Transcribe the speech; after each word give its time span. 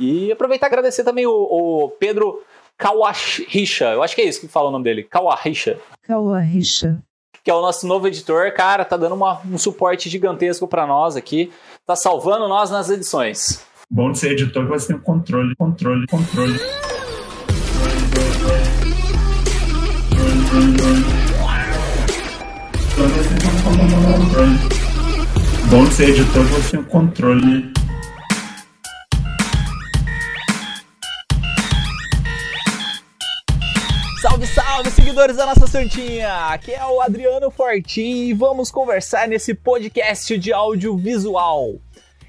E 0.00 0.32
aproveitar 0.32 0.66
e 0.66 0.68
agradecer 0.68 1.04
também 1.04 1.26
o, 1.26 1.30
o 1.30 1.90
Pedro 1.90 2.42
Kawahisha, 2.78 3.90
eu 3.92 4.02
acho 4.02 4.14
que 4.14 4.22
é 4.22 4.24
isso 4.24 4.40
que 4.40 4.48
fala 4.48 4.70
o 4.70 4.72
nome 4.72 4.84
dele, 4.84 5.02
Kawahisha. 5.02 5.78
Kawahisha. 6.02 6.98
Que 7.44 7.50
é 7.50 7.54
o 7.54 7.60
nosso 7.60 7.86
novo 7.86 8.08
editor, 8.08 8.50
cara, 8.54 8.86
tá 8.86 8.96
dando 8.96 9.14
uma, 9.14 9.42
um 9.44 9.58
suporte 9.58 10.08
gigantesco 10.08 10.66
para 10.66 10.86
nós 10.86 11.16
aqui, 11.16 11.52
tá 11.86 11.94
salvando 11.94 12.48
nós 12.48 12.70
nas 12.70 12.88
edições. 12.88 13.62
Bom 13.90 14.10
de 14.12 14.18
ser 14.18 14.32
editor 14.32 14.64
que 14.64 14.70
você 14.70 14.94
tem 14.94 14.98
controle, 14.98 15.54
controle, 15.56 16.06
controle. 16.06 16.58
Bom 25.70 25.84
de 25.84 25.92
ser 25.92 26.08
editor 26.08 26.46
que 26.46 26.52
você 26.52 26.76
tem 26.78 26.84
controle. 26.84 27.79
Seguidores 35.10 35.36
da 35.36 35.46
nossa 35.46 35.66
Santinha! 35.66 36.32
Aqui 36.52 36.72
é 36.72 36.86
o 36.86 37.00
Adriano 37.00 37.50
Fortin 37.50 38.28
e 38.28 38.32
vamos 38.32 38.70
conversar 38.70 39.26
nesse 39.26 39.54
podcast 39.54 40.38
de 40.38 40.52
audiovisual. 40.52 41.80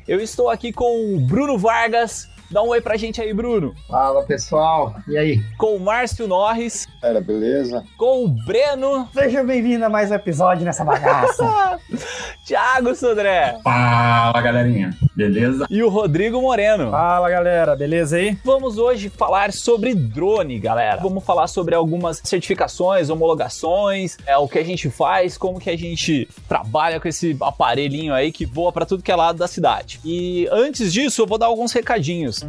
Eu 0.08 0.20
estou 0.20 0.50
aqui 0.50 0.74
com 0.74 1.16
o 1.16 1.20
Bruno 1.20 1.60
Vargas. 1.60 2.28
Dá 2.52 2.62
um 2.62 2.68
oi 2.68 2.82
pra 2.82 2.98
gente 2.98 3.22
aí, 3.22 3.34
Bruno. 3.34 3.74
Fala 3.88 4.24
pessoal, 4.24 4.94
e 5.08 5.18
aí? 5.18 5.42
Com 5.58 5.78
o 5.78 5.80
Márcio 5.80 6.28
Norris. 6.28 6.86
Era, 7.02 7.22
beleza? 7.22 7.86
Com 7.98 8.26
o 8.26 8.28
Breno. 8.28 9.08
Seja 9.14 9.42
bem-vindo 9.42 9.86
a 9.86 9.90
mais 9.90 10.12
um 10.12 10.16
episódio 10.16 10.66
nessa 10.66 10.84
bagaça. 10.84 11.80
Thiago 12.46 12.94
Sodré. 12.94 13.58
Fala 13.64 14.42
galerinha, 14.42 14.90
beleza? 15.16 15.66
E 15.70 15.82
o 15.82 15.88
Rodrigo 15.88 16.42
Moreno. 16.42 16.92
Fala 16.92 17.30
galera, 17.30 17.74
beleza 17.74 18.18
aí? 18.18 18.38
Vamos 18.44 18.78
hoje 18.78 19.08
falar 19.08 19.54
sobre 19.54 19.96
drone, 19.96 20.60
galera. 20.60 21.00
Vamos 21.02 21.24
falar 21.24 21.48
sobre 21.48 21.74
algumas 21.74 22.20
certificações, 22.22 23.10
homologações, 23.10 24.18
é 24.26 24.36
o 24.36 24.50
que 24.50 24.60
a 24.60 24.66
gente 24.66 24.90
faz, 24.90 25.38
como 25.38 25.58
que 25.58 25.70
a 25.70 25.78
gente 25.78 26.28
trabalha 26.50 27.00
com 27.00 27.08
esse 27.08 27.38
aparelhinho 27.40 28.14
aí 28.14 28.30
que 28.30 28.46
voa 28.46 28.74
para 28.74 28.86
tudo 28.86 29.04
que 29.04 29.12
é 29.12 29.16
lado 29.16 29.38
da 29.38 29.48
cidade. 29.48 30.02
E 30.04 30.50
antes 30.52 30.92
disso, 30.92 31.22
eu 31.22 31.28
vou 31.28 31.38
dar 31.38 31.46
alguns 31.46 31.72
recadinhos. 31.72 32.41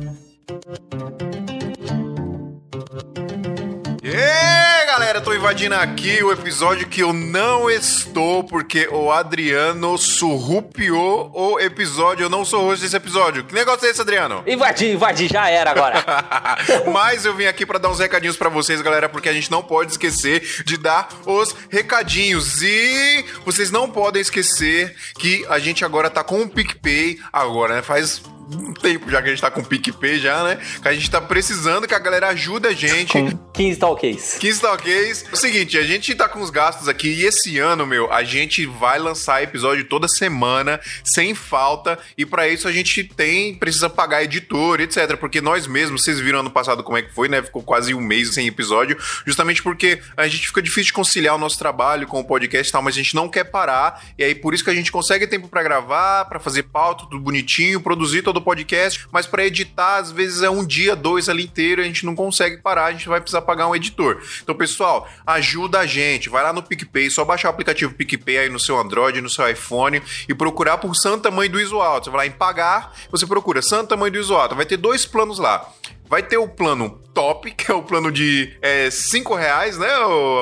E 4.03 4.09
aí, 4.09 4.87
galera, 4.87 5.21
tô 5.21 5.35
invadindo 5.35 5.75
aqui 5.75 6.23
o 6.25 6.33
episódio 6.33 6.89
que 6.89 7.03
eu 7.03 7.12
não 7.12 7.71
estou 7.71 8.43
porque 8.43 8.89
o 8.89 9.13
Adriano 9.13 9.98
surrupiou 9.98 11.31
o 11.35 11.61
episódio. 11.61 12.25
Eu 12.25 12.31
não 12.31 12.43
sou 12.43 12.65
host 12.65 12.83
desse 12.83 12.97
episódio. 12.97 13.45
Que 13.45 13.55
negócio 13.55 13.87
é 13.87 13.91
esse, 13.91 14.01
Adriano? 14.01 14.43
Invadir, 14.48 14.95
invadir, 14.95 15.31
já 15.31 15.51
era 15.51 15.70
agora. 15.70 16.03
Mas 16.91 17.27
eu 17.27 17.35
vim 17.35 17.45
aqui 17.45 17.67
pra 17.67 17.79
dar 17.79 17.91
uns 17.91 17.98
recadinhos 17.98 18.39
pra 18.39 18.48
vocês, 18.48 18.81
galera, 18.81 19.11
porque 19.11 19.29
a 19.29 19.33
gente 19.35 19.51
não 19.51 19.63
pode 19.63 19.91
esquecer 19.91 20.63
de 20.65 20.79
dar 20.79 21.07
os 21.27 21.55
recadinhos. 21.69 22.63
E 22.63 23.27
vocês 23.45 23.70
não 23.70 23.91
podem 23.91 24.23
esquecer 24.23 24.97
que 25.19 25.45
a 25.51 25.59
gente 25.59 25.85
agora 25.85 26.09
tá 26.09 26.25
com 26.25 26.41
o 26.41 26.48
PicPay 26.48 27.20
agora, 27.31 27.75
né? 27.75 27.83
Faz 27.83 28.23
um 28.56 28.72
tempo 28.72 29.11
já 29.11 29.20
que 29.22 29.28
a 29.28 29.31
gente 29.31 29.41
tá 29.41 29.50
com 29.50 29.61
o 29.61 29.64
PicPay 29.64 30.19
já, 30.19 30.42
né? 30.45 30.58
Que 30.81 30.89
a 30.89 30.95
gente 30.95 31.11
tá 31.11 31.20
precisando 31.20 31.86
que 31.86 31.95
a 31.95 31.98
galera 31.98 32.28
ajude 32.28 32.69
a 32.69 32.72
gente. 32.72 33.12
com 33.12 33.36
15 33.53 33.78
talkies. 33.78 34.34
15 34.39 34.61
talkies. 34.61 35.25
O 35.33 35.36
seguinte, 35.36 35.78
a 35.78 35.83
gente 35.83 36.14
tá 36.14 36.28
com 36.28 36.41
os 36.41 36.50
gastos 36.50 36.89
aqui 36.89 37.08
e 37.08 37.25
esse 37.25 37.58
ano, 37.58 37.86
meu, 37.86 38.12
a 38.12 38.23
gente 38.23 38.67
vai 38.67 38.98
lançar 38.98 39.42
episódio 39.42 39.84
toda 39.84 40.08
semana, 40.08 40.80
sem 41.05 41.34
falta, 41.34 41.98
e 42.17 42.25
para 42.25 42.48
isso 42.48 42.69
a 42.69 42.73
gente 42.73 43.05
tem, 43.05 43.55
precisa 43.55 43.89
pagar 43.89 44.23
editor, 44.23 44.80
etc. 44.80 45.17
Porque 45.17 45.41
nós 45.41 45.67
mesmos, 45.67 46.03
vocês 46.03 46.20
viram 46.20 46.41
ano 46.41 46.50
passado 46.50 46.83
como 46.83 46.98
é 46.98 47.03
que 47.03 47.12
foi, 47.12 47.28
né? 47.28 47.42
Ficou 47.42 47.62
quase 47.62 47.95
um 47.95 48.00
mês 48.00 48.34
sem 48.34 48.47
episódio, 48.47 48.97
justamente 49.27 49.62
porque 49.62 50.00
a 50.17 50.27
gente 50.28 50.47
fica 50.47 50.62
difícil 50.62 50.84
de 50.84 50.92
conciliar 50.92 51.34
o 51.34 51.39
nosso 51.39 51.58
trabalho 51.58 52.06
com 52.06 52.20
o 52.20 52.25
podcast 52.25 52.69
e 52.69 52.73
tal, 52.73 52.83
mas 52.83 52.95
a 52.95 52.98
gente 52.98 53.14
não 53.14 53.29
quer 53.29 53.45
parar, 53.45 54.02
e 54.19 54.24
aí 54.24 54.34
por 54.34 54.55
isso 54.55 54.64
que 54.64 54.70
a 54.70 54.74
gente 54.74 54.90
consegue 54.90 55.27
tempo 55.27 55.48
para 55.48 55.63
gravar, 55.63 56.24
para 56.27 56.40
fazer 56.40 56.64
pauta, 56.64 57.05
tudo 57.05 57.20
bonitinho, 57.20 57.80
produzir 57.80 58.23
todo 58.23 58.42
o 58.42 58.45
podcast, 58.45 59.07
mas 59.11 59.27
para 59.27 59.47
editar, 59.47 59.97
às 59.97 60.13
vezes 60.13 60.42
é 60.42 60.51
um 60.51 60.64
dia, 60.64 60.95
dois 60.95 61.29
ali 61.29 61.45
inteiro, 61.45 61.80
a 61.80 61.85
gente 61.85 62.05
não 62.05 62.14
consegue 62.14 62.58
parar, 62.58 62.86
a 62.86 62.92
gente 62.92 63.08
vai 63.08 63.20
precisar 63.20 63.42
pagar 63.42 63.69
um 63.69 63.75
editor. 63.75 64.20
Então, 64.42 64.55
pessoal, 64.55 65.08
ajuda 65.27 65.79
a 65.79 65.86
gente, 65.86 66.29
vai 66.29 66.42
lá 66.42 66.52
no 66.52 66.63
PicPay, 66.63 67.11
só 67.11 67.25
baixar 67.25 67.48
o 67.48 67.51
aplicativo 67.52 67.95
PicPay 67.95 68.39
aí 68.39 68.48
no 68.48 68.61
seu 68.61 68.79
Android, 68.79 69.20
no 69.20 69.31
seu 69.31 69.48
iPhone 69.48 70.02
e 70.29 70.35
procurar 70.35 70.79
por 70.79 70.95
Santa 70.95 71.31
Mãe 71.31 71.48
do 71.48 71.61
Iso 71.61 71.81
Alto. 71.81 72.05
Você 72.05 72.11
vai 72.11 72.27
lá 72.27 72.27
em 72.27 72.36
pagar, 72.36 72.92
você 73.11 73.27
procura 73.27 73.63
Santa 73.63 73.97
Mãe 73.97 74.11
do 74.11 74.19
Iso 74.19 74.35
Alto, 74.35 74.55
vai 74.55 74.67
ter 74.67 74.77
dois 74.77 75.07
planos 75.07 75.39
lá. 75.39 75.67
Vai 76.08 76.23
ter 76.23 76.36
o 76.36 76.47
plano 76.47 77.01
top, 77.14 77.51
que 77.57 77.70
é 77.70 77.75
o 77.75 77.83
plano 77.83 78.13
de 78.13 78.55
5 78.91 79.35
reais, 79.35 79.79
né, 79.79 79.89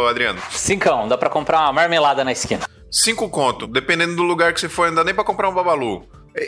Adriano? 0.09 0.41
Cincão, 0.51 1.07
dá 1.07 1.17
pra 1.17 1.31
comprar 1.31 1.61
uma 1.61 1.73
marmelada 1.73 2.25
na 2.25 2.33
esquina. 2.33 2.67
5 2.91 3.29
conto, 3.29 3.69
dependendo 3.69 4.17
do 4.17 4.25
lugar 4.25 4.53
que 4.53 4.61
você 4.61 4.69
for, 4.69 4.89
não 4.89 4.97
dá 4.97 5.05
nem 5.05 5.15
pra 5.15 5.23
comprar 5.23 5.49
um 5.49 5.55
babalu. 5.55 6.05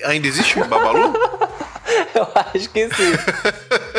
Ainda 0.06 0.26
existe 0.26 0.58
um 0.58 0.66
babalu? 0.66 1.12
Eu 2.14 2.28
acho 2.34 2.68
que 2.70 2.88
sim. 2.94 3.12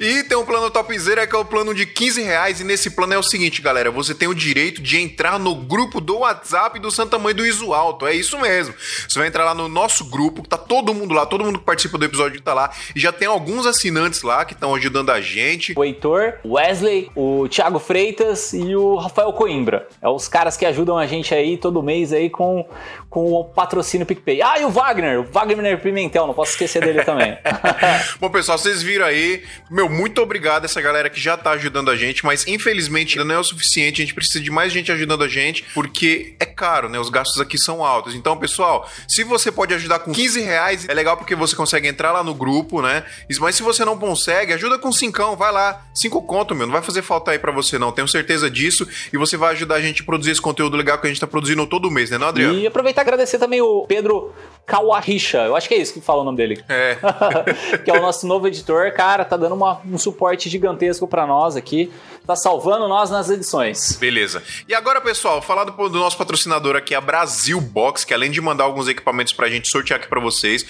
e 0.00 0.22
tem 0.24 0.36
um 0.36 0.44
plano 0.44 0.70
topzera 0.70 1.26
que 1.26 1.34
é 1.34 1.38
o 1.38 1.44
plano 1.44 1.74
de 1.74 1.86
15 1.86 2.22
reais. 2.22 2.60
E 2.60 2.64
nesse 2.64 2.90
plano 2.90 3.14
é 3.14 3.18
o 3.18 3.22
seguinte, 3.22 3.62
galera: 3.62 3.90
você 3.90 4.14
tem 4.14 4.28
o 4.28 4.34
direito 4.34 4.82
de 4.82 4.98
entrar 4.98 5.38
no 5.38 5.54
grupo 5.54 6.00
do 6.00 6.18
WhatsApp 6.18 6.78
do 6.78 6.90
Santa 6.90 7.18
Mãe 7.18 7.34
do 7.34 7.46
Iso 7.46 7.72
Alto. 7.72 8.06
É 8.06 8.14
isso 8.14 8.38
mesmo. 8.38 8.74
Você 9.08 9.18
vai 9.18 9.28
entrar 9.28 9.44
lá 9.44 9.54
no 9.54 9.68
nosso 9.68 10.04
grupo, 10.04 10.42
que 10.42 10.48
tá 10.48 10.58
todo 10.58 10.94
mundo 10.94 11.14
lá, 11.14 11.26
todo 11.26 11.44
mundo 11.44 11.58
que 11.58 11.64
participa 11.64 11.98
do 11.98 12.04
episódio 12.04 12.40
tá 12.40 12.54
lá. 12.54 12.70
E 12.94 13.00
já 13.00 13.12
tem 13.12 13.28
alguns 13.28 13.66
assinantes 13.66 14.22
lá 14.22 14.44
que 14.44 14.54
estão 14.54 14.74
ajudando 14.74 15.10
a 15.10 15.20
gente. 15.20 15.74
O 15.76 15.84
Heitor, 15.84 16.34
o 16.42 16.54
Wesley, 16.54 17.10
o 17.14 17.48
Thiago 17.48 17.78
Freitas 17.78 18.52
e 18.52 18.74
o 18.74 18.96
Rafael 18.96 19.32
Coimbra. 19.32 19.88
É 20.00 20.08
os 20.08 20.28
caras 20.28 20.56
que 20.56 20.66
ajudam 20.66 20.98
a 20.98 21.06
gente 21.06 21.34
aí 21.34 21.56
todo 21.56 21.82
mês 21.82 22.12
aí 22.12 22.28
com, 22.28 22.66
com 23.08 23.32
o 23.32 23.44
patrocínio 23.44 24.06
PicPay. 24.06 24.42
Ah, 24.42 24.58
e 24.58 24.64
o 24.64 24.70
Wagner, 24.70 25.20
o 25.20 25.24
Wagner 25.24 25.80
Pimentel, 25.80 26.26
não 26.26 26.34
posso 26.34 26.52
esquecer 26.52 26.82
dele 26.84 27.02
também. 27.04 27.36
Bom, 28.20 28.30
pessoal, 28.30 28.58
vocês 28.58 28.82
viram 28.82 29.06
aí. 29.06 29.42
Meu, 29.70 29.88
muito 29.88 30.20
obrigado 30.20 30.62
a 30.62 30.66
essa 30.66 30.80
galera 30.80 31.08
que 31.08 31.20
já 31.20 31.36
tá 31.36 31.52
ajudando 31.52 31.90
a 31.90 31.96
gente, 31.96 32.24
mas 32.24 32.46
infelizmente 32.46 33.18
ainda 33.18 33.28
não 33.28 33.36
é 33.36 33.38
o 33.38 33.44
suficiente. 33.44 34.02
A 34.02 34.04
gente 34.04 34.14
precisa 34.14 34.40
de 34.40 34.50
mais 34.50 34.72
gente 34.72 34.90
ajudando 34.92 35.24
a 35.24 35.28
gente, 35.28 35.64
porque 35.74 36.36
é 36.38 36.46
caro, 36.46 36.88
né? 36.88 36.98
Os 36.98 37.10
gastos 37.10 37.40
aqui 37.40 37.58
são 37.58 37.84
altos. 37.84 38.14
Então, 38.14 38.36
pessoal, 38.36 38.88
se 39.08 39.24
você 39.24 39.50
pode 39.50 39.74
ajudar 39.74 40.00
com 40.00 40.12
15 40.12 40.40
reais, 40.40 40.88
é 40.88 40.94
legal 40.94 41.16
porque 41.16 41.34
você 41.34 41.54
consegue 41.54 41.88
entrar 41.88 42.12
lá 42.12 42.22
no 42.22 42.34
grupo, 42.34 42.82
né? 42.82 43.04
Mas 43.40 43.56
se 43.56 43.62
você 43.62 43.84
não 43.84 43.98
consegue, 43.98 44.52
ajuda 44.52 44.78
com 44.78 44.92
5, 44.92 45.36
vai 45.36 45.52
lá. 45.52 45.86
5 45.94 46.22
conto, 46.22 46.54
meu. 46.54 46.66
Não 46.66 46.72
vai 46.72 46.82
fazer 46.82 47.02
falta 47.02 47.30
aí 47.30 47.38
para 47.38 47.52
você, 47.52 47.78
não. 47.78 47.92
Tenho 47.92 48.08
certeza 48.08 48.50
disso. 48.50 48.86
E 49.12 49.16
você 49.16 49.36
vai 49.36 49.52
ajudar 49.52 49.76
a 49.76 49.80
gente 49.80 50.02
a 50.02 50.04
produzir 50.04 50.32
esse 50.32 50.40
conteúdo 50.40 50.76
legal 50.76 50.98
que 50.98 51.06
a 51.06 51.10
gente 51.10 51.20
tá 51.20 51.26
produzindo 51.26 51.66
todo 51.66 51.90
mês, 51.90 52.10
né, 52.10 52.18
não, 52.18 52.28
Adriano? 52.28 52.58
E 52.58 52.66
aproveitar 52.66 53.02
e 53.02 53.04
agradecer 53.04 53.38
também 53.38 53.60
o 53.60 53.86
Pedro 53.86 54.32
Kawahisha, 54.66 55.38
eu 55.38 55.56
acho 55.56 55.68
que 55.68 55.74
é 55.74 55.78
isso 55.78 55.92
que 55.92 56.00
fala 56.00 56.22
o 56.22 56.24
nome 56.24 56.36
dele. 56.36 56.64
É. 56.68 56.96
que 57.84 57.90
é 57.90 57.94
o 57.94 58.00
nosso 58.00 58.26
novo 58.26 58.46
editor, 58.46 58.92
cara, 58.92 59.24
tá 59.24 59.36
dando 59.42 59.54
uma, 59.54 59.80
um 59.84 59.98
suporte 59.98 60.48
gigantesco 60.48 61.06
para 61.06 61.26
nós 61.26 61.56
aqui, 61.56 61.92
tá 62.26 62.36
salvando 62.36 62.88
nós 62.88 63.10
nas 63.10 63.28
edições. 63.28 63.96
Beleza. 63.96 64.42
E 64.68 64.74
agora, 64.74 65.00
pessoal, 65.00 65.42
falar 65.42 65.64
do, 65.64 65.72
do, 65.88 65.98
nosso 65.98 66.16
patrocinador 66.16 66.76
aqui, 66.76 66.94
a 66.94 67.00
Brasil 67.00 67.60
Box, 67.60 68.04
que 68.04 68.14
além 68.14 68.30
de 68.30 68.40
mandar 68.40 68.64
alguns 68.64 68.88
equipamentos 68.88 69.32
pra 69.32 69.48
gente 69.48 69.68
sortear 69.68 69.98
aqui 69.98 70.08
para 70.08 70.20
vocês, 70.20 70.64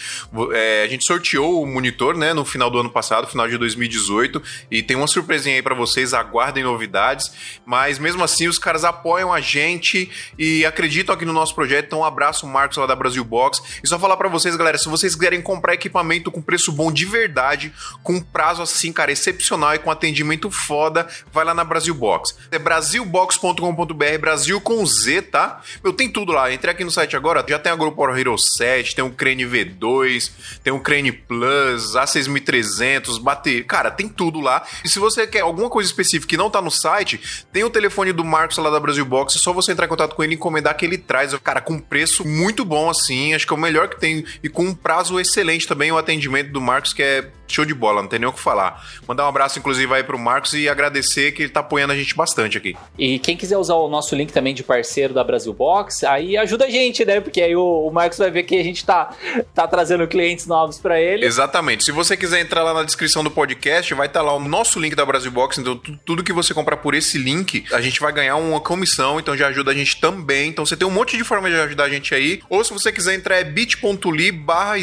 é, 0.53 0.83
a 0.85 0.89
gente 0.89 1.05
sorteou 1.05 1.63
o 1.63 1.67
monitor, 1.67 2.17
né, 2.17 2.33
no 2.33 2.45
final 2.45 2.71
do 2.71 2.79
ano 2.79 2.91
passado, 2.91 3.27
final 3.27 3.47
de 3.47 3.59
2018, 3.59 4.43
e 4.71 4.83
tem 4.83 4.97
uma 4.97 5.07
surpresinha 5.07 5.57
aí 5.57 5.63
para 5.63 5.75
vocês, 5.75 6.15
aguardem 6.15 6.65
novidades, 6.65 7.31
mas 7.67 7.99
mesmo 7.99 8.25
assim 8.25 8.49
os 8.49 8.59
caras 8.59 8.85
apoiam 8.85 9.33
a 9.33 9.41
gente 9.41 10.11
e 10.39 10.65
acreditam 10.65 11.15
aqui 11.15 11.25
no 11.25 11.33
nosso 11.33 11.55
projeto, 11.55 11.87
então 11.87 12.01
um 12.01 12.05
abraço, 12.05 12.47
Marcos, 12.47 12.79
lá 12.79 12.87
da 12.87 12.97
Brasil 12.97 13.25
Box, 13.25 13.63
e 13.85 13.87
só 13.87 13.99
falar 13.99 14.17
para 14.17 14.29
vocês, 14.29 14.57
galera, 14.57 14.79
se 14.79 14.89
vocês 14.89 15.15
quiserem 15.15 15.43
comprar 15.43 15.75
equipamento 15.75 16.31
com 16.31 16.41
preço 16.41 16.73
bom 16.73 16.91
de 16.91 17.05
verdade, 17.05 17.73
com 18.03 18.21
prazo 18.21 18.62
assim, 18.63 18.93
cara, 18.93 19.13
excepcional 19.13 19.75
e 19.75 19.79
com 19.79 19.91
atendimento 19.91 20.51
foda, 20.51 21.07
vai 21.33 21.45
lá 21.45 21.55
na 21.55 21.65
Brasil 21.65 21.95
Box. 21.95 22.37
É 22.51 22.59
brasilbox.com.br, 22.59 24.19
Brasil 24.21 24.61
com 24.61 24.85
Z, 24.87 25.23
tá? 25.23 25.61
Meu, 25.83 25.93
tem 25.93 26.09
tudo 26.09 26.33
lá. 26.33 26.53
Entrei 26.53 26.73
aqui 26.73 26.85
no 26.85 26.91
site 26.91 27.17
agora, 27.17 27.45
já 27.49 27.59
tem 27.59 27.73
a 27.73 27.77
GoPro 27.77 28.17
Hero 28.17 28.37
7, 28.39 28.95
tem 28.95 29.05
um 29.05 29.11
Crane 29.11 29.45
V2, 29.45 30.31
tem 30.63 30.73
um 30.73 30.79
Crane 30.79 31.13
Plus, 31.13 31.95
A6300, 31.95 33.21
bater, 33.21 33.65
cara, 33.65 33.91
tem 33.91 34.09
tudo 34.09 34.41
lá. 34.41 34.63
E 34.85 34.89
se 34.89 34.99
você 34.99 35.27
quer 35.27 35.41
alguma 35.41 35.69
coisa 35.69 35.89
específica 35.89 36.31
que 36.31 36.37
não 36.37 36.51
tá 36.51 36.61
no 36.61 36.71
site, 36.71 37.21
tem 37.53 37.65
o 37.65 37.71
telefone 37.71 38.13
do 38.13 38.25
Marcos 38.25 38.59
lá 38.59 38.71
da 38.71 38.81
Brasil 38.81 39.05
Box, 39.05 39.37
é 39.37 39.39
só 39.39 39.53
você 39.53 39.73
entrar 39.73 39.87
em 39.87 39.89
contato 39.89 40.15
com 40.15 40.23
ele 40.23 40.35
e 40.35 40.37
encomendar 40.37 40.77
que 40.77 40.85
ele 40.85 40.99
traz, 40.99 41.35
cara, 41.37 41.61
com 41.61 41.79
preço 41.79 42.27
muito 42.27 42.65
bom 42.65 42.91
assim, 42.91 43.35
acho 43.35 43.47
que 43.47 43.53
é 43.53 43.57
o 43.57 43.61
melhor 43.61 43.89
que 43.89 43.99
tem 43.99 44.25
e 44.43 44.49
com 44.49 44.65
um 44.65 44.75
prazo 44.75 45.19
excelente 45.21 45.67
também 45.67 45.93
o 45.93 45.99
atendimento 45.99 46.51
do 46.51 46.61
Marcos 46.61 46.93
que 46.93 47.03
é 47.03 47.29
show 47.47 47.65
de 47.65 47.75
bola, 47.75 48.03
não 48.03 48.09
tem 48.09 48.19
nem 48.19 48.29
o 48.29 48.33
que 48.33 48.41
falar. 48.43 48.85
Mandar 49.07 49.25
um 49.25 49.29
abraço, 49.29 49.59
inclusive, 49.59 49.93
aí 49.95 50.03
pro 50.03 50.19
Marcos 50.19 50.55
e 50.55 50.69
agradecer 50.69 51.33
que 51.33 51.43
ele 51.43 51.53
tá 51.53 51.61
apoiando 51.61 51.93
a 51.93 51.97
gente 51.97 52.15
bastante 52.15 52.59
aqui. 52.59 52.77
E 52.99 53.19
quem 53.19 53.37
quiser 53.37 53.57
usar 53.57 53.75
o 53.75 53.89
nosso 53.89 54.15
link 54.15 54.33
também 54.33 54.55
de 54.55 54.63
parceiro 54.63 55.15
da 55.15 55.25
Brasil 55.25 55.53
Box, 55.53 56.05
aí 56.05 56.37
ajuda 56.37 56.67
a 56.67 56.71
gente, 56.71 57.05
né? 57.05 57.21
Porque 57.21 57.41
aí 57.41 57.55
o, 57.55 57.87
o 57.87 57.91
Marcos 57.91 58.19
vai 58.19 58.31
ver 58.31 58.43
que 58.43 58.57
a 58.57 58.65
gente 58.65 58.85
tá, 58.85 59.15
tá 59.55 59.67
trazendo 59.67 60.07
clientes 60.07 60.47
novos 60.47 60.79
para 60.79 61.01
ele. 61.01 61.25
Exatamente. 61.25 61.85
Se 61.85 61.93
você 61.93 62.17
quiser 62.17 62.41
entrar 62.41 62.63
lá 62.63 62.75
na 62.75 62.83
descrição 62.83 63.23
do 63.23 63.31
podcast, 63.31 63.95
vai 63.95 64.07
estar 64.07 64.21
tá 64.21 64.27
lá 64.27 64.35
o 64.35 64.41
nosso 64.41 64.79
link 64.79 64.95
da 64.95 65.05
Brasil 65.05 65.31
Box. 65.31 65.59
Então, 65.59 65.81
tudo 66.05 66.23
que 66.23 66.33
você 66.33 66.53
comprar 66.53 66.77
por 66.79 66.95
esse 66.95 67.19
link, 67.19 67.65
a 67.73 67.81
gente 67.81 68.01
vai 68.01 68.13
ganhar 68.13 68.37
uma 68.37 68.61
comissão. 68.61 69.19
Então, 69.19 69.37
já 69.37 69.49
ajuda 69.49 69.71
a 69.71 69.75
gente 69.75 70.01
também. 70.01 70.49
Então, 70.49 70.65
você 70.67 70.77
tem 70.77 70.87
um 70.87 70.91
monte 70.91 71.17
de 71.17 71.25
forma 71.25 71.49
de 71.49 71.57
ajudar 71.57 71.85
a 71.85 71.89
gente 71.89 72.15
aí. 72.15 72.41
Ou 72.49 72.63
se 72.65 72.73
você 72.73 72.93
quiser 72.93 73.15
entrar, 73.15 73.37
é 73.37 73.45
bit.ly 73.45 74.33
barra 74.33 74.77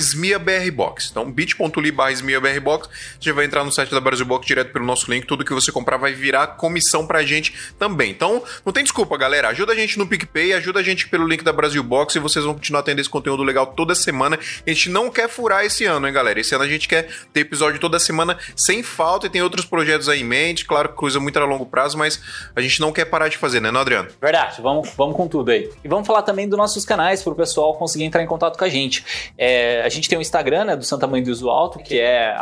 Box. 0.73 1.09
Então, 1.11 1.29
bit.ly 1.31 1.91
barra 1.91 2.59
Box. 2.61 2.89
Você 3.19 3.31
vai 3.31 3.45
entrar 3.49 3.63
no 3.63 3.71
site 3.71 3.91
da 3.91 3.99
Brasil 3.99 4.25
Box 4.25 4.45
direto 4.45 4.71
pelo 4.71 4.85
nosso 4.85 5.11
link. 5.11 5.25
Tudo 5.25 5.43
que 5.43 5.53
você 5.53 5.71
comprar 5.71 5.97
vai 5.97 6.13
virar 6.13 6.47
comissão 6.47 7.05
pra 7.05 7.23
gente 7.23 7.53
também. 7.77 8.11
Então, 8.11 8.43
não 8.65 8.71
tem 8.71 8.83
desculpa, 8.83 9.17
galera. 9.17 9.49
Ajuda 9.49 9.73
a 9.73 9.75
gente 9.75 9.97
no 9.97 10.07
PicPay, 10.07 10.53
ajuda 10.53 10.79
a 10.79 10.83
gente 10.83 11.09
pelo 11.09 11.27
link 11.27 11.43
da 11.43 11.51
Brasil 11.51 11.83
Box 11.83 12.15
e 12.15 12.19
vocês 12.19 12.45
vão 12.45 12.53
continuar 12.53 12.83
tendo 12.83 12.99
esse 12.99 13.09
conteúdo 13.09 13.43
legal 13.43 13.67
toda 13.67 13.93
semana. 13.95 14.39
A 14.65 14.69
gente 14.69 14.89
não 14.89 15.09
quer 15.09 15.27
furar 15.27 15.65
esse 15.65 15.85
ano, 15.85 16.07
hein, 16.07 16.13
galera? 16.13 16.39
Esse 16.39 16.53
ano 16.55 16.63
a 16.63 16.67
gente 16.67 16.87
quer 16.87 17.09
ter 17.33 17.41
episódio 17.41 17.79
toda 17.79 17.99
semana 17.99 18.37
sem 18.55 18.83
falta 18.83 19.27
e 19.27 19.29
tem 19.29 19.41
outros 19.41 19.65
projetos 19.65 20.07
aí 20.07 20.21
em 20.21 20.23
mente. 20.23 20.65
Claro, 20.65 20.89
coisa 20.89 21.19
muito 21.19 21.37
a 21.39 21.45
longo 21.45 21.65
prazo, 21.65 21.97
mas 21.97 22.21
a 22.55 22.61
gente 22.61 22.79
não 22.79 22.91
quer 22.91 23.05
parar 23.05 23.27
de 23.27 23.37
fazer, 23.37 23.59
né, 23.59 23.71
não, 23.71 23.81
Adriano? 23.81 24.09
Verdade, 24.21 24.61
vamos, 24.61 24.89
vamos 24.95 25.15
com 25.15 25.27
tudo 25.27 25.49
aí. 25.51 25.69
E 25.83 25.87
vamos 25.87 26.05
falar 26.05 26.21
também 26.21 26.47
dos 26.47 26.57
nossos 26.57 26.85
canais 26.85 27.23
para 27.23 27.33
o 27.33 27.35
pessoal 27.35 27.75
conseguir 27.75 28.03
entrar 28.03 28.21
em 28.21 28.27
contato 28.27 28.57
com 28.57 28.63
a 28.63 28.69
gente. 28.69 29.31
É, 29.37 29.81
a 29.83 29.89
gente 29.89 30.07
tem 30.07 30.17
o 30.17 30.21
Instagram, 30.21 30.65
né, 30.65 30.75
do 30.75 30.83
Santa 30.83 31.07
Mãe 31.07 31.23
do 31.23 31.31
Iso 31.31 31.49
Alto, 31.49 31.79
que 31.79 31.99
é 31.99 32.35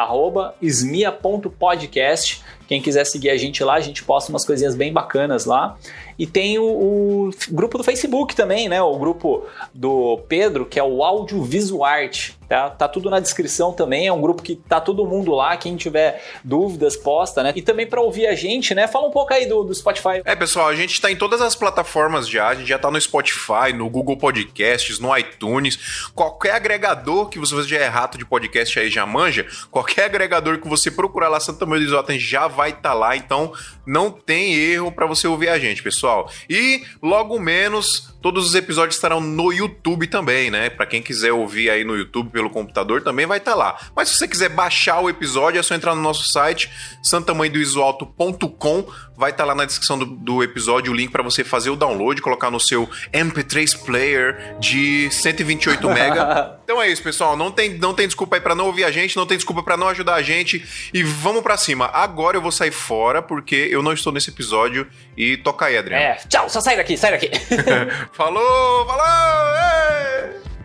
esmia.podcast. 0.97 2.43
Quem 2.67 2.81
quiser 2.81 3.05
seguir 3.05 3.29
a 3.29 3.37
gente 3.37 3.63
lá, 3.63 3.75
a 3.75 3.79
gente 3.79 4.03
posta 4.03 4.31
umas 4.31 4.43
coisinhas 4.43 4.75
bem 4.75 4.91
bacanas 4.91 5.45
lá. 5.45 5.77
E 6.17 6.25
tem 6.25 6.57
o, 6.57 6.65
o, 6.65 7.29
grupo 7.51 7.77
do 7.77 7.83
Facebook 7.83 8.35
também, 8.35 8.67
né? 8.67 8.81
O 8.81 8.97
grupo 8.97 9.45
do 9.73 10.17
Pedro, 10.27 10.65
que 10.65 10.79
é 10.79 10.83
o 10.83 11.03
Audiovisuarte. 11.03 12.36
Tá, 12.47 12.69
tá 12.69 12.87
tudo 12.87 13.09
na 13.09 13.19
descrição 13.19 13.73
também. 13.73 14.07
É 14.07 14.13
um 14.13 14.21
grupo 14.21 14.41
que 14.41 14.55
tá 14.55 14.79
todo 14.79 15.05
mundo 15.05 15.31
lá. 15.31 15.57
Quem 15.57 15.75
tiver 15.75 16.23
dúvidas, 16.43 16.95
posta, 16.95 17.43
né? 17.43 17.51
E 17.55 17.61
também 17.61 17.85
para 17.85 18.01
ouvir 18.01 18.27
a 18.27 18.35
gente, 18.35 18.73
né? 18.73 18.87
Fala 18.87 19.07
um 19.07 19.11
pouco 19.11 19.33
aí 19.33 19.45
do, 19.45 19.63
do 19.63 19.75
Spotify. 19.75 20.21
É, 20.23 20.35
pessoal, 20.35 20.67
a 20.67 20.75
gente 20.75 20.99
tá 21.01 21.11
em 21.11 21.15
todas 21.15 21.41
as 21.41 21.55
plataformas 21.55 22.27
já. 22.27 22.47
A 22.47 22.55
gente 22.55 22.67
já 22.67 22.79
tá 22.79 22.89
no 22.89 22.99
Spotify, 22.99 23.73
no 23.75 23.89
Google 23.89 24.17
Podcasts, 24.17 24.99
no 24.99 25.15
iTunes. 25.17 26.09
Qualquer 26.13 26.51
agregador 26.51 27.27
que 27.27 27.37
você 27.37 27.61
já 27.63 27.77
é 27.77 27.87
rato 27.87 28.17
de 28.17 28.25
podcast 28.25 28.79
aí 28.79 28.89
já 28.89 29.05
manja, 29.05 29.45
qualquer 29.69 30.05
agregador 30.05 30.59
que 30.59 30.67
você 30.67 30.89
procurar 30.89 31.27
lá 31.27 31.39
Santa 31.39 31.65
Maria 31.65 31.85
do 31.85 31.89
Isotem 31.89 32.19
já 32.19 32.47
vai 32.47 32.69
estar 32.69 32.81
tá 32.81 32.93
lá. 32.93 33.15
Então 33.15 33.51
não 33.85 34.09
tem 34.11 34.53
erro 34.53 34.91
para 34.91 35.05
você 35.05 35.27
ouvir 35.27 35.49
a 35.49 35.59
gente, 35.59 35.83
pessoal. 35.83 36.31
E 36.49 36.83
logo 37.01 37.39
menos 37.39 38.15
todos 38.27 38.45
os 38.45 38.55
episódios 38.55 38.95
estarão 38.95 39.21
no 39.21 39.53
YouTube 39.53 40.05
também, 40.05 40.51
né? 40.51 40.69
Para 40.69 40.85
quem 40.85 41.01
quiser 41.01 41.31
ouvir 41.31 41.69
aí 41.69 41.85
no 41.85 41.95
YouTube 41.95 42.29
pelo 42.29 42.49
computador 42.49 43.01
também 43.01 43.25
vai 43.25 43.37
estar 43.37 43.51
tá 43.51 43.57
lá. 43.57 43.77
Mas 43.95 44.09
se 44.09 44.17
você 44.17 44.27
quiser 44.27 44.49
baixar 44.49 44.99
o 44.99 45.09
episódio, 45.09 45.57
é 45.57 45.63
só 45.63 45.73
entrar 45.73 45.95
no 45.95 46.01
nosso 46.01 46.27
site 46.27 46.69
santamanhodoisoalto.com 47.01 48.85
vai 49.17 49.31
estar 49.31 49.43
tá 49.43 49.47
lá 49.47 49.55
na 49.55 49.65
descrição 49.65 49.97
do, 49.97 50.05
do 50.05 50.43
episódio 50.43 50.93
o 50.93 50.95
link 50.95 51.11
para 51.11 51.23
você 51.23 51.43
fazer 51.43 51.69
o 51.69 51.75
download, 51.75 52.21
colocar 52.21 52.51
no 52.51 52.59
seu 52.59 52.87
MP3 53.11 53.83
player 53.83 54.55
de 54.59 55.09
128 55.11 55.89
mega. 55.89 56.59
então 56.63 56.81
é 56.81 56.89
isso, 56.89 57.01
pessoal. 57.01 57.35
Não 57.35 57.51
tem, 57.51 57.73
não 57.77 57.93
tem 57.93 58.05
desculpa 58.05 58.35
aí 58.35 58.41
para 58.41 58.53
não 58.53 58.67
ouvir 58.67 58.83
a 58.83 58.91
gente, 58.91 59.17
não 59.17 59.25
tem 59.25 59.37
desculpa 59.37 59.63
para 59.63 59.75
não 59.75 59.87
ajudar 59.87 60.15
a 60.15 60.21
gente 60.21 60.63
e 60.93 61.03
vamos 61.03 61.41
para 61.41 61.57
cima. 61.57 61.89
Agora 61.91 62.37
eu 62.37 62.41
vou 62.41 62.51
sair 62.51 62.71
fora 62.71 63.21
porque 63.21 63.67
eu 63.71 63.81
não 63.81 63.93
estou 63.93 64.13
nesse 64.13 64.29
episódio 64.29 64.87
e 65.17 65.35
toca 65.37 65.65
aí, 65.65 65.77
Adriano. 65.77 66.03
É, 66.03 66.15
tchau, 66.29 66.47
só 66.49 66.61
sai 66.61 66.77
daqui, 66.77 66.95
sai 66.95 67.11
daqui. 67.11 67.31
falou, 68.13 68.85
falou! 68.85 69.57
Ei! 69.57 70.56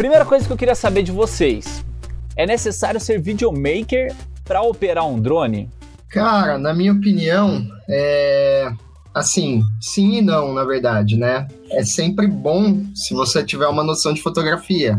Primeira 0.00 0.24
coisa 0.24 0.46
que 0.46 0.50
eu 0.50 0.56
queria 0.56 0.74
saber 0.74 1.02
de 1.02 1.12
vocês: 1.12 1.84
é 2.34 2.46
necessário 2.46 2.98
ser 2.98 3.20
videomaker 3.20 4.16
para 4.44 4.62
operar 4.62 5.06
um 5.06 5.20
drone? 5.20 5.68
Cara, 6.08 6.56
na 6.56 6.72
minha 6.72 6.94
opinião, 6.94 7.62
é 7.86 8.72
assim, 9.12 9.62
sim 9.78 10.16
e 10.16 10.22
não, 10.22 10.54
na 10.54 10.64
verdade, 10.64 11.18
né? 11.18 11.46
É 11.70 11.84
sempre 11.84 12.26
bom 12.26 12.82
se 12.94 13.12
você 13.12 13.44
tiver 13.44 13.66
uma 13.66 13.84
noção 13.84 14.14
de 14.14 14.22
fotografia. 14.22 14.98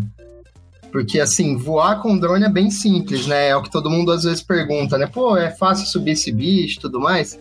Porque, 0.91 1.19
assim, 1.19 1.57
voar 1.57 1.99
com 1.99 2.19
drone 2.19 2.45
é 2.45 2.49
bem 2.49 2.69
simples, 2.69 3.25
né? 3.25 3.47
É 3.47 3.55
o 3.55 3.63
que 3.63 3.71
todo 3.71 3.89
mundo 3.89 4.11
às 4.11 4.23
vezes 4.23 4.43
pergunta, 4.43 4.99
né? 4.99 5.07
Pô, 5.07 5.35
é 5.35 5.49
fácil 5.49 5.87
subir 5.87 6.11
esse 6.11 6.31
bicho 6.31 6.77
e 6.77 6.81
tudo 6.81 6.99
mais. 6.99 7.39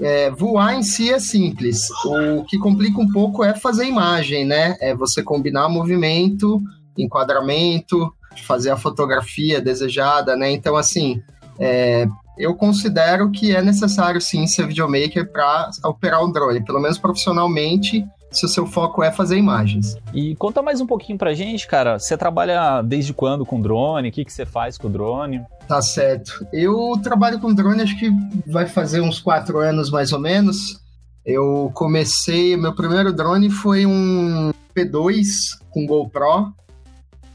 É, 0.00 0.30
voar 0.30 0.74
em 0.74 0.82
si 0.82 1.12
é 1.12 1.18
simples. 1.18 1.88
O 2.04 2.44
que 2.44 2.58
complica 2.58 3.00
um 3.00 3.10
pouco 3.10 3.44
é 3.44 3.54
fazer 3.54 3.84
imagem, 3.84 4.44
né? 4.44 4.76
É 4.80 4.94
você 4.94 5.22
combinar 5.22 5.68
movimento, 5.68 6.62
enquadramento, 6.96 8.12
fazer 8.46 8.70
a 8.70 8.76
fotografia 8.76 9.60
desejada, 9.60 10.34
né? 10.36 10.50
Então, 10.50 10.76
assim, 10.76 11.22
é, 11.58 12.06
eu 12.38 12.54
considero 12.54 13.30
que 13.30 13.54
é 13.54 13.62
necessário 13.62 14.20
sim 14.20 14.46
ser 14.46 14.66
videomaker 14.66 15.30
para 15.30 15.70
operar 15.84 16.24
um 16.24 16.32
drone, 16.32 16.64
pelo 16.64 16.80
menos 16.80 16.98
profissionalmente 16.98 18.06
se 18.32 18.46
o 18.46 18.48
seu 18.48 18.66
foco 18.66 19.02
é 19.02 19.10
fazer 19.10 19.36
imagens. 19.36 19.96
E 20.12 20.34
conta 20.36 20.62
mais 20.62 20.80
um 20.80 20.86
pouquinho 20.86 21.18
pra 21.18 21.34
gente, 21.34 21.66
cara. 21.66 21.98
Você 21.98 22.16
trabalha 22.16 22.82
desde 22.82 23.12
quando 23.12 23.44
com 23.44 23.60
drone? 23.60 24.08
O 24.08 24.12
que, 24.12 24.24
que 24.24 24.32
você 24.32 24.46
faz 24.46 24.78
com 24.78 24.88
o 24.88 24.90
drone? 24.90 25.42
Tá 25.68 25.80
certo. 25.80 26.46
Eu 26.52 26.94
trabalho 27.02 27.38
com 27.40 27.54
drone, 27.54 27.82
acho 27.82 27.98
que 27.98 28.10
vai 28.46 28.66
fazer 28.66 29.00
uns 29.00 29.18
quatro 29.20 29.58
anos 29.58 29.90
mais 29.90 30.12
ou 30.12 30.18
menos. 30.18 30.80
Eu 31.24 31.70
comecei, 31.74 32.56
meu 32.56 32.74
primeiro 32.74 33.12
drone 33.12 33.48
foi 33.48 33.86
um 33.86 34.50
P2 34.74 35.26
com 35.70 35.86
GoPro. 35.86 36.52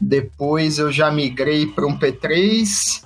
Depois 0.00 0.78
eu 0.78 0.92
já 0.92 1.10
migrei 1.10 1.66
para 1.66 1.86
um 1.86 1.98
P3. 1.98 3.02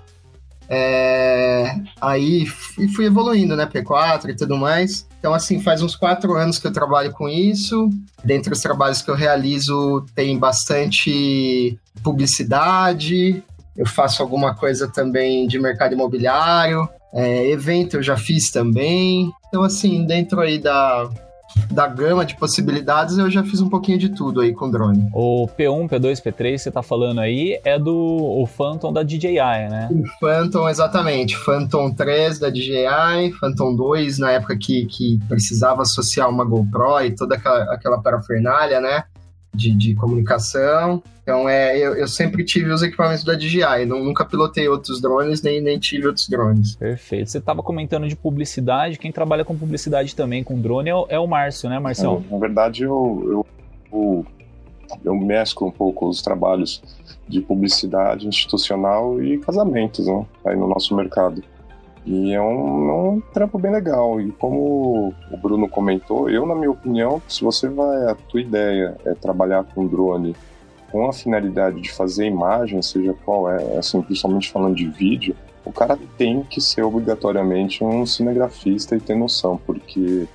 É, 0.68 1.74
aí 2.00 2.46
fui 2.46 3.06
evoluindo, 3.06 3.54
né? 3.54 3.66
P4 3.66 4.30
e 4.30 4.36
tudo 4.36 4.56
mais. 4.56 5.06
Então, 5.22 5.32
assim, 5.32 5.60
faz 5.60 5.80
uns 5.82 5.94
quatro 5.94 6.34
anos 6.34 6.58
que 6.58 6.66
eu 6.66 6.72
trabalho 6.72 7.12
com 7.12 7.28
isso. 7.28 7.88
Dentre 8.24 8.52
os 8.52 8.58
trabalhos 8.58 9.02
que 9.02 9.08
eu 9.08 9.14
realizo, 9.14 10.04
tem 10.16 10.36
bastante 10.36 11.78
publicidade. 12.02 13.40
Eu 13.76 13.86
faço 13.86 14.20
alguma 14.20 14.52
coisa 14.52 14.88
também 14.88 15.46
de 15.46 15.60
mercado 15.60 15.92
imobiliário. 15.92 16.88
É, 17.14 17.46
evento 17.46 17.98
eu 17.98 18.02
já 18.02 18.16
fiz 18.16 18.50
também. 18.50 19.30
Então, 19.46 19.62
assim, 19.62 20.04
dentro 20.04 20.40
aí 20.40 20.58
da, 20.58 21.08
da 21.70 21.86
gama 21.86 22.24
de 22.24 22.36
possibilidades, 22.36 23.18
eu 23.18 23.30
já 23.30 23.42
fiz 23.42 23.60
um 23.60 23.68
pouquinho 23.68 23.98
de 23.98 24.10
tudo 24.10 24.40
aí 24.40 24.52
com 24.52 24.70
drone. 24.70 25.08
O 25.12 25.46
P1, 25.58 25.88
P2, 25.88 26.22
P3, 26.22 26.58
você 26.58 26.70
tá 26.70 26.82
falando 26.82 27.20
aí, 27.20 27.60
é 27.64 27.78
do 27.78 27.94
o 27.94 28.46
Phantom 28.46 28.92
da 28.92 29.02
DJI, 29.02 29.68
né? 29.70 29.88
O 29.90 30.02
Phantom, 30.20 30.68
exatamente. 30.68 31.36
Phantom 31.36 31.90
3 31.92 32.38
da 32.38 32.50
DJI, 32.50 33.32
Phantom 33.40 33.74
2, 33.74 34.18
na 34.18 34.32
época 34.32 34.56
que, 34.56 34.86
que 34.86 35.18
precisava 35.28 35.82
associar 35.82 36.28
uma 36.28 36.44
GoPro 36.44 37.00
e 37.04 37.14
toda 37.14 37.36
aquela, 37.36 37.74
aquela 37.74 38.02
parafernália, 38.02 38.80
né? 38.80 39.04
De, 39.54 39.72
de 39.74 39.94
comunicação. 39.94 41.02
Então, 41.22 41.48
é, 41.48 41.78
eu, 41.78 41.94
eu, 41.94 42.08
sempre 42.08 42.44
tive 42.44 42.70
os 42.70 42.82
equipamentos 42.82 43.22
da 43.22 43.34
DJI, 43.34 43.86
não, 43.86 44.02
nunca 44.02 44.24
pilotei 44.24 44.66
outros 44.68 45.00
drones, 45.00 45.40
nem, 45.40 45.60
nem 45.60 45.78
tive 45.78 46.08
outros 46.08 46.28
drones. 46.28 46.74
Perfeito. 46.74 47.30
Você 47.30 47.38
estava 47.38 47.62
comentando 47.62 48.08
de 48.08 48.16
publicidade, 48.16 48.98
quem 48.98 49.12
trabalha 49.12 49.44
com 49.44 49.56
publicidade 49.56 50.16
também, 50.16 50.42
com 50.42 50.60
drone, 50.60 50.90
é 50.90 50.94
o, 50.94 51.06
é 51.08 51.18
o 51.18 51.26
Márcio, 51.26 51.70
né, 51.70 51.78
Marcelo? 51.78 52.24
É, 52.28 52.32
na 52.32 52.40
verdade, 52.40 52.82
eu, 52.82 53.46
eu, 53.92 54.26
eu, 55.04 55.14
mesclo 55.14 55.68
um 55.68 55.70
pouco 55.70 56.08
os 56.08 56.22
trabalhos 56.22 56.82
de 57.28 57.40
publicidade 57.40 58.26
institucional 58.26 59.22
e 59.22 59.38
casamentos, 59.38 60.06
né, 60.06 60.26
aí 60.44 60.56
no 60.56 60.66
nosso 60.66 60.96
mercado. 60.96 61.42
E 62.04 62.32
é 62.32 62.40
um, 62.40 62.88
é 62.88 62.92
um 62.92 63.22
trampo 63.32 63.58
bem 63.58 63.72
legal. 63.72 64.20
E 64.20 64.30
como 64.32 65.14
o 65.30 65.36
Bruno 65.36 65.68
comentou, 65.68 66.28
eu, 66.28 66.44
na 66.46 66.54
minha 66.54 66.70
opinião, 66.70 67.22
se 67.28 67.42
você 67.42 67.68
vai, 67.68 68.10
a 68.10 68.14
tua 68.14 68.40
ideia 68.40 68.96
é 69.04 69.14
trabalhar 69.14 69.64
com 69.64 69.86
drone 69.86 70.34
com 70.90 71.08
a 71.08 71.12
finalidade 71.12 71.80
de 71.80 71.90
fazer 71.90 72.26
imagem, 72.26 72.82
seja 72.82 73.14
qual 73.24 73.50
é, 73.50 73.78
assim, 73.78 74.02
principalmente 74.02 74.50
falando 74.50 74.76
de 74.76 74.86
vídeo, 74.86 75.34
o 75.64 75.72
cara 75.72 75.98
tem 76.18 76.42
que 76.42 76.60
ser 76.60 76.82
obrigatoriamente 76.82 77.82
um 77.82 78.04
cinegrafista 78.04 78.94
e 78.94 79.00
ter 79.00 79.14
noção, 79.14 79.58
porque 79.64 80.28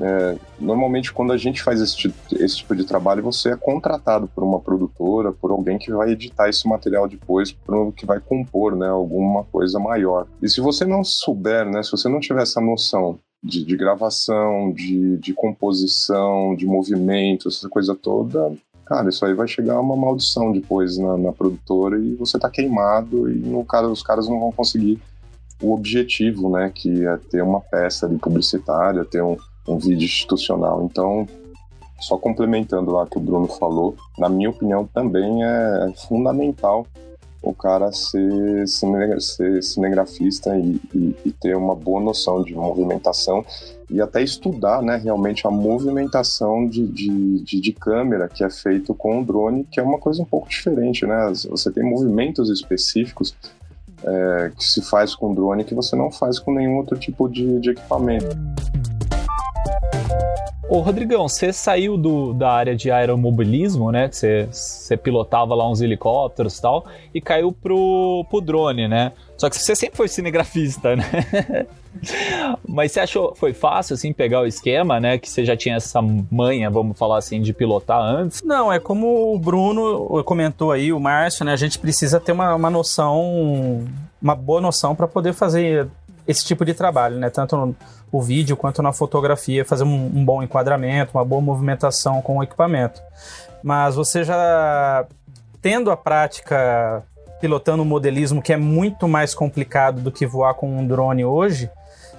é, 0.00 0.36
normalmente, 0.60 1.12
quando 1.12 1.32
a 1.32 1.36
gente 1.36 1.62
faz 1.62 1.80
esse, 1.80 2.12
esse, 2.32 2.56
tipo 2.56 2.74
de 2.76 2.84
trabalho, 2.84 3.22
você 3.22 3.50
é 3.50 3.56
contratado 3.56 4.28
por 4.28 4.44
uma 4.44 4.60
produtora, 4.60 5.32
por 5.32 5.50
alguém 5.50 5.78
que 5.78 5.90
vai 5.90 6.10
editar 6.10 6.48
esse 6.48 6.68
material 6.68 7.08
depois, 7.08 7.52
por, 7.52 7.92
que 7.92 8.04
vai 8.04 8.20
compor 8.20 8.76
né, 8.76 8.88
alguma 8.88 9.44
coisa 9.44 9.78
maior. 9.78 10.26
E 10.42 10.48
se 10.48 10.60
você 10.60 10.84
não 10.84 11.02
souber, 11.02 11.64
né, 11.64 11.82
se 11.82 11.90
você 11.90 12.08
não 12.08 12.20
tiver 12.20 12.42
essa 12.42 12.60
noção 12.60 13.18
de, 13.42 13.64
de 13.64 13.76
gravação, 13.76 14.70
de, 14.72 15.16
de 15.16 15.32
composição, 15.32 16.54
de 16.54 16.66
movimento, 16.66 17.48
essa 17.48 17.68
coisa 17.68 17.94
toda, 17.94 18.52
cara, 18.84 19.08
isso 19.08 19.24
aí 19.24 19.32
vai 19.32 19.48
chegar 19.48 19.80
uma 19.80 19.96
maldição 19.96 20.52
depois 20.52 20.98
na, 20.98 21.16
na 21.16 21.32
produtora 21.32 21.98
e 21.98 22.14
você 22.16 22.38
tá 22.38 22.50
queimado 22.50 23.30
e 23.30 23.36
no 23.36 23.64
cara, 23.64 23.88
os 23.88 24.02
caras 24.02 24.28
não 24.28 24.38
vão 24.38 24.52
conseguir 24.52 25.00
o 25.62 25.72
objetivo, 25.72 26.50
né, 26.50 26.70
que 26.74 27.06
é 27.06 27.16
ter 27.16 27.42
uma 27.42 27.60
peça 27.60 28.06
de 28.06 28.16
publicitária, 28.16 29.06
ter 29.06 29.22
um, 29.22 29.38
um 29.66 29.78
vídeo 29.78 30.04
institucional. 30.04 30.82
Então, 30.84 31.26
só 32.00 32.16
complementando 32.16 32.92
lá 32.92 33.06
que 33.06 33.18
o 33.18 33.20
Bruno 33.20 33.48
falou, 33.48 33.96
na 34.18 34.28
minha 34.28 34.50
opinião 34.50 34.86
também 34.86 35.42
é 35.42 35.92
fundamental 36.08 36.86
o 37.42 37.54
cara 37.54 37.92
ser, 37.92 38.66
ser 38.66 39.62
cinegrafista 39.62 40.56
e, 40.58 40.80
e, 40.92 41.16
e, 41.26 41.32
ter 41.32 41.56
uma 41.56 41.76
boa 41.76 42.00
noção 42.00 42.42
de 42.42 42.54
movimentação 42.54 43.44
e 43.88 44.00
até 44.00 44.20
estudar 44.20 44.82
né, 44.82 44.96
realmente 44.96 45.46
a 45.46 45.50
movimentação 45.50 46.68
de, 46.68 46.86
de, 46.88 47.40
de, 47.40 47.60
de 47.60 47.72
câmera 47.72 48.28
que 48.28 48.42
é 48.42 48.50
feito 48.50 48.92
com 48.94 49.20
o 49.20 49.24
drone, 49.24 49.64
que 49.70 49.78
é 49.78 49.82
uma 49.82 49.98
coisa 49.98 50.22
um 50.22 50.24
pouco 50.24 50.48
diferente. 50.48 51.06
Né? 51.06 51.32
Você 51.48 51.70
tem 51.70 51.84
movimentos 51.84 52.50
específicos 52.50 53.36
é, 54.02 54.50
que 54.56 54.64
se 54.64 54.82
faz 54.82 55.14
com 55.14 55.32
drone 55.32 55.64
que 55.64 55.74
você 55.74 55.94
não 55.94 56.10
faz 56.10 56.38
com 56.38 56.52
nenhum 56.52 56.76
outro 56.76 56.98
tipo 56.98 57.28
de, 57.28 57.60
de 57.60 57.70
equipamento. 57.70 58.36
Ô, 60.68 60.80
Rodrigão, 60.80 61.28
você 61.28 61.52
saiu 61.52 61.96
do, 61.96 62.32
da 62.32 62.50
área 62.50 62.74
de 62.74 62.90
aeromobilismo, 62.90 63.92
né? 63.92 64.08
Que 64.08 64.16
você, 64.16 64.48
você 64.50 64.96
pilotava 64.96 65.54
lá 65.54 65.70
uns 65.70 65.80
helicópteros 65.80 66.58
e 66.58 66.62
tal, 66.62 66.84
e 67.14 67.20
caiu 67.20 67.52
pro, 67.52 68.26
pro 68.28 68.40
drone, 68.40 68.88
né? 68.88 69.12
Só 69.38 69.48
que 69.48 69.56
você 69.56 69.76
sempre 69.76 69.96
foi 69.96 70.08
cinegrafista, 70.08 70.96
né? 70.96 71.04
Mas 72.68 72.90
você 72.90 73.00
achou 73.00 73.32
foi 73.36 73.52
fácil 73.52 73.94
assim 73.94 74.12
pegar 74.12 74.40
o 74.40 74.46
esquema, 74.46 74.98
né? 74.98 75.18
Que 75.18 75.30
você 75.30 75.44
já 75.44 75.56
tinha 75.56 75.76
essa 75.76 76.02
manha, 76.02 76.68
vamos 76.68 76.98
falar 76.98 77.18
assim, 77.18 77.40
de 77.40 77.52
pilotar 77.52 78.00
antes? 78.00 78.42
Não, 78.42 78.72
é 78.72 78.80
como 78.80 79.34
o 79.34 79.38
Bruno 79.38 80.22
comentou 80.24 80.72
aí, 80.72 80.92
o 80.92 80.98
Márcio, 80.98 81.44
né? 81.44 81.52
A 81.52 81.56
gente 81.56 81.78
precisa 81.78 82.18
ter 82.18 82.32
uma, 82.32 82.54
uma 82.56 82.70
noção, 82.70 83.86
uma 84.20 84.34
boa 84.34 84.60
noção 84.60 84.96
para 84.96 85.06
poder 85.06 85.32
fazer 85.32 85.88
esse 86.26 86.44
tipo 86.44 86.64
de 86.64 86.74
trabalho, 86.74 87.18
né? 87.18 87.30
Tanto 87.30 87.56
no 87.56 87.76
o 88.10 88.22
vídeo 88.22 88.56
quanto 88.56 88.82
na 88.82 88.92
fotografia, 88.92 89.64
fazer 89.64 89.84
um, 89.84 90.06
um 90.06 90.24
bom 90.24 90.42
enquadramento, 90.42 91.12
uma 91.14 91.24
boa 91.24 91.42
movimentação 91.42 92.22
com 92.22 92.38
o 92.38 92.42
equipamento. 92.42 93.02
Mas 93.62 93.96
você 93.96 94.22
já 94.22 95.04
tendo 95.60 95.90
a 95.90 95.96
prática 95.96 97.02
pilotando 97.40 97.82
um 97.82 97.86
modelismo 97.86 98.40
que 98.40 98.52
é 98.52 98.56
muito 98.56 99.08
mais 99.08 99.34
complicado 99.34 100.00
do 100.00 100.12
que 100.12 100.26
voar 100.26 100.54
com 100.54 100.78
um 100.78 100.86
drone 100.86 101.24
hoje, 101.24 101.70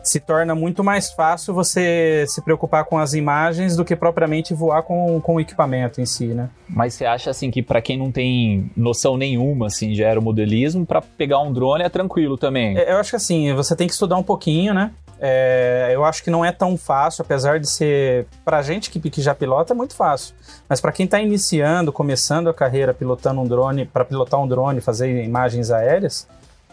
se 0.08 0.20
torna 0.20 0.56
muito 0.56 0.84
mais 0.84 1.12
fácil 1.12 1.54
você 1.54 2.26
se 2.28 2.42
preocupar 2.42 2.86
com 2.86 2.98
as 2.98 3.14
imagens 3.14 3.76
do 3.76 3.86
que 3.86 3.96
propriamente 3.96 4.54
voar 4.54 4.84
com, 4.84 5.20
com 5.22 5.36
o 5.36 5.40
equipamento 5.40 6.02
em 6.02 6.06
si, 6.06 6.28
né? 6.28 6.50
Mas 6.70 6.94
você 6.94 7.06
acha 7.06 7.30
assim 7.30 7.52
que 7.52 7.62
para 7.62 7.82
quem 7.82 7.98
não 7.98 8.12
tem 8.12 8.72
noção 8.76 9.18
nenhuma 9.18 9.68
assim 9.68 9.92
de 9.92 10.04
aeromodelismo, 10.04 10.86
para 10.86 11.02
pegar 11.02 11.40
um 11.40 11.52
drone 11.52 11.84
é 11.84 11.90
tranquilo 11.90 12.38
também? 12.38 12.78
É, 12.78 12.92
eu 12.92 12.98
acho 12.98 13.12
que 13.12 13.16
assim, 13.16 13.54
você 13.54 13.76
tem 13.76 13.88
que 13.88 13.94
estudar 13.94 14.18
um 14.18 14.24
pouquinho, 14.24 14.74
né? 14.74 14.92
É, 15.20 15.90
eu 15.94 16.06
acho 16.06 16.24
que 16.24 16.30
não 16.30 16.46
é 16.46 16.52
tão 16.52 16.78
fácil, 16.78 17.24
apesar 17.24 17.60
de 17.60 17.70
ser. 17.70 18.28
Pra 18.46 18.62
gente 18.62 18.90
que, 18.90 19.00
que 19.10 19.22
já 19.22 19.34
pilota, 19.34 19.74
é 19.74 19.76
muito 19.76 19.96
fácil. 19.96 20.36
Mas 20.70 20.80
para 20.80 20.92
quem 20.92 21.06
está 21.06 21.20
iniciando, 21.20 21.92
começando 21.92 22.50
a 22.50 22.54
carreira 22.54 22.94
pilotando 22.94 23.42
um 23.42 23.48
drone, 23.48 23.86
para 23.86 24.06
pilotar 24.06 24.40
um 24.40 24.48
drone, 24.48 24.80
fazer 24.80 25.24
imagens 25.24 25.72
aéreas, 25.72 26.28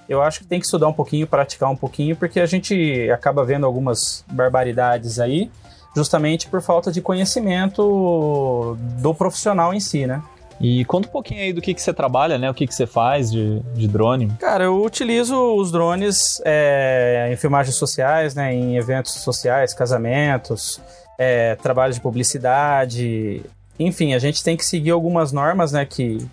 eu 0.09 0.23
acho 0.23 0.41
que 0.41 0.47
tem 0.47 0.61
que 0.61 0.67
estudar 0.67 0.89
um 0.89 0.93
pouquinho, 0.93 1.27
praticar 1.27 1.71
um 1.71 1.77
pouquinho, 1.77 2.17
porque 2.17 2.41
a 2.41 2.47
gente 2.47 3.11
acaba 3.11 3.45
vendo 3.45 3.65
algumas 3.65 4.25
barbaridades 4.31 5.19
aí, 5.19 5.51
justamente 5.97 6.49
por 6.49 6.61
falta 6.61 6.91
de 6.93 7.01
conhecimento 7.01 8.77
do 9.01 9.15
profissional 9.15 9.73
em 9.73 9.81
si, 9.81 10.07
né? 10.07 10.23
E 10.61 10.85
conta 10.85 11.09
um 11.09 11.11
pouquinho 11.11 11.41
aí 11.41 11.53
do 11.53 11.61
que, 11.61 11.75
que 11.75 11.83
você 11.83 11.93
trabalha, 11.93 12.39
né? 12.39 12.49
O 12.49 12.55
que, 12.55 12.67
que 12.67 12.75
você 12.75 12.87
faz 12.87 13.31
de, 13.31 13.61
de 13.75 13.89
drone. 13.89 14.31
Cara, 14.39 14.65
eu 14.65 14.83
utilizo 14.85 15.37
os 15.57 15.73
drones 15.73 16.41
é, 16.45 17.29
em 17.33 17.37
filmagens 17.37 17.77
sociais, 17.77 18.35
né? 18.35 18.55
Em 18.55 18.77
eventos 18.77 19.15
sociais, 19.15 19.75
casamentos, 19.75 20.81
é, 21.19 21.57
trabalho 21.57 21.93
de 21.93 22.01
publicidade. 22.01 23.43
Enfim, 23.79 24.15
a 24.15 24.19
gente 24.19 24.45
tem 24.45 24.57
que 24.57 24.65
seguir 24.65 24.91
algumas 24.91 25.33
normas, 25.33 25.73
né? 25.73 25.85
Que 25.85 26.25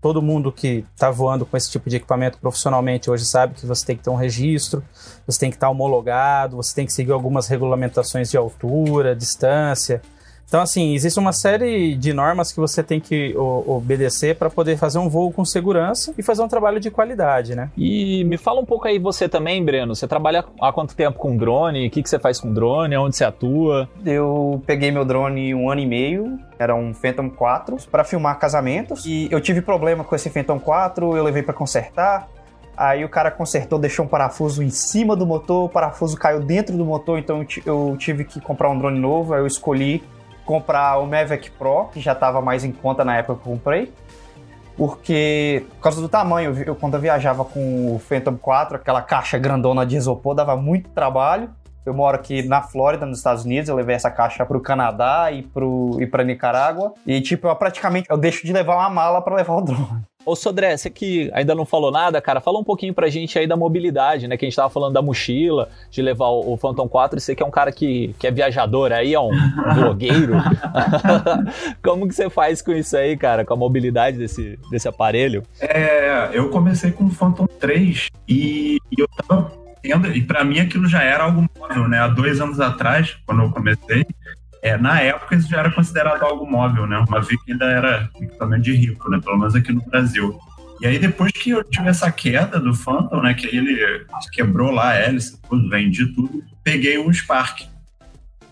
todo 0.00 0.22
mundo 0.22 0.52
que 0.52 0.84
está 0.94 1.10
voando 1.10 1.44
com 1.44 1.56
esse 1.56 1.70
tipo 1.70 1.90
de 1.90 1.96
equipamento 1.96 2.38
profissionalmente 2.38 3.10
hoje 3.10 3.24
sabe 3.24 3.54
que 3.54 3.66
você 3.66 3.84
tem 3.84 3.96
que 3.96 4.02
ter 4.02 4.10
um 4.10 4.14
registro, 4.14 4.82
você 5.26 5.40
tem 5.40 5.50
que 5.50 5.56
estar 5.56 5.66
tá 5.66 5.70
homologado, 5.70 6.56
você 6.56 6.74
tem 6.74 6.86
que 6.86 6.92
seguir 6.92 7.12
algumas 7.12 7.48
regulamentações 7.48 8.30
de 8.30 8.36
altura, 8.36 9.16
distância. 9.16 10.00
Então, 10.48 10.62
assim, 10.62 10.94
existe 10.94 11.18
uma 11.18 11.32
série 11.32 11.94
de 11.94 12.14
normas 12.14 12.50
que 12.50 12.58
você 12.58 12.82
tem 12.82 12.98
que 12.98 13.36
obedecer 13.36 14.34
para 14.34 14.48
poder 14.48 14.78
fazer 14.78 14.98
um 14.98 15.06
voo 15.06 15.30
com 15.30 15.44
segurança 15.44 16.14
e 16.16 16.22
fazer 16.22 16.40
um 16.40 16.48
trabalho 16.48 16.80
de 16.80 16.90
qualidade, 16.90 17.54
né? 17.54 17.70
E 17.76 18.24
me 18.24 18.38
fala 18.38 18.58
um 18.58 18.64
pouco 18.64 18.88
aí 18.88 18.98
você 18.98 19.28
também, 19.28 19.62
Breno. 19.62 19.94
Você 19.94 20.08
trabalha 20.08 20.42
há 20.58 20.72
quanto 20.72 20.96
tempo 20.96 21.18
com 21.18 21.36
drone? 21.36 21.86
O 21.86 21.90
que, 21.90 22.02
que 22.02 22.08
você 22.08 22.18
faz 22.18 22.40
com 22.40 22.50
drone? 22.50 22.96
Onde 22.96 23.14
você 23.14 23.24
atua? 23.24 23.86
Eu 24.06 24.62
peguei 24.66 24.90
meu 24.90 25.04
drone 25.04 25.54
um 25.54 25.70
ano 25.70 25.82
e 25.82 25.86
meio, 25.86 26.38
era 26.58 26.74
um 26.74 26.94
Phantom 26.94 27.28
4, 27.28 27.76
para 27.90 28.02
filmar 28.02 28.38
casamentos. 28.38 29.04
E 29.04 29.28
eu 29.30 29.42
tive 29.42 29.60
problema 29.60 30.02
com 30.02 30.16
esse 30.16 30.30
Phantom 30.30 30.58
4, 30.58 31.14
eu 31.14 31.24
levei 31.24 31.42
para 31.42 31.52
consertar. 31.52 32.26
Aí 32.74 33.04
o 33.04 33.08
cara 33.08 33.30
consertou, 33.30 33.78
deixou 33.78 34.06
um 34.06 34.08
parafuso 34.08 34.62
em 34.62 34.70
cima 34.70 35.14
do 35.14 35.26
motor, 35.26 35.64
o 35.64 35.68
parafuso 35.68 36.16
caiu 36.16 36.40
dentro 36.40 36.74
do 36.74 36.86
motor, 36.86 37.18
então 37.18 37.44
eu 37.66 37.96
tive 37.98 38.24
que 38.24 38.40
comprar 38.40 38.70
um 38.70 38.78
drone 38.78 38.98
novo. 38.98 39.34
Aí 39.34 39.40
eu 39.40 39.46
escolhi 39.46 40.02
comprar 40.48 40.96
o 40.96 41.06
Mavic 41.06 41.50
Pro, 41.50 41.90
que 41.92 42.00
já 42.00 42.12
estava 42.12 42.40
mais 42.40 42.64
em 42.64 42.72
conta 42.72 43.04
na 43.04 43.18
época 43.18 43.34
que 43.34 43.46
eu 43.46 43.52
comprei. 43.52 43.92
Porque, 44.78 45.66
por 45.74 45.82
causa 45.82 46.00
do 46.00 46.08
tamanho, 46.08 46.56
eu, 46.64 46.74
quando 46.74 46.94
eu 46.94 47.00
viajava 47.00 47.44
com 47.44 47.94
o 47.94 47.98
Phantom 47.98 48.34
4, 48.38 48.76
aquela 48.76 49.02
caixa 49.02 49.36
grandona 49.36 49.84
de 49.84 49.96
isopor, 49.96 50.34
dava 50.34 50.56
muito 50.56 50.88
trabalho. 50.88 51.50
Eu 51.84 51.92
moro 51.92 52.16
aqui 52.16 52.42
na 52.42 52.62
Flórida, 52.62 53.04
nos 53.04 53.18
Estados 53.18 53.44
Unidos, 53.44 53.68
eu 53.68 53.76
levei 53.76 53.94
essa 53.94 54.10
caixa 54.10 54.46
para 54.46 54.56
o 54.56 54.60
Canadá 54.60 55.30
e, 55.30 55.42
pro, 55.42 55.98
e 56.00 56.06
para 56.06 56.24
Nicarágua. 56.24 56.94
E, 57.06 57.20
tipo, 57.20 57.46
eu 57.46 57.54
praticamente 57.54 58.06
eu 58.08 58.16
deixo 58.16 58.46
de 58.46 58.52
levar 58.52 58.76
uma 58.76 58.88
mala 58.88 59.20
para 59.20 59.34
levar 59.34 59.54
o 59.54 59.60
drone. 59.60 60.02
Ô 60.28 60.36
Sodré, 60.36 60.76
você 60.76 60.90
que 60.90 61.30
ainda 61.32 61.54
não 61.54 61.64
falou 61.64 61.90
nada, 61.90 62.20
cara, 62.20 62.38
fala 62.38 62.58
um 62.58 62.64
pouquinho 62.64 62.92
pra 62.92 63.08
gente 63.08 63.38
aí 63.38 63.46
da 63.46 63.56
mobilidade, 63.56 64.28
né? 64.28 64.36
Que 64.36 64.44
a 64.44 64.48
gente 64.48 64.56
tava 64.56 64.68
falando 64.68 64.92
da 64.92 65.00
mochila, 65.00 65.70
de 65.90 66.02
levar 66.02 66.28
o, 66.28 66.54
Phantom 66.58 66.86
4, 66.86 67.16
e 67.16 67.20
você 67.22 67.34
que 67.34 67.42
é 67.42 67.46
um 67.46 67.50
cara 67.50 67.72
que, 67.72 68.14
que 68.18 68.26
é 68.26 68.30
viajador 68.30 68.92
aí, 68.92 69.14
é 69.14 69.20
um 69.20 69.30
blogueiro. 69.74 70.34
Como 71.82 72.06
que 72.06 72.14
você 72.14 72.28
faz 72.28 72.60
com 72.60 72.72
isso 72.72 72.94
aí, 72.94 73.16
cara, 73.16 73.42
com 73.42 73.54
a 73.54 73.56
mobilidade 73.56 74.18
desse, 74.18 74.58
desse 74.70 74.86
aparelho? 74.86 75.44
É, 75.62 76.28
eu 76.34 76.50
comecei 76.50 76.90
com 76.90 77.04
o 77.04 77.10
Phantom 77.10 77.46
3 77.46 78.08
e, 78.28 78.76
e 78.92 79.00
eu 79.00 79.08
tava 79.08 79.50
tendo, 79.82 80.14
e 80.14 80.20
para 80.20 80.44
mim 80.44 80.60
aquilo 80.60 80.86
já 80.86 81.02
era 81.02 81.24
algo 81.24 81.46
móvel, 81.58 81.88
né? 81.88 82.00
Há 82.00 82.08
dois 82.08 82.38
anos 82.38 82.60
atrás, 82.60 83.16
quando 83.24 83.44
eu 83.44 83.50
comecei, 83.50 84.06
é, 84.62 84.76
na 84.76 85.00
época 85.00 85.36
isso 85.36 85.48
já 85.48 85.58
era 85.58 85.70
considerado 85.70 86.22
algo 86.22 86.48
móvel, 86.48 86.86
né? 86.86 86.98
Uma 87.08 87.20
VIC 87.20 87.52
ainda 87.52 87.66
era 87.66 88.10
equipamento 88.20 88.62
de 88.62 88.72
rico, 88.72 89.10
né? 89.10 89.20
Pelo 89.22 89.38
menos 89.38 89.54
aqui 89.54 89.72
no 89.72 89.82
Brasil. 89.82 90.38
E 90.80 90.86
aí 90.86 90.98
depois 90.98 91.32
que 91.32 91.50
eu 91.50 91.64
tive 91.64 91.88
essa 91.88 92.10
queda 92.10 92.58
do 92.60 92.74
Phantom, 92.74 93.22
né? 93.22 93.34
Que 93.34 93.46
ele 93.46 94.06
quebrou 94.32 94.70
lá 94.70 94.90
a 94.90 94.94
hélice, 94.94 95.40
tudo, 95.48 95.68
vendi 95.68 96.06
tudo, 96.06 96.42
peguei 96.62 96.98
um 96.98 97.12
Spark. 97.12 97.62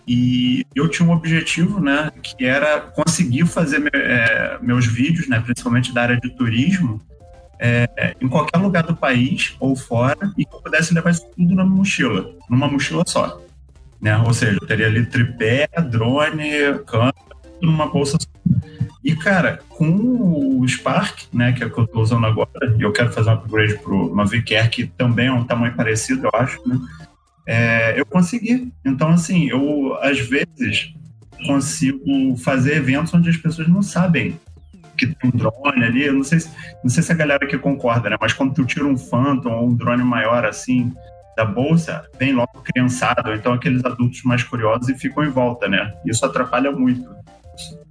E 0.07 0.65
eu 0.73 0.87
tinha 0.87 1.07
um 1.07 1.11
objetivo, 1.11 1.81
né? 1.81 2.09
Que 2.23 2.45
era 2.45 2.79
conseguir 2.79 3.45
fazer 3.45 3.79
me, 3.79 3.89
é, 3.93 4.57
meus 4.61 4.85
vídeos, 4.85 5.27
né? 5.27 5.39
Principalmente 5.39 5.93
da 5.93 6.03
área 6.03 6.17
de 6.17 6.29
turismo, 6.29 7.01
é, 7.59 8.15
em 8.21 8.27
qualquer 8.27 8.57
lugar 8.59 8.83
do 8.83 8.95
país 8.95 9.55
ou 9.59 9.75
fora 9.75 10.31
e 10.37 10.45
que 10.45 10.55
eu 10.55 10.61
pudesse 10.61 10.93
levar 10.93 11.11
isso 11.11 11.25
tudo 11.35 11.55
na 11.55 11.65
mochila, 11.65 12.29
numa 12.49 12.67
mochila 12.67 13.03
só. 13.05 13.41
Né? 14.01 14.17
Ou 14.17 14.33
seja, 14.33 14.57
eu 14.61 14.67
teria 14.67 14.87
ali 14.87 15.05
tripé, 15.05 15.67
drone, 15.89 16.79
câmera, 16.85 17.13
numa 17.61 17.87
bolsa. 17.87 18.17
E, 19.03 19.15
cara, 19.15 19.59
com 19.69 20.59
o 20.59 20.67
Spark, 20.67 21.33
né, 21.33 21.53
que 21.53 21.63
é 21.63 21.67
o 21.67 21.71
que 21.71 21.79
eu 21.79 21.85
estou 21.85 22.01
usando 22.01 22.25
agora, 22.25 22.75
e 22.77 22.81
eu 22.81 22.91
quero 22.91 23.11
fazer 23.11 23.29
um 23.29 23.33
upgrade 23.33 23.77
para 23.79 23.93
uma 23.93 24.25
VQR 24.25 24.69
que 24.69 24.85
também 24.85 25.27
é 25.27 25.31
um 25.31 25.43
tamanho 25.43 25.75
parecido, 25.75 26.27
eu 26.27 26.39
acho, 26.39 26.61
né? 26.67 26.77
É, 27.45 27.97
eu 27.97 28.05
consegui. 28.05 28.71
Então, 28.83 29.09
assim, 29.09 29.47
eu, 29.49 29.97
às 30.01 30.19
vezes, 30.19 30.93
consigo 31.45 32.35
fazer 32.37 32.75
eventos 32.75 33.13
onde 33.13 33.29
as 33.29 33.37
pessoas 33.37 33.67
não 33.67 33.81
sabem 33.81 34.37
que 34.97 35.07
tem 35.07 35.31
um 35.33 35.37
drone 35.37 35.83
ali. 35.83 36.05
Eu 36.05 36.13
não 36.13 36.23
sei, 36.23 36.39
se, 36.41 36.49
não 36.83 36.89
sei 36.89 37.03
se 37.03 37.11
a 37.11 37.15
galera 37.15 37.45
aqui 37.45 37.57
concorda, 37.57 38.09
né? 38.09 38.17
Mas 38.19 38.33
quando 38.33 38.53
tu 38.53 38.65
tira 38.65 38.85
um 38.85 38.97
Phantom 38.97 39.51
ou 39.51 39.69
um 39.69 39.75
drone 39.75 40.03
maior 40.03 40.43
assim 40.45 40.93
da 41.37 41.45
bolsa, 41.45 42.03
vem 42.17 42.33
logo 42.33 42.61
criançado, 42.63 43.31
então 43.31 43.53
aqueles 43.53 43.85
adultos 43.85 44.23
mais 44.23 44.43
curiosos 44.43 44.89
e 44.89 44.97
ficam 44.97 45.23
em 45.23 45.29
volta, 45.29 45.67
né? 45.67 45.93
Isso 46.03 46.25
atrapalha 46.25 46.71
muito. 46.71 47.07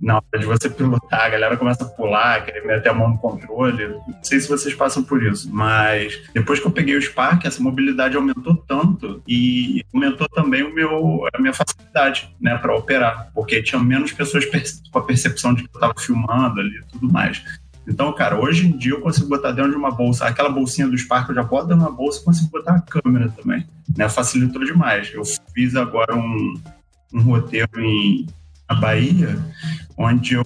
na 0.00 0.17
hora 0.17 0.38
de 0.38 0.47
você 0.47 0.69
pilotar, 0.69 1.26
a 1.26 1.29
galera 1.29 1.57
começa 1.57 1.85
a 1.85 1.88
pular, 1.88 2.45
querer 2.45 2.65
meter 2.65 2.88
a 2.88 2.95
mão 2.95 3.11
no 3.11 3.19
controle. 3.19 3.88
Não 3.88 4.23
sei 4.23 4.38
se 4.38 4.49
vocês 4.49 4.75
passam 4.75 5.03
por 5.03 5.23
isso, 5.23 5.49
mas 5.53 6.23
depois 6.35 6.61
que 6.61 6.67
eu 6.67 6.71
peguei 6.71 6.97
o 6.97 7.03
Spark, 7.03 7.45
essa 7.45 7.62
mobilidade 7.62 8.17
aumentou 8.17 8.57
tanto 8.57 9.23
e 9.26 9.85
aumentou 9.95 10.29
também 10.29 10.62
o 10.62 10.75
meu, 10.75 11.26
a 11.33 11.38
minha 11.41 11.55
facilidade 11.55 12.35
né, 12.41 12.57
para 12.59 12.76
operar, 12.76 13.31
porque 13.35 13.62
tinha 13.62 13.81
menos 13.81 14.12
pessoas 14.12 14.45
com 14.45 14.99
a 14.99 15.03
percepção 15.03 15.55
de 15.55 15.62
que 15.62 15.71
eu 15.73 15.79
estava 15.79 15.95
filmando 15.99 16.61
ali 16.61 16.79
e 16.79 16.93
tudo 16.93 17.12
mais. 17.12 17.43
Então, 17.87 18.12
cara, 18.12 18.40
hoje 18.40 18.66
em 18.66 18.76
dia 18.76 18.93
eu 18.93 19.00
consigo 19.00 19.28
botar 19.28 19.52
dentro 19.52 19.71
de 19.71 19.76
uma 19.76 19.90
bolsa, 19.90 20.26
aquela 20.26 20.49
bolsinha 20.49 20.88
do 20.88 20.99
Spark 20.99 21.28
eu 21.28 21.35
já 21.35 21.43
boto 21.43 21.69
dentro 21.69 21.85
de 21.85 21.88
uma 21.88 21.97
bolsa 21.97 22.21
e 22.21 22.25
consigo 22.25 22.50
botar 22.50 22.75
a 22.75 22.81
câmera 22.81 23.28
também. 23.28 23.66
Né? 23.97 24.09
Facilitou 24.09 24.64
demais. 24.64 25.12
Eu 25.14 25.23
fiz 25.55 25.76
agora 25.76 26.16
um, 26.16 26.55
um 27.14 27.21
roteiro 27.23 27.81
em, 27.81 28.26
na 28.69 28.75
Bahia, 28.75 29.38
onde 29.97 30.35
eu, 30.35 30.45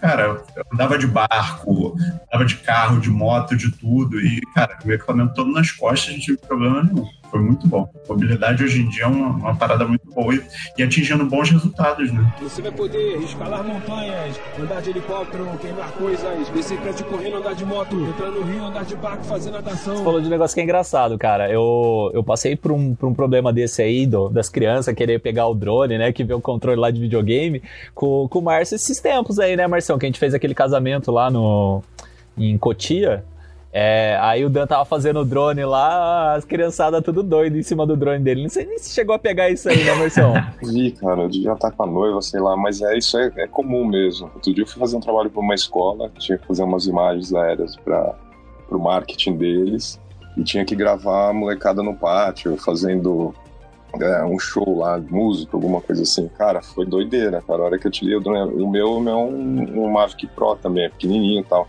cara, 0.00 0.44
eu 0.54 0.64
andava 0.72 0.98
de 0.98 1.06
barco, 1.06 1.96
andava 2.28 2.44
de 2.44 2.56
carro, 2.56 3.00
de 3.00 3.10
moto, 3.10 3.56
de 3.56 3.70
tudo, 3.70 4.20
e, 4.20 4.40
cara, 4.54 4.78
o 4.84 4.92
equipamento 4.92 5.34
todo 5.34 5.50
nas 5.50 5.70
costas, 5.70 6.14
não 6.14 6.20
tive 6.20 6.38
problema 6.38 6.82
nenhum 6.82 7.06
foi 7.32 7.40
muito 7.40 7.66
bom. 7.66 7.90
A 8.04 8.12
mobilidade 8.12 8.62
hoje 8.62 8.82
em 8.82 8.88
dia 8.90 9.04
é 9.04 9.06
uma, 9.06 9.28
uma 9.30 9.56
parada 9.56 9.88
muito 9.88 10.06
boa 10.10 10.34
e, 10.34 10.42
e, 10.76 10.82
atingindo 10.82 11.24
bons 11.24 11.50
resultados, 11.50 12.12
né? 12.12 12.30
Você 12.42 12.60
vai 12.60 12.70
poder 12.70 13.16
escalar 13.22 13.64
montanhas, 13.64 14.38
andar 14.60 14.82
de 14.82 14.90
helicóptero, 14.90 15.46
queimar 15.58 15.90
coisas, 15.92 16.50
prédio 16.82 17.06
correndo, 17.06 17.38
andar 17.38 17.54
de 17.54 17.64
moto, 17.64 17.98
entrar 17.98 18.30
no 18.30 18.42
rio, 18.42 18.64
andar 18.64 18.84
de 18.84 18.94
barco, 18.96 19.24
fazer 19.24 19.50
natação. 19.50 19.96
Você 19.96 20.04
falou 20.04 20.20
de 20.20 20.26
um 20.26 20.30
negócio 20.30 20.54
que 20.54 20.60
é 20.60 20.64
engraçado, 20.64 21.16
cara. 21.16 21.50
Eu, 21.50 22.10
eu 22.12 22.22
passei 22.22 22.54
por 22.54 22.70
um, 22.70 22.94
por 22.94 23.08
um 23.08 23.14
problema 23.14 23.50
desse 23.50 23.80
aí, 23.80 24.04
do, 24.04 24.28
das 24.28 24.50
crianças 24.50 24.94
querer 24.94 25.18
pegar 25.18 25.46
o 25.46 25.54
drone, 25.54 25.96
né, 25.96 26.12
que 26.12 26.22
vê 26.22 26.34
o 26.34 26.40
controle 26.40 26.78
lá 26.78 26.90
de 26.90 27.00
videogame, 27.00 27.62
com, 27.94 28.28
com 28.28 28.40
o 28.40 28.42
Márcio 28.42 28.78
esses 28.82 29.00
tempos 29.00 29.38
aí, 29.38 29.56
né, 29.56 29.66
Marção, 29.66 29.98
que 29.98 30.06
a 30.06 30.08
gente 30.08 30.18
fez 30.18 30.34
aquele 30.34 30.54
casamento 30.54 31.10
lá 31.10 31.30
no 31.30 31.82
em 32.36 32.56
Cotia, 32.56 33.24
é, 33.74 34.18
aí 34.20 34.44
o 34.44 34.50
Dan 34.50 34.66
tava 34.66 34.84
fazendo 34.84 35.20
o 35.20 35.24
drone 35.24 35.64
lá, 35.64 36.34
as 36.34 36.44
criançadas 36.44 37.02
tudo 37.02 37.22
doido 37.22 37.56
em 37.56 37.62
cima 37.62 37.86
do 37.86 37.96
drone 37.96 38.22
dele. 38.22 38.42
Não 38.42 38.50
sei 38.50 38.66
nem 38.66 38.78
se 38.78 38.92
chegou 38.92 39.14
a 39.14 39.18
pegar 39.18 39.48
isso 39.48 39.68
aí, 39.68 39.82
né, 39.82 39.94
Marção? 39.94 40.34
Vi, 40.62 40.92
cara, 40.92 41.22
eu 41.22 41.28
devia 41.28 41.52
estar 41.52 41.70
com 41.70 41.82
a 41.82 41.86
noiva, 41.86 42.20
sei 42.20 42.40
lá, 42.40 42.54
mas 42.54 42.82
é 42.82 42.96
isso 42.98 43.16
é, 43.18 43.32
é 43.36 43.46
comum 43.46 43.86
mesmo. 43.86 44.30
Outro 44.34 44.52
dia 44.52 44.62
eu 44.62 44.66
fui 44.66 44.78
fazer 44.78 44.96
um 44.96 45.00
trabalho 45.00 45.30
para 45.30 45.40
uma 45.40 45.54
escola, 45.54 46.10
tinha 46.18 46.36
que 46.36 46.46
fazer 46.46 46.62
umas 46.64 46.86
imagens 46.86 47.32
aéreas 47.32 47.76
para 47.76 48.14
o 48.70 48.78
marketing 48.78 49.36
deles 49.36 49.98
e 50.36 50.42
tinha 50.42 50.64
que 50.64 50.74
gravar 50.74 51.30
a 51.30 51.32
molecada 51.32 51.82
no 51.82 51.94
pátio, 51.94 52.56
fazendo 52.58 53.34
é, 54.00 54.24
um 54.24 54.38
show 54.38 54.78
lá, 54.78 54.98
música, 54.98 55.56
alguma 55.56 55.80
coisa 55.80 56.02
assim. 56.02 56.28
Cara, 56.38 56.62
foi 56.62 56.86
doideira, 56.86 57.42
cara. 57.46 57.62
A 57.62 57.64
hora 57.66 57.78
que 57.78 57.86
eu 57.86 57.90
tirei 57.90 58.18
meu, 58.18 58.48
o 58.48 58.70
meu 58.70 58.86
é 59.08 59.14
um, 59.16 59.84
um 59.84 59.90
Mavic 59.90 60.26
Pro 60.28 60.56
também, 60.56 60.84
é 60.84 60.88
pequenininho 60.88 61.40
e 61.40 61.44
tal. 61.44 61.68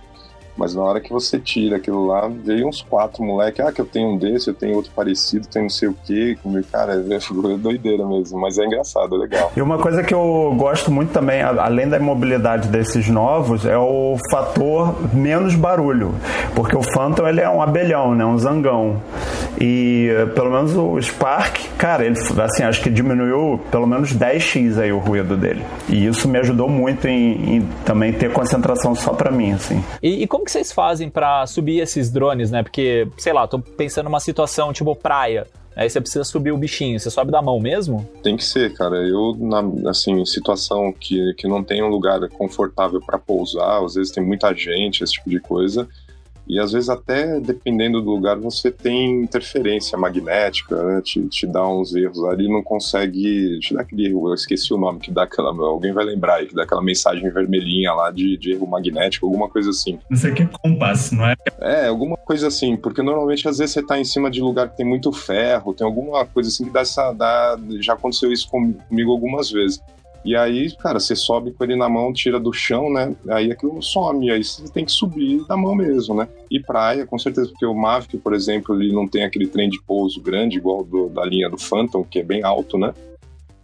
Mas 0.56 0.76
na 0.76 0.84
hora 0.84 1.02
que 1.02 1.12
você 1.12 1.40
tira 1.40 1.78
aquilo 1.78 2.06
lá, 2.06 2.28
veio 2.28 2.68
uns 2.68 2.82
quatro 2.82 3.24
moleque, 3.24 3.62
ah, 3.62 3.72
que 3.72 3.82
eu 3.82 3.86
tenho 3.86 4.10
um 4.10 4.18
desse, 4.18 4.50
eu 4.50 4.54
tenho 4.54 4.76
outro 4.76 4.92
parecido, 4.96 5.48
tem 5.48 5.64
não 5.64 5.70
sei 5.70 5.90
o 5.90 5.96
quê. 6.06 6.38
Cara, 6.72 6.94
é 6.94 6.98
doideira 7.58 8.06
mesmo, 8.06 8.40
mas 8.40 8.60
é 8.60 8.66
engraçado, 8.66 9.16
é 9.16 9.20
legal. 9.20 9.52
E 9.56 9.62
uma 9.62 9.80
coisa 9.80 10.04
que 10.04 10.14
eu 10.14 10.54
gosto 10.56 10.92
muito 10.92 11.12
também, 11.12 11.42
além 11.42 11.90
da 11.90 11.98
imobilidade 11.98 12.68
desses 12.68 13.10
novos, 13.10 13.66
é 13.66 13.78
o 13.78 14.16
fator 14.30 14.96
menos 15.14 15.56
barulho. 15.56 16.14
Porque 16.54 16.76
o 16.76 16.84
Phantom 16.84 17.28
ele 17.28 17.42
é 17.42 17.50
um 17.50 17.62
abelhão, 17.62 18.14
né? 18.14 18.24
Um 18.24 18.38
zangão. 18.38 19.02
E 19.66 20.10
pelo 20.36 20.52
menos 20.52 20.76
o 20.76 21.02
Spark, 21.02 21.58
cara, 21.78 22.06
ele 22.06 22.16
assim, 22.42 22.64
acho 22.64 22.82
que 22.82 22.90
diminuiu 22.90 23.60
pelo 23.72 23.88
menos 23.88 24.14
10x 24.14 24.78
aí 24.80 24.92
o 24.92 25.00
ruído 25.00 25.36
dele. 25.36 25.64
E 25.90 26.06
isso 26.06 26.28
me 26.28 26.38
ajudou 26.38 26.70
muito 26.70 27.08
em, 27.08 27.56
em 27.56 27.62
também 27.86 28.14
ter 28.14 28.32
concentração 28.32 28.94
só 28.94 29.14
para 29.14 29.32
mim, 29.32 29.54
assim. 29.54 29.84
E, 30.02 30.24
e 30.24 30.28
como 30.28 30.44
como 30.44 30.46
que 30.46 30.52
vocês 30.52 30.74
fazem 30.74 31.10
para 31.10 31.48
subir 31.48 31.80
esses 31.80 32.12
drones, 32.12 32.52
né? 32.52 32.62
Porque, 32.64 33.08
sei 33.18 33.32
lá, 33.32 33.48
tô 33.48 33.60
pensando 33.60 34.06
numa 34.06 34.20
situação 34.20 34.74
tipo 34.74 34.94
praia. 34.94 35.48
Aí 35.76 35.90
você 35.90 36.00
precisa 36.00 36.24
subir 36.24 36.52
o 36.52 36.58
bichinho, 36.58 37.00
você 37.00 37.10
sobe 37.10 37.32
da 37.32 37.42
mão 37.42 37.60
mesmo? 37.60 38.08
Tem 38.22 38.38
que 38.38 38.44
ser, 38.44 38.74
cara. 38.74 38.98
Eu, 38.98 39.36
na, 39.40 39.90
assim, 39.90 40.24
situação 40.26 40.94
que, 40.94 41.34
que 41.36 41.48
não 41.48 41.64
tem 41.64 41.82
um 41.82 41.88
lugar 41.88 42.20
confortável 42.30 43.02
para 43.04 43.18
pousar, 43.18 43.84
às 43.84 43.96
vezes 43.96 44.12
tem 44.12 44.24
muita 44.24 44.54
gente, 44.54 45.04
esse 45.04 45.14
tipo 45.14 45.30
de 45.30 45.40
coisa, 45.40 45.88
e 46.48 46.60
às 46.60 46.72
vezes 46.72 46.90
até 46.90 47.40
dependendo 47.40 48.02
do 48.02 48.12
lugar 48.12 48.38
você 48.38 48.72
tem 48.72 49.22
interferência 49.24 49.98
magnética, 49.98 50.82
né? 50.84 51.02
te, 51.02 51.22
te 51.28 51.48
dá 51.48 51.68
uns 51.68 51.96
erros 51.96 52.24
ali, 52.26 52.48
não 52.48 52.62
consegue, 52.62 53.60
te 53.60 53.74
dá 53.74 53.82
aquele 53.82 54.08
erro, 54.08 54.30
eu 54.30 54.34
esqueci 54.34 54.74
o 54.74 54.78
nome 54.78 55.00
que 55.00 55.12
dá 55.12 55.24
aquela, 55.24 55.50
alguém 55.50 55.94
vai 55.94 56.06
lembrar 56.06 56.36
aí, 56.36 56.48
que 56.48 56.56
dá 56.56 56.64
aquela 56.64 56.82
mensagem 56.82 57.30
vermelhinha 57.30 57.94
lá 57.94 58.12
de, 58.12 58.38
de 58.38 58.52
erro 58.52 58.68
magnético, 58.68 59.26
alguma 59.26 59.50
coisa 59.50 59.70
assim. 59.70 60.00
Isso 60.10 60.28
aqui 60.28 60.44
é 60.44 60.50
compasso, 60.62 61.16
não 61.16 61.26
é? 61.28 61.36
É, 61.60 61.88
alguma 61.88 62.18
coisa 62.18 62.48
assim, 62.48 62.76
porque 62.76 63.02
normalmente 63.02 63.48
às 63.48 63.58
vezes 63.58 63.74
você 63.74 63.86
tá 63.86 63.98
em 63.98 64.06
cima 64.06 64.30
de 64.30 64.42
lugar 64.42 64.70
que 64.70 64.78
tem 64.78 64.86
muito 64.86 65.12
ferro, 65.12 65.74
tem 65.74 65.86
alguma 65.86 66.26
coisa 66.26 66.50
assim 66.50 66.66
que 66.66 66.72
dá 66.72 66.82
essa, 66.82 67.14
dá, 67.14 67.58
já 67.80 67.94
aconteceu 67.94 68.32
isso 68.32 68.50
comigo 68.50 69.12
algumas 69.12 69.50
vezes. 69.50 69.82
E 70.26 70.38
aí, 70.38 70.72
cara, 70.78 71.00
você 71.00 71.16
sobe 71.16 71.52
com 71.52 71.64
ele 71.66 71.76
na 71.76 71.90
mão, 71.90 72.14
tira 72.14 72.40
do 72.40 72.54
chão, 72.54 72.92
né? 72.92 73.14
Aí 73.30 73.52
aquilo 73.52 73.82
some, 73.82 74.32
aí 74.32 74.42
você 74.42 74.64
tem 74.72 74.86
que 74.86 74.92
subir 74.92 75.46
da 75.48 75.58
mão 75.58 75.76
mesmo, 75.76 76.16
né? 76.16 76.30
E 76.50 76.62
praia, 76.62 77.06
com 77.06 77.20
certeza, 77.20 77.50
porque 77.50 77.66
o 77.66 77.74
Mavic, 77.74 78.18
por 78.18 78.34
exemplo, 78.34 78.82
ele 78.82 78.94
não 78.94 79.06
tem 79.06 79.26
aquele 79.26 79.48
trem 79.48 79.70
de 79.70 79.82
pouso 79.82 80.22
grande, 80.22 80.58
igual 80.58 80.84
do, 80.84 81.10
da 81.10 81.26
linha 81.26 81.50
do 81.50 81.58
Phantom, 81.58 82.04
que 82.04 82.20
é 82.20 82.24
bem 82.24 82.42
alto, 82.42 82.78
né? 82.78 82.94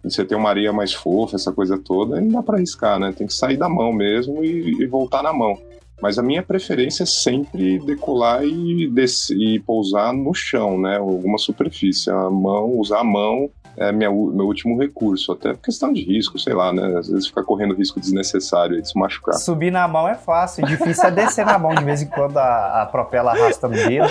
E 0.04 0.10
você 0.10 0.24
tem 0.24 0.36
uma 0.36 0.50
areia 0.50 0.72
mais 0.72 0.92
fofa, 0.92 1.36
essa 1.36 1.52
coisa 1.52 1.78
toda, 1.78 2.16
aí 2.16 2.22
não 2.22 2.32
dá 2.32 2.42
pra 2.42 2.56
arriscar, 2.56 2.98
né? 2.98 3.12
Tem 3.16 3.26
que 3.26 3.34
sair 3.34 3.56
da 3.56 3.68
mão 3.68 3.92
mesmo 3.92 4.44
e, 4.44 4.82
e 4.82 4.86
voltar 4.86 5.22
na 5.22 5.32
mão. 5.32 5.58
Mas 6.00 6.18
a 6.18 6.22
minha 6.22 6.42
preferência 6.42 7.02
é 7.02 7.06
sempre 7.06 7.78
decolar 7.80 8.42
e, 8.44 8.90
e 9.32 9.60
pousar 9.60 10.12
no 10.12 10.32
chão, 10.34 10.80
né? 10.80 10.96
Alguma 10.96 11.36
superfície. 11.36 12.10
A 12.10 12.30
mão, 12.30 12.78
usar 12.78 13.00
a 13.00 13.04
mão 13.04 13.50
é 13.76 13.92
minha, 13.92 14.10
meu 14.10 14.46
último 14.46 14.78
recurso, 14.78 15.32
até 15.32 15.52
por 15.52 15.62
questão 15.62 15.92
de 15.92 16.02
risco, 16.02 16.38
sei 16.38 16.54
lá, 16.54 16.72
né? 16.72 16.98
Às 16.98 17.08
vezes 17.08 17.26
fica 17.26 17.42
correndo 17.42 17.74
risco 17.74 18.00
desnecessário 18.00 18.80
de 18.80 18.88
se 18.88 18.98
machucar. 18.98 19.34
Subir 19.34 19.70
na 19.70 19.86
mão 19.86 20.08
é 20.08 20.14
fácil, 20.14 20.66
difícil 20.66 21.04
é 21.04 21.10
descer 21.10 21.46
na 21.46 21.58
mão 21.58 21.74
de 21.74 21.84
vez 21.84 22.02
em 22.02 22.06
quando 22.06 22.36
a, 22.38 22.82
a 22.82 22.86
propela 22.86 23.32
arrasta 23.32 23.68
no 23.68 23.74
dedo. 23.74 24.08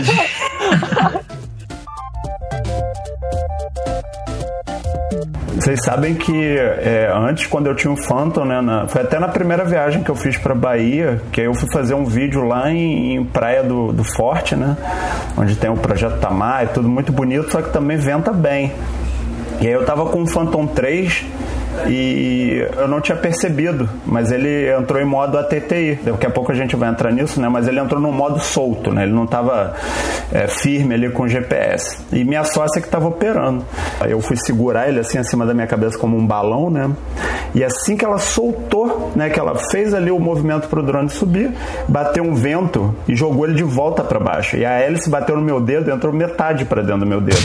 Vocês 5.56 5.84
sabem 5.84 6.15
que 6.15 6.58
é, 6.58 7.12
antes, 7.13 7.45
quando 7.45 7.67
eu 7.67 7.76
tinha 7.76 7.91
um 7.91 7.98
Phantom, 7.98 8.45
né, 8.45 8.62
na, 8.62 8.88
foi 8.88 9.02
até 9.02 9.19
na 9.19 9.28
primeira 9.28 9.65
viagem 9.65 10.02
que 10.02 10.10
eu 10.10 10.15
fiz 10.15 10.38
para 10.38 10.56
Bahia, 10.56 11.22
que 11.34 11.41
aí 11.41 11.48
eu 11.48 11.54
fui 11.54 11.69
fazer 11.69 11.93
um 11.93 12.06
vídeo 12.06 12.43
lá 12.45 12.72
em, 12.72 13.15
em 13.15 13.26
Praia 13.26 13.62
do, 13.62 13.91
do 13.91 14.04
Forte, 14.04 14.56
né, 14.56 14.78
onde 15.38 15.58
tem 15.58 15.69
o 15.69 15.76
projeto 15.76 16.17
Tamar, 16.19 16.63
é 16.63 16.65
tudo 16.65 16.88
muito 16.88 17.12
bonito, 17.12 17.52
só 17.52 17.62
que 17.62 17.72
também 17.72 17.98
venta 17.98 18.32
bem. 18.32 18.74
E 19.62 19.67
aí 19.67 19.74
eu 19.74 19.86
tava 19.86 20.06
com 20.06 20.24
o 20.24 20.28
Phantom 20.28 20.65
3 20.65 21.26
e 21.88 22.65
eu 22.78 22.88
não 22.88 23.00
tinha 23.02 23.18
percebido, 23.18 23.89
mas 24.06 24.32
ele 24.32 24.70
entrou 24.72 25.02
em 25.02 25.06
modo 25.06 25.38
ATTI. 25.38 26.00
Daqui 26.04 26.26
a 26.26 26.30
pouco 26.30 26.52
a 26.52 26.56
gente 26.56 26.76
vai 26.76 26.89
entrar 26.89 27.12
nisso, 27.12 27.39
né? 27.39 27.50
Mas 27.50 27.68
ele 27.68 27.80
entrou 27.80 28.02
no 28.02 28.12
modo 28.12 28.39
solto, 28.39 28.92
né? 28.92 29.04
Ele 29.04 29.13
não 29.13 29.26
estava 29.26 29.76
é, 30.32 30.48
firme 30.48 30.96
ali 30.96 31.10
com 31.10 31.24
o 31.24 31.28
GPS. 31.28 32.00
E 32.12 32.24
minha 32.24 32.44
sócia 32.44 32.82
que 32.82 32.88
estava 32.88 33.08
operando. 33.08 33.63
Eu 34.08 34.22
fui 34.22 34.38
segurar 34.38 34.88
ele 34.88 35.00
assim 35.00 35.18
acima 35.18 35.46
da 35.46 35.54
minha 35.54 35.68
cabeça 35.68 35.98
como 35.98 36.18
um 36.18 36.26
balão, 36.26 36.70
né? 36.70 36.89
E 37.54 37.63
assim 37.63 37.98
que 37.98 38.06
ela 38.06 38.18
soltou, 38.18 39.12
né? 39.15 39.30
Que 39.30 39.39
ela 39.39 39.56
fez 39.56 39.94
ali 39.94 40.12
o 40.12 40.20
movimento 40.20 40.68
para 40.68 40.80
o 40.80 40.84
drone 40.84 41.10
subir, 41.10 41.52
bateu 41.88 42.24
um 42.24 42.34
vento 42.34 42.96
e 43.08 43.15
jogou 43.15 43.46
ele 43.46 43.56
de 43.56 43.63
volta 43.63 44.04
para 44.04 44.20
baixo. 44.20 44.58
E 44.58 44.65
a 44.65 44.80
hélice 44.80 45.10
bateu 45.10 45.36
no 45.36 45.42
meu 45.42 45.60
dedo, 45.60 45.92
entrou 45.92 46.13
metade 46.13 46.65
para 46.65 46.82
dentro 46.82 47.02
do 47.02 47.06
meu 47.06 47.22
dedo. 47.22 47.39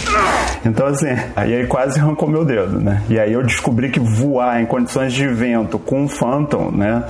Então 0.64 0.86
assim, 0.86 1.14
aí 1.34 1.66
quase 1.66 2.00
arrancou 2.00 2.28
meu 2.28 2.44
dedo, 2.44 2.80
né? 2.80 3.02
E 3.08 3.18
aí 3.18 3.32
eu 3.32 3.42
descobri 3.42 3.90
que 3.90 4.00
voar 4.24 4.60
em 4.60 4.66
condições 4.66 5.12
de 5.12 5.26
vento 5.28 5.78
com 5.78 6.02
um 6.02 6.08
Phantom, 6.08 6.70
né, 6.70 7.04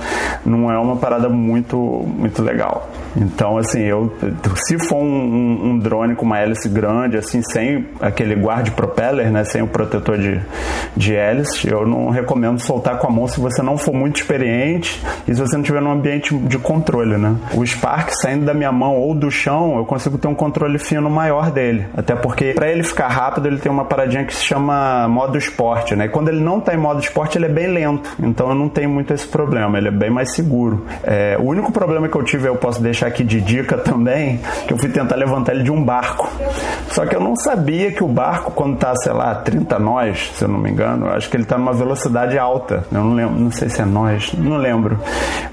não 0.45 0.71
é 0.71 0.77
uma 0.77 0.97
parada 0.97 1.29
muito, 1.29 1.77
muito 1.77 2.41
legal. 2.41 2.89
Então, 3.15 3.57
assim, 3.57 3.81
eu, 3.81 4.11
se 4.55 4.77
for 4.87 4.97
um, 4.97 5.05
um, 5.05 5.69
um 5.69 5.79
drone 5.79 6.15
com 6.15 6.25
uma 6.25 6.37
hélice 6.39 6.67
grande, 6.67 7.17
assim, 7.17 7.41
sem 7.41 7.85
aquele 8.01 8.35
guarda 8.35 8.71
propeller, 8.71 9.31
né, 9.31 9.43
sem 9.45 9.61
o 9.61 9.67
protetor 9.67 10.17
de, 10.17 10.41
de 10.95 11.15
hélice, 11.15 11.67
eu 11.67 11.87
não 11.87 12.09
recomendo 12.09 12.59
soltar 12.59 12.97
com 12.97 13.07
a 13.07 13.09
mão 13.09 13.27
se 13.27 13.39
você 13.39 13.61
não 13.61 13.77
for 13.77 13.93
muito 13.93 14.17
experiente 14.17 15.01
e 15.27 15.33
se 15.33 15.39
você 15.39 15.55
não 15.55 15.63
tiver 15.63 15.81
num 15.81 15.91
ambiente 15.91 16.35
de 16.35 16.57
controle, 16.57 17.17
né. 17.17 17.35
O 17.53 17.65
Spark 17.65 18.11
saindo 18.11 18.45
da 18.45 18.53
minha 18.53 18.71
mão 18.71 18.95
ou 18.95 19.13
do 19.15 19.31
chão, 19.31 19.77
eu 19.77 19.85
consigo 19.85 20.17
ter 20.17 20.27
um 20.27 20.35
controle 20.35 20.77
fino 20.77 21.09
maior 21.09 21.51
dele. 21.51 21.85
Até 21.95 22.15
porque, 22.15 22.53
para 22.53 22.69
ele 22.69 22.83
ficar 22.83 23.07
rápido, 23.07 23.47
ele 23.47 23.57
tem 23.57 23.71
uma 23.71 23.85
paradinha 23.85 24.25
que 24.25 24.33
se 24.33 24.43
chama 24.43 25.07
modo 25.07 25.37
esporte, 25.37 25.95
né. 25.95 26.05
E 26.05 26.09
quando 26.09 26.29
ele 26.29 26.41
não 26.41 26.59
está 26.59 26.73
em 26.73 26.77
modo 26.77 26.99
esporte, 27.05 27.37
ele 27.37 27.45
é 27.45 27.49
bem 27.49 27.67
lento. 27.67 28.09
Então, 28.21 28.49
eu 28.49 28.55
não 28.55 28.69
tenho 28.69 28.89
muito 28.89 29.13
esse 29.13 29.27
problema. 29.27 29.77
Ele 29.77 29.87
é 29.87 29.91
bem 29.91 30.09
mais 30.09 30.33
seguro. 30.33 30.85
É, 31.03 31.37
o 31.39 31.43
único 31.43 31.71
problema 31.71 32.07
que 32.07 32.15
eu 32.15 32.23
tive, 32.23 32.47
eu 32.47 32.55
posso 32.55 32.81
deixar 32.81 33.07
aqui 33.07 33.23
de 33.23 33.41
dica 33.41 33.77
também, 33.77 34.39
que 34.67 34.73
eu 34.73 34.77
fui 34.77 34.89
tentar 34.89 35.15
levantar 35.15 35.53
ele 35.53 35.63
de 35.63 35.71
um 35.71 35.83
barco. 35.83 36.29
Só 36.89 37.05
que 37.05 37.15
eu 37.15 37.19
não 37.19 37.35
sabia 37.35 37.91
que 37.91 38.03
o 38.03 38.07
barco, 38.07 38.51
quando 38.51 38.77
tá, 38.77 38.95
sei 38.95 39.13
lá, 39.13 39.35
30 39.35 39.79
nós, 39.79 40.31
se 40.35 40.43
eu 40.43 40.47
não 40.47 40.59
me 40.59 40.69
engano, 40.69 41.09
acho 41.09 41.29
que 41.29 41.37
ele 41.37 41.45
tá 41.45 41.57
numa 41.57 41.73
velocidade 41.73 42.37
alta. 42.37 42.85
Eu 42.91 43.03
não 43.03 43.13
lembro, 43.13 43.39
não 43.39 43.51
sei 43.51 43.69
se 43.69 43.81
é 43.81 43.85
nós, 43.85 44.33
não 44.33 44.57
lembro. 44.57 44.99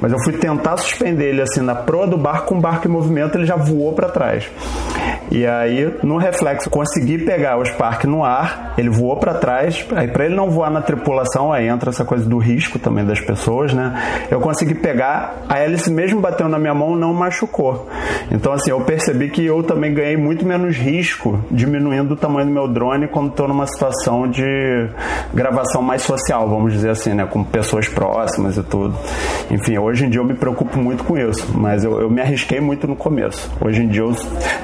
Mas 0.00 0.12
eu 0.12 0.18
fui 0.20 0.34
tentar 0.34 0.76
suspender 0.76 1.30
ele 1.30 1.42
assim 1.42 1.60
na 1.60 1.74
proa 1.74 2.06
do 2.06 2.16
barco, 2.16 2.46
com 2.46 2.58
o 2.58 2.60
barco 2.60 2.86
em 2.86 2.90
movimento, 2.90 3.36
ele 3.36 3.46
já 3.46 3.56
voou 3.56 3.92
para 3.92 4.08
trás. 4.08 4.50
E 5.30 5.46
aí, 5.46 5.90
no 6.02 6.18
reflexo, 6.18 6.68
consegui 6.68 7.16
pegar 7.16 7.56
o 7.56 7.64
Spark 7.64 8.04
no 8.04 8.22
ar, 8.22 8.74
ele 8.76 8.90
voou 8.90 9.16
para 9.16 9.32
trás. 9.32 9.82
Aí, 9.96 10.06
para 10.06 10.26
ele 10.26 10.34
não 10.34 10.50
voar 10.50 10.70
na 10.70 10.82
tripulação, 10.82 11.41
aí 11.50 11.66
entra 11.66 11.88
essa 11.88 12.04
coisa 12.04 12.28
do 12.28 12.36
risco 12.36 12.78
também 12.78 13.06
das 13.06 13.20
pessoas, 13.20 13.72
né? 13.72 14.26
Eu 14.30 14.38
consegui 14.40 14.74
pegar, 14.74 15.44
a 15.48 15.58
hélice 15.58 15.90
mesmo 15.90 16.20
bateu 16.20 16.46
na 16.46 16.58
minha 16.58 16.74
mão, 16.74 16.94
não 16.94 17.14
machucou. 17.14 17.88
Então, 18.30 18.52
assim, 18.52 18.70
eu 18.70 18.80
percebi 18.82 19.30
que 19.30 19.44
eu 19.44 19.62
também 19.62 19.94
ganhei 19.94 20.16
muito 20.16 20.44
menos 20.44 20.76
risco 20.76 21.40
diminuindo 21.50 22.12
o 22.12 22.16
tamanho 22.16 22.46
do 22.46 22.52
meu 22.52 22.68
drone 22.68 23.08
quando 23.08 23.30
estou 23.30 23.48
numa 23.48 23.66
situação 23.66 24.28
de 24.28 24.44
gravação 25.32 25.80
mais 25.80 26.02
social, 26.02 26.48
vamos 26.48 26.72
dizer 26.72 26.90
assim, 26.90 27.14
né? 27.14 27.24
Com 27.24 27.42
pessoas 27.42 27.88
próximas 27.88 28.58
e 28.58 28.62
tudo. 28.62 28.94
Enfim, 29.50 29.78
hoje 29.78 30.04
em 30.04 30.10
dia 30.10 30.20
eu 30.20 30.24
me 30.24 30.34
preocupo 30.34 30.78
muito 30.78 31.04
com 31.04 31.16
isso, 31.16 31.46
mas 31.56 31.84
eu, 31.84 32.00
eu 32.00 32.10
me 32.10 32.20
arrisquei 32.20 32.60
muito 32.60 32.86
no 32.86 32.96
começo. 32.96 33.50
Hoje 33.60 33.82
em 33.82 33.88
dia 33.88 34.02
eu 34.02 34.14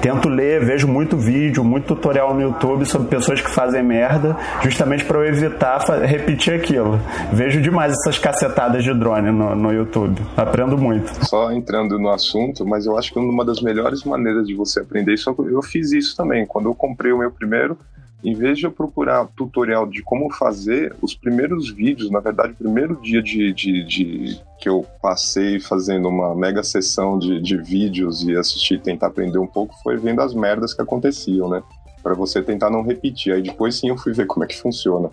tento 0.00 0.28
ler, 0.28 0.64
vejo 0.64 0.86
muito 0.86 1.16
vídeo, 1.16 1.64
muito 1.64 1.94
tutorial 1.94 2.34
no 2.34 2.42
YouTube 2.42 2.84
sobre 2.84 3.08
pessoas 3.08 3.40
que 3.40 3.50
fazem 3.50 3.82
merda, 3.82 4.36
justamente 4.62 5.04
para 5.04 5.18
eu 5.18 5.26
evitar 5.26 5.78
repetir 6.04 6.54
aquilo. 6.58 7.00
Vejo 7.32 7.60
demais 7.60 7.92
essas 7.92 8.18
cacetadas 8.18 8.84
de 8.84 8.92
drone 8.92 9.30
no, 9.30 9.54
no 9.54 9.72
YouTube. 9.72 10.20
Aprendo 10.36 10.76
muito. 10.76 11.12
Só 11.26 11.50
entrando 11.52 11.98
no 11.98 12.10
assunto, 12.10 12.66
mas 12.66 12.86
eu 12.86 12.96
acho 12.98 13.12
que 13.12 13.18
uma 13.18 13.44
das 13.44 13.60
melhores 13.60 14.04
maneiras 14.04 14.46
de 14.46 14.54
você 14.54 14.80
aprender 14.80 15.14
isso, 15.14 15.34
eu 15.50 15.62
fiz 15.62 15.92
isso 15.92 16.16
também. 16.16 16.46
Quando 16.46 16.68
eu 16.68 16.74
comprei 16.74 17.12
o 17.12 17.18
meu 17.18 17.30
primeiro, 17.30 17.78
em 18.22 18.34
vez 18.34 18.58
de 18.58 18.66
eu 18.66 18.72
procurar 18.72 19.26
tutorial 19.36 19.86
de 19.86 20.02
como 20.02 20.32
fazer, 20.32 20.94
os 21.00 21.14
primeiros 21.14 21.70
vídeos, 21.70 22.10
na 22.10 22.18
verdade, 22.18 22.52
o 22.52 22.56
primeiro 22.56 22.96
dia 23.00 23.22
de, 23.22 23.52
de, 23.52 23.84
de 23.84 24.40
que 24.58 24.68
eu 24.68 24.84
passei 25.00 25.60
fazendo 25.60 26.08
uma 26.08 26.34
mega 26.34 26.62
sessão 26.64 27.18
de, 27.18 27.40
de 27.40 27.56
vídeos 27.56 28.24
e 28.24 28.36
assistir, 28.36 28.80
tentar 28.80 29.06
aprender 29.06 29.38
um 29.38 29.46
pouco, 29.46 29.74
foi 29.84 29.96
vendo 29.96 30.20
as 30.20 30.34
merdas 30.34 30.74
que 30.74 30.82
aconteciam, 30.82 31.48
né? 31.48 31.62
Para 32.02 32.14
você 32.14 32.42
tentar 32.42 32.70
não 32.70 32.82
repetir. 32.82 33.32
Aí 33.32 33.42
depois 33.42 33.76
sim 33.76 33.88
eu 33.88 33.96
fui 33.96 34.12
ver 34.12 34.26
como 34.26 34.44
é 34.44 34.48
que 34.48 34.60
funciona. 34.60 35.10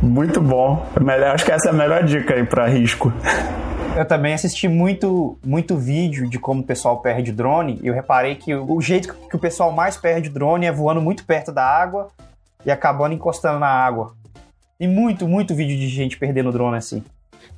Muito 0.00 0.40
bom. 0.40 0.86
Acho 1.32 1.44
que 1.44 1.52
essa 1.52 1.68
é 1.68 1.70
a 1.70 1.74
melhor 1.74 2.04
dica 2.04 2.34
aí 2.34 2.44
para 2.44 2.66
risco. 2.66 3.12
Eu 3.96 4.06
também 4.06 4.32
assisti 4.32 4.68
muito, 4.68 5.36
muito 5.44 5.76
vídeo 5.76 6.28
de 6.30 6.38
como 6.38 6.60
o 6.60 6.64
pessoal 6.64 7.00
perde 7.00 7.32
drone 7.32 7.80
e 7.82 7.88
eu 7.88 7.94
reparei 7.94 8.36
que 8.36 8.54
o 8.54 8.80
jeito 8.80 9.12
que 9.12 9.34
o 9.34 9.38
pessoal 9.38 9.72
mais 9.72 9.96
perde 9.96 10.28
drone 10.28 10.66
é 10.66 10.72
voando 10.72 11.00
muito 11.00 11.24
perto 11.24 11.50
da 11.50 11.64
água 11.64 12.08
e 12.64 12.70
acabando 12.70 13.14
encostando 13.14 13.58
na 13.58 13.66
água. 13.66 14.14
Tem 14.78 14.86
muito, 14.86 15.26
muito 15.26 15.52
vídeo 15.54 15.76
de 15.76 15.88
gente 15.88 16.16
perdendo 16.16 16.52
drone 16.52 16.76
assim. 16.76 17.02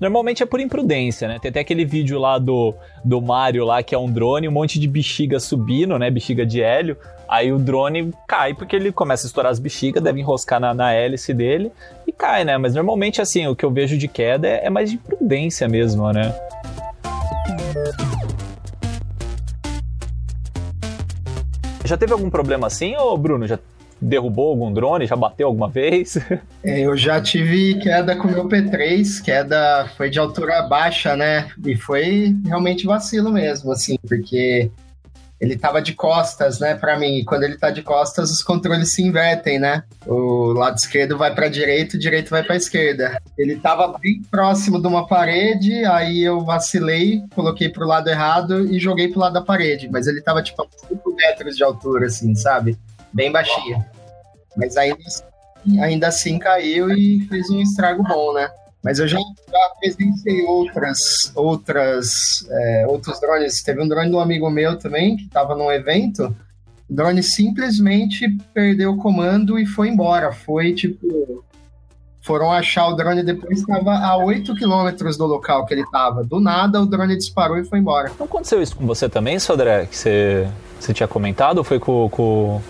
Normalmente 0.01 0.43
é 0.43 0.47
por 0.47 0.61
imprudência, 0.61 1.29
né? 1.29 1.39
Tem 1.39 1.51
até 1.51 1.61
aquele 1.61 1.85
vídeo 1.85 2.19
lá 2.19 2.39
do, 2.39 2.75
do 3.05 3.21
Mario 3.21 3.67
lá, 3.67 3.83
que 3.83 3.95
é 3.95 3.99
um 3.99 4.11
drone, 4.11 4.49
um 4.49 4.53
monte 4.53 4.81
de 4.81 4.89
bexiga 4.89 5.39
subindo, 5.39 5.99
né? 5.99 6.11
Bexiga 6.11 6.47
de 6.47 6.63
hélio. 6.63 6.97
Aí 7.31 7.53
o 7.53 7.61
drone 7.61 8.13
cai 8.27 8.53
porque 8.55 8.75
ele 8.75 8.91
começa 8.91 9.25
a 9.25 9.29
estourar 9.29 9.53
as 9.53 9.61
bexigas, 9.61 10.03
deve 10.03 10.19
enroscar 10.19 10.59
na, 10.59 10.75
na 10.75 10.93
hélice 10.93 11.33
dele 11.33 11.71
e 12.05 12.11
cai, 12.11 12.45
né? 12.45 12.59
Mas 12.59 12.75
normalmente, 12.75 13.23
assim, 13.23 13.47
o 13.47 13.55
que 13.55 13.65
eu 13.65 13.71
vejo 13.71 13.97
de 13.97 14.09
queda 14.09 14.49
é, 14.49 14.67
é 14.67 14.71
mais 14.71 14.91
de 14.91 14.97
imprudência 14.97 15.69
mesmo, 15.69 16.13
né? 16.13 16.35
Já 21.85 21.97
teve 21.97 22.13
algum 22.13 22.29
problema 22.29 22.67
assim, 22.67 22.97
ô 22.97 23.17
Bruno? 23.17 23.47
Já 23.47 23.61
derrubou 24.01 24.49
algum 24.49 24.73
drone? 24.73 25.07
Já 25.07 25.15
bateu 25.15 25.47
alguma 25.47 25.69
vez? 25.69 26.19
É, 26.63 26.81
eu 26.81 26.95
já 26.95 27.23
tive 27.23 27.79
queda 27.79 28.15
com 28.17 28.29
o 28.29 28.31
meu 28.31 28.47
P3, 28.47 29.23
queda 29.23 29.89
foi 29.97 30.11
de 30.11 30.19
altura 30.19 30.61
baixa, 30.63 31.17
né? 31.17 31.49
E 31.65 31.75
foi 31.75 32.37
realmente 32.45 32.87
vacilo 32.87 33.33
mesmo, 33.33 33.73
assim, 33.73 33.97
porque 34.07 34.71
ele 35.41 35.57
tava 35.57 35.81
de 35.81 35.95
costas, 35.95 36.61
né, 36.61 36.75
para 36.75 36.99
mim. 36.99 37.19
E 37.19 37.25
quando 37.25 37.45
ele 37.45 37.57
tá 37.57 37.71
de 37.71 37.83
costas, 37.83 38.31
os 38.31 38.43
controles 38.43 38.93
se 38.93 39.03
invertem, 39.03 39.59
né? 39.59 39.83
O 40.07 40.53
lado 40.53 40.77
esquerdo 40.77 41.17
vai 41.17 41.35
para 41.35 41.49
direita, 41.49 41.97
o 41.97 42.01
direito 42.01 42.29
vai 42.29 42.43
para 42.43 42.57
esquerda. 42.57 43.21
Ele 43.39 43.57
tava 43.57 43.97
bem 43.99 44.21
próximo 44.31 44.81
de 44.81 44.87
uma 44.87 45.07
parede, 45.07 45.85
aí 45.87 46.21
eu 46.23 46.45
vacilei, 46.45 47.23
coloquei 47.35 47.71
pro 47.71 47.87
lado 47.87 48.11
errado 48.11 48.71
e 48.71 48.79
joguei 48.79 49.09
pro 49.09 49.21
lado 49.21 49.33
da 49.33 49.43
parede, 49.43 49.89
mas 49.91 50.07
ele 50.07 50.21
tava 50.21 50.43
tipo 50.43 50.63
a 50.63 50.67
5 50.89 51.15
metros 51.15 51.57
de 51.57 51.65
altura 51.65 52.07
assim, 52.07 52.35
sabe? 52.35 52.79
Bem 53.13 53.33
baixinho. 53.33 53.83
Mas 54.57 54.77
ainda 54.77 55.03
assim, 55.07 55.81
ainda 55.81 56.09
assim 56.09 56.39
caiu 56.39 56.91
e 56.91 57.27
fez 57.29 57.49
um 57.49 57.63
estrago 57.63 58.03
bom, 58.03 58.35
né? 58.35 58.51
Mas 58.83 58.99
eu 58.99 59.07
já, 59.07 59.19
já 59.19 59.71
presenciei 59.79 60.43
outras, 60.45 61.33
outras, 61.35 62.47
é, 62.51 62.87
outros 62.89 63.21
drones. 63.21 63.63
Teve 63.63 63.83
um 63.83 63.89
drone 63.89 64.09
de 64.09 64.17
um 64.17 64.21
amigo 64.21 64.49
meu 64.49 64.79
também, 64.79 65.17
que 65.17 65.25
estava 65.25 65.55
num 65.55 65.71
evento. 65.71 66.35
O 66.89 66.95
drone 66.95 67.23
simplesmente 67.23 68.29
perdeu 68.55 68.93
o 68.93 68.97
comando 68.97 69.59
e 69.59 69.67
foi 69.67 69.89
embora. 69.89 70.33
Foi 70.33 70.73
tipo. 70.73 71.45
Foram 72.23 72.53
achar 72.53 72.87
o 72.89 72.95
drone 72.95 73.23
depois, 73.23 73.61
estava 73.61 73.93
a 73.93 74.15
8 74.19 74.55
quilômetros 74.55 75.17
do 75.17 75.25
local 75.25 75.65
que 75.65 75.73
ele 75.73 75.81
estava. 75.81 76.23
Do 76.23 76.39
nada, 76.39 76.81
o 76.81 76.87
drone 76.87 77.17
disparou 77.17 77.57
e 77.57 77.65
foi 77.65 77.79
embora. 77.79 78.13
Não 78.19 78.27
aconteceu 78.27 78.61
isso 78.63 78.77
com 78.77 78.87
você 78.87 79.09
também, 79.09 79.39
Sodré? 79.39 79.87
Que 79.87 79.97
você, 79.97 80.49
você 80.79 80.93
tinha 80.93 81.09
comentado 81.09 81.59
ou 81.59 81.65
foi 81.65 81.79
com, 81.79 82.11
com, 82.11 82.61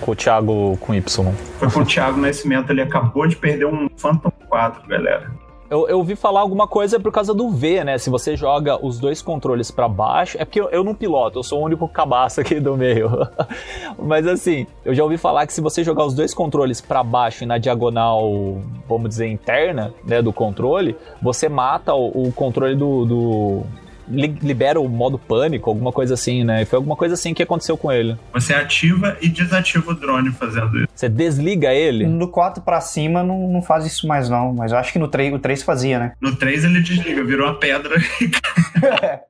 com 0.00 0.10
o 0.12 0.14
Thiago 0.14 0.76
com 0.78 0.94
Y? 0.94 1.32
Foi 1.58 1.68
com 1.68 1.80
o 1.80 1.84
Thiago 1.84 2.20
Nascimento. 2.20 2.70
Ele 2.70 2.82
acabou 2.82 3.26
de 3.26 3.34
perder 3.34 3.66
um 3.66 3.88
Phantom 3.96 4.32
4, 4.48 4.86
galera. 4.86 5.41
Eu, 5.72 5.88
eu 5.88 5.96
ouvi 5.96 6.14
falar 6.14 6.40
alguma 6.40 6.68
coisa 6.68 7.00
por 7.00 7.10
causa 7.10 7.32
do 7.32 7.48
V, 7.48 7.82
né? 7.82 7.96
Se 7.96 8.10
você 8.10 8.36
joga 8.36 8.78
os 8.84 8.98
dois 8.98 9.22
controles 9.22 9.70
para 9.70 9.88
baixo. 9.88 10.36
É 10.38 10.44
porque 10.44 10.60
eu, 10.60 10.68
eu, 10.68 10.84
não 10.84 10.94
piloto, 10.94 11.38
eu 11.38 11.42
sou 11.42 11.62
o 11.62 11.64
único 11.64 11.88
cabaço 11.88 12.42
aqui 12.42 12.60
do 12.60 12.76
meio. 12.76 13.10
Mas 13.98 14.26
assim, 14.26 14.66
eu 14.84 14.94
já 14.94 15.02
ouvi 15.02 15.16
falar 15.16 15.46
que 15.46 15.52
se 15.54 15.62
você 15.62 15.82
jogar 15.82 16.04
os 16.04 16.12
dois 16.12 16.34
controles 16.34 16.82
para 16.82 17.02
baixo 17.02 17.44
e 17.44 17.46
na 17.46 17.56
diagonal, 17.56 18.60
vamos 18.86 19.08
dizer, 19.08 19.28
interna, 19.28 19.94
né, 20.04 20.20
do 20.20 20.30
controle, 20.30 20.94
você 21.22 21.48
mata 21.48 21.94
o, 21.94 22.28
o 22.28 22.32
controle 22.32 22.76
do, 22.76 23.06
do 23.06 23.62
libera 24.08 24.80
o 24.80 24.88
modo 24.88 25.18
pânico, 25.18 25.70
alguma 25.70 25.92
coisa 25.92 26.14
assim, 26.14 26.44
né? 26.44 26.62
E 26.62 26.64
foi 26.64 26.76
alguma 26.76 26.96
coisa 26.96 27.14
assim 27.14 27.34
que 27.34 27.42
aconteceu 27.42 27.76
com 27.76 27.90
ele. 27.90 28.16
Você 28.32 28.54
ativa 28.54 29.16
e 29.20 29.28
desativa 29.28 29.90
o 29.90 29.94
drone 29.94 30.30
fazendo 30.30 30.78
isso. 30.78 30.88
Você 30.94 31.08
desliga 31.08 31.72
ele? 31.72 32.06
No 32.06 32.28
4 32.28 32.62
pra 32.62 32.80
cima 32.80 33.22
não, 33.22 33.48
não 33.48 33.62
faz 33.62 33.86
isso 33.86 34.06
mais 34.06 34.28
não, 34.28 34.52
mas 34.52 34.72
eu 34.72 34.78
acho 34.78 34.92
que 34.92 34.98
no 34.98 35.08
3, 35.08 35.34
o 35.34 35.38
3 35.38 35.62
fazia, 35.62 35.98
né? 35.98 36.12
No 36.20 36.34
3 36.36 36.64
ele 36.64 36.80
desliga, 36.80 37.24
virou 37.24 37.46
uma 37.46 37.58
pedra 37.58 37.96
virou 38.18 38.92
é... 38.94 39.22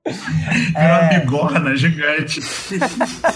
uma 0.75 1.09
bigorna 1.19 1.77
gigante. 1.77 2.41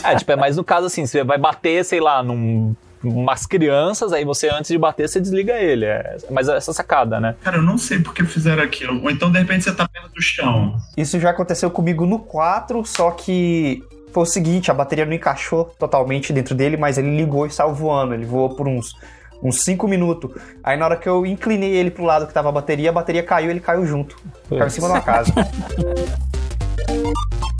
é, 0.05 0.16
tipo, 0.16 0.33
é 0.33 0.37
mais 0.37 0.57
no 0.57 0.64
caso 0.64 0.87
assim, 0.87 1.07
você 1.07 1.22
vai 1.25 1.38
bater, 1.38 1.85
sei 1.85 2.01
lá, 2.01 2.22
num 2.22 2.75
umas 3.02 3.46
crianças, 3.46 4.12
aí 4.12 4.24
você, 4.24 4.48
antes 4.48 4.70
de 4.70 4.78
bater, 4.78 5.09
você 5.09 5.20
desliga 5.20 5.54
ele. 5.54 5.85
É, 5.85 6.16
mas 6.30 6.48
essa 6.48 6.72
sacada, 6.72 7.20
né? 7.20 7.37
Cara, 7.42 7.59
eu 7.59 7.62
não 7.62 7.78
sei 7.78 8.00
por 8.00 8.14
que 8.14 8.24
fizeram 8.24 8.62
aquilo. 8.62 9.02
Ou 9.02 9.11
então, 9.11 9.30
de 9.30 9.38
repente, 9.38 9.64
você 9.64 9.72
tá 9.72 9.88
perto 9.88 10.12
do 10.12 10.22
chão. 10.22 10.76
Isso 10.96 11.18
já 11.20 11.30
aconteceu 11.30 11.70
comigo 11.70 12.06
no 12.06 12.18
4, 12.18 12.85
só 12.85 13.11
que 13.11 13.82
foi 14.12 14.22
o 14.22 14.26
seguinte, 14.26 14.70
a 14.70 14.74
bateria 14.74 15.04
não 15.04 15.12
encaixou 15.12 15.64
totalmente 15.78 16.32
dentro 16.32 16.54
dele, 16.54 16.76
mas 16.76 16.98
ele 16.98 17.16
ligou 17.16 17.46
e 17.46 17.50
saiu 17.50 17.74
voando. 17.74 18.14
Ele 18.14 18.24
voou 18.24 18.54
por 18.54 18.66
uns 18.66 18.94
uns 19.42 19.62
5 19.64 19.87
minutos. 19.87 20.30
Aí 20.64 20.78
na 20.78 20.87
hora 20.87 20.96
que 20.96 21.09
eu 21.09 21.26
inclinei 21.26 21.74
ele 21.74 21.90
pro 21.90 22.04
lado 22.04 22.26
que 22.26 22.32
tava 22.32 22.48
a 22.48 22.52
bateria, 22.52 22.88
a 22.88 22.92
bateria 22.92 23.22
caiu 23.22 23.48
e 23.48 23.52
ele 23.52 23.61
caiu 23.61 23.87
junto. 23.87 24.16
Caiu 24.48 24.66
em 24.66 24.70
cima 24.70 24.88
de 24.88 24.94
uma 24.94 25.02
casa. 25.02 25.32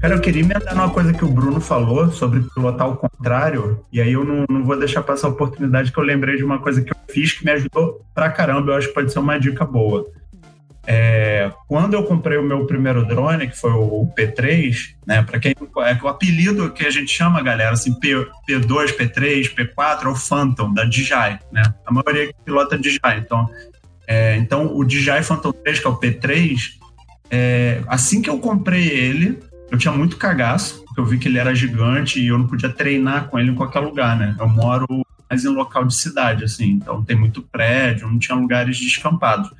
Cara, 0.00 0.14
eu 0.14 0.20
queria 0.20 0.42
emendar 0.42 0.74
numa 0.74 0.90
coisa 0.90 1.12
que 1.12 1.24
o 1.24 1.28
Bruno 1.28 1.60
falou 1.60 2.10
sobre 2.10 2.40
pilotar 2.54 2.86
ao 2.86 2.96
contrário, 2.96 3.84
e 3.92 4.00
aí 4.00 4.12
eu 4.12 4.24
não, 4.24 4.44
não 4.50 4.64
vou 4.64 4.78
deixar 4.78 5.02
passar 5.02 5.28
a 5.28 5.30
oportunidade 5.30 5.92
que 5.92 5.98
eu 5.98 6.04
lembrei 6.04 6.36
de 6.36 6.44
uma 6.44 6.58
coisa 6.58 6.82
que 6.82 6.90
eu 6.90 6.96
fiz 7.08 7.32
que 7.32 7.44
me 7.44 7.52
ajudou 7.52 8.04
pra 8.14 8.30
caramba, 8.30 8.72
eu 8.72 8.76
acho 8.76 8.88
que 8.88 8.94
pode 8.94 9.12
ser 9.12 9.20
uma 9.20 9.38
dica 9.38 9.64
boa. 9.64 10.04
É, 10.84 11.52
quando 11.68 11.94
eu 11.94 12.02
comprei 12.02 12.36
o 12.36 12.42
meu 12.42 12.66
primeiro 12.66 13.06
drone, 13.06 13.48
que 13.48 13.56
foi 13.56 13.70
o 13.70 14.08
P3, 14.18 14.96
né, 15.06 15.22
para 15.22 15.38
quem 15.38 15.52
é 15.52 16.04
o 16.04 16.08
apelido 16.08 16.72
que 16.72 16.84
a 16.84 16.90
gente 16.90 17.10
chama, 17.12 17.40
galera, 17.40 17.70
assim, 17.70 17.94
P, 17.94 18.26
P2, 18.48 18.96
P3, 18.96 19.54
P4 19.54 20.04
é 20.04 20.08
o 20.08 20.16
Phantom 20.16 20.72
da 20.74 20.84
DJI, 20.84 21.38
né? 21.52 21.62
A 21.86 21.92
maioria 21.92 22.26
que 22.26 22.34
pilota 22.44 22.76
DJI, 22.76 22.98
então, 23.18 23.48
é, 24.08 24.36
então 24.36 24.76
o 24.76 24.84
DJI 24.84 25.22
Phantom 25.22 25.52
3, 25.52 25.78
que 25.78 25.86
é 25.86 25.90
o 25.90 25.96
P3, 25.96 26.56
é, 27.30 27.82
assim 27.86 28.20
que 28.20 28.28
eu 28.28 28.38
comprei 28.40 28.88
ele, 28.88 29.38
eu 29.72 29.78
tinha 29.78 29.92
muito 29.92 30.18
cagaço, 30.18 30.84
porque 30.84 31.00
eu 31.00 31.06
vi 31.06 31.18
que 31.18 31.26
ele 31.26 31.38
era 31.38 31.54
gigante 31.54 32.20
e 32.20 32.28
eu 32.28 32.36
não 32.36 32.46
podia 32.46 32.68
treinar 32.68 33.28
com 33.28 33.38
ele 33.38 33.52
em 33.52 33.54
qualquer 33.54 33.80
lugar, 33.80 34.18
né? 34.18 34.36
Eu 34.38 34.46
moro 34.46 34.86
mais 35.30 35.46
em 35.46 35.48
local 35.48 35.86
de 35.86 35.94
cidade, 35.94 36.44
assim, 36.44 36.72
então 36.72 37.02
tem 37.02 37.16
muito 37.16 37.40
prédio, 37.40 38.06
não 38.06 38.18
tinha 38.18 38.36
lugares 38.36 38.78
descampados. 38.78 39.50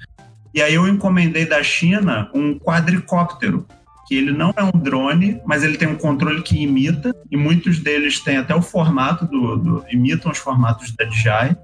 E 0.54 0.60
aí 0.60 0.74
eu 0.74 0.86
encomendei 0.86 1.46
da 1.46 1.62
China 1.62 2.30
um 2.34 2.58
quadricóptero, 2.58 3.66
que 4.06 4.14
ele 4.14 4.32
não 4.32 4.52
é 4.54 4.62
um 4.62 4.78
drone, 4.78 5.40
mas 5.46 5.64
ele 5.64 5.78
tem 5.78 5.88
um 5.88 5.96
controle 5.96 6.42
que 6.42 6.62
imita, 6.62 7.16
e 7.30 7.36
muitos 7.38 7.78
deles 7.78 8.20
têm 8.20 8.36
até 8.36 8.54
o 8.54 8.60
formato 8.60 9.24
do, 9.24 9.56
do 9.56 9.84
imitam 9.90 10.30
os 10.30 10.36
formatos 10.36 10.94
da 10.94 11.06
DJI. 11.06 11.56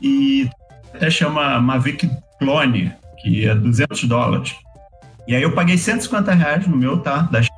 E 0.00 0.48
até 0.94 1.10
chama 1.10 1.60
Mavic 1.60 2.08
Clone, 2.38 2.92
que 3.20 3.44
é 3.44 3.56
200 3.56 4.04
dólares. 4.04 4.54
E 5.26 5.34
aí 5.34 5.42
eu 5.42 5.52
paguei 5.52 5.76
150 5.76 6.32
reais 6.32 6.66
no 6.68 6.76
meu, 6.76 6.98
tá? 6.98 7.22
Da 7.22 7.42
China. 7.42 7.55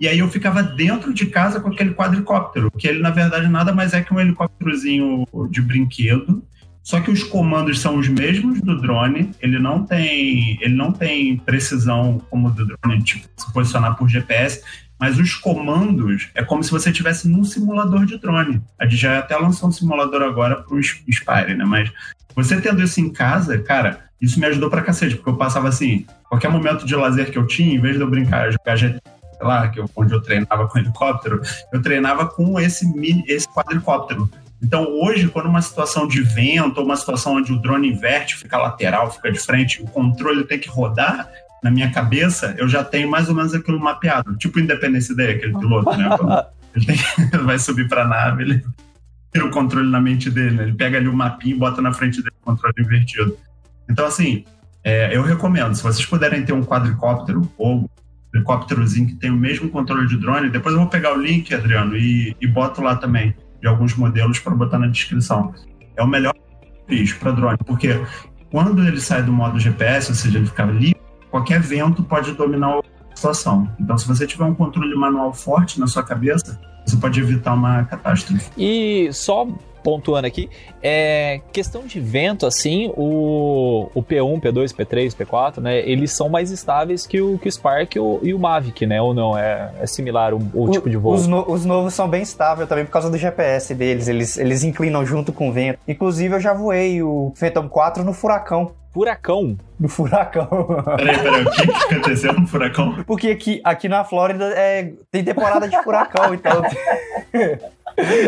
E 0.00 0.06
aí 0.06 0.18
eu 0.18 0.28
ficava 0.28 0.62
dentro 0.62 1.12
de 1.12 1.26
casa 1.26 1.58
com 1.60 1.68
aquele 1.68 1.94
quadricóptero, 1.94 2.70
que 2.70 2.86
ele 2.86 3.00
na 3.00 3.10
verdade 3.10 3.48
nada 3.48 3.72
mais 3.72 3.94
é 3.94 4.02
que 4.02 4.12
um 4.12 4.20
helicópterozinho 4.20 5.26
de 5.50 5.62
brinquedo. 5.62 6.42
Só 6.82 7.00
que 7.00 7.10
os 7.10 7.24
comandos 7.24 7.80
são 7.80 7.96
os 7.96 8.06
mesmos 8.06 8.60
do 8.60 8.80
drone, 8.80 9.32
ele 9.40 9.58
não 9.58 9.84
tem, 9.84 10.56
ele 10.62 10.74
não 10.74 10.92
tem 10.92 11.36
precisão 11.36 12.22
como 12.30 12.48
do 12.48 12.64
drone, 12.64 13.02
tipo, 13.02 13.26
se 13.36 13.52
posicionar 13.52 13.96
por 13.96 14.08
GPS, 14.08 14.62
mas 14.96 15.18
os 15.18 15.34
comandos 15.34 16.28
é 16.32 16.44
como 16.44 16.62
se 16.62 16.70
você 16.70 16.90
estivesse 16.90 17.28
num 17.28 17.42
simulador 17.42 18.06
de 18.06 18.18
drone. 18.18 18.62
A 18.78 18.86
já 18.86 19.18
até 19.18 19.36
lançou 19.36 19.68
um 19.68 19.72
simulador 19.72 20.22
agora 20.22 20.62
para 20.62 20.76
o 20.76 20.80
Spire, 20.80 21.56
né? 21.56 21.64
Mas 21.64 21.90
você 22.36 22.60
tendo 22.60 22.80
isso 22.82 23.00
em 23.00 23.10
casa, 23.10 23.58
cara, 23.58 24.04
isso 24.20 24.38
me 24.38 24.46
ajudou 24.46 24.70
pra 24.70 24.82
cacete, 24.82 25.16
porque 25.16 25.30
eu 25.30 25.36
passava 25.36 25.68
assim, 25.68 26.06
qualquer 26.28 26.50
momento 26.50 26.86
de 26.86 26.94
lazer 26.94 27.30
que 27.30 27.38
eu 27.38 27.46
tinha, 27.46 27.74
em 27.74 27.80
vez 27.80 27.96
de 27.96 28.02
eu 28.02 28.08
brincar, 28.08 28.52
jogar 28.52 28.76
GTA, 28.76 29.00
lá, 29.42 29.68
que 29.68 29.80
eu, 29.80 29.88
onde 29.96 30.12
eu 30.12 30.20
treinava 30.20 30.66
com 30.68 30.78
helicóptero, 30.78 31.40
eu 31.72 31.82
treinava 31.82 32.26
com 32.26 32.58
esse, 32.58 32.86
mini, 32.96 33.24
esse 33.26 33.48
quadricóptero. 33.48 34.30
Então, 34.62 34.86
hoje, 34.88 35.28
quando 35.28 35.46
uma 35.46 35.60
situação 35.60 36.08
de 36.08 36.22
vento, 36.22 36.78
ou 36.78 36.84
uma 36.84 36.96
situação 36.96 37.36
onde 37.36 37.52
o 37.52 37.60
drone 37.60 37.88
inverte, 37.88 38.36
fica 38.36 38.56
lateral, 38.56 39.10
fica 39.10 39.30
de 39.30 39.38
frente, 39.38 39.82
o 39.82 39.86
controle 39.86 40.44
tem 40.44 40.58
que 40.58 40.68
rodar, 40.68 41.28
na 41.62 41.70
minha 41.70 41.90
cabeça, 41.90 42.54
eu 42.58 42.68
já 42.68 42.84
tenho 42.84 43.10
mais 43.10 43.28
ou 43.28 43.34
menos 43.34 43.52
aquilo 43.52 43.80
mapeado. 43.80 44.36
Tipo 44.36 44.60
Independência 44.60 45.14
Day, 45.14 45.32
aquele 45.32 45.58
piloto, 45.58 45.96
né? 45.96 46.08
ele, 46.74 46.86
tem, 46.86 46.96
ele 47.32 47.42
vai 47.42 47.58
subir 47.58 47.88
para 47.88 48.02
a 48.02 48.08
nave, 48.08 48.42
ele 48.42 48.64
tira 49.32 49.46
o 49.46 49.50
controle 49.50 49.90
na 49.90 50.00
mente 50.00 50.30
dele, 50.30 50.56
né? 50.56 50.62
ele 50.64 50.74
pega 50.74 50.98
ali 50.98 51.08
o 51.08 51.12
mapinha 51.12 51.54
e 51.54 51.58
bota 51.58 51.82
na 51.82 51.92
frente 51.92 52.22
dele 52.22 52.36
o 52.40 52.44
controle 52.44 52.74
invertido. 52.78 53.36
Então, 53.88 54.06
assim, 54.06 54.44
é, 54.84 55.14
eu 55.16 55.22
recomendo, 55.22 55.74
se 55.74 55.82
vocês 55.82 56.06
puderem 56.06 56.44
ter 56.44 56.52
um 56.52 56.62
quadricóptero 56.62 57.50
ou 57.58 57.90
helicópterozinho 58.36 59.08
que 59.08 59.14
tem 59.14 59.30
o 59.30 59.36
mesmo 59.36 59.68
controle 59.68 60.06
de 60.06 60.16
drone, 60.16 60.50
depois 60.50 60.74
eu 60.74 60.80
vou 60.80 60.88
pegar 60.88 61.14
o 61.14 61.20
link, 61.20 61.54
Adriano, 61.54 61.96
e, 61.96 62.36
e 62.40 62.46
boto 62.46 62.82
lá 62.82 62.96
também 62.96 63.34
de 63.60 63.66
alguns 63.66 63.94
modelos 63.94 64.38
para 64.38 64.54
botar 64.54 64.78
na 64.78 64.86
descrição. 64.86 65.52
É 65.96 66.02
o 66.02 66.06
melhor 66.06 66.34
para 67.18 67.32
drone, 67.32 67.58
porque 67.66 68.00
quando 68.50 68.86
ele 68.86 69.00
sai 69.00 69.22
do 69.22 69.32
modo 69.32 69.58
GPS, 69.58 70.10
ou 70.10 70.14
seja, 70.14 70.38
ele 70.38 70.46
fica 70.46 70.64
livre, 70.64 70.96
qualquer 71.30 71.60
vento 71.60 72.02
pode 72.02 72.32
dominar 72.32 72.78
a 72.78 72.82
situação. 73.14 73.68
Então, 73.80 73.98
se 73.98 74.06
você 74.06 74.26
tiver 74.26 74.44
um 74.44 74.54
controle 74.54 74.94
manual 74.94 75.32
forte 75.32 75.80
na 75.80 75.86
sua 75.86 76.02
cabeça, 76.02 76.60
você 76.86 76.96
pode 76.96 77.18
evitar 77.18 77.54
uma 77.54 77.84
catástrofe. 77.84 78.50
E 78.56 79.08
só 79.12 79.48
pontuando 79.86 80.26
aqui, 80.26 80.50
é 80.82 81.40
questão 81.52 81.86
de 81.86 82.00
vento, 82.00 82.44
assim, 82.44 82.92
o, 82.96 83.88
o 83.94 84.02
P1, 84.02 84.40
P2, 84.40 84.74
P3, 84.74 85.14
P4, 85.14 85.58
né, 85.58 85.78
eles 85.88 86.10
são 86.10 86.28
mais 86.28 86.50
estáveis 86.50 87.06
que 87.06 87.20
o, 87.20 87.38
que 87.38 87.48
o 87.48 87.52
Spark 87.52 87.94
e 87.94 88.00
o, 88.00 88.18
e 88.20 88.34
o 88.34 88.38
Mavic, 88.38 88.84
né, 88.84 89.00
ou 89.00 89.14
não? 89.14 89.38
É, 89.38 89.70
é 89.80 89.86
similar 89.86 90.34
o, 90.34 90.38
o, 90.52 90.64
o 90.64 90.70
tipo 90.72 90.90
de 90.90 90.96
voo? 90.96 91.14
Os, 91.14 91.28
no, 91.28 91.48
os, 91.48 91.64
novos 91.64 91.94
são 91.94 92.08
bem 92.08 92.22
estáveis 92.22 92.68
também 92.68 92.84
por 92.84 92.90
causa 92.90 93.08
do 93.08 93.16
GPS 93.16 93.72
deles, 93.76 94.08
eles, 94.08 94.36
eles 94.36 94.64
inclinam 94.64 95.06
junto 95.06 95.32
com 95.32 95.50
o 95.50 95.52
vento. 95.52 95.78
Inclusive, 95.86 96.34
eu 96.34 96.40
já 96.40 96.52
voei 96.52 97.00
o 97.00 97.32
Phantom 97.36 97.68
4 97.68 98.02
no 98.02 98.12
furacão. 98.12 98.72
Furacão? 98.92 99.56
No 99.78 99.88
furacão. 99.88 100.48
Peraí, 100.96 101.18
peraí, 101.18 101.44
o 101.44 101.50
que, 101.52 101.66
que 101.66 101.94
aconteceu 101.94 102.32
no 102.32 102.46
furacão? 102.48 103.04
Porque 103.06 103.28
aqui, 103.28 103.60
aqui 103.62 103.88
na 103.88 104.02
Flórida 104.02 104.46
é, 104.56 104.94
tem 105.12 105.22
temporada 105.22 105.68
de 105.68 105.80
furacão, 105.84 106.34
então. 106.34 106.62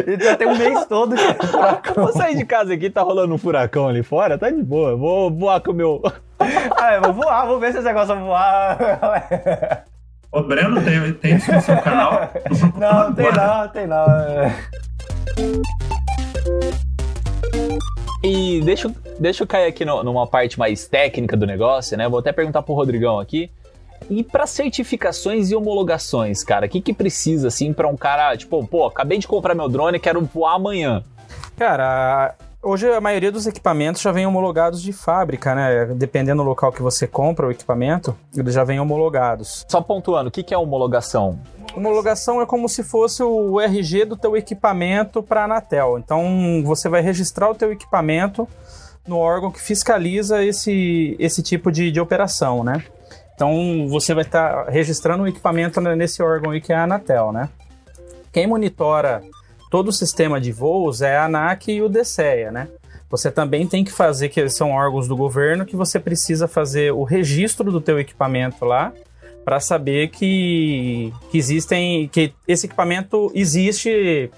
Então 0.07 0.37
tem 0.37 0.48
um 0.48 0.57
mês 0.57 0.87
todo 0.87 1.14
que 1.14 1.46
furacão. 1.46 1.94
Vou 2.04 2.12
sair 2.12 2.37
de 2.37 2.44
casa 2.44 2.74
aqui, 2.74 2.88
tá 2.88 3.02
rolando 3.02 3.35
um 3.35 3.38
furacão 3.38 3.87
ali 3.87 4.02
fora, 4.02 4.38
tá 4.38 4.50
de 4.50 4.62
boa. 4.62 4.96
Vou 4.96 5.31
voar 5.31 5.61
com 5.61 5.72
o 5.72 5.74
meu. 5.74 6.02
ah, 6.76 6.94
eu 6.94 7.02
vou 7.02 7.12
voar, 7.12 7.46
vou 7.46 7.61
ver 7.61 7.72
se 7.72 7.78
esse 7.78 7.87
negócio 7.87 8.14
vai 8.14 8.24
voar. 8.24 9.85
Ô, 10.31 10.42
Breno, 10.42 10.83
tem, 10.83 11.12
tem 11.14 11.37
isso 11.37 11.52
no 11.52 11.61
seu 11.61 11.76
canal? 11.81 12.31
Não, 12.76 13.14
tem 13.14 13.33
não, 13.33 13.68
tem 13.68 13.87
não. 13.87 14.07
E 18.22 18.61
deixa, 18.62 18.92
deixa 19.18 19.42
eu 19.42 19.46
cair 19.46 19.66
aqui 19.66 19.85
no, 19.85 20.02
numa 20.02 20.26
parte 20.26 20.59
mais 20.59 20.87
técnica 20.87 21.37
do 21.37 21.46
negócio, 21.46 21.96
né? 21.96 22.09
Vou 22.09 22.18
até 22.18 22.33
perguntar 22.33 22.62
pro 22.62 22.74
Rodrigão 22.74 23.18
aqui. 23.18 23.50
E 24.11 24.23
para 24.23 24.47
certificações 24.47 25.51
e 25.51 25.57
homologações, 25.57 26.43
cara, 26.43 26.67
o 26.67 26.69
que, 26.69 26.81
que 26.81 26.95
precisa, 26.95 27.49
assim, 27.49 27.73
para 27.73 27.89
um 27.89 27.97
cara, 27.97 28.37
tipo, 28.37 28.67
pô, 28.67 28.87
acabei 28.87 29.19
de 29.19 29.29
comprar 29.29 29.55
meu 29.55 29.69
drone, 29.69 29.99
quero 29.99 30.21
voar 30.25 30.55
amanhã? 30.55 31.05
Cara, 31.57 32.35
hoje 32.63 32.91
a 32.91 33.01
maioria 33.01 33.31
dos 33.31 33.47
equipamentos 33.47 34.01
já 34.01 34.13
vem 34.13 34.27
homologados 34.27 34.81
de 34.81 34.93
fábrica, 34.93 35.55
né? 35.55 35.87
Dependendo 35.95 36.43
do 36.43 36.49
local 36.49 36.73
que 36.73 36.83
você 36.83 37.07
compra 37.07 37.47
o 37.47 37.51
equipamento, 37.51 38.17
eles 38.37 38.55
já 38.55 38.65
vêm 38.65 38.81
homologados. 38.81 39.67
Só 39.69 39.81
pontuando, 39.81 40.29
o 40.29 40.33
que, 40.33 40.43
que 40.43 40.55
é 40.55 40.59
homologação? 40.59 41.39
Homologação 41.77 42.41
é 42.41 42.47
como 42.47 42.69
se 42.69 42.83
fosse 42.83 43.23
o 43.23 43.61
RG 43.61 44.05
do 44.07 44.17
teu 44.17 44.37
equipamento 44.37 45.23
para 45.23 45.43
a 45.43 45.45
Anatel. 45.45 45.99
Então, 45.99 46.63
você 46.65 46.89
vai 46.89 47.03
registrar 47.03 47.51
o 47.51 47.55
teu 47.55 47.71
equipamento 47.73 48.49
no 49.07 49.19
órgão 49.19 49.51
que 49.51 49.61
fiscaliza 49.61 50.45
esse, 50.45 51.17
esse 51.19 51.43
tipo 51.43 51.71
de, 51.73 51.91
de 51.91 52.01
operação, 52.01 52.63
né? 52.63 52.85
Então 53.38 53.87
você 53.87 54.14
vai 54.14 54.24
estar 54.24 54.64
tá 54.64 54.68
registrando 54.68 55.22
o 55.22 55.29
equipamento 55.29 55.81
nesse 55.81 56.20
órgão 56.20 56.51
aí 56.51 56.61
que 56.61 56.72
é 56.72 56.74
a 56.74 56.83
Anatel, 56.83 57.31
né? 57.31 57.48
Quem 58.33 58.48
monitora 58.48 59.22
todo 59.70 59.90
o 59.90 59.92
sistema 59.92 60.40
de 60.40 60.51
voos 60.51 61.03
é 61.03 61.16
a 61.16 61.27
ANAC 61.27 61.70
e 61.70 61.81
o 61.81 61.88
DCEA, 61.88 62.51
né? 62.51 62.66
Você 63.09 63.31
também 63.31 63.64
tem 63.64 63.85
que 63.85 63.92
fazer, 63.92 64.29
que 64.29 64.48
são 64.48 64.72
órgãos 64.72 65.07
do 65.07 65.16
governo, 65.16 65.64
que 65.64 65.77
você 65.77 66.01
precisa 66.01 66.48
fazer 66.48 66.92
o 66.92 67.05
registro 67.05 67.70
do 67.70 67.81
teu 67.81 68.01
equipamento 68.01 68.64
lá 68.64 68.92
para 69.44 69.61
saber 69.61 70.09
que, 70.09 71.14
que 71.31 71.38
existem, 71.38 72.09
que 72.09 72.35
esse 72.48 72.66
equipamento 72.66 73.31
existe 73.37 74.33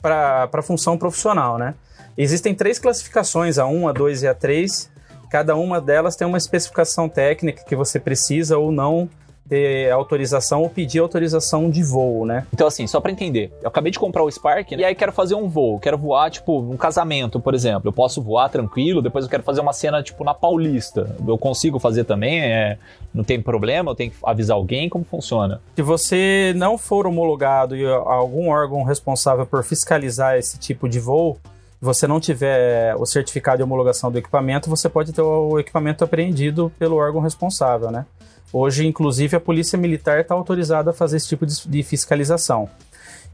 para 0.00 0.62
função 0.62 0.96
profissional, 0.96 1.58
né? 1.58 1.74
Existem 2.16 2.54
três 2.54 2.78
classificações, 2.78 3.58
a 3.58 3.66
1, 3.66 3.88
a 3.88 3.92
2 3.92 4.22
e 4.22 4.26
a 4.26 4.32
3, 4.32 4.90
Cada 5.30 5.56
uma 5.56 5.80
delas 5.80 6.16
tem 6.16 6.26
uma 6.26 6.38
especificação 6.38 7.08
técnica 7.08 7.64
que 7.64 7.76
você 7.76 8.00
precisa 8.00 8.58
ou 8.58 8.72
não 8.72 9.08
ter 9.48 9.90
autorização 9.90 10.62
ou 10.62 10.68
pedir 10.68 10.98
autorização 10.98 11.70
de 11.70 11.82
voo, 11.82 12.26
né? 12.26 12.46
Então, 12.52 12.66
assim, 12.66 12.86
só 12.86 13.00
para 13.00 13.10
entender, 13.10 13.50
eu 13.62 13.68
acabei 13.68 13.90
de 13.90 13.98
comprar 13.98 14.22
o 14.22 14.30
Spark 14.30 14.72
e 14.72 14.84
aí 14.84 14.94
quero 14.94 15.12
fazer 15.12 15.34
um 15.34 15.48
voo, 15.48 15.80
quero 15.80 15.96
voar, 15.96 16.30
tipo, 16.30 16.60
um 16.60 16.76
casamento, 16.76 17.40
por 17.40 17.54
exemplo. 17.54 17.88
Eu 17.88 17.92
posso 17.92 18.20
voar 18.20 18.48
tranquilo, 18.50 19.00
depois 19.00 19.24
eu 19.24 19.30
quero 19.30 19.42
fazer 19.42 19.60
uma 19.60 19.72
cena, 19.72 20.02
tipo, 20.02 20.22
na 20.22 20.34
Paulista. 20.34 21.16
Eu 21.26 21.38
consigo 21.38 21.78
fazer 21.78 22.04
também, 22.04 22.40
é, 22.40 22.78
não 23.14 23.24
tem 23.24 23.40
problema, 23.40 23.90
eu 23.90 23.94
tenho 23.94 24.10
que 24.10 24.16
avisar 24.22 24.56
alguém, 24.56 24.88
como 24.88 25.04
funciona? 25.04 25.60
Se 25.74 25.82
você 25.82 26.52
não 26.54 26.76
for 26.76 27.06
homologado 27.06 27.74
e 27.74 27.86
algum 27.86 28.50
órgão 28.50 28.82
responsável 28.82 29.46
por 29.46 29.64
fiscalizar 29.64 30.36
esse 30.36 30.58
tipo 30.58 30.88
de 30.88 31.00
voo, 31.00 31.38
você 31.80 32.06
não 32.06 32.18
tiver 32.18 32.94
o 32.96 33.06
certificado 33.06 33.58
de 33.58 33.62
homologação 33.62 34.10
do 34.10 34.18
equipamento, 34.18 34.68
você 34.68 34.88
pode 34.88 35.12
ter 35.12 35.22
o 35.22 35.58
equipamento 35.58 36.02
apreendido 36.02 36.72
pelo 36.78 36.96
órgão 36.96 37.20
responsável, 37.20 37.90
né? 37.90 38.04
Hoje, 38.52 38.86
inclusive, 38.86 39.36
a 39.36 39.40
Polícia 39.40 39.78
Militar 39.78 40.20
está 40.20 40.34
autorizada 40.34 40.90
a 40.90 40.94
fazer 40.94 41.18
esse 41.18 41.28
tipo 41.28 41.44
de 41.46 41.82
fiscalização. 41.82 42.68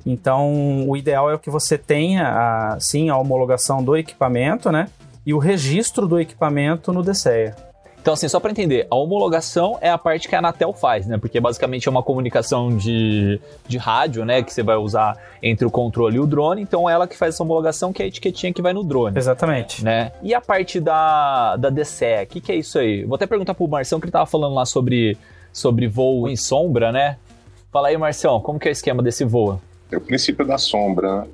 Então, 0.05 0.87
o 0.89 0.97
ideal 0.97 1.33
é 1.33 1.39
que 1.39 1.49
você 1.49 1.79
tenha, 1.79 2.29
a, 2.29 2.81
sim, 2.81 3.09
a 3.09 3.17
homologação 3.17 3.83
do 3.83 3.97
equipamento, 3.97 4.71
né? 4.71 4.89
E 5.25 5.33
o 5.33 5.39
registro 5.39 6.07
do 6.07 6.21
equipamento 6.21 6.93
no 6.93 7.03
DCEA. 7.03 7.57
Então, 8.05 8.13
assim, 8.13 8.29
só 8.29 8.39
para 8.39 8.51
entender, 8.51 8.87
a 8.91 8.97
homologação 8.97 9.79
é 9.81 9.89
a 9.89 9.97
parte 9.97 10.29
que 10.29 10.35
a 10.35 10.39
Anatel 10.39 10.75
faz, 10.75 11.07
né? 11.07 11.17
Porque 11.17 11.41
basicamente 11.41 11.89
é 11.89 11.91
uma 11.91 12.03
comunicação 12.03 12.69
de, 12.77 13.41
de 13.67 13.79
rádio, 13.79 14.27
né? 14.27 14.43
Que 14.43 14.53
você 14.53 14.63
vai 14.63 14.77
usar 14.77 15.17
entre 15.43 15.67
o 15.67 15.71
controle 15.71 16.17
e 16.17 16.21
o 16.21 16.27
drone. 16.27 16.61
Então, 16.61 16.87
é 16.87 16.93
ela 16.93 17.09
que 17.09 17.17
faz 17.17 17.35
essa 17.35 17.43
homologação, 17.43 17.95
que 17.95 18.03
é 18.03 18.05
a 18.05 18.09
etiquetinha 18.09 18.53
que 18.53 18.61
vai 18.61 18.75
no 18.75 18.85
drone. 18.85 19.17
Exatamente. 19.17 19.83
Né? 19.83 20.13
E 20.23 20.35
a 20.35 20.41
parte 20.43 20.81
da, 20.81 21.57
da 21.57 21.71
DCE, 21.71 22.25
o 22.25 22.27
que, 22.27 22.41
que 22.43 22.53
é 22.53 22.57
isso 22.57 22.79
aí? 22.79 23.05
Vou 23.05 23.15
até 23.15 23.27
perguntar 23.27 23.55
pro 23.55 23.67
Marção, 23.67 23.99
que 23.99 24.05
ele 24.05 24.13
tava 24.13 24.27
falando 24.27 24.55
lá 24.55 24.67
sobre, 24.67 25.17
sobre 25.51 25.89
voo 25.89 26.29
em 26.29 26.37
sombra, 26.37 26.93
né? 26.93 27.17
Fala 27.73 27.89
aí, 27.89 27.97
Marção, 27.97 28.39
como 28.39 28.59
que 28.59 28.69
é 28.69 28.71
o 28.71 28.73
esquema 28.73 29.03
desse 29.03 29.25
voo? 29.25 29.59
É 29.91 29.97
o 29.97 30.01
princípio 30.03 30.47
da 30.47 30.59
sombra, 30.59 31.23
né? 31.23 31.27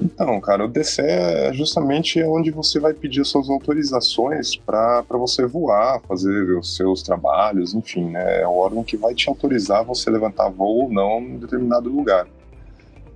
Então, 0.00 0.40
cara, 0.40 0.64
o 0.64 0.68
DC 0.68 1.02
é 1.02 1.52
justamente 1.52 2.22
onde 2.22 2.50
você 2.50 2.80
vai 2.80 2.92
pedir 2.92 3.24
suas 3.24 3.48
autorizações 3.48 4.56
para 4.56 5.04
você 5.10 5.46
voar, 5.46 6.00
fazer 6.06 6.58
os 6.58 6.76
seus 6.76 7.02
trabalhos, 7.02 7.74
enfim, 7.74 8.10
né? 8.10 8.42
É 8.42 8.46
o 8.46 8.56
órgão 8.56 8.82
que 8.82 8.96
vai 8.96 9.14
te 9.14 9.28
autorizar 9.28 9.84
você 9.84 10.10
levantar 10.10 10.48
voo 10.48 10.84
ou 10.84 10.92
não 10.92 11.20
em 11.20 11.38
determinado 11.38 11.88
lugar. 11.88 12.26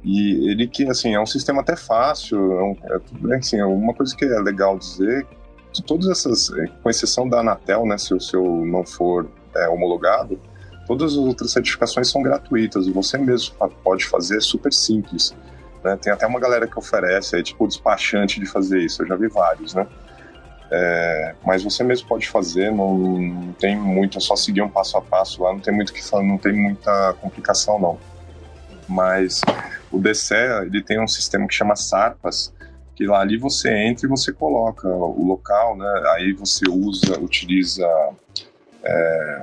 E 0.05 0.51
ele 0.51 0.69
que, 0.69 0.89
assim, 0.89 1.15
é 1.15 1.21
um 1.21 1.27
sistema 1.27 1.61
até 1.61 1.77
fácil, 1.77 2.39
é, 2.39 2.63
um, 2.63 2.77
é, 3.31 3.37
assim, 3.37 3.61
uma 3.63 3.93
coisa 3.93 4.15
que 4.17 4.25
é 4.25 4.41
legal 4.41 4.79
dizer, 4.79 5.27
todas 5.87 6.09
essas, 6.09 6.51
com 6.83 6.89
exceção 6.89 7.29
da 7.29 7.41
Anatel, 7.41 7.85
né, 7.85 7.99
se 7.99 8.15
o 8.15 8.21
seu 8.21 8.45
não 8.65 8.85
for 8.85 9.29
é, 9.57 9.69
homologado, 9.69 10.39
todas 10.87 11.13
as 11.13 11.19
outras 11.19 11.51
certificações 11.51 12.09
são 12.09 12.23
gratuitas 12.23 12.87
e 12.87 12.93
você 12.93 13.19
mesmo 13.19 13.55
pode 13.83 14.07
fazer, 14.07 14.39
é 14.39 14.41
super 14.41 14.73
simples. 14.73 15.35
Né? 15.83 15.97
Tem 16.01 16.13
até 16.13 16.27
uma 16.27 16.41
galera 16.41 16.67
que 16.67 16.79
oferece 16.79 17.37
aí, 17.37 17.43
tipo, 17.43 17.67
despachante 17.67 18.41
de 18.41 18.47
fazer 18.47 18.81
isso, 18.81 19.03
eu 19.03 19.07
já 19.07 19.17
vi 19.17 19.29
vários, 19.29 19.75
né? 19.75 19.87
É, 20.71 21.35
mas 21.47 21.65
você 21.65 21.83
mesmo 21.83 22.07
pode 22.07 22.29
fazer, 22.29 22.71
não, 22.71 22.99
não, 22.99 23.53
tem 23.55 23.75
muito, 23.75 24.19
é 24.19 24.21
só 24.21 24.37
seguir 24.37 24.61
um 24.61 24.69
passo 24.69 24.99
a 24.99 25.03
passo 25.03 25.43
lá, 25.43 25.53
não 25.53 25.61
tem 25.61 25.75
muito 25.75 25.95
que 25.95 26.03
não 26.13 26.37
tem 26.37 26.53
muita 26.53 27.15
complicação 27.15 27.79
não. 27.79 27.99
Mas 28.87 29.41
o 29.91 29.99
DCE, 29.99 30.35
ele 30.67 30.83
tem 30.83 31.03
um 31.03 31.09
sistema 31.09 31.47
que 31.47 31.55
chama 31.55 31.75
SARPAS, 31.75 32.53
que 32.95 33.07
lá 33.07 33.21
ali 33.21 33.39
você 33.39 33.71
entra 33.71 34.07
e 34.07 34.09
você 34.09 34.33
coloca 34.33 34.89
o 34.89 35.25
local, 35.25 35.77
né? 35.77 36.03
Aí 36.15 36.33
você 36.33 36.69
usa, 36.69 37.19
utiliza 37.19 37.87
é, 38.83 39.43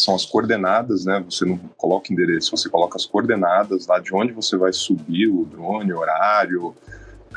são 0.00 0.14
as 0.14 0.24
coordenadas, 0.24 1.04
né? 1.04 1.22
Você 1.28 1.44
não 1.44 1.58
coloca 1.76 2.12
endereço, 2.12 2.56
você 2.56 2.68
coloca 2.68 2.96
as 2.96 3.04
coordenadas 3.04 3.86
lá 3.86 3.98
de 3.98 4.14
onde 4.14 4.32
você 4.32 4.56
vai 4.56 4.72
subir 4.72 5.28
o 5.28 5.44
drone, 5.44 5.92
horário, 5.92 6.74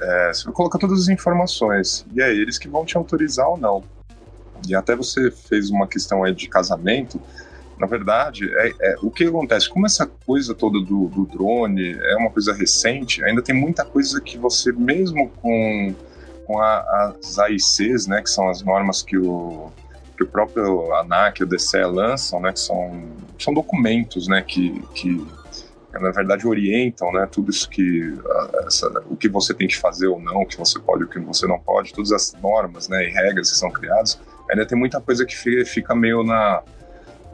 é, 0.01 0.33
você 0.33 0.43
vai 0.45 0.53
colocar 0.53 0.77
todas 0.77 1.01
as 1.01 1.07
informações 1.07 2.05
e 2.13 2.21
é 2.21 2.33
eles 2.33 2.57
que 2.57 2.67
vão 2.67 2.85
te 2.85 2.97
autorizar 2.97 3.47
ou 3.47 3.57
não. 3.57 3.83
E 4.67 4.75
até 4.75 4.95
você 4.95 5.31
fez 5.31 5.69
uma 5.69 5.87
questão 5.87 6.23
aí 6.23 6.33
de 6.33 6.47
casamento. 6.47 7.21
Na 7.77 7.87
verdade, 7.87 8.49
é, 8.57 8.71
é, 8.81 8.95
o 9.01 9.11
que 9.11 9.25
acontece? 9.25 9.69
Como 9.69 9.85
essa 9.85 10.05
coisa 10.05 10.55
toda 10.55 10.79
do, 10.79 11.07
do, 11.07 11.25
drone 11.25 11.91
é 11.91 12.15
uma 12.15 12.29
coisa 12.29 12.53
recente, 12.53 13.23
ainda 13.23 13.41
tem 13.41 13.53
muita 13.53 13.83
coisa 13.83 14.21
que 14.21 14.37
você, 14.37 14.71
mesmo 14.71 15.29
com, 15.41 15.93
com 16.45 16.59
a, 16.59 17.13
as 17.21 17.37
AICs, 17.37 18.07
né, 18.07 18.21
que 18.21 18.29
são 18.29 18.49
as 18.49 18.61
normas 18.61 19.01
que 19.01 19.17
o, 19.17 19.71
que 20.15 20.23
o 20.23 20.27
próprio 20.27 20.93
ANAC 20.93 21.39
e 21.39 21.43
o 21.43 21.47
DCE 21.47 21.83
lançam, 21.83 22.39
né, 22.39 22.51
que 22.51 22.59
são, 22.59 23.03
são 23.37 23.53
documentos 23.53 24.27
né, 24.27 24.41
que, 24.41 24.81
que 24.93 25.25
na 25.91 26.11
verdade 26.11 26.47
orientam 26.47 27.11
né, 27.11 27.27
tudo 27.31 27.51
isso 27.51 27.69
que 27.69 28.13
essa, 28.65 28.87
o 29.09 29.15
que 29.15 29.29
você 29.29 29.53
tem 29.53 29.67
que 29.67 29.77
fazer 29.77 30.07
ou 30.07 30.19
não, 30.19 30.41
o 30.41 30.45
que 30.45 30.57
você 30.57 30.79
pode, 30.79 31.03
o 31.03 31.07
que 31.07 31.19
você 31.19 31.47
não 31.47 31.59
pode, 31.59 31.93
todas 31.93 32.11
as 32.11 32.33
normas 32.41 32.89
né, 32.89 33.07
e 33.07 33.11
regras 33.11 33.51
que 33.51 33.57
são 33.57 33.71
criadas, 33.71 34.19
ainda 34.49 34.65
tem 34.65 34.77
muita 34.77 34.99
coisa 34.99 35.25
que 35.25 35.35
fica 35.65 35.95
meio 35.95 36.23
na 36.23 36.61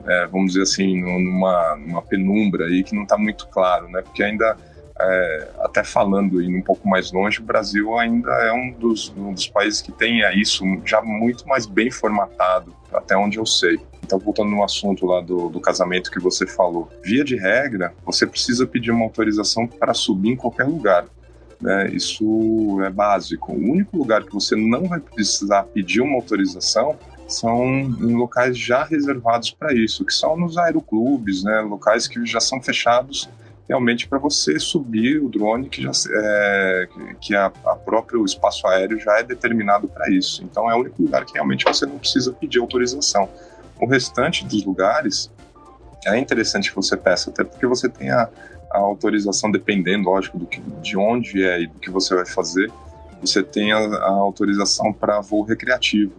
é, 0.06 0.26
vamos 0.28 0.54
dizer 0.54 0.64
assim 0.64 1.00
numa, 1.00 1.76
numa 1.76 2.02
penumbra 2.02 2.66
aí 2.66 2.84
que 2.84 2.96
não 2.96 3.04
está 3.04 3.18
muito 3.18 3.48
claro, 3.48 3.88
né? 3.88 4.02
Porque 4.02 4.24
ainda 4.24 4.58
é, 5.00 5.48
até 5.60 5.84
falando 5.84 6.42
indo 6.42 6.58
um 6.58 6.62
pouco 6.62 6.88
mais 6.88 7.12
longe, 7.12 7.40
o 7.40 7.44
Brasil 7.44 7.98
ainda 7.98 8.32
é 8.32 8.54
um 8.54 8.72
dos, 8.72 9.14
um 9.16 9.34
dos 9.34 9.48
países 9.48 9.82
que 9.82 9.92
tem 9.92 10.22
isso 10.40 10.64
já 10.86 11.02
muito 11.02 11.48
mais 11.48 11.66
bem 11.66 11.90
formatado, 11.90 12.76
até 12.94 13.16
onde 13.16 13.38
eu 13.38 13.46
sei. 13.46 13.80
Então, 14.04 14.20
voltando 14.20 14.50
no 14.50 14.64
assunto 14.64 15.06
lá 15.06 15.22
do, 15.22 15.50
do 15.50 15.60
casamento 15.60 16.12
que 16.12 16.20
você 16.20 16.46
falou, 16.46 16.90
via 17.04 17.24
de 17.24 17.38
regra, 17.38 17.94
você 18.06 18.28
precisa 18.28 18.68
pedir 18.68 18.92
uma 18.92 19.06
autorização 19.06 19.66
para 19.66 19.94
subir 19.94 20.32
em 20.32 20.36
qualquer 20.36 20.66
lugar. 20.66 21.06
Né? 21.62 21.90
Isso 21.94 22.82
é 22.84 22.90
básico. 22.90 23.54
O 23.54 23.56
único 23.56 23.98
lugar 23.98 24.24
que 24.24 24.34
você 24.34 24.56
não 24.56 24.86
vai 24.86 25.00
precisar 25.00 25.64
pedir 25.64 26.02
uma 26.02 26.16
autorização 26.16 26.98
são 27.28 27.64
em 27.66 28.14
locais 28.16 28.58
já 28.58 28.84
reservados 28.84 29.52
para 29.52 29.74
isso, 29.74 30.04
que 30.04 30.14
são 30.14 30.36
nos 30.36 30.58
aeroclubes, 30.58 31.44
né? 31.44 31.62
locais 31.62 32.08
que 32.08 32.26
já 32.26 32.42
são 32.42 32.62
fechados 32.62 33.30
realmente 33.68 34.08
para 34.08 34.20
você 34.20 34.60
subir 34.60 35.22
o 35.22 35.30
drone 35.30 35.70
que 35.70 35.82
já 35.82 35.92
é, 36.10 36.88
que 37.20 37.36
a, 37.36 37.46
a 37.66 37.76
próprio 37.76 38.24
espaço 38.26 38.68
aéreo 38.68 39.00
já 39.00 39.20
é 39.20 39.24
determinado 39.24 39.88
para 39.88 40.10
isso. 40.10 40.44
Então 40.44 40.70
é 40.70 40.76
o 40.76 40.80
único 40.80 41.02
lugar 41.02 41.26
que 41.26 41.34
realmente 41.34 41.64
você 41.64 41.86
não 41.86 41.98
precisa 41.98 42.34
pedir 42.34 42.60
autorização. 42.60 43.30
O 43.80 43.86
restante 43.86 44.46
dos 44.46 44.64
lugares 44.66 45.32
é 46.06 46.18
interessante 46.18 46.70
que 46.70 46.76
você 46.76 46.98
peça, 46.98 47.30
até 47.30 47.44
porque 47.44 47.66
você 47.66 47.88
tem 47.88 48.10
a, 48.12 48.30
a 48.72 48.80
autorização, 48.80 49.52
dependendo, 49.52 50.10
lógico, 50.10 50.38
do 50.38 50.46
que, 50.46 50.60
de 50.82 50.98
onde 50.98 51.44
é 51.44 51.62
e 51.62 51.68
do 51.68 51.80
que 51.80 51.90
você 51.90 52.16
vai 52.16 52.26
fazer, 52.26 52.72
você 53.22 53.44
tem 53.44 53.72
a, 53.72 53.78
a 53.78 54.10
autorização 54.10 54.92
para 54.92 55.22
voo 55.22 55.44
recreativo, 55.44 56.14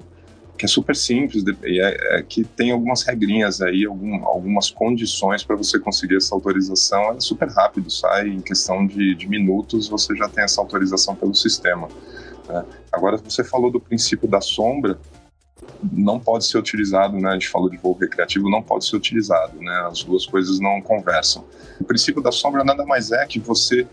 que 0.62 0.66
é 0.66 0.68
super 0.68 0.94
simples, 0.94 1.42
e 1.64 1.80
é, 1.80 2.18
é, 2.18 2.22
que 2.22 2.44
tem 2.44 2.70
algumas 2.70 3.02
regrinhas 3.02 3.60
aí, 3.60 3.84
algum, 3.84 4.24
algumas 4.24 4.70
condições 4.70 5.42
para 5.42 5.56
você 5.56 5.76
conseguir 5.76 6.18
essa 6.18 6.36
autorização. 6.36 7.14
É 7.14 7.18
super 7.18 7.48
rápido, 7.48 7.90
sai 7.90 8.28
em 8.28 8.40
questão 8.40 8.86
de, 8.86 9.12
de 9.16 9.28
minutos, 9.28 9.88
você 9.88 10.14
já 10.14 10.28
tem 10.28 10.44
essa 10.44 10.60
autorização 10.60 11.16
pelo 11.16 11.34
sistema. 11.34 11.88
Né? 12.48 12.64
Agora, 12.92 13.16
você 13.16 13.42
falou 13.42 13.72
do 13.72 13.80
princípio 13.80 14.28
da 14.28 14.40
sombra, 14.40 15.00
não 15.92 16.20
pode 16.20 16.46
ser 16.46 16.58
utilizado, 16.58 17.18
né? 17.18 17.30
A 17.30 17.32
gente 17.32 17.48
falou 17.48 17.68
de 17.68 17.76
voo 17.76 17.98
recreativo, 18.00 18.48
não 18.48 18.62
pode 18.62 18.86
ser 18.86 18.94
utilizado, 18.94 19.60
né? 19.60 19.88
As 19.90 20.04
duas 20.04 20.26
coisas 20.26 20.60
não 20.60 20.80
conversam. 20.80 21.44
O 21.80 21.84
princípio 21.84 22.22
da 22.22 22.30
sombra 22.30 22.62
nada 22.62 22.86
mais 22.86 23.10
é 23.10 23.26
que 23.26 23.40
você 23.40 23.84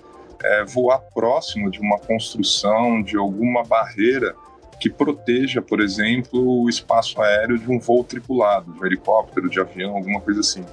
é, 0.43 0.65
voar 0.65 0.99
próximo 1.15 1.71
de 1.71 1.79
uma 1.79 1.97
construção, 1.97 3.01
de 3.01 3.17
alguma 3.17 3.63
barreira 3.63 4.35
que 4.79 4.89
proteja, 4.89 5.61
por 5.61 5.81
exemplo, 5.81 6.61
o 6.63 6.69
espaço 6.69 7.21
aéreo 7.21 7.59
de 7.59 7.69
um 7.69 7.79
voo 7.79 8.03
tripulado, 8.03 8.71
de 8.71 8.79
um 8.79 8.85
helicóptero, 8.85 9.49
de 9.49 9.59
avião, 9.59 9.95
alguma 9.95 10.21
coisa 10.21 10.39
assim. 10.39 10.63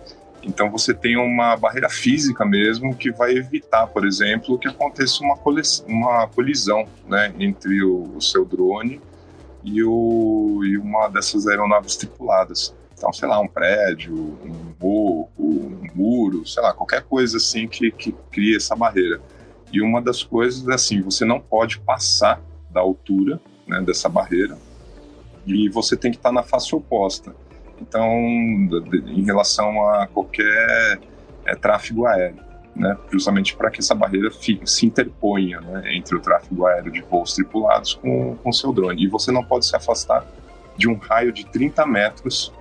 Então 0.42 0.70
você 0.70 0.94
tem 0.94 1.16
uma 1.16 1.56
barreira 1.56 1.88
física 1.88 2.44
mesmo 2.44 2.94
que 2.94 3.10
vai 3.10 3.32
evitar, 3.32 3.88
por 3.88 4.06
exemplo, 4.06 4.56
que 4.58 4.68
aconteça 4.68 5.24
uma, 5.24 5.36
uma 5.88 6.28
colisão 6.28 6.86
né, 7.08 7.34
entre 7.38 7.82
o, 7.82 8.16
o 8.16 8.22
seu 8.22 8.44
drone 8.44 9.00
e, 9.64 9.82
o, 9.82 10.60
e 10.64 10.78
uma 10.78 11.08
dessas 11.08 11.48
aeronaves 11.48 11.96
tripuladas. 11.96 12.72
Então, 12.96 13.12
sei 13.12 13.28
lá, 13.28 13.40
um 13.40 13.48
prédio, 13.48 14.14
um 14.14 14.72
morro, 14.80 15.28
um 15.36 15.86
muro, 15.94 16.46
sei 16.46 16.62
lá, 16.62 16.72
qualquer 16.72 17.02
coisa 17.02 17.38
assim 17.38 17.66
que, 17.66 17.90
que 17.90 18.14
cria 18.30 18.56
essa 18.56 18.76
barreira. 18.76 19.20
E 19.72 19.82
uma 19.82 20.00
das 20.00 20.22
coisas 20.22 20.66
é 20.68 20.74
assim, 20.74 21.02
você 21.02 21.24
não 21.24 21.40
pode 21.40 21.80
passar 21.80 22.40
da 22.70 22.80
altura 22.80 23.40
né, 23.66 23.80
dessa 23.82 24.08
barreira 24.08 24.56
e 25.46 25.68
você 25.68 25.96
tem 25.96 26.10
que 26.10 26.16
estar 26.16 26.32
na 26.32 26.42
face 26.42 26.74
oposta. 26.74 27.34
Então, 27.80 28.08
em 28.08 29.24
relação 29.24 29.88
a 29.88 30.06
qualquer 30.06 30.98
é, 31.44 31.54
tráfego 31.54 32.06
aéreo 32.06 32.46
né, 32.76 32.96
justamente 33.10 33.56
para 33.56 33.70
que 33.70 33.80
essa 33.80 33.94
barreira 33.94 34.30
fique, 34.30 34.70
se 34.70 34.84
interponha 34.84 35.60
né, 35.60 35.96
entre 35.96 36.14
o 36.14 36.20
tráfego 36.20 36.66
aéreo 36.66 36.92
de 36.92 37.00
voos 37.00 37.34
tripulados 37.34 37.94
com 37.94 38.36
o 38.44 38.52
seu 38.52 38.72
drone. 38.72 39.02
E 39.02 39.08
você 39.08 39.32
não 39.32 39.42
pode 39.42 39.66
se 39.66 39.74
afastar 39.74 40.24
de 40.76 40.88
um 40.88 40.96
raio 40.96 41.32
de 41.32 41.46
30 41.46 41.86
metros 41.86 42.52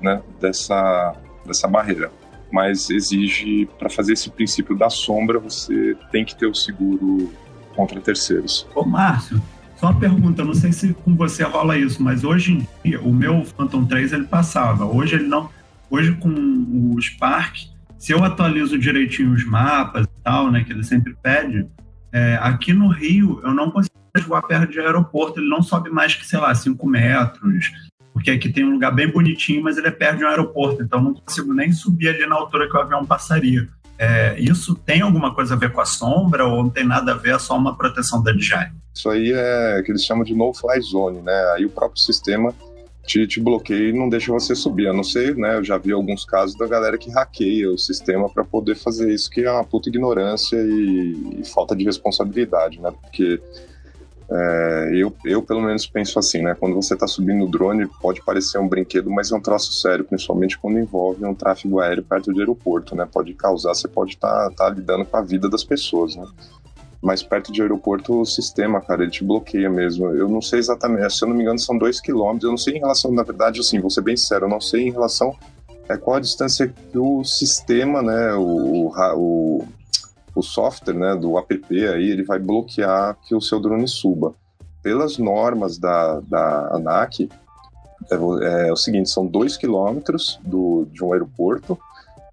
né, 0.00 0.22
dessa, 0.40 1.14
dessa 1.44 1.66
barreira. 1.66 2.10
Mas 2.52 2.88
exige, 2.88 3.66
para 3.78 3.90
fazer 3.90 4.12
esse 4.12 4.30
princípio 4.30 4.76
da 4.76 4.88
sombra, 4.88 5.40
você 5.40 5.96
tem 6.12 6.24
que 6.24 6.36
ter 6.36 6.46
o 6.46 6.54
seguro 6.54 7.32
contra 7.74 8.00
terceiros. 8.00 8.64
Ô, 8.76 8.84
Márcio, 8.84 9.42
só 9.84 9.90
uma 9.90 10.00
pergunta, 10.00 10.42
não 10.42 10.54
sei 10.54 10.72
se 10.72 10.94
com 10.94 11.14
você 11.14 11.42
rola 11.42 11.76
isso, 11.76 12.02
mas 12.02 12.24
hoje 12.24 12.52
em 12.54 12.68
dia, 12.82 12.98
o 13.02 13.12
meu 13.12 13.44
Phantom 13.44 13.84
3 13.84 14.14
ele 14.14 14.24
passava. 14.24 14.86
Hoje 14.86 15.16
ele 15.16 15.26
não. 15.26 15.50
Hoje 15.90 16.12
com 16.12 16.30
o 16.30 16.98
Spark, 17.02 17.54
se 17.98 18.12
eu 18.12 18.24
atualizo 18.24 18.78
direitinho 18.78 19.34
os 19.34 19.44
mapas 19.44 20.06
e 20.06 20.22
tal, 20.22 20.50
né, 20.50 20.64
que 20.64 20.72
ele 20.72 20.82
sempre 20.82 21.14
pede, 21.22 21.66
é, 22.10 22.38
aqui 22.40 22.72
no 22.72 22.88
Rio 22.88 23.42
eu 23.44 23.52
não 23.52 23.70
consigo 23.70 23.94
voar 24.26 24.40
perto 24.40 24.72
de 24.72 24.80
aeroporto, 24.80 25.38
ele 25.38 25.50
não 25.50 25.62
sobe 25.62 25.90
mais 25.90 26.14
que, 26.14 26.26
sei 26.26 26.38
lá, 26.38 26.54
5 26.54 26.86
metros, 26.88 27.70
porque 28.14 28.30
aqui 28.30 28.48
tem 28.48 28.64
um 28.64 28.72
lugar 28.72 28.90
bem 28.90 29.10
bonitinho, 29.10 29.62
mas 29.62 29.76
ele 29.76 29.88
é 29.88 29.90
perto 29.90 30.16
de 30.16 30.24
um 30.24 30.28
aeroporto, 30.28 30.82
então 30.82 31.02
não 31.02 31.12
consigo 31.12 31.52
nem 31.52 31.70
subir 31.72 32.08
ali 32.08 32.26
na 32.26 32.36
altura 32.36 32.70
que 32.70 32.74
o 32.74 32.80
avião 32.80 33.04
passaria. 33.04 33.68
É, 33.98 34.38
isso 34.38 34.74
tem 34.74 35.00
alguma 35.00 35.34
coisa 35.34 35.54
a 35.54 35.56
ver 35.56 35.72
com 35.72 35.80
a 35.80 35.84
sombra 35.84 36.44
ou 36.44 36.64
não 36.64 36.70
tem 36.70 36.84
nada 36.84 37.12
a 37.12 37.16
ver, 37.16 37.34
é 37.34 37.38
só 37.38 37.56
uma 37.56 37.76
proteção 37.76 38.22
da 38.22 38.32
DJI? 38.32 38.72
Isso 38.94 39.08
aí 39.08 39.32
é 39.32 39.82
que 39.84 39.90
eles 39.90 40.04
chamam 40.04 40.24
de 40.24 40.34
no-fly 40.34 40.80
zone, 40.80 41.20
né? 41.20 41.52
Aí 41.54 41.64
o 41.64 41.70
próprio 41.70 42.00
sistema 42.00 42.54
te, 43.06 43.26
te 43.26 43.40
bloqueia 43.40 43.90
e 43.90 43.92
não 43.92 44.08
deixa 44.08 44.32
você 44.32 44.54
subir. 44.54 44.88
A 44.88 44.92
não 44.92 45.04
ser, 45.04 45.36
né? 45.36 45.56
Eu 45.56 45.64
já 45.64 45.76
vi 45.78 45.92
alguns 45.92 46.24
casos 46.24 46.56
da 46.56 46.66
galera 46.66 46.98
que 46.98 47.10
hackeia 47.10 47.70
o 47.70 47.78
sistema 47.78 48.28
para 48.28 48.44
poder 48.44 48.76
fazer 48.76 49.12
isso, 49.12 49.30
que 49.30 49.42
é 49.42 49.50
uma 49.50 49.64
puta 49.64 49.88
ignorância 49.88 50.56
e, 50.56 51.40
e 51.40 51.44
falta 51.44 51.74
de 51.76 51.84
responsabilidade, 51.84 52.80
né? 52.80 52.92
Porque 53.02 53.40
é, 54.30 54.90
eu, 54.94 55.14
eu, 55.24 55.42
pelo 55.42 55.60
menos, 55.60 55.86
penso 55.86 56.18
assim, 56.18 56.42
né? 56.42 56.54
Quando 56.58 56.74
você 56.74 56.94
está 56.94 57.06
subindo 57.06 57.44
o 57.44 57.48
drone, 57.48 57.86
pode 58.00 58.22
parecer 58.24 58.58
um 58.58 58.68
brinquedo, 58.68 59.10
mas 59.10 59.30
é 59.30 59.36
um 59.36 59.40
troço 59.40 59.72
sério, 59.72 60.04
principalmente 60.04 60.58
quando 60.58 60.78
envolve 60.78 61.24
um 61.24 61.34
tráfego 61.34 61.80
aéreo 61.80 62.02
perto 62.02 62.32
de 62.32 62.40
aeroporto, 62.40 62.94
né? 62.94 63.06
Pode 63.10 63.34
causar, 63.34 63.74
você 63.74 63.88
pode 63.88 64.12
estar 64.12 64.50
tá, 64.50 64.68
tá 64.68 64.70
lidando 64.70 65.04
com 65.04 65.16
a 65.16 65.22
vida 65.22 65.48
das 65.48 65.64
pessoas, 65.64 66.16
né? 66.16 66.26
mais 67.02 67.22
perto 67.22 67.52
de 67.52 67.60
aeroporto, 67.60 68.22
o 68.22 68.24
sistema, 68.24 68.80
cara, 68.80 69.02
ele 69.02 69.10
te 69.10 69.22
bloqueia 69.22 69.68
mesmo. 69.68 70.06
Eu 70.06 70.26
não 70.26 70.40
sei 70.40 70.58
exatamente, 70.58 71.14
se 71.14 71.22
eu 71.22 71.28
não 71.28 71.36
me 71.36 71.42
engano, 71.42 71.58
são 71.58 71.76
dois 71.76 72.00
quilômetros. 72.00 72.44
Eu 72.44 72.50
não 72.50 72.56
sei 72.56 72.76
em 72.76 72.78
relação, 72.78 73.12
na 73.12 73.22
verdade, 73.22 73.60
assim, 73.60 73.78
vou 73.78 73.90
ser 73.90 74.00
bem 74.00 74.16
sério, 74.16 74.46
eu 74.46 74.48
não 74.48 74.58
sei 74.58 74.88
em 74.88 74.90
relação 74.90 75.36
é 75.88 75.96
qual 75.96 76.16
a 76.16 76.20
distância 76.20 76.68
que 76.68 76.98
o 76.98 77.22
sistema, 77.24 78.02
né, 78.02 78.32
o, 78.34 78.90
o, 79.16 79.68
o 80.34 80.42
software, 80.42 80.94
né, 80.94 81.14
do 81.14 81.38
app 81.38 81.62
aí, 81.70 82.10
ele 82.10 82.24
vai 82.24 82.38
bloquear 82.38 83.16
que 83.26 83.34
o 83.34 83.40
seu 83.40 83.60
drone 83.60 83.86
suba. 83.86 84.34
Pelas 84.82 85.16
normas 85.16 85.78
da, 85.78 86.20
da 86.20 86.74
ANAC, 86.74 87.28
é, 88.10 88.68
é 88.68 88.72
o 88.72 88.76
seguinte, 88.76 89.08
são 89.08 89.26
dois 89.26 89.56
quilômetros 89.56 90.38
do, 90.44 90.86
de 90.92 91.02
um 91.02 91.12
aeroporto, 91.12 91.78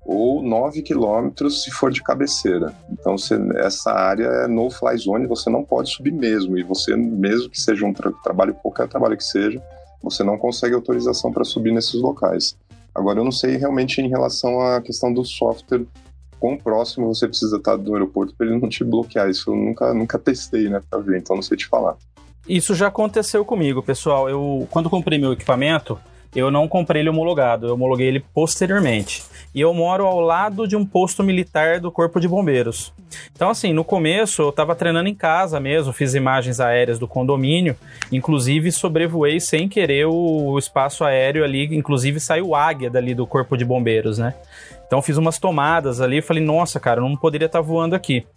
ou 0.04 0.42
9 0.42 0.82
quilômetros 0.82 1.64
se 1.64 1.72
for 1.72 1.92
de 1.92 2.02
cabeceira. 2.02 2.74
Então, 2.92 3.18
você, 3.18 3.40
essa 3.58 3.92
área 3.92 4.26
é 4.26 4.48
no 4.48 4.70
fly 4.70 4.98
zone, 4.98 5.28
você 5.28 5.50
não 5.50 5.64
pode 5.64 5.92
subir 5.92 6.12
mesmo. 6.12 6.58
E 6.58 6.64
você, 6.64 6.96
mesmo 6.96 7.50
que 7.50 7.62
seja 7.62 7.86
um 7.86 7.94
tra 7.94 8.12
trabalho, 8.24 8.54
qualquer 8.56 8.88
trabalho 8.88 9.16
que 9.16 9.24
seja, 9.24 9.62
você 10.02 10.24
não 10.24 10.38
consegue 10.38 10.74
autorização 10.74 11.32
para 11.32 11.44
subir 11.44 11.72
nesses 11.72 12.02
locais. 12.02 12.58
Agora, 12.94 13.20
eu 13.20 13.24
não 13.24 13.32
sei 13.32 13.58
realmente 13.58 14.02
em 14.02 14.10
relação 14.10 14.60
à 14.60 14.82
questão 14.82 15.14
do 15.14 15.24
software, 15.24 15.86
quão 16.42 16.58
próximo 16.58 17.14
você 17.14 17.28
precisa 17.28 17.58
estar 17.58 17.78
do 17.78 17.94
aeroporto 17.94 18.34
para 18.36 18.48
ele 18.48 18.60
não 18.60 18.68
te 18.68 18.84
bloquear. 18.84 19.30
Isso 19.30 19.52
eu 19.52 19.56
nunca, 19.56 19.94
nunca 19.94 20.18
testei, 20.18 20.68
né, 20.68 20.82
para 20.90 21.00
ver, 21.00 21.20
então 21.20 21.36
não 21.36 21.44
sei 21.44 21.56
te 21.56 21.68
falar. 21.68 21.96
Isso 22.50 22.74
já 22.74 22.88
aconteceu 22.88 23.46
comigo, 23.46 23.84
pessoal. 23.84 24.28
Eu, 24.28 24.68
quando 24.72 24.90
comprei 24.90 25.20
meu 25.20 25.32
equipamento, 25.32 26.00
eu 26.36 26.50
não 26.50 26.68
comprei 26.68 27.04
ele 27.04 27.10
homologado, 27.10 27.68
eu 27.68 27.76
homologuei 27.76 28.08
ele 28.08 28.26
posteriormente. 28.34 29.24
E 29.54 29.62
eu 29.62 29.72
moro 29.72 30.06
ao 30.06 30.20
lado 30.20 30.68
de 30.68 30.76
um 30.76 30.84
posto 30.84 31.22
militar 31.22 31.80
do 31.80 31.92
Corpo 31.92 32.20
de 32.20 32.28
Bombeiros. 32.28 32.92
Então, 33.36 33.50
assim, 33.50 33.72
no 33.72 33.84
começo 33.84 34.42
eu 34.42 34.50
estava 34.50 34.74
treinando 34.74 35.10
em 35.10 35.14
casa 35.14 35.60
mesmo, 35.60 35.94
fiz 35.94 36.16
imagens 36.16 36.60
aéreas 36.60 36.98
do 36.98 37.08
condomínio, 37.08 37.76
inclusive 38.12 38.72
sobrevoei 38.72 39.40
sem 39.40 39.70
querer 39.70 40.08
o 40.08 40.58
espaço 40.58 41.04
aéreo 41.04 41.44
ali, 41.44 41.66
inclusive 41.76 42.20
saiu 42.20 42.56
águia 42.56 42.90
dali 42.90 43.14
do 43.14 43.28
Corpo 43.28 43.56
de 43.56 43.66
Bombeiros, 43.66 44.18
né? 44.18 44.34
Então 44.92 45.02
fiz 45.02 45.16
umas 45.16 45.38
tomadas 45.38 46.02
ali 46.02 46.18
e 46.18 46.22
falei, 46.22 46.44
nossa, 46.44 46.78
cara, 46.78 47.00
não 47.00 47.16
poderia 47.16 47.46
estar 47.46 47.60
tá 47.60 47.66
voando 47.66 47.96
aqui. 47.96 48.28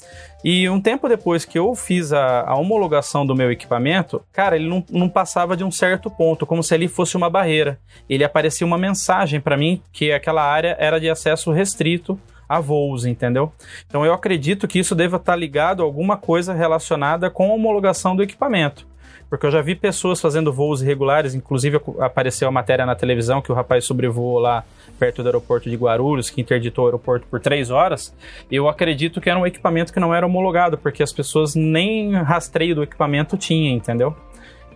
E 0.44 0.68
um 0.68 0.80
tempo 0.80 1.08
depois 1.08 1.44
que 1.44 1.58
eu 1.58 1.74
fiz 1.74 2.12
a, 2.12 2.42
a 2.42 2.54
homologação 2.54 3.26
do 3.26 3.34
meu 3.34 3.50
equipamento, 3.50 4.22
cara, 4.32 4.54
ele 4.54 4.68
não, 4.68 4.84
não, 4.88 5.08
passava 5.08 5.56
de 5.56 5.64
um 5.64 5.70
certo 5.72 6.08
ponto, 6.08 6.46
como 6.46 6.62
se 6.62 6.72
ali 6.72 6.86
fosse 6.86 7.16
uma 7.16 7.28
barreira. 7.28 7.76
Ele 8.08 8.22
aparecia 8.22 8.64
uma 8.64 8.78
mensagem 8.78 9.40
para 9.40 9.56
mim 9.56 9.82
que 9.92 10.12
aquela 10.12 10.44
área 10.44 10.76
era 10.78 11.00
de 11.00 11.10
acesso 11.10 11.50
restrito 11.50 12.16
a 12.48 12.60
voos, 12.60 13.04
entendeu? 13.04 13.52
Então 13.88 14.06
eu 14.06 14.12
acredito 14.12 14.68
que 14.68 14.78
isso 14.78 14.94
deva 14.94 15.16
estar 15.16 15.32
tá 15.32 15.36
ligado 15.36 15.82
a 15.82 15.84
alguma 15.84 16.16
coisa 16.16 16.54
relacionada 16.54 17.28
com 17.30 17.50
a 17.50 17.54
homologação 17.54 18.14
do 18.14 18.22
equipamento. 18.22 18.86
Porque 19.28 19.46
eu 19.46 19.50
já 19.50 19.60
vi 19.60 19.74
pessoas 19.74 20.20
fazendo 20.20 20.52
voos 20.52 20.82
irregulares, 20.82 21.34
inclusive 21.34 21.80
apareceu 21.98 22.46
a 22.48 22.50
matéria 22.50 22.86
na 22.86 22.94
televisão 22.94 23.42
que 23.42 23.50
o 23.50 23.54
rapaz 23.54 23.84
sobrevoou 23.84 24.38
lá 24.38 24.64
perto 24.98 25.22
do 25.22 25.28
aeroporto 25.28 25.68
de 25.68 25.76
Guarulhos, 25.76 26.30
que 26.30 26.40
interditou 26.40 26.84
o 26.84 26.86
aeroporto 26.88 27.26
por 27.26 27.40
três 27.40 27.70
horas, 27.70 28.14
eu 28.50 28.68
acredito 28.68 29.20
que 29.20 29.28
era 29.28 29.38
um 29.38 29.46
equipamento 29.46 29.92
que 29.92 30.00
não 30.00 30.14
era 30.14 30.24
homologado, 30.24 30.78
porque 30.78 31.02
as 31.02 31.12
pessoas 31.12 31.54
nem 31.54 32.14
rastreio 32.14 32.74
do 32.74 32.82
equipamento 32.82 33.36
tinham, 33.36 33.76
entendeu? 33.76 34.14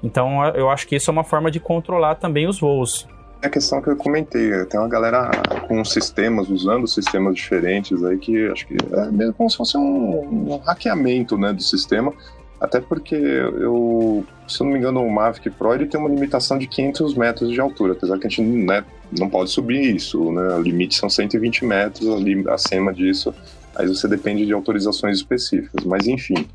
Então 0.02 0.44
eu 0.54 0.70
acho 0.70 0.86
que 0.86 0.96
isso 0.96 1.10
é 1.10 1.12
uma 1.12 1.24
forma 1.24 1.50
de 1.50 1.60
controlar 1.60 2.16
também 2.16 2.46
os 2.46 2.60
voos. 2.60 3.06
É 3.40 3.46
a 3.46 3.50
questão 3.50 3.80
que 3.80 3.88
eu 3.88 3.96
comentei, 3.96 4.64
tem 4.66 4.80
uma 4.80 4.88
galera 4.88 5.30
com 5.68 5.84
sistemas, 5.84 6.48
usando 6.48 6.88
sistemas 6.88 7.36
diferentes 7.36 8.02
aí, 8.02 8.18
que 8.18 8.48
acho 8.48 8.66
que 8.66 8.76
é 8.92 9.10
mesmo 9.12 9.32
como 9.34 9.48
se 9.48 9.56
fosse 9.56 9.76
um, 9.76 10.52
um 10.52 10.56
hackeamento 10.58 11.38
né, 11.38 11.52
do 11.52 11.62
sistema, 11.62 12.12
até 12.60 12.80
porque 12.80 13.14
eu, 13.14 14.24
se 14.48 14.60
eu 14.60 14.64
não 14.64 14.72
me 14.72 14.78
engano, 14.78 15.04
o 15.04 15.10
Mavic 15.10 15.50
Pro 15.50 15.74
ele 15.74 15.86
tem 15.86 16.00
uma 16.00 16.08
limitação 16.08 16.58
de 16.58 16.66
500 16.66 17.14
metros 17.14 17.50
de 17.50 17.60
altura, 17.60 17.92
apesar 17.92 18.18
que 18.18 18.26
a 18.26 18.30
gente 18.30 18.42
né, 18.42 18.84
não 19.16 19.28
pode 19.28 19.50
subir 19.50 19.94
isso, 19.94 20.32
né? 20.32 20.54
O 20.54 20.60
limite 20.60 20.96
são 20.96 21.08
120 21.08 21.64
metros 21.64 22.08
ali 22.08 22.44
acima 22.48 22.92
disso. 22.92 23.32
Aí 23.76 23.86
você 23.86 24.08
depende 24.08 24.44
de 24.44 24.52
autorizações 24.52 25.18
específicas. 25.18 25.84
Mas 25.84 26.06
enfim. 26.06 26.48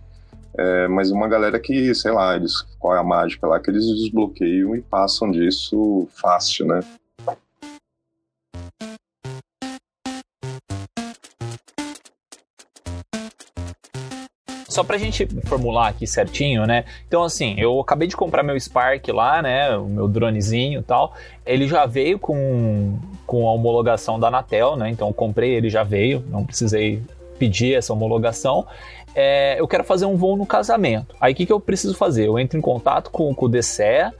É, 0.55 0.87
mas 0.87 1.09
uma 1.09 1.27
galera 1.27 1.59
que, 1.59 1.95
sei 1.95 2.11
lá, 2.11 2.35
eles, 2.35 2.61
qual 2.77 2.95
é 2.95 2.99
a 2.99 3.03
mágica 3.03 3.47
lá, 3.47 3.59
que 3.59 3.71
eles 3.71 3.85
desbloqueiam 3.85 4.75
e 4.75 4.81
passam 4.81 5.31
disso 5.31 6.07
fácil, 6.11 6.67
né? 6.67 6.81
Só 14.73 14.83
pra 14.83 14.97
gente 14.97 15.27
formular 15.45 15.89
aqui 15.89 16.07
certinho, 16.07 16.65
né? 16.65 16.85
Então, 17.07 17.21
assim, 17.21 17.53
eu 17.59 17.79
acabei 17.79 18.07
de 18.07 18.17
comprar 18.17 18.41
meu 18.41 18.59
Spark 18.59 19.07
lá, 19.09 19.39
né? 19.39 19.77
O 19.77 19.85
meu 19.85 20.07
dronezinho 20.07 20.79
e 20.79 20.83
tal. 20.83 21.13
Ele 21.45 21.67
já 21.67 21.85
veio 21.85 22.17
com, 22.17 22.97
com 23.27 23.47
a 23.47 23.53
homologação 23.53 24.19
da 24.19 24.29
Anatel, 24.29 24.75
né? 24.75 24.89
Então, 24.89 25.09
eu 25.09 25.13
comprei, 25.13 25.51
ele 25.53 25.69
já 25.69 25.83
veio, 25.83 26.25
não 26.27 26.43
precisei 26.43 27.03
pedir 27.37 27.75
essa 27.75 27.93
homologação. 27.93 28.65
É, 29.13 29.59
eu 29.59 29.67
quero 29.67 29.83
fazer 29.83 30.07
um 30.07 30.17
voo 30.17 30.35
no 30.35 30.45
casamento. 30.45 31.15
Aí, 31.21 31.33
o 31.33 31.35
que, 31.35 31.45
que 31.45 31.53
eu 31.53 31.59
preciso 31.59 31.93
fazer? 31.93 32.25
Eu 32.25 32.39
entro 32.39 32.57
em 32.57 32.61
contato 32.61 33.11
com, 33.11 33.31
com 33.31 33.45
o 33.45 33.49
DCE, 33.49 34.11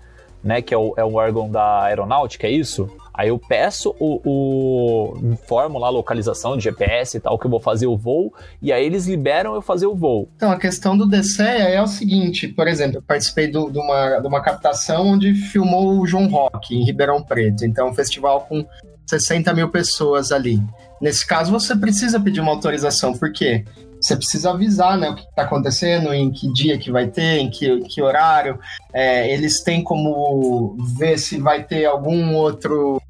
né? 0.44 0.62
Que 0.62 0.72
é 0.72 0.78
o, 0.78 0.94
é 0.96 1.04
o 1.04 1.16
órgão 1.16 1.50
da 1.50 1.82
aeronáutica, 1.86 2.46
é 2.46 2.52
isso? 2.52 2.88
Aí 3.14 3.30
eu 3.30 3.38
peço 3.38 3.96
o, 4.00 4.22
o 4.26 5.18
informo 5.32 5.78
lá 5.78 5.88
a 5.88 5.92
localização 5.92 6.58
de 6.58 6.64
GPS 6.64 7.18
e 7.18 7.20
tal 7.20 7.38
que 7.38 7.46
eu 7.46 7.52
vou 7.52 7.60
fazer 7.60 7.86
o 7.86 7.96
voo 7.96 8.34
e 8.62 8.72
aí 8.72 8.84
eles 8.84 9.06
liberam 9.06 9.54
eu 9.54 9.62
fazer 9.62 9.86
o 9.86 9.96
voo. 9.96 10.28
Então 10.36 10.52
a 10.52 10.58
questão 10.58 10.98
do 10.98 11.08
DCEA 11.08 11.70
é 11.70 11.82
o 11.82 11.88
seguinte, 11.88 12.48
por 12.48 12.68
exemplo, 12.68 12.98
eu 12.98 13.02
participei 13.04 13.48
de, 13.48 13.58
uma, 13.58 14.20
de 14.20 14.28
uma 14.28 14.42
captação 14.42 15.08
onde 15.10 15.34
filmou 15.36 16.00
o 16.00 16.08
João 16.08 16.28
Rock 16.28 16.76
em 16.76 16.84
Ribeirão 16.84 17.22
Preto, 17.22 17.66
então 17.66 17.90
um 17.90 17.94
festival 17.94 18.42
com 18.42 18.66
60 19.06 19.54
mil 19.54 19.70
pessoas 19.70 20.32
ali. 20.32 20.60
Nesse 21.00 21.28
caso 21.28 21.52
você 21.52 21.76
precisa 21.76 22.20
pedir 22.20 22.40
uma 22.40 22.52
autorização, 22.52 23.14
por 23.14 23.32
quê? 23.32 23.64
Você 24.04 24.18
precisa 24.18 24.52
avisar 24.52 24.98
né, 24.98 25.10
o 25.10 25.16
que 25.16 25.24
está 25.24 25.44
acontecendo, 25.44 26.14
em 26.14 26.30
que 26.30 26.52
dia 26.52 26.78
que 26.78 26.92
vai 26.92 27.08
ter, 27.08 27.38
em 27.40 27.50
que, 27.50 27.80
que 27.82 28.02
horário. 28.02 28.60
É, 28.94 29.34
eles 29.34 29.64
têm 29.64 29.82
como 29.82 30.76
ver 30.98 31.18
se 31.18 31.40
vai 31.40 31.64
ter 31.64 31.86
algum 31.86 32.36
outro 32.36 33.02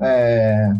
é, 0.00 0.72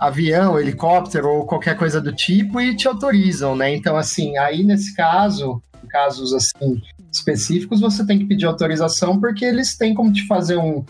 avião, 0.00 0.58
helicóptero 0.58 1.28
ou 1.28 1.46
qualquer 1.46 1.76
coisa 1.76 2.00
do 2.00 2.12
tipo 2.12 2.60
e 2.60 2.74
te 2.76 2.88
autorizam, 2.88 3.54
né? 3.54 3.72
Então, 3.72 3.96
assim, 3.96 4.36
aí 4.36 4.64
nesse 4.64 4.94
caso, 4.96 5.62
em 5.82 5.86
casos 5.86 6.34
assim 6.34 6.82
específicos, 7.12 7.80
você 7.80 8.04
tem 8.04 8.18
que 8.18 8.26
pedir 8.26 8.46
autorização 8.46 9.20
porque 9.20 9.44
eles 9.44 9.76
têm 9.76 9.94
como 9.94 10.12
te 10.12 10.26
fazer 10.26 10.56
um. 10.56 10.84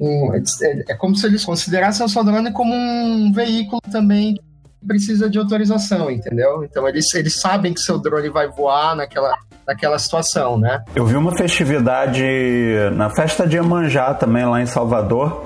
um 0.00 0.34
é, 0.34 0.42
é 0.88 0.94
como 0.96 1.14
se 1.14 1.26
eles 1.26 1.44
considerassem 1.44 2.04
o 2.04 2.08
seu 2.08 2.24
drone 2.24 2.52
como 2.52 2.74
um 2.74 3.32
veículo 3.32 3.80
também 3.90 4.36
precisa 4.86 5.28
de 5.28 5.38
autorização, 5.38 6.10
entendeu? 6.10 6.64
Então 6.64 6.88
eles, 6.88 7.12
eles 7.14 7.40
sabem 7.40 7.72
que 7.72 7.80
seu 7.80 7.98
drone 7.98 8.28
vai 8.28 8.48
voar 8.48 8.96
naquela, 8.96 9.32
naquela 9.66 9.98
situação, 9.98 10.58
né? 10.58 10.82
Eu 10.94 11.06
vi 11.06 11.16
uma 11.16 11.36
festividade 11.36 12.24
na 12.94 13.10
festa 13.10 13.46
de 13.46 13.56
Iemanjá 13.56 14.14
também 14.14 14.44
lá 14.44 14.60
em 14.60 14.66
Salvador 14.66 15.44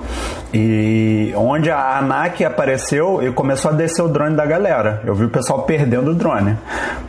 e 0.53 1.33
onde 1.35 1.69
a 1.69 1.97
ANAC 1.97 2.43
apareceu 2.43 3.21
e 3.21 3.31
começou 3.31 3.71
a 3.71 3.73
descer 3.73 4.01
o 4.01 4.07
drone 4.07 4.35
da 4.35 4.45
galera. 4.45 5.01
Eu 5.05 5.13
vi 5.13 5.25
o 5.25 5.29
pessoal 5.29 5.63
perdendo 5.63 6.11
o 6.11 6.15
drone 6.15 6.57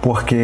porque 0.02 0.34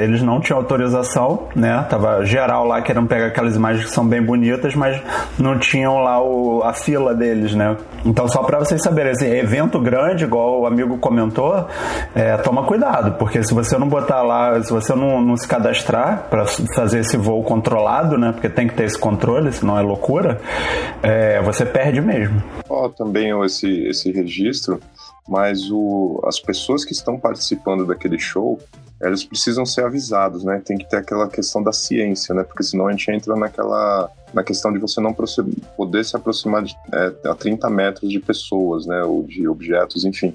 eles 0.00 0.22
não 0.22 0.40
tinham 0.40 0.58
autorização, 0.58 1.48
né? 1.54 1.84
Tava 1.88 2.24
geral 2.24 2.66
lá 2.66 2.80
querendo 2.82 3.06
pegar 3.06 3.26
aquelas 3.26 3.56
imagens 3.56 3.86
que 3.86 3.90
são 3.90 4.06
bem 4.06 4.22
bonitas, 4.22 4.74
mas 4.74 5.00
não 5.38 5.58
tinham 5.58 5.98
lá 5.98 6.22
o, 6.22 6.62
a 6.62 6.72
fila 6.72 7.14
deles, 7.14 7.54
né? 7.54 7.76
Então 8.04 8.28
só 8.28 8.42
para 8.42 8.58
vocês 8.58 8.82
saberem, 8.82 9.12
assim, 9.12 9.26
evento 9.26 9.78
grande, 9.80 10.24
igual 10.24 10.60
o 10.60 10.66
amigo 10.66 10.98
comentou, 11.10 11.66
é, 12.14 12.36
toma 12.36 12.64
cuidado, 12.64 13.18
porque 13.18 13.42
se 13.42 13.52
você 13.52 13.76
não 13.76 13.88
botar 13.88 14.22
lá, 14.22 14.62
se 14.62 14.70
você 14.70 14.94
não, 14.94 15.20
não 15.20 15.36
se 15.36 15.46
cadastrar 15.46 16.28
para 16.30 16.46
fazer 16.46 17.00
esse 17.00 17.16
voo 17.16 17.42
controlado, 17.42 18.16
né? 18.16 18.30
Porque 18.30 18.48
tem 18.48 18.68
que 18.68 18.74
ter 18.74 18.84
esse 18.84 18.98
controle, 18.98 19.52
senão 19.52 19.76
é 19.76 19.82
loucura, 19.82 20.40
é, 21.02 21.42
você 21.42 21.66
perde 21.66 22.00
mesmo. 22.00 22.40
Ó, 22.68 22.86
oh, 22.86 22.88
também 22.88 23.32
esse, 23.44 23.68
esse 23.86 24.12
registro, 24.12 24.80
mas 25.28 25.68
o, 25.70 26.22
as 26.24 26.38
pessoas 26.38 26.84
que 26.84 26.92
estão 26.92 27.18
participando 27.18 27.84
daquele 27.84 28.18
show, 28.18 28.60
elas 29.02 29.24
precisam 29.24 29.66
ser 29.66 29.84
avisadas, 29.84 30.44
né? 30.44 30.62
Tem 30.64 30.78
que 30.78 30.88
ter 30.88 30.98
aquela 30.98 31.26
questão 31.28 31.60
da 31.60 31.72
ciência, 31.72 32.32
né? 32.34 32.44
Porque 32.44 32.62
senão 32.62 32.86
a 32.86 32.92
gente 32.92 33.10
entra 33.10 33.34
naquela 33.34 34.08
na 34.32 34.44
questão 34.44 34.72
de 34.72 34.78
você 34.78 35.00
não 35.00 35.12
poder 35.76 36.04
se 36.04 36.14
aproximar 36.14 36.62
de, 36.62 36.72
é, 36.92 37.28
a 37.28 37.34
30 37.34 37.68
metros 37.68 38.08
de 38.08 38.20
pessoas, 38.20 38.86
né? 38.86 39.02
Ou 39.02 39.24
de 39.24 39.48
objetos, 39.48 40.04
enfim 40.04 40.32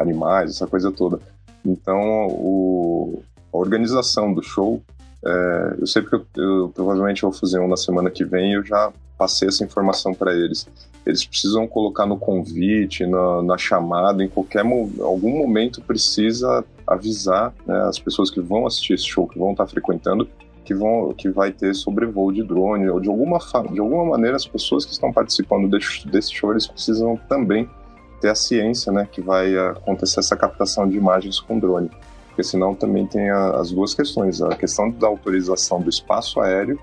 animais, 0.00 0.50
essa 0.50 0.66
coisa 0.66 0.90
toda. 0.90 1.20
Então, 1.64 2.28
o, 2.28 3.22
a 3.52 3.56
organização 3.56 4.32
do 4.32 4.42
show, 4.42 4.82
é, 5.24 5.76
eu 5.78 5.86
sei 5.86 6.02
que 6.02 6.14
eu, 6.14 6.26
eu, 6.36 6.72
provavelmente 6.74 7.22
vou 7.22 7.32
fazer 7.32 7.60
um 7.60 7.68
na 7.68 7.76
semana 7.76 8.10
que 8.10 8.24
vem 8.24 8.54
eu 8.54 8.64
já 8.64 8.92
passei 9.18 9.48
essa 9.48 9.62
informação 9.62 10.14
para 10.14 10.32
eles. 10.32 10.66
Eles 11.04 11.24
precisam 11.24 11.66
colocar 11.66 12.06
no 12.06 12.18
convite, 12.18 13.06
na, 13.06 13.42
na 13.42 13.58
chamada, 13.58 14.24
em 14.24 14.28
qualquer 14.28 14.60
algum 14.60 15.38
momento 15.38 15.82
precisa 15.82 16.64
avisar 16.86 17.52
né, 17.66 17.78
as 17.82 17.98
pessoas 17.98 18.30
que 18.30 18.40
vão 18.40 18.66
assistir 18.66 18.94
esse 18.94 19.06
show, 19.06 19.26
que 19.26 19.38
vão 19.38 19.52
estar 19.52 19.66
frequentando, 19.66 20.26
que 20.64 20.74
vão 20.74 21.12
que 21.12 21.28
vai 21.28 21.52
ter 21.52 21.74
sobrevoo 21.74 22.32
de 22.32 22.42
drone 22.42 22.88
ou 22.88 23.00
de 23.00 23.08
alguma 23.08 23.38
de 23.72 23.80
alguma 23.80 24.04
maneira 24.04 24.36
as 24.36 24.46
pessoas 24.46 24.84
que 24.84 24.92
estão 24.92 25.12
participando 25.12 25.68
desse, 25.68 26.06
desse 26.06 26.32
show 26.32 26.52
eles 26.52 26.66
precisam 26.66 27.16
também 27.28 27.68
ter 28.20 28.28
a 28.28 28.34
ciência, 28.34 28.92
né, 28.92 29.08
que 29.10 29.20
vai 29.20 29.56
acontecer 29.56 30.20
essa 30.20 30.36
captação 30.36 30.88
de 30.88 30.96
imagens 30.96 31.40
com 31.40 31.58
drone. 31.58 31.90
Porque 32.28 32.42
senão 32.42 32.74
também 32.74 33.06
tem 33.06 33.30
a, 33.30 33.52
as 33.52 33.72
duas 33.72 33.94
questões, 33.94 34.40
a 34.40 34.54
questão 34.54 34.90
da 34.90 35.06
autorização 35.06 35.80
do 35.80 35.90
espaço 35.90 36.40
aéreo 36.40 36.78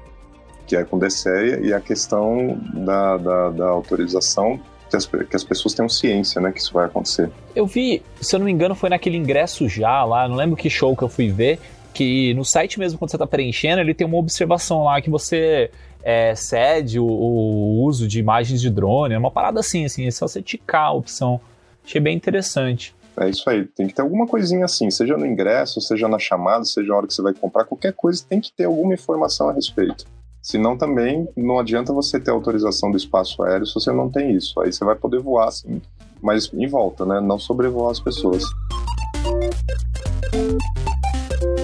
que 0.67 0.75
é 0.75 0.83
com 0.83 0.99
DCEA, 0.99 1.61
e 1.63 1.73
a 1.73 1.79
questão 1.79 2.59
da, 2.73 3.17
da, 3.17 3.49
da 3.51 3.67
autorização 3.69 4.59
que 4.89 4.95
as, 4.95 5.05
que 5.05 5.35
as, 5.35 5.43
pessoas 5.43 5.73
tenham 5.73 5.89
ciência, 5.89 6.39
né, 6.39 6.51
que 6.51 6.59
isso 6.59 6.73
vai 6.73 6.85
acontecer. 6.85 7.29
Eu 7.55 7.65
vi, 7.65 8.01
se 8.21 8.35
eu 8.35 8.39
não 8.39 8.45
me 8.45 8.51
engano, 8.51 8.75
foi 8.75 8.89
naquele 8.89 9.17
ingresso 9.17 9.67
já 9.67 10.03
lá, 10.03 10.27
não 10.27 10.35
lembro 10.35 10.55
que 10.55 10.69
show 10.69 10.95
que 10.95 11.03
eu 11.03 11.09
fui 11.09 11.29
ver, 11.29 11.59
que 11.93 12.33
no 12.35 12.45
site 12.45 12.79
mesmo, 12.79 12.99
quando 12.99 13.09
você 13.09 13.15
está 13.15 13.27
preenchendo, 13.27 13.81
ele 13.81 13.93
tem 13.93 14.05
uma 14.05 14.17
observação 14.17 14.83
lá 14.83 15.01
que 15.01 15.09
você 15.09 15.71
é, 16.03 16.35
cede 16.35 16.99
o, 16.99 17.05
o, 17.05 17.83
uso 17.83 18.07
de 18.07 18.19
imagens 18.19 18.61
de 18.61 18.69
drone, 18.69 19.13
é 19.13 19.17
uma 19.17 19.31
parada 19.31 19.59
assim, 19.59 19.85
assim, 19.85 20.07
é 20.07 20.11
só 20.11 20.27
você 20.27 20.41
ticar 20.41 20.87
a 20.87 20.91
opção. 20.91 21.39
Achei 21.85 22.01
bem 22.01 22.15
interessante. 22.15 22.95
É 23.19 23.29
isso 23.29 23.49
aí, 23.49 23.65
tem 23.65 23.87
que 23.87 23.93
ter 23.93 24.01
alguma 24.01 24.27
coisinha 24.27 24.65
assim, 24.65 24.91
seja 24.91 25.17
no 25.17 25.25
ingresso, 25.25 25.81
seja 25.81 26.07
na 26.07 26.19
chamada, 26.19 26.63
seja 26.65 26.93
a 26.93 26.97
hora 26.97 27.07
que 27.07 27.13
você 27.13 27.21
vai 27.21 27.33
comprar, 27.33 27.65
qualquer 27.65 27.93
coisa 27.93 28.23
tem 28.27 28.39
que 28.39 28.51
ter 28.51 28.65
alguma 28.65 28.93
informação 28.93 29.49
a 29.49 29.53
respeito. 29.53 30.05
Senão 30.41 30.77
também 30.77 31.27
não 31.35 31.59
adianta 31.59 31.91
você 31.91 32.19
ter 32.19 32.31
autorização 32.31 32.89
do 32.89 32.95
espaço 32.95 33.43
aéreo 33.43 33.65
se 33.65 33.73
você 33.73 33.91
não 33.91 34.09
tem 34.09 34.31
isso. 34.31 34.57
Aí 34.61 34.71
você 34.71 34.85
vai 34.85 34.95
poder 34.95 35.19
voar 35.19 35.49
assim, 35.49 35.81
mas 36.21 36.49
em 36.53 36.67
volta, 36.67 37.05
né? 37.05 37.19
Não 37.19 37.37
sobrevoar 37.37 37.91
as 37.91 37.99
pessoas. 37.99 38.43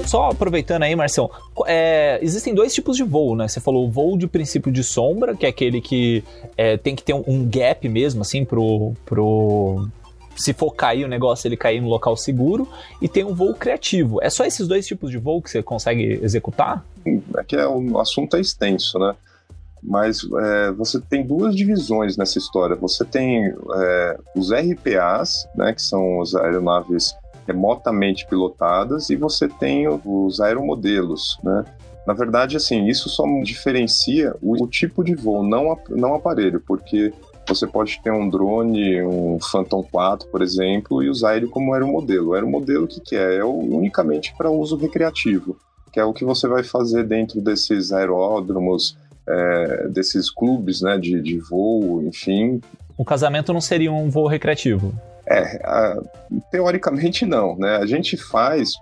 Só 0.06 0.30
aproveitando 0.30 0.84
aí, 0.84 0.96
Marcelo, 0.96 1.32
é, 1.66 2.20
existem 2.22 2.54
dois 2.54 2.74
tipos 2.74 2.98
de 2.98 3.04
voo, 3.04 3.36
né? 3.36 3.48
Você 3.48 3.60
falou 3.60 3.88
o 3.88 3.92
voo 3.92 4.18
de 4.18 4.28
princípio 4.28 4.72
de 4.72 4.84
sombra, 4.84 5.36
que 5.36 5.46
é 5.46 5.50
aquele 5.50 5.82
que 5.82 6.24
é, 6.58 6.78
tem 6.78 6.96
que 6.96 7.04
ter 7.04 7.14
um, 7.14 7.24
um, 7.26 7.50
gap 7.50 7.88
mesmo, 7.88 8.22
assim, 8.22 8.44
pro, 8.44 8.94
pro, 9.06 9.88
se 10.36 10.54
for 10.54 10.72
cair 10.72 11.06
o 11.06 11.08
negócio, 11.08 11.48
ele 11.48 11.58
cair 11.58 11.82
no 11.82 11.88
local 11.88 12.16
seguro, 12.18 12.68
e 13.02 13.08
tem 13.08 13.24
um 13.24 13.34
voo 13.34 13.54
criativo. 13.54 14.20
É 14.22 14.30
só 14.30 14.46
esses 14.46 14.68
dois 14.68 14.86
tipos 14.86 15.10
de 15.10 15.18
voo 15.18 15.42
que 15.42 15.50
você 15.50 15.64
consegue 15.64 16.20
executar? 16.22 16.84
É 17.38 17.44
que 17.44 17.56
é, 17.56 17.66
o 17.68 18.00
assunto 18.00 18.36
é 18.36 18.42
extenso, 18.42 19.00
né? 19.00 19.16
Mas 19.82 20.22
é, 20.40 20.72
você 20.72 21.00
tem 21.02 21.26
duas 21.26 21.56
divisões 21.56 22.16
nessa 22.16 22.38
história. 22.38 22.76
Você 22.78 23.04
tem 23.04 23.48
é, 23.48 24.18
os 24.36 24.50
RPAs, 24.52 25.46
né, 25.56 25.74
que 25.74 25.82
são 25.82 26.22
as 26.22 26.34
aeronaves 26.34 27.14
remotamente 27.48 28.26
pilotadas, 28.28 29.10
e 29.10 29.16
você 29.16 29.48
tem 29.48 29.88
os 29.88 30.40
aeromodelos, 30.40 31.38
né? 31.44 31.64
Na 32.06 32.14
verdade, 32.14 32.58
assim, 32.58 32.88
isso 32.88 33.10
só 33.10 33.24
diferencia 33.42 34.36
o, 34.42 34.64
o 34.64 34.68
tipo 34.68 35.04
de 35.04 35.16
voo, 35.16 35.42
não, 35.42 35.78
não 35.90 36.16
aparelho, 36.16 36.60
porque 36.60 37.14
você 37.48 37.68
pode 37.68 38.02
ter 38.02 38.12
um 38.12 38.30
drone, 38.30 39.02
um 39.02 39.38
Phantom 39.40 39.84
4, 39.84 40.28
por 40.30 40.42
exemplo, 40.42 41.04
e 41.04 41.10
usar 41.10 41.38
ele 41.38 41.48
como 41.48 41.74
aeromodelo. 41.74 42.30
O 42.30 42.34
aeromodelo, 42.34 42.86
o 42.86 42.88
que, 42.88 43.00
que 43.00 43.16
é? 43.16 43.38
É 43.38 43.46
unicamente 43.46 44.34
para 44.38 44.50
uso 44.50 44.78
recreativo, 44.78 45.58
que 45.92 46.00
é 46.00 46.06
o 46.06 46.14
que 46.14 46.26
você 46.26 46.48
vai 46.48 46.64
fazer 46.64 47.04
dentro 47.04 47.42
desses 47.42 47.92
aeródromos, 47.92 48.98
é, 49.28 49.88
desses 49.90 50.30
clubes 50.30 50.82
né, 50.82 50.98
de, 50.98 51.22
de 51.22 51.40
voo, 51.40 52.02
enfim. 52.04 52.62
O 52.98 53.06
casamento 53.06 53.54
não 53.54 53.62
seria 53.62 53.92
um 53.92 54.10
voo 54.10 54.28
recreativo? 54.28 54.94
É, 55.26 55.62
a, 55.64 56.02
teoricamente 56.52 57.26
não, 57.26 57.56
né? 57.56 57.78
A 57.78 57.86
gente 57.86 58.18
faz, 58.18 58.74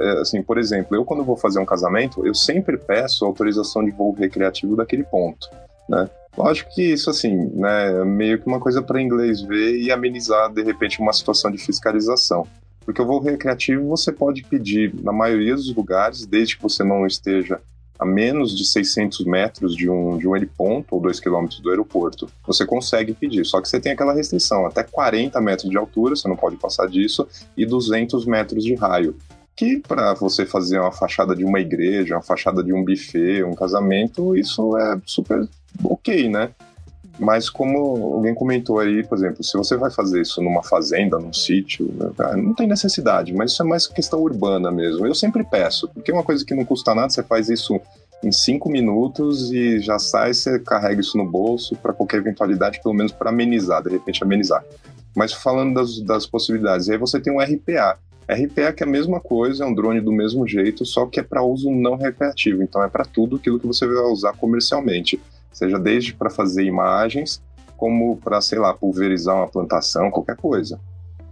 é, 0.00 0.20
assim, 0.20 0.42
por 0.42 0.58
exemplo, 0.58 0.94
eu 0.94 1.04
quando 1.04 1.24
vou 1.24 1.36
fazer 1.36 1.58
um 1.58 1.64
casamento, 1.64 2.26
eu 2.26 2.34
sempre 2.34 2.76
peço 2.76 3.24
autorização 3.24 3.84
de 3.84 3.90
voo 3.90 4.12
recreativo 4.12 4.76
daquele 4.76 5.04
ponto, 5.04 5.48
né? 5.88 6.08
Lógico 6.36 6.70
que 6.74 6.82
isso, 6.82 7.08
assim, 7.08 7.50
né, 7.54 8.02
é 8.02 8.04
meio 8.04 8.38
que 8.38 8.46
uma 8.46 8.60
coisa 8.60 8.82
para 8.82 9.00
inglês 9.00 9.40
ver 9.40 9.78
e 9.78 9.90
amenizar, 9.90 10.52
de 10.52 10.62
repente, 10.62 11.00
uma 11.00 11.12
situação 11.14 11.50
de 11.50 11.56
fiscalização. 11.56 12.46
Porque 12.84 13.00
o 13.00 13.06
voo 13.06 13.20
recreativo 13.20 13.88
você 13.88 14.12
pode 14.12 14.42
pedir 14.44 14.94
na 15.02 15.12
maioria 15.12 15.54
dos 15.54 15.74
lugares, 15.74 16.26
desde 16.26 16.56
que 16.56 16.62
você 16.62 16.84
não 16.84 17.06
esteja 17.06 17.58
a 17.98 18.04
menos 18.04 18.56
de 18.56 18.64
600 18.64 19.24
metros 19.24 19.74
de 19.74 19.88
um, 19.88 20.18
de 20.18 20.28
um 20.28 20.36
heliponto 20.36 20.94
ou 20.94 21.00
2 21.00 21.20
quilômetros 21.20 21.60
do 21.60 21.70
aeroporto. 21.70 22.28
Você 22.46 22.66
consegue 22.66 23.14
pedir, 23.14 23.44
só 23.44 23.60
que 23.60 23.68
você 23.68 23.80
tem 23.80 23.92
aquela 23.92 24.12
restrição, 24.12 24.66
até 24.66 24.82
40 24.82 25.40
metros 25.40 25.70
de 25.70 25.76
altura, 25.76 26.16
você 26.16 26.28
não 26.28 26.36
pode 26.36 26.56
passar 26.56 26.88
disso, 26.88 27.26
e 27.56 27.64
200 27.64 28.26
metros 28.26 28.64
de 28.64 28.74
raio. 28.74 29.16
Que 29.54 29.78
para 29.78 30.12
você 30.14 30.44
fazer 30.44 30.78
uma 30.78 30.92
fachada 30.92 31.34
de 31.34 31.44
uma 31.44 31.58
igreja, 31.58 32.14
uma 32.14 32.22
fachada 32.22 32.62
de 32.62 32.74
um 32.74 32.84
buffet, 32.84 33.42
um 33.42 33.54
casamento, 33.54 34.36
isso 34.36 34.76
é 34.76 35.00
super 35.06 35.48
ok, 35.82 36.28
né? 36.28 36.50
Mas 37.18 37.48
como 37.48 37.78
alguém 38.14 38.34
comentou 38.34 38.78
aí, 38.78 39.02
por 39.02 39.16
exemplo, 39.16 39.42
se 39.42 39.56
você 39.56 39.76
vai 39.76 39.90
fazer 39.90 40.20
isso 40.20 40.42
numa 40.42 40.62
fazenda, 40.62 41.18
num 41.18 41.32
sítio, 41.32 41.90
né, 41.94 42.10
não 42.36 42.54
tem 42.54 42.66
necessidade, 42.66 43.32
mas 43.32 43.52
isso 43.52 43.62
é 43.62 43.66
mais 43.66 43.86
questão 43.86 44.20
urbana 44.20 44.70
mesmo. 44.70 45.06
Eu 45.06 45.14
sempre 45.14 45.42
peço, 45.42 45.88
porque 45.88 46.10
é 46.10 46.14
uma 46.14 46.22
coisa 46.22 46.44
que 46.44 46.54
não 46.54 46.64
custa 46.64 46.94
nada, 46.94 47.08
você 47.08 47.22
faz 47.22 47.48
isso 47.48 47.80
em 48.22 48.32
cinco 48.32 48.70
minutos 48.70 49.50
e 49.50 49.80
já 49.80 49.98
sai, 49.98 50.34
você 50.34 50.58
carrega 50.58 51.00
isso 51.00 51.16
no 51.16 51.24
bolso 51.24 51.74
para 51.76 51.92
qualquer 51.92 52.18
eventualidade, 52.18 52.80
pelo 52.82 52.94
menos 52.94 53.12
para 53.12 53.30
amenizar, 53.30 53.82
de 53.82 53.90
repente 53.90 54.22
amenizar. 54.22 54.64
Mas 55.14 55.32
falando 55.32 55.74
das, 55.74 56.00
das 56.00 56.26
possibilidades, 56.26 56.88
aí 56.90 56.98
você 56.98 57.18
tem 57.18 57.32
um 57.32 57.40
RPA. 57.40 57.98
RPA 58.28 58.72
que 58.72 58.82
é 58.82 58.86
a 58.86 58.90
mesma 58.90 59.20
coisa, 59.20 59.64
é 59.64 59.66
um 59.66 59.74
drone 59.74 60.00
do 60.00 60.12
mesmo 60.12 60.46
jeito, 60.46 60.84
só 60.84 61.06
que 61.06 61.20
é 61.20 61.22
para 61.22 61.42
uso 61.42 61.70
não 61.70 61.96
recreativo, 61.96 62.62
então 62.62 62.82
é 62.82 62.88
para 62.88 63.04
tudo 63.04 63.36
aquilo 63.36 63.58
que 63.58 63.66
você 63.66 63.86
vai 63.86 63.96
usar 64.04 64.32
comercialmente 64.34 65.20
seja 65.56 65.78
desde 65.78 66.12
para 66.12 66.28
fazer 66.28 66.64
imagens, 66.64 67.42
como 67.78 68.18
para, 68.18 68.42
sei 68.42 68.58
lá, 68.58 68.74
pulverizar 68.74 69.34
uma 69.34 69.48
plantação, 69.48 70.10
qualquer 70.10 70.36
coisa. 70.36 70.78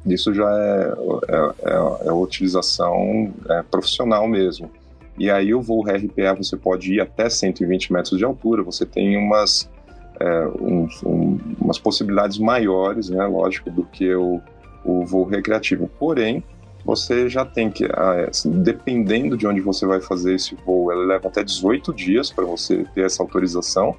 Isso 0.06 0.32
já 0.32 0.50
é, 0.50 0.94
é, 1.28 1.70
é, 1.72 2.08
é 2.08 2.12
utilização 2.12 3.34
é, 3.50 3.62
profissional 3.62 4.26
mesmo. 4.26 4.70
E 5.18 5.30
aí 5.30 5.52
o 5.54 5.60
voo 5.60 5.82
RPA 5.82 6.32
você 6.34 6.56
pode 6.56 6.94
ir 6.94 7.00
até 7.02 7.28
120 7.28 7.92
metros 7.92 8.16
de 8.16 8.24
altura, 8.24 8.62
você 8.62 8.86
tem 8.86 9.14
umas, 9.18 9.70
é, 10.18 10.46
um, 10.58 10.88
um, 11.04 11.38
umas 11.60 11.78
possibilidades 11.78 12.38
maiores, 12.38 13.10
né, 13.10 13.26
lógico, 13.26 13.70
do 13.70 13.84
que 13.84 14.14
o, 14.14 14.40
o 14.86 15.04
voo 15.04 15.24
recreativo. 15.24 15.86
Porém, 15.98 16.42
você 16.82 17.28
já 17.28 17.44
tem 17.44 17.70
que, 17.70 17.84
ah, 17.92 18.28
assim, 18.30 18.50
dependendo 18.62 19.36
de 19.36 19.46
onde 19.46 19.60
você 19.60 19.84
vai 19.84 20.00
fazer 20.00 20.34
esse 20.34 20.54
voo, 20.64 20.90
ela 20.90 21.04
leva 21.04 21.28
até 21.28 21.44
18 21.44 21.92
dias 21.92 22.30
para 22.30 22.46
você 22.46 22.86
ter 22.94 23.04
essa 23.04 23.22
autorização 23.22 23.94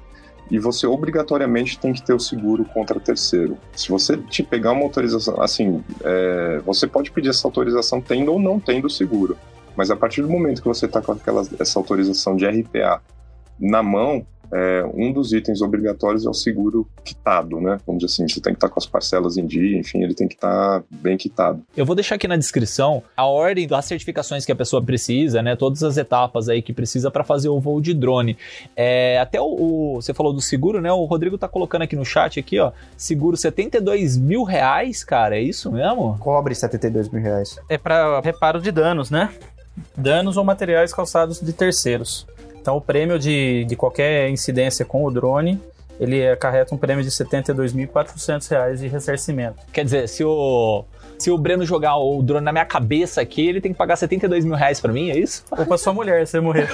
e 0.50 0.58
você 0.58 0.86
obrigatoriamente 0.86 1.78
tem 1.78 1.92
que 1.92 2.02
ter 2.02 2.14
o 2.14 2.20
seguro 2.20 2.64
contra 2.64 3.00
terceiro. 3.00 3.56
Se 3.74 3.88
você 3.88 4.16
te 4.16 4.42
pegar 4.42 4.72
uma 4.72 4.82
autorização, 4.82 5.40
assim, 5.42 5.82
é, 6.04 6.60
você 6.64 6.86
pode 6.86 7.10
pedir 7.10 7.30
essa 7.30 7.46
autorização 7.46 8.00
tendo 8.00 8.32
ou 8.32 8.38
não 8.38 8.60
tendo 8.60 8.86
o 8.86 8.90
seguro, 8.90 9.36
mas 9.76 9.90
a 9.90 9.96
partir 9.96 10.22
do 10.22 10.28
momento 10.28 10.62
que 10.62 10.68
você 10.68 10.86
está 10.86 11.02
com 11.02 11.12
aquela, 11.12 11.42
essa 11.58 11.78
autorização 11.78 12.36
de 12.36 12.46
RPA 12.46 13.02
na 13.58 13.82
mão, 13.82 14.26
é, 14.52 14.84
um 14.94 15.12
dos 15.12 15.32
itens 15.32 15.60
obrigatórios 15.60 16.24
é 16.24 16.28
o 16.28 16.34
seguro 16.34 16.86
quitado, 17.04 17.60
né? 17.60 17.78
Vamos 17.86 18.02
dizer 18.02 18.12
assim, 18.12 18.28
você 18.28 18.40
tem 18.40 18.52
que 18.52 18.58
estar 18.58 18.68
com 18.68 18.78
as 18.78 18.86
parcelas 18.86 19.36
em 19.36 19.46
dia, 19.46 19.78
enfim, 19.78 20.02
ele 20.02 20.14
tem 20.14 20.28
que 20.28 20.34
estar 20.34 20.82
bem 20.90 21.16
quitado. 21.16 21.62
Eu 21.76 21.84
vou 21.84 21.94
deixar 21.94 22.14
aqui 22.14 22.28
na 22.28 22.36
descrição 22.36 23.02
a 23.16 23.26
ordem 23.26 23.66
das 23.66 23.84
certificações 23.84 24.44
que 24.44 24.52
a 24.52 24.56
pessoa 24.56 24.82
precisa, 24.82 25.42
né? 25.42 25.56
Todas 25.56 25.82
as 25.82 25.96
etapas 25.96 26.48
aí 26.48 26.62
que 26.62 26.72
precisa 26.72 27.10
para 27.10 27.24
fazer 27.24 27.48
o 27.48 27.60
voo 27.60 27.80
de 27.80 27.94
drone. 27.94 28.36
É, 28.74 29.18
até 29.18 29.40
o, 29.40 29.44
o, 29.44 29.94
você 29.96 30.14
falou 30.14 30.32
do 30.32 30.40
seguro, 30.40 30.80
né? 30.80 30.92
O 30.92 31.04
Rodrigo 31.04 31.36
tá 31.36 31.48
colocando 31.48 31.82
aqui 31.82 31.96
no 31.96 32.04
chat 32.04 32.38
aqui, 32.38 32.58
ó, 32.58 32.72
seguro 32.96 33.36
72 33.36 34.16
mil 34.16 34.44
reais, 34.44 35.04
cara, 35.04 35.36
é 35.36 35.42
isso 35.42 35.70
mesmo? 35.72 36.16
Cobre 36.18 36.54
72 36.54 37.08
mil 37.08 37.22
reais. 37.22 37.58
É 37.68 37.76
para 37.76 38.20
reparo 38.20 38.60
de 38.60 38.70
danos, 38.70 39.10
né? 39.10 39.32
Danos 39.96 40.36
ou 40.36 40.44
materiais 40.44 40.92
causados 40.92 41.40
de 41.40 41.52
terceiros. 41.52 42.26
Então, 42.66 42.78
o 42.78 42.80
prêmio 42.80 43.16
de, 43.16 43.64
de 43.64 43.76
qualquer 43.76 44.28
incidência 44.28 44.84
com 44.84 45.04
o 45.04 45.08
drone, 45.08 45.62
ele 46.00 46.28
acarreta 46.28 46.74
um 46.74 46.76
prêmio 46.76 47.04
de 47.04 47.10
R$ 47.10 47.24
72.400 47.24 48.74
de 48.74 48.88
ressarcimento. 48.88 49.58
Quer 49.72 49.84
dizer, 49.84 50.08
se 50.08 50.24
o, 50.24 50.84
se 51.16 51.30
o 51.30 51.38
Breno 51.38 51.64
jogar 51.64 51.96
o 51.96 52.20
drone 52.24 52.44
na 52.44 52.50
minha 52.50 52.64
cabeça 52.64 53.20
aqui, 53.20 53.46
ele 53.46 53.60
tem 53.60 53.70
que 53.70 53.78
pagar 53.78 53.94
72 53.94 54.44
mil 54.44 54.56
reais 54.56 54.80
pra 54.80 54.92
mim, 54.92 55.10
é 55.10 55.16
isso? 55.16 55.44
Ou 55.48 55.64
pra 55.64 55.78
sua 55.78 55.94
mulher, 55.94 56.26
se 56.26 56.40
morrer. 56.40 56.68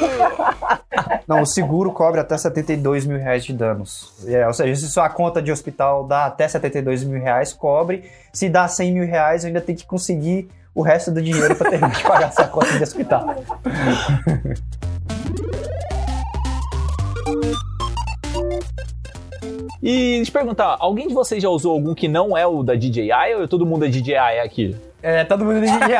Não, 1.28 1.42
o 1.42 1.46
seguro 1.46 1.92
cobre 1.92 2.20
até 2.20 2.38
72 2.38 3.04
mil 3.04 3.18
reais 3.18 3.44
de 3.44 3.52
danos. 3.52 4.14
É, 4.26 4.46
ou 4.46 4.54
seja, 4.54 4.74
se 4.74 4.90
sua 4.90 5.10
conta 5.10 5.42
de 5.42 5.52
hospital 5.52 6.06
dá 6.06 6.24
até 6.24 6.48
72 6.48 7.04
mil 7.04 7.20
reais, 7.20 7.52
cobre. 7.52 8.10
Se 8.32 8.48
dá 8.48 8.66
100 8.66 8.92
mil 8.92 9.06
reais, 9.06 9.44
eu 9.44 9.48
ainda 9.48 9.60
tenho 9.60 9.76
que 9.76 9.84
conseguir 9.84 10.48
o 10.74 10.80
resto 10.80 11.10
do 11.10 11.20
dinheiro 11.20 11.54
para 11.54 11.68
terminar 11.68 11.94
de 11.94 12.02
pagar 12.02 12.28
essa 12.28 12.44
conta 12.44 12.78
de 12.78 12.82
hospital. 12.82 13.26
E 19.82 20.20
eu 20.20 20.30
perguntar, 20.30 20.76
alguém 20.78 21.08
de 21.08 21.14
vocês 21.14 21.42
já 21.42 21.48
usou 21.48 21.72
algum 21.72 21.92
que 21.94 22.06
não 22.06 22.36
é 22.36 22.46
o 22.46 22.62
da 22.62 22.74
DJI 22.74 23.34
ou 23.40 23.48
todo 23.48 23.66
mundo 23.66 23.84
é 23.84 23.88
DJI 23.88 24.14
aqui? 24.44 24.76
É, 25.02 25.24
todo 25.24 25.44
mundo 25.44 25.58
é 25.58 25.60
DJI. 25.62 25.96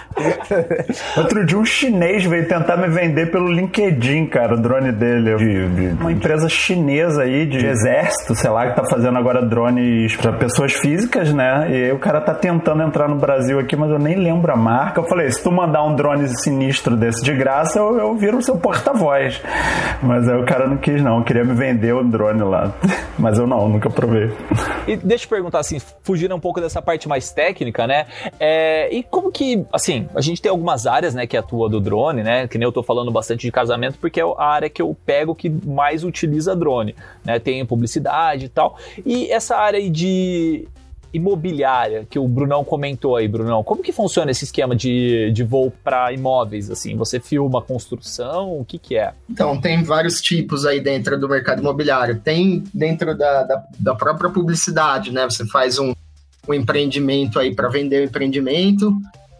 Outro 1.16 1.44
dia 1.44 1.58
um 1.58 1.64
chinês 1.64 2.24
veio 2.24 2.46
tentar 2.46 2.76
me 2.76 2.88
vender 2.88 3.30
pelo 3.30 3.50
LinkedIn, 3.50 4.26
cara, 4.26 4.54
o 4.54 4.60
drone 4.60 4.92
dele. 4.92 5.36
De, 5.36 5.68
de 5.68 6.02
uma 6.02 6.12
empresa 6.12 6.48
chinesa 6.48 7.22
aí, 7.22 7.46
de 7.46 7.66
exército, 7.66 8.34
sei 8.34 8.50
lá, 8.50 8.70
que 8.70 8.76
tá 8.76 8.84
fazendo 8.84 9.18
agora 9.18 9.44
drones 9.44 10.16
para 10.16 10.32
pessoas 10.32 10.72
físicas, 10.72 11.32
né? 11.32 11.66
E 11.70 11.84
aí 11.84 11.92
o 11.92 11.98
cara 11.98 12.20
tá 12.20 12.34
tentando 12.34 12.82
entrar 12.82 13.08
no 13.08 13.16
Brasil 13.16 13.58
aqui, 13.58 13.76
mas 13.76 13.90
eu 13.90 13.98
nem 13.98 14.16
lembro 14.16 14.52
a 14.52 14.56
marca. 14.56 15.00
Eu 15.00 15.04
falei, 15.04 15.30
se 15.30 15.42
tu 15.42 15.50
mandar 15.50 15.84
um 15.84 15.94
drone 15.94 16.28
sinistro 16.40 16.96
desse 16.96 17.22
de 17.22 17.34
graça, 17.34 17.78
eu, 17.78 17.98
eu 17.98 18.14
viro 18.14 18.38
o 18.38 18.42
seu 18.42 18.56
porta-voz. 18.56 19.42
Mas 20.02 20.28
aí 20.28 20.36
o 20.36 20.44
cara 20.44 20.66
não 20.66 20.76
quis, 20.76 21.02
não. 21.02 21.22
Queria 21.22 21.44
me 21.44 21.54
vender 21.54 21.92
o 21.92 22.02
drone 22.04 22.42
lá. 22.42 22.72
Mas 23.18 23.38
eu 23.38 23.46
não, 23.46 23.68
nunca 23.68 23.88
provei. 23.88 24.30
E 24.86 24.96
deixa 24.96 25.24
eu 25.24 25.28
perguntar 25.28 25.60
assim, 25.60 25.78
fugindo 26.02 26.34
um 26.34 26.40
pouco 26.40 26.60
dessa 26.60 26.82
parte 26.82 27.08
mais 27.08 27.30
técnica, 27.30 27.86
né? 27.86 28.06
É, 28.38 28.94
e 28.94 29.02
como 29.02 29.30
que, 29.30 29.64
assim, 29.72 30.03
a 30.14 30.20
gente 30.20 30.40
tem 30.40 30.50
algumas 30.50 30.86
áreas, 30.86 31.14
né, 31.14 31.26
que 31.26 31.36
atua 31.36 31.68
do 31.68 31.80
drone, 31.80 32.22
né? 32.22 32.48
Que 32.48 32.58
nem 32.58 32.66
eu 32.66 32.72
tô 32.72 32.82
falando 32.82 33.10
bastante 33.10 33.42
de 33.42 33.52
casamento, 33.52 33.98
porque 34.00 34.20
é 34.20 34.24
a 34.24 34.44
área 34.44 34.68
que 34.68 34.82
eu 34.82 34.96
pego 35.06 35.34
que 35.34 35.48
mais 35.48 36.04
utiliza 36.04 36.54
drone, 36.56 36.94
né? 37.24 37.38
Tem 37.38 37.64
publicidade 37.64 38.46
e 38.46 38.48
tal. 38.48 38.76
E 39.04 39.30
essa 39.30 39.56
área 39.56 39.90
de 39.90 40.66
imobiliária 41.14 42.04
que 42.10 42.18
o 42.18 42.26
Brunão 42.26 42.64
comentou 42.64 43.14
aí, 43.14 43.28
Brunão. 43.28 43.62
Como 43.62 43.82
que 43.82 43.92
funciona 43.92 44.32
esse 44.32 44.44
esquema 44.44 44.74
de, 44.74 45.30
de 45.30 45.44
voo 45.44 45.72
para 45.82 46.12
imóveis? 46.12 46.68
Assim, 46.68 46.96
você 46.96 47.20
filma 47.20 47.60
a 47.60 47.62
construção? 47.62 48.58
O 48.58 48.64
que 48.64 48.78
que 48.78 48.96
é? 48.96 49.12
Então, 49.30 49.58
tem 49.60 49.82
vários 49.84 50.20
tipos 50.20 50.66
aí 50.66 50.80
dentro 50.80 51.18
do 51.18 51.28
mercado 51.28 51.60
imobiliário. 51.60 52.20
Tem 52.20 52.64
dentro 52.74 53.16
da, 53.16 53.44
da, 53.44 53.64
da 53.78 53.94
própria 53.94 54.28
publicidade, 54.28 55.12
né? 55.12 55.24
Você 55.24 55.46
faz 55.46 55.78
um, 55.78 55.94
um 56.48 56.52
empreendimento 56.52 57.38
aí 57.38 57.54
para 57.54 57.68
vender 57.68 58.00
o 58.00 58.04
empreendimento. 58.04 58.92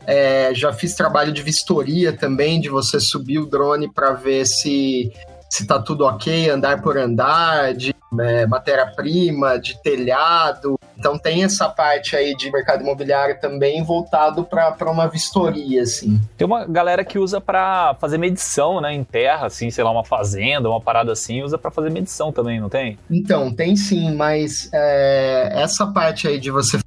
É, 0.06 0.52
já 0.54 0.72
fiz 0.72 0.94
trabalho 0.94 1.32
de 1.32 1.42
vistoria 1.42 2.12
também, 2.12 2.60
de 2.60 2.68
você 2.68 3.00
subir 3.00 3.38
o 3.38 3.46
drone 3.46 3.92
para 3.92 4.12
ver 4.12 4.46
se 4.46 5.12
se 5.48 5.66
tá 5.68 5.78
tudo 5.78 6.04
ok, 6.04 6.50
andar 6.50 6.82
por 6.82 6.98
andar, 6.98 7.74
de 7.74 7.94
é, 8.20 8.46
matéria-prima, 8.46 9.58
de 9.58 9.80
telhado. 9.82 10.78
Então 10.98 11.18
tem 11.18 11.44
essa 11.44 11.68
parte 11.68 12.16
aí 12.16 12.34
de 12.34 12.50
mercado 12.50 12.82
imobiliário 12.82 13.38
também 13.40 13.82
voltado 13.82 14.44
para 14.44 14.90
uma 14.90 15.06
vistoria, 15.06 15.82
assim. 15.82 16.20
Tem 16.36 16.46
uma 16.46 16.64
galera 16.66 17.04
que 17.04 17.18
usa 17.18 17.40
para 17.40 17.94
fazer 18.00 18.18
medição, 18.18 18.80
né, 18.80 18.92
em 18.92 19.04
terra, 19.04 19.46
assim, 19.46 19.70
sei 19.70 19.84
lá, 19.84 19.90
uma 19.90 20.04
fazenda, 20.04 20.68
uma 20.68 20.80
parada 20.80 21.12
assim, 21.12 21.42
usa 21.42 21.58
para 21.58 21.70
fazer 21.70 21.90
medição 21.90 22.32
também, 22.32 22.60
não 22.60 22.68
tem? 22.68 22.98
Então, 23.10 23.52
tem 23.52 23.76
sim, 23.76 24.14
mas 24.14 24.68
é, 24.72 25.52
essa 25.54 25.86
parte 25.86 26.26
aí 26.26 26.38
de 26.38 26.50
você 26.50 26.78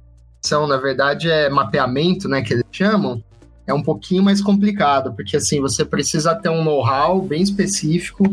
na 0.66 0.76
verdade 0.76 1.30
é 1.30 1.48
mapeamento, 1.48 2.28
né, 2.28 2.42
que 2.42 2.54
eles 2.54 2.64
chamam, 2.70 3.22
é 3.66 3.74
um 3.74 3.82
pouquinho 3.82 4.22
mais 4.22 4.40
complicado, 4.40 5.12
porque 5.14 5.36
assim, 5.36 5.60
você 5.60 5.84
precisa 5.84 6.34
ter 6.34 6.48
um 6.48 6.64
know-how 6.64 7.20
bem 7.20 7.42
específico, 7.42 8.24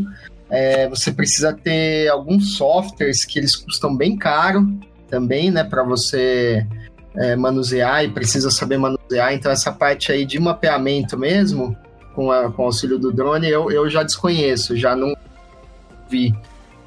é, 0.50 0.88
você 0.88 1.12
precisa 1.12 1.52
ter 1.52 2.08
alguns 2.08 2.56
softwares 2.56 3.26
que 3.26 3.40
eles 3.40 3.56
custam 3.56 3.96
bem 3.96 4.16
caro 4.16 4.66
também, 5.10 5.52
né, 5.52 5.64
para 5.64 5.84
você 5.84 6.66
é, 7.16 7.36
manusear 7.36 8.04
e 8.04 8.10
precisa 8.10 8.52
saber 8.52 8.78
manusear. 8.78 9.34
Então, 9.34 9.52
essa 9.52 9.72
parte 9.72 10.12
aí 10.12 10.26
de 10.26 10.40
mapeamento 10.40 11.18
mesmo, 11.18 11.76
com, 12.14 12.32
a, 12.32 12.52
com 12.52 12.64
o 12.64 12.66
auxílio 12.66 12.98
do 12.98 13.12
drone, 13.12 13.48
eu, 13.48 13.72
eu 13.72 13.90
já 13.90 14.04
desconheço, 14.04 14.76
já 14.76 14.96
não 14.96 15.16
vi. 16.10 16.34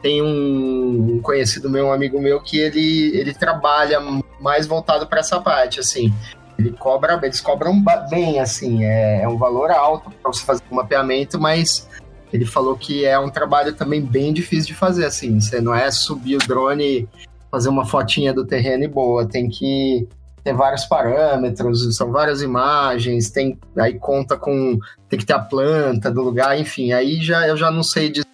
Tem 0.02 0.22
um 0.22 1.20
conhecido 1.22 1.68
meu, 1.68 1.86
um 1.86 1.92
amigo 1.92 2.20
meu, 2.20 2.40
que 2.40 2.58
ele, 2.58 3.16
ele 3.16 3.34
trabalha 3.34 4.00
mais 4.40 4.66
voltado 4.66 5.06
para 5.06 5.20
essa 5.20 5.40
parte, 5.40 5.80
assim. 5.80 6.12
Ele 6.58 6.72
cobra, 6.72 7.18
eles 7.22 7.40
cobram 7.40 7.82
bem, 8.10 8.40
assim, 8.40 8.84
é, 8.84 9.22
é 9.22 9.28
um 9.28 9.36
valor 9.36 9.70
alto 9.70 10.10
para 10.10 10.32
você 10.32 10.44
fazer 10.44 10.62
um 10.70 10.76
mapeamento, 10.76 11.38
mas 11.38 11.88
ele 12.32 12.44
falou 12.44 12.76
que 12.76 13.04
é 13.04 13.18
um 13.18 13.30
trabalho 13.30 13.72
também 13.72 14.00
bem 14.00 14.32
difícil 14.32 14.68
de 14.68 14.74
fazer, 14.74 15.04
assim. 15.04 15.40
Você 15.40 15.60
não 15.60 15.74
é 15.74 15.90
subir 15.90 16.36
o 16.36 16.46
drone, 16.46 17.08
fazer 17.50 17.68
uma 17.68 17.86
fotinha 17.86 18.32
do 18.32 18.44
terreno 18.44 18.84
e 18.84 18.88
boa. 18.88 19.26
Tem 19.26 19.48
que 19.48 20.06
ter 20.44 20.52
vários 20.52 20.84
parâmetros, 20.84 21.96
são 21.96 22.10
várias 22.12 22.42
imagens, 22.42 23.30
tem 23.30 23.58
aí 23.76 23.94
conta 23.94 24.36
com 24.36 24.78
tem 25.08 25.18
que 25.18 25.26
ter 25.26 25.34
a 25.34 25.38
planta 25.38 26.10
do 26.10 26.22
lugar, 26.22 26.58
enfim. 26.58 26.92
Aí 26.92 27.22
já 27.22 27.46
eu 27.46 27.56
já 27.56 27.70
não 27.70 27.82
sei 27.82 28.10
dizer 28.10 28.26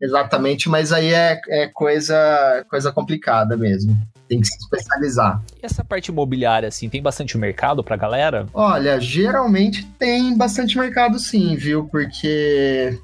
exatamente, 0.00 0.68
mas 0.68 0.92
aí 0.92 1.12
é, 1.12 1.40
é 1.48 1.66
coisa 1.68 2.64
coisa 2.68 2.92
complicada 2.92 3.56
mesmo 3.56 3.96
tem 4.28 4.40
que 4.40 4.46
se 4.46 4.58
especializar. 4.58 5.42
E 5.60 5.64
essa 5.64 5.82
parte 5.82 6.08
imobiliária, 6.10 6.68
assim, 6.68 6.88
tem 6.88 7.02
bastante 7.02 7.38
mercado 7.38 7.82
pra 7.82 7.96
galera? 7.96 8.46
Olha, 8.52 9.00
geralmente 9.00 9.84
tem 9.98 10.36
bastante 10.36 10.78
mercado 10.78 11.18
sim, 11.18 11.56
viu? 11.56 11.88
Porque 11.88 12.98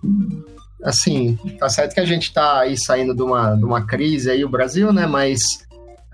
assim, 0.85 1.39
tá 1.59 1.69
certo 1.69 1.95
que 1.95 2.01
a 2.01 2.05
gente 2.05 2.33
tá 2.33 2.61
aí 2.61 2.77
saindo 2.77 3.15
de 3.15 3.23
uma, 3.23 3.57
de 3.57 3.65
uma 3.65 3.87
crise 3.87 4.31
aí, 4.31 4.45
o 4.45 4.49
Brasil, 4.51 4.93
né? 4.93 5.07
Mas 5.07 5.65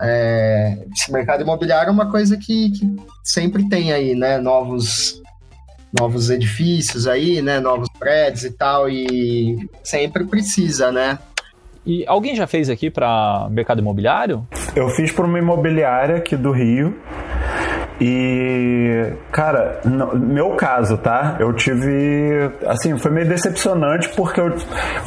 é, 0.00 0.78
esse 0.94 1.12
mercado 1.12 1.42
imobiliário 1.42 1.88
é 1.88 1.92
uma 1.92 2.08
coisa 2.10 2.36
que, 2.36 2.70
que, 2.70 2.96
sempre 3.24 3.68
tem 3.68 3.92
aí, 3.92 4.14
né? 4.14 4.38
Novos, 4.38 5.20
novos 5.92 6.30
edifícios 6.30 7.06
aí, 7.06 7.42
né? 7.42 7.60
Novos 7.60 7.88
prédios 7.98 8.44
e 8.44 8.50
tal, 8.52 8.88
e 8.88 9.68
sempre 9.82 10.24
precisa, 10.24 10.92
né? 10.92 11.18
E 11.84 12.04
alguém 12.06 12.36
já 12.36 12.46
fez 12.46 12.68
aqui 12.68 12.90
para 12.90 13.48
mercado 13.50 13.80
imobiliário? 13.80 14.46
Eu 14.76 14.88
fiz 14.90 15.10
para 15.10 15.24
uma 15.24 15.38
imobiliária 15.38 16.16
aqui 16.16 16.36
do 16.36 16.52
Rio. 16.52 16.96
E, 18.00 19.12
cara, 19.30 19.80
no 19.84 20.16
meu 20.16 20.50
caso, 20.50 20.96
tá? 20.96 21.36
Eu 21.38 21.52
tive. 21.52 22.50
Assim, 22.66 22.96
foi 22.96 23.10
meio 23.10 23.28
decepcionante 23.28 24.08
porque 24.16 24.40
eu, 24.40 24.56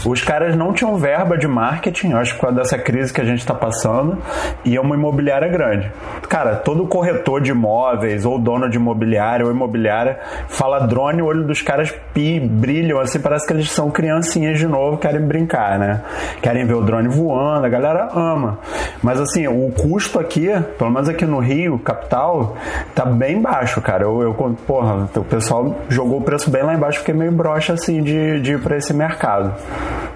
os 0.05 0.21
caras 0.21 0.55
não 0.55 0.71
tinham 0.73 0.95
verba 0.97 1.35
de 1.35 1.47
marketing, 1.47 2.13
acho 2.13 2.33
que 2.33 2.39
por 2.39 2.47
causa 2.47 2.57
dessa 2.57 2.77
crise 2.77 3.11
que 3.11 3.19
a 3.19 3.23
gente 3.23 3.43
tá 3.45 3.55
passando, 3.55 4.17
e 4.63 4.75
é 4.75 4.81
uma 4.81 4.95
imobiliária 4.95 5.47
grande. 5.47 5.91
Cara, 6.29 6.55
todo 6.57 6.85
corretor 6.85 7.41
de 7.41 7.49
imóveis, 7.49 8.25
ou 8.25 8.37
dono 8.37 8.69
de 8.69 8.77
imobiliária, 8.77 9.43
ou 9.43 9.51
imobiliária, 9.51 10.19
fala 10.47 10.79
drone, 10.79 11.21
o 11.21 11.25
olho 11.25 11.43
dos 11.45 11.63
caras 11.63 11.91
pi, 12.13 12.39
brilham, 12.39 12.99
assim, 12.99 13.19
parece 13.19 13.47
que 13.47 13.53
eles 13.53 13.71
são 13.71 13.89
criancinhas 13.89 14.59
de 14.59 14.67
novo, 14.67 14.97
querem 14.97 15.21
brincar, 15.21 15.79
né? 15.79 16.01
Querem 16.41 16.65
ver 16.65 16.75
o 16.75 16.81
drone 16.81 17.07
voando, 17.07 17.65
a 17.65 17.69
galera 17.69 18.09
ama. 18.13 18.59
Mas, 19.01 19.19
assim, 19.19 19.47
o 19.47 19.71
custo 19.71 20.19
aqui, 20.19 20.47
pelo 20.77 20.91
menos 20.91 21.09
aqui 21.09 21.25
no 21.25 21.39
Rio, 21.39 21.79
capital, 21.79 22.55
tá 22.93 23.05
bem 23.05 23.41
baixo, 23.41 23.81
cara. 23.81 24.03
Eu, 24.03 24.21
eu 24.21 24.33
porra, 24.65 25.09
o 25.15 25.23
pessoal 25.23 25.75
jogou 25.89 26.19
o 26.19 26.21
preço 26.21 26.49
bem 26.49 26.63
lá 26.63 26.73
embaixo, 26.73 26.99
fiquei 26.99 27.13
meio 27.13 27.31
broxa 27.31 27.73
assim 27.73 28.01
de, 28.01 28.39
de 28.41 28.53
ir 28.53 28.61
pra 28.61 28.77
esse 28.77 28.93
mercado. 28.93 29.53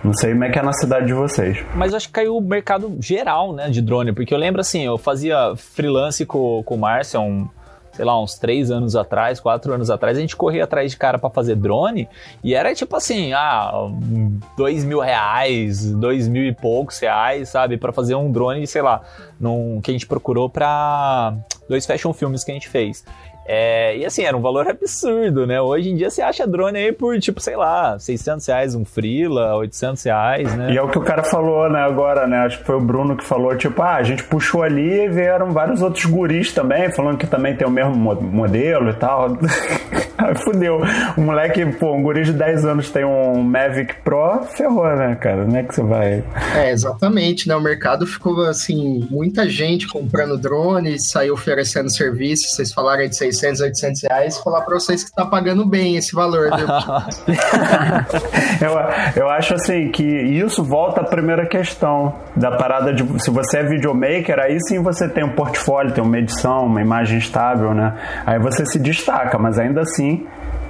Não 0.04 0.14
sei 0.14 0.32
como 0.32 0.44
é 0.44 0.50
que 0.50 0.60
é 0.60 0.62
na 0.62 0.74
cidade 0.74 1.08
de 1.08 1.14
vocês. 1.14 1.58
Mas 1.76 1.94
acho 1.94 2.08
que 2.08 2.14
caiu 2.14 2.38
o 2.38 2.42
mercado 2.42 2.96
geral, 3.00 3.54
né, 3.54 3.70
de 3.70 3.82
drone, 3.82 4.14
porque 4.14 4.34
eu 4.34 4.38
lembro 4.38 4.62
assim, 4.62 4.86
eu 4.86 4.98
fazia 4.98 5.54
freelance 5.56 6.26
com, 6.26 6.62
com 6.64 6.76
o 6.76 6.78
Márcio 6.78 7.20
um, 7.20 7.48
sei 7.98 8.06
lá, 8.06 8.22
uns 8.22 8.36
três 8.36 8.70
anos 8.70 8.96
atrás, 8.96 9.40
quatro 9.40 9.74
anos 9.74 9.90
atrás, 9.90 10.16
a 10.16 10.22
gente 10.22 10.36
corria 10.36 10.66
atrás 10.66 10.92
de 10.92 10.98
cara 10.98 11.18
para 11.18 11.32
fazer 11.32 11.56
drone 11.56 12.08
e 12.44 12.54
era 12.54 12.74
tipo 12.76 12.96
assim, 12.96 13.34
ah, 13.34 13.72
dois 14.56 14.86
mil 14.86 15.00
reais, 15.00 15.92
dois 15.94 16.28
mil 16.28 16.46
e 16.46 16.54
poucos 16.54 17.00
reais, 17.00 17.50
sabe, 17.50 17.76
para 17.76 17.92
fazer 17.92 18.14
um 18.14 18.32
drone, 18.32 18.68
sei 18.68 18.84
lá, 18.84 19.02
num, 19.40 19.82
que 19.82 19.90
a 19.90 19.94
gente 19.94 20.06
procurou 20.06 20.48
para 20.48 21.34
dois 21.68 21.88
fashion 21.88 22.14
filmes 22.14 22.44
que 22.44 22.52
a 22.52 22.54
gente 22.54 22.70
fez. 22.70 23.04
É, 23.48 23.98
e 23.98 24.06
assim, 24.06 24.24
era 24.24 24.36
um 24.36 24.42
valor 24.42 24.68
absurdo, 24.68 25.48
né? 25.48 25.62
Hoje 25.62 25.90
em 25.90 25.96
dia 25.96 26.10
você 26.10 26.22
acha 26.22 26.46
drone 26.46 26.78
aí 26.78 26.92
por, 26.92 27.18
tipo, 27.20 27.40
sei 27.40 27.56
lá, 27.56 27.98
600 27.98 28.46
reais 28.46 28.76
um 28.76 28.84
Freela, 28.84 29.56
800 29.56 30.04
reais, 30.04 30.54
né? 30.56 30.74
E 30.74 30.78
é 30.78 30.82
o 30.82 30.90
que 30.90 30.98
o 30.98 31.02
cara 31.02 31.24
falou, 31.24 31.70
né, 31.70 31.80
agora, 31.80 32.28
né? 32.28 32.40
Acho 32.40 32.60
que 32.60 32.66
foi 32.66 32.76
o 32.76 32.82
Bruno 32.82 33.16
que 33.16 33.24
falou, 33.24 33.56
tipo, 33.56 33.82
ah, 33.82 33.96
a 33.96 34.04
gente 34.04 34.24
puxou 34.26 34.64
ali 34.64 35.06
e 35.06 35.08
vieram 35.08 35.52
vários 35.52 35.82
outros 35.82 36.06
guris 36.06 36.52
também, 36.52 36.92
falando 36.92 37.18
que 37.18 37.26
também 37.26 37.56
tem 37.56 37.66
o 37.66 37.72
mesmo 37.72 37.96
modelo 37.96 38.90
e 38.90 38.94
tal. 38.94 39.38
Aí 40.18 40.36
fudeu. 40.36 40.82
O 41.16 41.22
moleque, 41.22 41.64
pô, 41.74 41.94
um 41.94 42.02
guri 42.02 42.24
de 42.24 42.34
10 42.34 42.66
anos 42.66 42.90
tem 42.90 43.06
um 43.06 43.42
Mavic 43.44 43.96
Pro, 44.04 44.44
ferrou, 44.44 44.88
né, 44.96 45.16
cara? 45.16 45.46
Não 45.46 45.56
é 45.56 45.64
que 45.64 45.76
você 45.76 45.84
vai. 45.84 46.24
É, 46.56 46.72
exatamente, 46.72 47.48
né? 47.48 47.56
O 47.56 47.62
mercado 47.62 48.06
ficou 48.08 48.44
assim, 48.46 49.08
muita 49.12 49.48
gente 49.48 49.88
comprando 49.88 50.38
drone, 50.38 51.00
saiu 51.00 51.36
oferecendo 51.36 51.90
serviço. 51.92 52.50
Vocês 52.50 52.74
falaram 52.74 53.08
de 53.08 53.16
600, 53.16 53.37
800 53.44 54.02
reais. 54.04 54.38
Falar 54.40 54.62
pra 54.62 54.76
vocês 54.80 55.04
que 55.04 55.12
tá 55.12 55.26
pagando 55.26 55.66
bem 55.66 55.96
esse 55.96 56.14
valor, 56.14 56.50
viu? 56.56 56.68
eu, 58.62 59.24
eu 59.24 59.30
acho 59.30 59.54
assim 59.54 59.90
que 59.92 60.04
isso 60.04 60.64
volta 60.64 61.02
à 61.02 61.04
primeira 61.04 61.46
questão 61.48 62.16
da 62.36 62.52
parada 62.58 62.94
de 62.94 63.04
se 63.22 63.30
você 63.30 63.60
é 63.60 63.64
videomaker, 63.64 64.40
aí 64.40 64.60
sim 64.62 64.82
você 64.82 65.08
tem 65.08 65.24
um 65.24 65.36
portfólio, 65.36 65.94
tem 65.94 66.04
uma 66.04 66.18
edição, 66.18 66.66
uma 66.66 66.82
imagem 66.82 67.18
estável, 67.18 67.74
né? 67.74 67.96
Aí 68.26 68.40
você 68.40 68.66
se 68.66 68.80
destaca, 68.80 69.38
mas 69.38 69.60
ainda 69.60 69.82
assim 69.82 70.26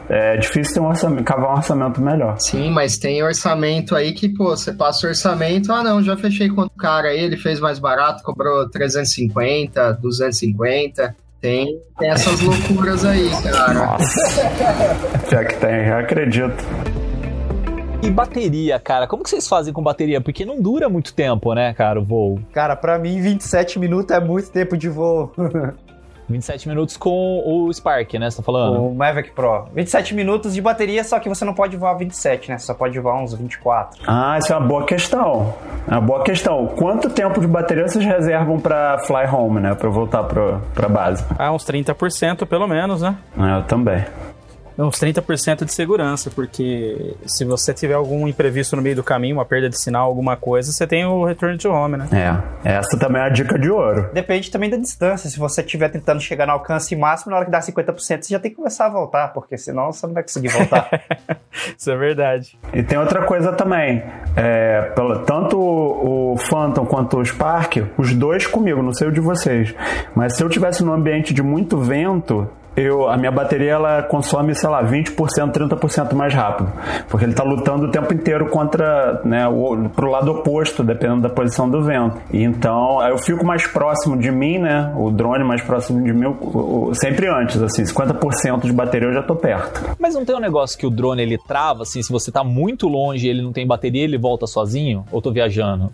é 0.09 0.37
difícil 0.37 0.75
ter 0.75 0.79
um 0.79 0.87
orçamento, 0.87 1.23
cavar 1.23 1.49
um 1.49 1.57
orçamento 1.57 2.01
melhor. 2.01 2.37
Sim, 2.39 2.71
mas 2.71 2.97
tem 2.97 3.21
orçamento 3.21 3.95
aí 3.95 4.13
que, 4.13 4.29
pô, 4.29 4.55
você 4.55 4.73
passa 4.73 5.05
o 5.05 5.09
orçamento, 5.09 5.71
ah 5.71 5.83
não, 5.83 6.01
já 6.01 6.15
fechei 6.15 6.49
com 6.49 6.61
o 6.61 6.69
cara 6.69 7.09
aí, 7.09 7.19
ele 7.19 7.37
fez 7.37 7.59
mais 7.59 7.77
barato, 7.77 8.23
cobrou 8.23 8.69
350, 8.69 9.93
250. 9.93 11.15
Tem, 11.41 11.79
tem 11.99 12.09
essas 12.09 12.39
loucuras 12.41 13.05
aí, 13.05 13.29
cara. 13.43 13.97
Já 15.29 15.45
que 15.45 15.55
tem, 15.57 15.87
eu 15.87 15.97
acredito. 15.97 16.63
E 18.01 18.09
bateria, 18.09 18.79
cara? 18.79 19.07
Como 19.07 19.23
que 19.23 19.29
vocês 19.29 19.47
fazem 19.47 19.73
com 19.73 19.81
bateria? 19.81 20.21
Porque 20.21 20.45
não 20.45 20.61
dura 20.61 20.87
muito 20.89 21.13
tempo, 21.13 21.53
né, 21.53 21.73
cara, 21.73 21.99
o 21.99 22.03
voo. 22.03 22.39
Cara, 22.53 22.75
pra 22.75 22.97
mim 22.97 23.21
27 23.21 23.79
minutos 23.79 24.15
é 24.15 24.19
muito 24.19 24.49
tempo 24.49 24.77
de 24.77 24.89
voo. 24.89 25.31
27 26.29 26.67
minutos 26.67 26.97
com 26.97 27.41
o 27.45 27.71
Spark, 27.73 28.13
né? 28.15 28.29
Você 28.29 28.37
tá 28.37 28.43
falando? 28.43 28.83
O 28.85 28.93
Mavic 28.95 29.31
Pro. 29.31 29.65
27 29.73 30.13
minutos 30.13 30.53
de 30.53 30.61
bateria, 30.61 31.03
só 31.03 31.19
que 31.19 31.29
você 31.29 31.45
não 31.45 31.53
pode 31.53 31.77
voar 31.77 31.93
27, 31.95 32.49
né? 32.51 32.57
Você 32.57 32.65
só 32.65 32.73
pode 32.73 32.99
voar 32.99 33.21
uns 33.21 33.33
24. 33.33 34.01
Ah, 34.05 34.37
isso 34.37 34.51
é 34.51 34.57
uma 34.57 34.67
boa 34.67 34.85
questão. 34.85 35.53
É 35.87 35.91
uma 35.91 36.01
boa 36.01 36.23
questão. 36.23 36.67
Quanto 36.67 37.09
tempo 37.09 37.39
de 37.39 37.47
bateria 37.47 37.87
vocês 37.87 38.03
reservam 38.03 38.59
pra 38.59 38.97
fly 38.99 39.25
home, 39.31 39.59
né? 39.61 39.73
Pra 39.75 39.89
voltar 39.89 40.23
pro, 40.23 40.61
pra 40.73 40.89
base? 40.89 41.23
Ah, 41.37 41.51
uns 41.51 41.63
30% 41.63 42.45
pelo 42.45 42.67
menos, 42.67 43.01
né? 43.01 43.15
É, 43.37 43.57
eu 43.59 43.63
também. 43.63 44.03
Uns 44.77 44.99
30% 44.99 45.65
de 45.65 45.73
segurança, 45.73 46.29
porque 46.29 47.15
se 47.25 47.43
você 47.43 47.73
tiver 47.73 47.95
algum 47.95 48.27
imprevisto 48.27 48.75
no 48.75 48.81
meio 48.81 48.95
do 48.95 49.03
caminho, 49.03 49.37
uma 49.37 49.45
perda 49.45 49.69
de 49.69 49.79
sinal, 49.79 50.07
alguma 50.07 50.35
coisa, 50.35 50.71
você 50.71 50.85
tem 50.85 51.03
o 51.05 51.25
return 51.25 51.57
to 51.57 51.69
home, 51.69 51.97
né? 51.97 52.07
É, 52.63 52.75
essa 52.75 52.97
também 52.97 53.21
é 53.21 53.25
a 53.25 53.29
dica 53.29 53.57
de 53.57 53.71
ouro. 53.71 54.09
Depende 54.13 54.51
também 54.51 54.69
da 54.69 54.77
distância. 54.77 55.29
Se 55.29 55.39
você 55.39 55.61
estiver 55.61 55.89
tentando 55.89 56.21
chegar 56.21 56.45
no 56.45 56.53
alcance 56.53 56.95
máximo, 56.95 57.31
na 57.31 57.37
hora 57.37 57.45
que 57.45 57.51
dá 57.51 57.59
50%, 57.59 57.97
você 57.97 58.33
já 58.33 58.39
tem 58.39 58.51
que 58.51 58.57
começar 58.57 58.85
a 58.85 58.89
voltar, 58.89 59.29
porque 59.33 59.57
senão 59.57 59.91
você 59.91 60.05
não 60.05 60.13
vai 60.13 60.23
conseguir 60.23 60.49
voltar. 60.49 60.89
Isso 61.77 61.89
é 61.89 61.97
verdade. 61.97 62.59
E 62.71 62.83
tem 62.83 62.97
outra 62.97 63.25
coisa 63.25 63.53
também. 63.53 64.03
É, 64.35 64.81
pelo, 64.95 65.19
tanto 65.19 65.57
o, 65.57 66.33
o 66.33 66.37
Phantom 66.37 66.85
quanto 66.85 67.17
o 67.17 67.25
Spark, 67.25 67.77
os 67.97 68.13
dois 68.13 68.45
comigo, 68.45 68.83
não 68.83 68.93
sei 68.93 69.07
o 69.07 69.11
de 69.11 69.19
vocês. 69.19 69.73
Mas 70.15 70.35
se 70.35 70.43
eu 70.43 70.49
tivesse 70.49 70.83
num 70.83 70.93
ambiente 70.93 71.33
de 71.33 71.41
muito 71.41 71.77
vento, 71.79 72.47
eu, 72.77 73.09
a 73.09 73.17
minha 73.17 73.31
bateria 73.31 73.71
ela 73.71 74.03
consome, 74.03 74.53
sei 74.53 74.69
lá, 74.69 74.83
20%, 74.83 75.15
30% 75.51 76.13
mais 76.13 76.31
rápido. 76.31 76.71
Porque 77.09 77.25
ele 77.25 77.31
está 77.31 77.43
lutando 77.43 77.87
o 77.87 77.91
tempo 77.91 78.13
inteiro 78.13 78.49
contra, 78.51 79.19
né, 79.25 79.47
o, 79.47 79.89
pro 79.89 80.11
lado 80.11 80.31
oposto, 80.31 80.83
dependendo 80.83 81.21
da 81.21 81.29
posição 81.29 81.67
do 81.67 81.81
vento. 81.81 82.21
Então, 82.31 83.01
eu 83.07 83.17
fico 83.17 83.43
mais 83.43 83.65
próximo 83.65 84.15
de 84.15 84.31
mim, 84.31 84.59
né, 84.59 84.93
o 84.95 85.09
drone 85.09 85.43
mais 85.43 85.61
próximo 85.61 86.03
de 86.03 86.13
mim, 86.13 86.35
sempre 86.93 87.27
antes, 87.27 87.59
assim, 87.59 87.83
50% 87.83 88.61
de 88.61 88.71
bateria 88.71 89.07
eu 89.07 89.13
já 89.13 89.23
tô 89.23 89.35
perto. 89.35 89.95
Mas 89.99 90.13
não 90.13 90.23
tem 90.23 90.35
um 90.35 90.39
negócio 90.39 90.77
que 90.77 90.85
o 90.85 90.91
drone 90.91 91.23
ele 91.23 91.37
trava, 91.37 91.81
assim, 91.81 92.03
se 92.03 92.11
você 92.11 92.31
tá 92.31 92.43
muito 92.43 92.87
longe 92.87 93.25
e 93.25 93.29
ele 93.29 93.41
não 93.41 93.51
tem 93.51 93.65
bateria, 93.65 94.03
ele 94.03 94.19
volta 94.19 94.45
sozinho? 94.45 95.03
Ou 95.11 95.19
tô 95.19 95.31
viajando? 95.31 95.91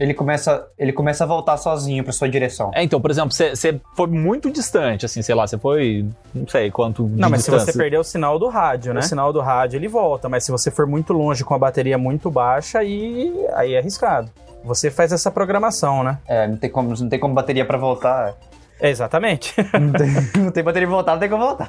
Ele 0.00 0.14
começa, 0.14 0.66
ele 0.78 0.94
começa 0.94 1.24
a 1.24 1.26
voltar 1.26 1.58
sozinho 1.58 2.02
para 2.02 2.12
sua 2.12 2.26
direção. 2.26 2.70
É, 2.74 2.82
então, 2.82 2.98
por 2.98 3.10
exemplo, 3.10 3.30
você 3.30 3.78
foi 3.94 4.06
muito 4.06 4.50
distante, 4.50 5.04
assim, 5.04 5.20
sei 5.20 5.34
lá, 5.34 5.46
você 5.46 5.58
foi, 5.58 6.06
não 6.34 6.48
sei 6.48 6.70
quanto 6.70 7.02
Não, 7.02 7.28
mas 7.28 7.40
distância. 7.40 7.66
se 7.66 7.72
você 7.72 7.78
perder 7.78 7.98
o 7.98 8.04
sinal 8.04 8.38
do 8.38 8.48
rádio, 8.48 8.94
né? 8.94 9.00
O 9.00 9.02
sinal 9.02 9.30
do 9.30 9.40
rádio 9.40 9.76
ele 9.76 9.88
volta, 9.88 10.26
mas 10.26 10.42
se 10.42 10.50
você 10.50 10.70
for 10.70 10.86
muito 10.86 11.12
longe 11.12 11.44
com 11.44 11.52
a 11.52 11.58
bateria 11.58 11.98
muito 11.98 12.30
baixa, 12.30 12.78
aí, 12.78 13.46
aí 13.52 13.74
é 13.74 13.78
arriscado. 13.78 14.30
Você 14.64 14.90
faz 14.90 15.12
essa 15.12 15.30
programação, 15.30 16.02
né? 16.02 16.18
É, 16.26 16.48
não 16.48 16.56
tem 16.56 16.70
como, 16.70 16.94
não 16.98 17.08
tem 17.08 17.18
como 17.18 17.34
bateria 17.34 17.66
para 17.66 17.76
voltar. 17.76 18.34
Exatamente. 18.80 19.54
Não 19.78 19.92
tem, 19.92 20.10
não 20.42 20.50
tem 20.50 20.64
bateria 20.64 20.88
voltar, 20.88 21.12
não 21.12 21.20
tem 21.20 21.28
como 21.28 21.44
voltar. 21.44 21.68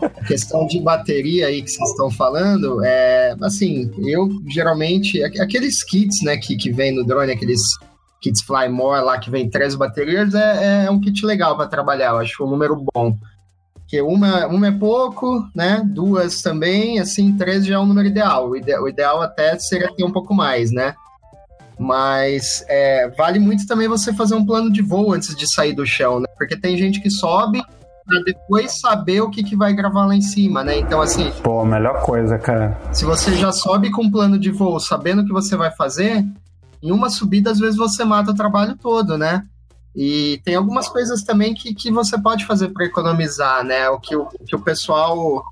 A 0.00 0.24
questão 0.24 0.66
de 0.66 0.80
bateria 0.80 1.46
aí 1.46 1.62
que 1.62 1.70
vocês 1.70 1.90
estão 1.90 2.10
falando, 2.10 2.84
é 2.84 3.34
assim, 3.42 3.90
eu 4.06 4.28
geralmente, 4.48 5.22
aqueles 5.40 5.82
kits, 5.82 6.22
né, 6.22 6.36
que, 6.36 6.56
que 6.56 6.70
vem 6.70 6.94
no 6.94 7.04
drone, 7.04 7.32
aqueles 7.32 7.60
kits 8.20 8.42
Fly 8.42 8.68
More 8.68 9.02
lá 9.02 9.18
que 9.18 9.30
vem 9.30 9.48
três 9.48 9.74
baterias, 9.74 10.34
é, 10.34 10.84
é 10.86 10.90
um 10.90 11.00
kit 11.00 11.24
legal 11.24 11.56
para 11.56 11.66
trabalhar, 11.66 12.10
eu 12.10 12.18
acho 12.18 12.44
um 12.44 12.50
número 12.50 12.76
bom. 12.94 13.16
Porque 13.90 14.00
uma, 14.02 14.46
uma 14.46 14.68
é 14.68 14.70
pouco, 14.70 15.44
né? 15.52 15.82
Duas 15.84 16.42
também, 16.42 17.00
assim, 17.00 17.36
três 17.36 17.66
já 17.66 17.74
é 17.74 17.78
um 17.78 17.86
número 17.86 18.06
ideal. 18.06 18.48
O, 18.48 18.56
ide 18.56 18.72
o 18.78 18.86
ideal 18.86 19.20
até 19.20 19.58
seria 19.58 19.92
ter 19.92 20.04
um 20.04 20.12
pouco 20.12 20.32
mais, 20.32 20.70
né? 20.70 20.94
Mas 21.80 22.62
é, 22.68 23.08
vale 23.16 23.38
muito 23.38 23.66
também 23.66 23.88
você 23.88 24.12
fazer 24.12 24.34
um 24.34 24.44
plano 24.44 24.70
de 24.70 24.82
voo 24.82 25.14
antes 25.14 25.34
de 25.34 25.50
sair 25.50 25.72
do 25.72 25.86
chão, 25.86 26.20
né? 26.20 26.26
Porque 26.36 26.54
tem 26.54 26.76
gente 26.76 27.00
que 27.00 27.10
sobe 27.10 27.64
para 28.04 28.20
depois 28.22 28.78
saber 28.78 29.22
o 29.22 29.30
que, 29.30 29.42
que 29.42 29.56
vai 29.56 29.72
gravar 29.72 30.04
lá 30.04 30.14
em 30.14 30.20
cima, 30.20 30.62
né? 30.62 30.78
Então, 30.78 31.00
assim. 31.00 31.32
Pô, 31.42 31.64
melhor 31.64 32.02
coisa, 32.02 32.36
cara. 32.38 32.78
Se 32.92 33.06
você 33.06 33.34
já 33.34 33.50
sobe 33.50 33.90
com 33.90 34.02
um 34.02 34.10
plano 34.10 34.38
de 34.38 34.50
voo 34.50 34.78
sabendo 34.78 35.22
o 35.22 35.24
que 35.24 35.32
você 35.32 35.56
vai 35.56 35.70
fazer, 35.70 36.22
em 36.82 36.92
uma 36.92 37.08
subida, 37.08 37.50
às 37.50 37.58
vezes 37.58 37.78
você 37.78 38.04
mata 38.04 38.32
o 38.32 38.36
trabalho 38.36 38.76
todo, 38.76 39.16
né? 39.16 39.46
E 39.96 40.38
tem 40.44 40.56
algumas 40.56 40.86
coisas 40.86 41.22
também 41.22 41.54
que, 41.54 41.74
que 41.74 41.90
você 41.90 42.20
pode 42.20 42.44
fazer 42.44 42.68
para 42.68 42.84
economizar, 42.84 43.64
né? 43.64 43.88
O 43.88 43.98
que 43.98 44.14
o, 44.14 44.26
que 44.26 44.54
o 44.54 44.60
pessoal 44.60 45.42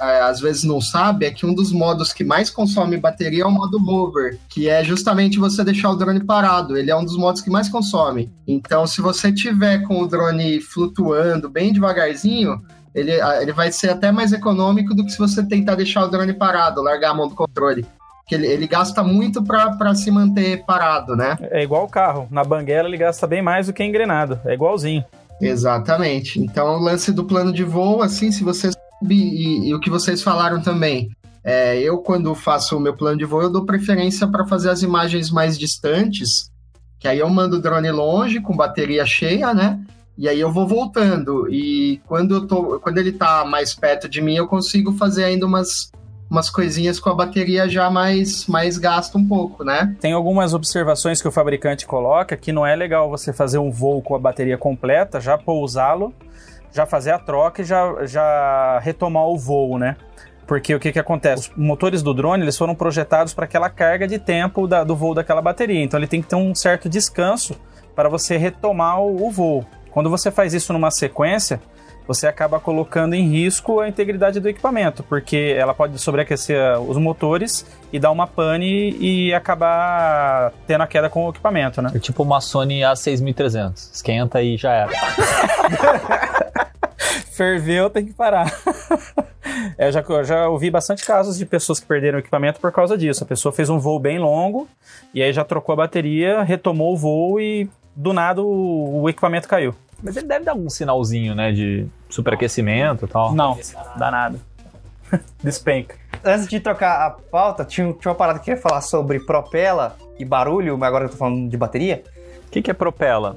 às 0.00 0.40
vezes 0.40 0.64
não 0.64 0.80
sabe 0.80 1.26
é 1.26 1.30
que 1.30 1.44
um 1.44 1.54
dos 1.54 1.72
modos 1.72 2.12
que 2.12 2.24
mais 2.24 2.48
consome 2.48 2.96
bateria 2.96 3.42
é 3.42 3.46
o 3.46 3.50
modo 3.50 3.78
hover, 3.86 4.38
que 4.48 4.68
é 4.68 4.82
justamente 4.82 5.38
você 5.38 5.62
deixar 5.62 5.90
o 5.90 5.96
drone 5.96 6.24
parado. 6.24 6.76
Ele 6.76 6.90
é 6.90 6.96
um 6.96 7.04
dos 7.04 7.16
modos 7.16 7.42
que 7.42 7.50
mais 7.50 7.68
consome. 7.68 8.32
Então, 8.46 8.86
se 8.86 9.00
você 9.00 9.30
tiver 9.30 9.82
com 9.86 10.00
o 10.00 10.08
drone 10.08 10.60
flutuando 10.60 11.48
bem 11.48 11.72
devagarzinho, 11.72 12.60
ele, 12.94 13.12
ele 13.12 13.52
vai 13.52 13.70
ser 13.70 13.90
até 13.90 14.10
mais 14.10 14.32
econômico 14.32 14.94
do 14.94 15.04
que 15.04 15.12
se 15.12 15.18
você 15.18 15.46
tentar 15.46 15.74
deixar 15.74 16.04
o 16.04 16.08
drone 16.08 16.32
parado, 16.32 16.82
largar 16.82 17.10
a 17.10 17.14
mão 17.14 17.28
do 17.28 17.34
controle. 17.34 17.86
Que 18.26 18.34
ele, 18.34 18.46
ele 18.46 18.66
gasta 18.66 19.02
muito 19.02 19.42
para 19.42 19.94
se 19.94 20.10
manter 20.10 20.64
parado, 20.64 21.16
né? 21.16 21.36
É 21.40 21.62
igual 21.62 21.84
o 21.84 21.88
carro. 21.88 22.26
Na 22.30 22.44
banguela 22.44 22.88
ele 22.88 22.96
gasta 22.96 23.26
bem 23.26 23.42
mais 23.42 23.66
do 23.66 23.72
que 23.72 23.84
engrenado. 23.84 24.40
É 24.44 24.54
igualzinho. 24.54 25.04
Exatamente. 25.40 26.40
Então, 26.40 26.76
o 26.76 26.80
lance 26.80 27.12
do 27.12 27.24
plano 27.24 27.52
de 27.52 27.64
voo, 27.64 28.02
assim, 28.02 28.30
se 28.30 28.44
você 28.44 28.70
e, 29.08 29.68
e, 29.68 29.74
o 29.74 29.80
que 29.80 29.90
vocês 29.90 30.22
falaram 30.22 30.60
também. 30.60 31.10
É, 31.42 31.78
eu, 31.78 31.98
quando 31.98 32.34
faço 32.34 32.76
o 32.76 32.80
meu 32.80 32.94
plano 32.94 33.16
de 33.16 33.24
voo, 33.24 33.42
eu 33.42 33.50
dou 33.50 33.64
preferência 33.64 34.26
para 34.26 34.46
fazer 34.46 34.70
as 34.70 34.82
imagens 34.82 35.30
mais 35.30 35.58
distantes, 35.58 36.50
que 36.98 37.08
aí 37.08 37.18
eu 37.18 37.28
mando 37.30 37.56
o 37.56 37.60
drone 37.60 37.90
longe, 37.90 38.40
com 38.40 38.54
bateria 38.54 39.06
cheia, 39.06 39.54
né? 39.54 39.80
E 40.18 40.28
aí 40.28 40.38
eu 40.38 40.52
vou 40.52 40.68
voltando. 40.68 41.48
E 41.50 41.98
quando, 42.06 42.34
eu 42.34 42.46
tô, 42.46 42.78
quando 42.78 42.98
ele 42.98 43.08
está 43.08 43.42
mais 43.44 43.74
perto 43.74 44.06
de 44.06 44.20
mim, 44.20 44.36
eu 44.36 44.46
consigo 44.46 44.92
fazer 44.92 45.24
ainda 45.24 45.46
umas, 45.46 45.90
umas 46.28 46.50
coisinhas 46.50 47.00
com 47.00 47.08
a 47.08 47.14
bateria 47.14 47.66
já 47.66 47.88
mais, 47.88 48.46
mais 48.46 48.76
gasta 48.76 49.16
um 49.16 49.26
pouco, 49.26 49.64
né? 49.64 49.96
Tem 49.98 50.12
algumas 50.12 50.52
observações 50.52 51.22
que 51.22 51.28
o 51.28 51.32
fabricante 51.32 51.86
coloca 51.86 52.36
que 52.36 52.52
não 52.52 52.66
é 52.66 52.76
legal 52.76 53.08
você 53.08 53.32
fazer 53.32 53.56
um 53.56 53.70
voo 53.70 54.02
com 54.02 54.14
a 54.14 54.18
bateria 54.18 54.58
completa, 54.58 55.18
já 55.18 55.38
pousá-lo 55.38 56.12
já 56.72 56.86
fazer 56.86 57.12
a 57.12 57.18
troca 57.18 57.62
e 57.62 57.64
já, 57.64 58.06
já 58.06 58.78
retomar 58.80 59.24
o 59.24 59.36
voo, 59.36 59.78
né? 59.78 59.96
Porque 60.46 60.74
o 60.74 60.80
que, 60.80 60.90
que 60.90 60.98
acontece? 60.98 61.50
Os 61.50 61.56
motores 61.56 62.02
do 62.02 62.12
drone 62.12 62.42
eles 62.42 62.58
foram 62.58 62.74
projetados 62.74 63.32
para 63.32 63.44
aquela 63.44 63.70
carga 63.70 64.08
de 64.08 64.18
tempo 64.18 64.66
da, 64.66 64.82
do 64.82 64.96
voo 64.96 65.14
daquela 65.14 65.40
bateria. 65.40 65.82
Então 65.82 65.98
ele 65.98 66.08
tem 66.08 66.20
que 66.20 66.28
ter 66.28 66.36
um 66.36 66.54
certo 66.54 66.88
descanso 66.88 67.54
para 67.94 68.08
você 68.08 68.36
retomar 68.36 69.00
o, 69.00 69.26
o 69.26 69.30
voo. 69.30 69.64
Quando 69.90 70.10
você 70.10 70.30
faz 70.30 70.52
isso 70.52 70.72
numa 70.72 70.90
sequência, 70.90 71.60
você 72.06 72.26
acaba 72.26 72.58
colocando 72.58 73.14
em 73.14 73.28
risco 73.28 73.78
a 73.78 73.88
integridade 73.88 74.40
do 74.40 74.48
equipamento, 74.48 75.04
porque 75.04 75.54
ela 75.56 75.72
pode 75.72 75.96
sobreaquecer 76.00 76.80
os 76.80 76.96
motores 76.96 77.64
e 77.92 78.00
dar 78.00 78.10
uma 78.10 78.26
pane 78.26 78.96
e 78.98 79.32
acabar 79.32 80.52
tendo 80.66 80.82
a 80.82 80.86
queda 80.88 81.08
com 81.08 81.26
o 81.26 81.30
equipamento, 81.30 81.80
né? 81.80 81.92
É 81.94 82.00
tipo 82.00 82.24
uma 82.24 82.40
Sony 82.40 82.80
A6300, 82.80 83.90
esquenta 83.94 84.42
e 84.42 84.56
já 84.56 84.72
era. 84.72 84.90
Ferveu, 87.32 87.90
tem 87.90 88.06
que 88.06 88.12
parar. 88.12 88.50
É, 89.76 89.88
eu 89.88 89.92
já, 89.92 90.00
eu 90.00 90.24
já 90.24 90.48
ouvi 90.48 90.70
bastante 90.70 91.04
casos 91.04 91.36
de 91.36 91.46
pessoas 91.46 91.80
que 91.80 91.86
perderam 91.86 92.18
o 92.18 92.20
equipamento 92.20 92.60
por 92.60 92.70
causa 92.70 92.96
disso. 92.96 93.24
A 93.24 93.26
pessoa 93.26 93.52
fez 93.52 93.68
um 93.68 93.78
voo 93.78 93.98
bem 93.98 94.18
longo 94.18 94.68
e 95.14 95.22
aí 95.22 95.32
já 95.32 95.44
trocou 95.44 95.72
a 95.72 95.76
bateria, 95.76 96.42
retomou 96.42 96.92
o 96.92 96.96
voo 96.96 97.40
e 97.40 97.68
do 97.96 98.12
nada 98.12 98.42
o, 98.42 99.02
o 99.02 99.08
equipamento 99.08 99.48
caiu. 99.48 99.74
Mas 100.02 100.16
ele 100.16 100.26
deve 100.26 100.44
dar 100.44 100.52
algum 100.52 100.68
sinalzinho, 100.68 101.34
né, 101.34 101.52
de 101.52 101.86
superaquecimento 102.08 103.06
e 103.06 103.08
tal. 103.08 103.34
Não, 103.34 103.58
dá 103.96 104.10
nada. 104.10 104.38
Despenca. 105.42 105.96
Antes 106.24 106.46
de 106.46 106.60
trocar 106.60 107.06
a 107.06 107.10
pauta, 107.10 107.64
tinha, 107.64 107.92
tinha 107.94 108.10
uma 108.10 108.14
parada 108.14 108.38
que 108.38 108.50
eu 108.50 108.56
ia 108.56 108.60
falar 108.60 108.82
sobre 108.82 109.20
propela 109.20 109.96
e 110.18 110.24
barulho, 110.24 110.76
mas 110.76 110.88
agora 110.88 111.04
eu 111.06 111.08
tô 111.08 111.16
falando 111.16 111.48
de 111.48 111.56
bateria. 111.56 112.02
O 112.46 112.50
que, 112.50 112.62
que 112.62 112.70
é 112.70 112.74
propela? 112.74 113.36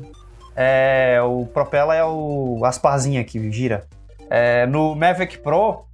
É, 0.56 1.20
o 1.24 1.46
propela 1.46 1.96
é 1.96 2.04
o 2.04 2.62
asparzinha 2.64 3.24
que 3.24 3.52
gira. 3.52 3.86
É, 4.30 4.66
no 4.66 4.96
Mavic 4.96 5.40
Pro 5.40 5.86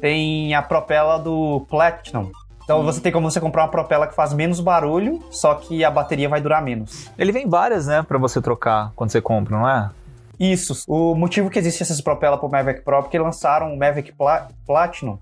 tem 0.00 0.54
a 0.54 0.62
propela 0.62 1.18
do 1.18 1.66
Platinum. 1.68 2.30
Então 2.62 2.82
você 2.82 3.00
tem 3.00 3.10
como 3.10 3.30
você 3.30 3.40
comprar 3.40 3.62
uma 3.62 3.70
propela 3.70 4.06
que 4.06 4.14
faz 4.14 4.34
menos 4.34 4.60
barulho, 4.60 5.22
só 5.30 5.54
que 5.54 5.82
a 5.82 5.90
bateria 5.90 6.28
vai 6.28 6.40
durar 6.40 6.62
menos. 6.62 7.10
Ele 7.18 7.32
vem 7.32 7.48
várias, 7.48 7.86
né, 7.86 8.04
para 8.06 8.18
você 8.18 8.42
trocar 8.42 8.92
quando 8.94 9.10
você 9.10 9.22
compra, 9.22 9.56
não 9.56 9.66
é? 9.66 9.90
Isso. 10.38 10.84
O 10.86 11.14
motivo 11.14 11.48
que 11.50 11.58
existe 11.58 11.82
essas 11.82 12.00
propelas 12.00 12.38
pro 12.38 12.48
Mavic 12.48 12.82
Pro 12.82 12.98
é 12.98 13.02
porque 13.02 13.18
lançaram 13.18 13.72
o 13.72 13.78
Mavic 13.78 14.12
Pla 14.12 14.48
Platinum. 14.66 15.18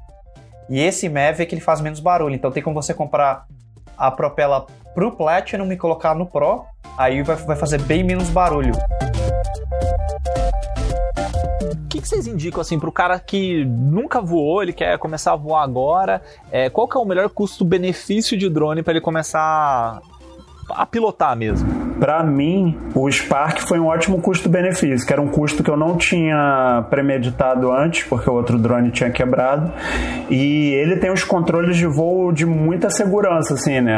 E 0.69 0.81
esse 0.81 1.09
Mavic 1.09 1.55
ele 1.55 1.61
faz 1.61 1.81
menos 1.81 2.01
barulho. 2.01 2.35
Então 2.35 2.51
tem 2.51 2.63
como 2.63 2.83
você 2.83 2.93
comprar 2.93 3.47
a 3.97 4.11
propela 4.11 4.67
pro 4.97 5.13
Platinum 5.13 5.71
e 5.71 5.77
colocar 5.77 6.15
no 6.15 6.25
Pro. 6.25 6.65
Aí 6.97 7.23
vai, 7.23 7.37
vai 7.37 7.55
fazer 7.55 7.79
bem 7.83 8.03
menos 8.03 8.31
barulho. 8.31 8.73
O 11.63 11.89
que, 11.89 12.01
que 12.01 12.09
vocês 12.09 12.27
indicam 12.27 12.63
assim 12.63 12.79
pro 12.79 12.91
cara 12.91 13.21
que 13.21 13.63
nunca 13.67 14.23
voou, 14.23 14.63
ele 14.63 14.73
quer 14.73 14.99
começar 14.99 15.35
a 15.35 15.37
voar 15.37 15.63
agora? 15.63 16.23
É, 16.51 16.71
qual 16.71 16.89
que 16.89 16.97
é 16.97 17.01
o 17.01 17.05
melhor 17.05 17.29
custo-benefício 17.29 18.39
de 18.39 18.49
drone 18.49 18.83
para 18.83 18.95
ele 18.95 19.03
começar 19.03 20.01
a 20.71 20.87
pilotar 20.87 21.37
mesmo? 21.37 21.87
Para 21.99 22.23
mim, 22.23 22.77
o 22.95 23.11
Spark 23.11 23.61
foi 23.61 23.81
um 23.81 23.87
ótimo 23.87 24.21
custo-benefício, 24.21 25.07
que 25.07 25.13
era 25.13 25.23
um 25.23 25.29
custo 25.29 25.63
que 25.63 25.71
eu 25.71 25.77
não 25.77 25.97
tinha 25.97 26.85
premeditado 26.91 27.73
antes, 27.73 28.05
porque 28.05 28.29
o 28.29 28.35
outro 28.35 28.59
drone 28.59 28.91
tinha 28.91 29.11
quebrado. 29.11 29.73
E 30.29 30.75
ele 30.75 30.97
tem 30.97 31.11
os 31.11 31.25
controles 31.25 31.77
de 31.77 31.87
voo 31.87 32.33
de 32.33 32.45
muita 32.45 32.91
segurança, 32.91 33.55
assim, 33.55 33.81
né? 33.81 33.97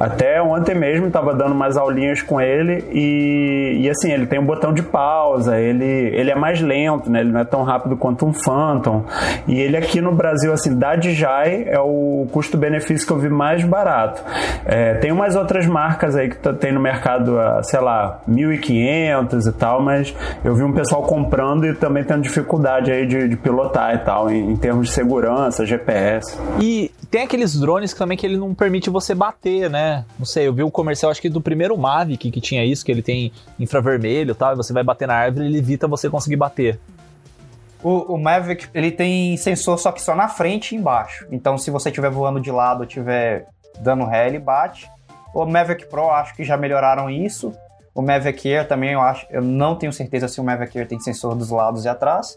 Até 0.00 0.40
ontem 0.40 0.74
mesmo 0.74 1.08
estava 1.08 1.34
dando 1.34 1.54
mais 1.54 1.76
aulinhas 1.76 2.22
com 2.22 2.40
ele 2.40 2.84
e, 2.92 3.82
e 3.82 3.90
assim, 3.90 4.10
ele 4.10 4.26
tem 4.26 4.38
um 4.38 4.46
botão 4.46 4.72
de 4.72 4.82
pausa, 4.82 5.58
ele, 5.58 5.84
ele 5.84 6.30
é 6.30 6.34
mais 6.34 6.60
lento, 6.60 7.10
né? 7.10 7.20
Ele 7.20 7.32
não 7.32 7.40
é 7.40 7.44
tão 7.44 7.62
rápido 7.62 7.96
quanto 7.96 8.24
um 8.24 8.32
Phantom. 8.32 9.04
E 9.46 9.60
ele 9.60 9.76
aqui 9.76 10.00
no 10.00 10.12
Brasil, 10.12 10.52
assim, 10.52 10.78
da 10.78 10.96
DJI 10.96 11.66
é 11.66 11.78
o 11.78 12.26
custo-benefício 12.32 13.06
que 13.06 13.12
eu 13.12 13.18
vi 13.18 13.28
mais 13.28 13.62
barato. 13.64 14.22
É, 14.64 14.94
tem 14.94 15.12
umas 15.12 15.36
outras 15.36 15.66
marcas 15.72 16.14
aí 16.14 16.28
que 16.28 16.36
tem 16.54 16.72
no 16.72 16.80
mercado 16.80 17.38
a, 17.38 17.62
sei 17.62 17.80
lá, 17.80 18.22
1.500 18.28 19.48
e 19.48 19.52
tal, 19.52 19.82
mas 19.82 20.14
eu 20.44 20.54
vi 20.54 20.62
um 20.62 20.72
pessoal 20.72 21.02
comprando 21.02 21.66
e 21.66 21.74
também 21.74 22.04
tendo 22.04 22.22
dificuldade 22.22 22.92
aí 22.92 23.06
de, 23.06 23.28
de 23.28 23.36
pilotar 23.36 23.94
e 23.94 23.98
tal, 23.98 24.30
em, 24.30 24.52
em, 24.52 24.56
termos 24.56 24.88
de 24.88 24.94
segurança, 24.94 25.64
GPS. 25.64 26.38
E 26.60 26.90
tem 27.10 27.22
aqueles 27.22 27.58
drones 27.58 27.92
também 27.94 28.16
que 28.16 28.26
ele 28.26 28.36
não 28.36 28.54
permite 28.54 28.90
você 28.90 29.14
bater, 29.14 29.70
né? 29.70 30.04
Não 30.18 30.26
sei, 30.26 30.46
eu 30.46 30.52
vi 30.52 30.62
o 30.62 30.66
um 30.66 30.70
comercial, 30.70 31.10
acho 31.10 31.20
que 31.20 31.28
do 31.28 31.40
primeiro 31.40 31.76
Mavic 31.76 32.30
que 32.30 32.40
tinha 32.40 32.64
isso, 32.64 32.84
que 32.84 32.92
ele 32.92 33.02
tem 33.02 33.32
infravermelho 33.58 34.32
e 34.32 34.34
tal, 34.34 34.52
e 34.52 34.56
você 34.56 34.72
vai 34.72 34.84
bater 34.84 35.08
na 35.08 35.14
árvore 35.14 35.46
e 35.46 35.48
ele 35.48 35.58
evita 35.58 35.88
você 35.88 36.08
conseguir 36.10 36.36
bater. 36.36 36.78
O, 37.82 38.14
o, 38.14 38.18
Mavic, 38.18 38.68
ele 38.72 38.92
tem 38.92 39.36
sensor 39.36 39.76
só 39.78 39.90
que 39.90 40.00
só 40.00 40.14
na 40.14 40.28
frente 40.28 40.74
e 40.74 40.78
embaixo. 40.78 41.26
Então, 41.32 41.58
se 41.58 41.70
você 41.70 41.88
estiver 41.88 42.10
voando 42.10 42.40
de 42.40 42.50
lado 42.50 42.80
ou 42.80 42.84
estiver 42.84 43.48
dando 43.80 44.04
ré, 44.04 44.28
ele 44.28 44.38
bate. 44.38 44.88
O 45.34 45.46
Mavic 45.46 45.86
Pro 45.86 46.10
acho 46.10 46.34
que 46.34 46.44
já 46.44 46.56
melhoraram 46.56 47.08
isso. 47.08 47.52
O 47.94 48.00
Mavic 48.00 48.52
Air 48.52 48.66
também 48.66 48.92
eu 48.92 49.00
acho, 49.00 49.26
eu 49.30 49.42
não 49.42 49.76
tenho 49.76 49.92
certeza 49.92 50.26
se 50.26 50.40
o 50.40 50.44
Mavic 50.44 50.78
Air 50.78 50.88
tem 50.88 50.98
sensor 50.98 51.34
dos 51.34 51.50
lados 51.50 51.84
e 51.84 51.88
atrás. 51.88 52.36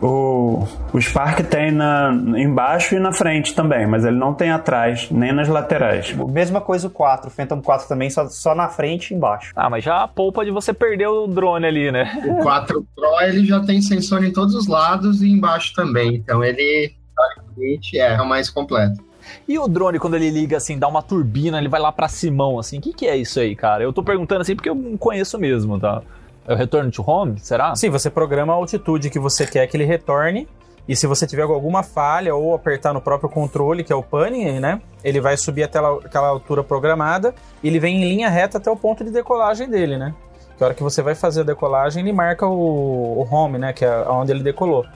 O, 0.00 0.66
o 0.92 1.00
Spark 1.00 1.40
tem 1.48 1.70
na, 1.70 2.12
embaixo 2.36 2.94
e 2.94 2.98
na 2.98 3.12
frente 3.12 3.54
também, 3.54 3.86
mas 3.86 4.04
ele 4.04 4.16
não 4.16 4.34
tem 4.34 4.50
atrás, 4.50 5.10
nem 5.10 5.32
nas 5.32 5.48
laterais. 5.48 6.12
Mesma 6.12 6.60
coisa 6.60 6.86
o 6.86 6.90
4, 6.90 7.28
o 7.28 7.30
Phantom 7.30 7.62
4 7.62 7.88
também, 7.88 8.10
só, 8.10 8.28
só 8.28 8.54
na 8.54 8.68
frente 8.68 9.12
e 9.12 9.16
embaixo. 9.16 9.52
Ah, 9.56 9.70
mas 9.70 9.82
já 9.82 10.02
a 10.02 10.08
poupa 10.08 10.44
de 10.44 10.50
você 10.50 10.74
perder 10.74 11.06
o 11.06 11.26
drone 11.26 11.66
ali, 11.66 11.90
né? 11.90 12.12
O 12.26 12.42
4 12.42 12.86
Pro 12.94 13.20
ele 13.22 13.46
já 13.46 13.60
tem 13.60 13.80
sensor 13.80 14.22
em 14.22 14.32
todos 14.32 14.54
os 14.54 14.66
lados 14.66 15.22
e 15.22 15.30
embaixo 15.30 15.72
também, 15.74 16.16
então 16.16 16.44
ele, 16.44 16.92
teoricamente, 17.16 17.98
é 17.98 18.20
o 18.20 18.26
mais 18.26 18.50
completo. 18.50 19.02
E 19.48 19.58
o 19.58 19.66
drone, 19.68 19.98
quando 19.98 20.14
ele 20.14 20.30
liga 20.30 20.56
assim, 20.56 20.78
dá 20.78 20.88
uma 20.88 21.02
turbina, 21.02 21.58
ele 21.58 21.68
vai 21.68 21.80
lá 21.80 21.92
pra 21.92 22.08
Simão, 22.08 22.58
assim, 22.58 22.78
o 22.78 22.80
que, 22.80 22.92
que 22.92 23.06
é 23.06 23.16
isso 23.16 23.40
aí, 23.40 23.54
cara? 23.54 23.82
Eu 23.82 23.92
tô 23.92 24.02
perguntando 24.02 24.42
assim 24.42 24.54
porque 24.54 24.68
eu 24.68 24.74
não 24.74 24.96
conheço 24.96 25.38
mesmo, 25.38 25.78
tá? 25.78 26.02
É 26.46 26.52
o 26.52 26.56
return 26.56 26.90
to 26.90 27.02
home, 27.04 27.38
será? 27.40 27.74
Sim, 27.74 27.90
você 27.90 28.08
programa 28.08 28.52
a 28.52 28.56
altitude 28.56 29.10
que 29.10 29.18
você 29.18 29.46
quer 29.46 29.66
que 29.66 29.76
ele 29.76 29.84
retorne. 29.84 30.48
E 30.88 30.94
se 30.94 31.06
você 31.06 31.26
tiver 31.26 31.42
alguma 31.42 31.82
falha 31.82 32.32
ou 32.34 32.54
apertar 32.54 32.94
no 32.94 33.00
próprio 33.00 33.28
controle, 33.28 33.82
que 33.82 33.92
é 33.92 33.96
o 33.96 34.02
panning, 34.02 34.60
né? 34.60 34.80
Ele 35.02 35.20
vai 35.20 35.36
subir 35.36 35.64
até 35.64 35.80
aquela 35.80 36.28
altura 36.28 36.62
programada 36.62 37.34
e 37.62 37.66
ele 37.66 37.80
vem 37.80 37.96
em 37.96 38.08
linha 38.08 38.28
reta 38.28 38.58
até 38.58 38.70
o 38.70 38.76
ponto 38.76 39.02
de 39.02 39.10
decolagem 39.10 39.68
dele, 39.68 39.96
né? 39.96 40.14
Que 40.56 40.62
a 40.62 40.66
hora 40.66 40.74
que 40.74 40.82
você 40.84 41.02
vai 41.02 41.16
fazer 41.16 41.40
a 41.40 41.44
decolagem, 41.44 42.02
ele 42.02 42.12
marca 42.12 42.46
o, 42.46 43.18
o 43.20 43.28
home, 43.28 43.58
né? 43.58 43.72
Que 43.72 43.84
é 43.84 44.08
onde 44.08 44.30
ele 44.30 44.44
decolou. 44.44 44.86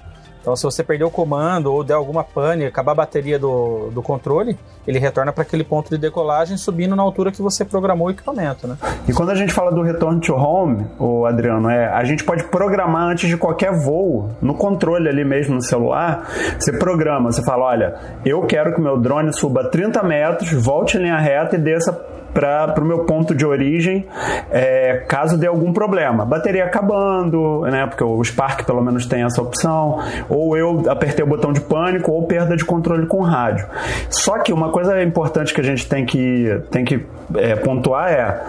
Então, 0.40 0.56
se 0.56 0.62
você 0.62 0.82
perder 0.82 1.04
o 1.04 1.10
comando 1.10 1.72
ou 1.72 1.84
der 1.84 1.94
alguma 1.94 2.24
pane, 2.24 2.64
acabar 2.64 2.92
a 2.92 2.94
bateria 2.94 3.38
do, 3.38 3.90
do 3.90 4.02
controle, 4.02 4.58
ele 4.86 4.98
retorna 4.98 5.32
para 5.32 5.42
aquele 5.42 5.62
ponto 5.62 5.90
de 5.90 5.98
decolagem 5.98 6.56
subindo 6.56 6.96
na 6.96 7.02
altura 7.02 7.30
que 7.30 7.42
você 7.42 7.64
programou 7.64 8.08
o 8.08 8.10
equipamento, 8.10 8.66
né? 8.66 8.76
E 9.06 9.12
quando 9.12 9.30
a 9.30 9.34
gente 9.34 9.52
fala 9.52 9.70
do 9.70 9.82
return 9.82 10.20
to 10.20 10.34
home, 10.34 10.86
o 10.98 11.26
Adriano, 11.26 11.68
é, 11.68 11.86
a 11.88 12.02
gente 12.04 12.24
pode 12.24 12.44
programar 12.44 13.08
antes 13.08 13.28
de 13.28 13.36
qualquer 13.36 13.72
voo, 13.72 14.30
no 14.40 14.54
controle 14.54 15.08
ali 15.08 15.24
mesmo 15.24 15.54
no 15.54 15.62
celular, 15.62 16.26
você 16.58 16.72
programa, 16.72 17.30
você 17.30 17.42
fala, 17.42 17.66
olha, 17.66 17.94
eu 18.24 18.42
quero 18.46 18.74
que 18.74 18.80
meu 18.80 18.98
drone 18.98 19.32
suba 19.32 19.64
30 19.70 20.02
metros, 20.02 20.52
volte 20.52 20.96
em 20.96 21.02
linha 21.02 21.18
reta 21.18 21.56
e 21.56 21.58
desça 21.58 21.92
para 22.32 22.80
o 22.80 22.84
meu 22.84 23.00
ponto 23.00 23.34
de 23.34 23.44
origem 23.44 24.06
é, 24.50 25.04
caso 25.08 25.36
dê 25.36 25.46
algum 25.46 25.72
problema. 25.72 26.24
Bateria 26.24 26.64
acabando, 26.64 27.62
né? 27.62 27.86
Porque 27.86 28.04
o 28.04 28.22
Spark 28.22 28.64
pelo 28.64 28.82
menos 28.82 29.06
tem 29.06 29.22
essa 29.22 29.40
opção. 29.42 30.00
Ou 30.28 30.56
eu 30.56 30.84
apertei 30.88 31.24
o 31.24 31.28
botão 31.28 31.52
de 31.52 31.60
pânico 31.60 32.12
ou 32.12 32.26
perda 32.26 32.56
de 32.56 32.64
controle 32.64 33.06
com 33.06 33.20
rádio. 33.20 33.66
Só 34.08 34.38
que 34.38 34.52
uma 34.52 34.70
coisa 34.70 35.02
importante 35.02 35.52
que 35.54 35.60
a 35.60 35.64
gente 35.64 35.88
tem 35.88 36.04
que, 36.04 36.60
tem 36.70 36.84
que 36.84 37.06
é, 37.36 37.56
pontuar 37.56 38.10
é 38.10 38.40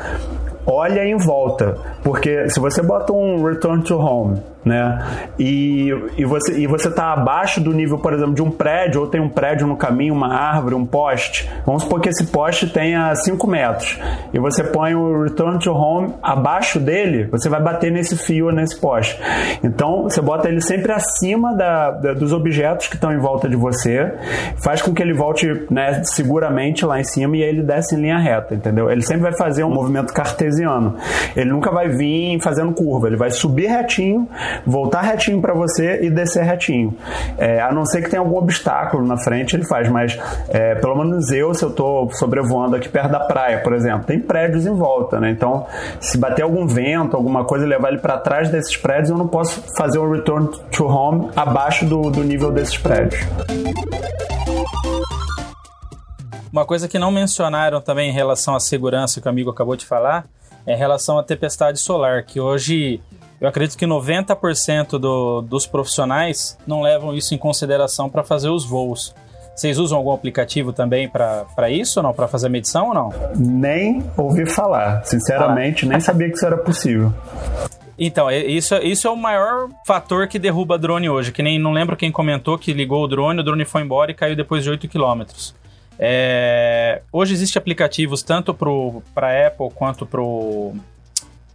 olha 0.65 1.03
em 1.03 1.17
volta, 1.17 1.77
porque 2.03 2.47
se 2.49 2.59
você 2.59 2.81
bota 2.81 3.11
um 3.11 3.43
return 3.43 3.81
to 3.83 3.97
home 3.97 4.39
né? 4.63 4.99
E, 5.39 5.89
e 6.17 6.25
você 6.25 6.59
e 6.59 6.67
você 6.67 6.87
está 6.87 7.13
abaixo 7.13 7.59
do 7.59 7.73
nível, 7.73 7.97
por 7.97 8.13
exemplo, 8.13 8.33
de 8.33 8.41
um 8.41 8.51
prédio 8.51 9.01
ou 9.01 9.07
tem 9.07 9.19
um 9.19 9.29
prédio 9.29 9.65
no 9.67 9.75
caminho, 9.75 10.13
uma 10.13 10.33
árvore, 10.33 10.75
um 10.75 10.85
poste. 10.85 11.49
Vamos 11.65 11.83
supor 11.83 11.99
que 11.99 12.09
esse 12.09 12.27
poste 12.27 12.67
tenha 12.67 13.13
5 13.15 13.47
metros 13.47 13.99
e 14.33 14.39
você 14.39 14.63
põe 14.63 14.93
o 14.95 15.23
return 15.23 15.59
to 15.59 15.71
home 15.71 16.13
abaixo 16.21 16.79
dele, 16.79 17.25
você 17.25 17.49
vai 17.49 17.61
bater 17.61 17.91
nesse 17.91 18.17
fio 18.17 18.47
ou 18.47 18.51
nesse 18.51 18.79
poste. 18.79 19.19
Então 19.63 20.03
você 20.03 20.21
bota 20.21 20.47
ele 20.47 20.61
sempre 20.61 20.91
acima 20.91 21.53
da, 21.55 21.91
da, 21.91 22.13
dos 22.13 22.31
objetos 22.31 22.87
que 22.87 22.95
estão 22.95 23.11
em 23.11 23.19
volta 23.19 23.49
de 23.49 23.55
você, 23.55 24.13
faz 24.57 24.81
com 24.81 24.93
que 24.93 25.01
ele 25.01 25.13
volte 25.13 25.65
né, 25.69 26.03
seguramente 26.03 26.85
lá 26.85 26.99
em 26.99 27.03
cima 27.03 27.37
e 27.37 27.43
aí 27.43 27.49
ele 27.49 27.63
desce 27.63 27.95
em 27.95 28.01
linha 28.01 28.17
reta, 28.17 28.53
entendeu? 28.53 28.89
Ele 28.91 29.01
sempre 29.01 29.23
vai 29.23 29.33
fazer 29.33 29.63
um 29.63 29.69
movimento 29.69 30.13
cartesiano. 30.13 30.95
Ele 31.35 31.49
nunca 31.49 31.71
vai 31.71 31.89
vir 31.89 32.39
fazendo 32.41 32.73
curva, 32.73 33.07
ele 33.07 33.17
vai 33.17 33.31
subir 33.31 33.67
retinho 33.67 34.27
voltar 34.65 35.01
retinho 35.01 35.41
para 35.41 35.53
você 35.53 36.01
e 36.01 36.09
descer 36.09 36.43
retinho. 36.43 36.97
É, 37.37 37.59
a 37.61 37.71
não 37.71 37.85
ser 37.85 38.01
que 38.01 38.09
tenha 38.09 38.21
algum 38.21 38.37
obstáculo 38.37 39.05
na 39.05 39.17
frente, 39.17 39.55
ele 39.55 39.65
faz, 39.65 39.89
mas 39.89 40.17
é, 40.49 40.75
pelo 40.75 40.95
menos 40.95 41.31
eu, 41.31 41.53
se 41.53 41.63
eu 41.63 41.69
estou 41.69 42.11
sobrevoando 42.11 42.75
aqui 42.75 42.89
perto 42.89 43.11
da 43.11 43.19
praia, 43.19 43.59
por 43.59 43.73
exemplo, 43.73 44.03
tem 44.05 44.19
prédios 44.19 44.65
em 44.65 44.73
volta, 44.73 45.19
né? 45.19 45.31
Então, 45.31 45.65
se 45.99 46.17
bater 46.17 46.43
algum 46.43 46.67
vento, 46.67 47.15
alguma 47.15 47.43
coisa 47.45 47.65
levar 47.65 47.89
ele 47.89 47.99
para 47.99 48.17
trás 48.17 48.49
desses 48.49 48.75
prédios, 48.77 49.09
eu 49.09 49.17
não 49.17 49.27
posso 49.27 49.61
fazer 49.75 49.99
um 49.99 50.11
return 50.11 50.49
to 50.71 50.85
home 50.85 51.29
abaixo 51.35 51.85
do, 51.85 52.09
do 52.09 52.23
nível 52.23 52.51
desses 52.51 52.77
prédios. 52.77 53.21
Uma 56.51 56.65
coisa 56.65 56.87
que 56.87 56.99
não 56.99 57.11
mencionaram 57.11 57.79
também 57.79 58.09
em 58.09 58.13
relação 58.13 58.55
à 58.55 58.59
segurança 58.59 59.21
que 59.21 59.27
o 59.27 59.29
amigo 59.29 59.49
acabou 59.49 59.77
de 59.77 59.85
falar 59.85 60.25
é 60.65 60.73
em 60.73 60.77
relação 60.77 61.17
à 61.17 61.23
tempestade 61.23 61.79
solar, 61.79 62.23
que 62.23 62.39
hoje 62.39 63.01
eu 63.41 63.47
acredito 63.47 63.75
que 63.75 63.87
90% 63.87 64.99
do, 64.99 65.41
dos 65.41 65.65
profissionais 65.65 66.55
não 66.67 66.79
levam 66.79 67.11
isso 67.11 67.33
em 67.33 67.39
consideração 67.39 68.07
para 68.07 68.23
fazer 68.23 68.49
os 68.49 68.63
voos. 68.63 69.15
Vocês 69.55 69.79
usam 69.79 69.97
algum 69.97 70.11
aplicativo 70.11 70.71
também 70.71 71.09
para 71.09 71.69
isso 71.71 71.99
ou 71.99 72.03
não? 72.03 72.13
Para 72.13 72.27
fazer 72.27 72.49
medição 72.49 72.89
ou 72.89 72.93
não? 72.93 73.13
Nem 73.35 74.03
ouvi 74.15 74.45
falar. 74.45 75.03
Sinceramente, 75.05 75.85
ah. 75.85 75.89
nem 75.89 75.99
sabia 75.99 76.29
que 76.29 76.35
isso 76.35 76.45
era 76.45 76.55
possível. 76.55 77.11
Então, 77.97 78.29
isso, 78.29 78.75
isso 78.77 79.07
é 79.07 79.11
o 79.11 79.17
maior 79.17 79.69
fator 79.87 80.27
que 80.27 80.37
derruba 80.37 80.77
drone 80.77 81.09
hoje. 81.09 81.31
Que 81.31 81.41
nem 81.41 81.57
não 81.57 81.71
lembro 81.71 81.97
quem 81.97 82.11
comentou 82.11 82.59
que 82.59 82.71
ligou 82.73 83.03
o 83.03 83.07
drone, 83.07 83.41
o 83.41 83.43
drone 83.43 83.65
foi 83.65 83.81
embora 83.81 84.11
e 84.11 84.13
caiu 84.13 84.35
depois 84.35 84.63
de 84.63 84.69
8 84.69 84.87
km. 84.87 85.23
É, 85.97 87.01
hoje 87.11 87.33
existem 87.33 87.59
aplicativos 87.59 88.21
tanto 88.21 88.53
para 88.53 89.47
Apple 89.47 89.69
quanto 89.73 90.07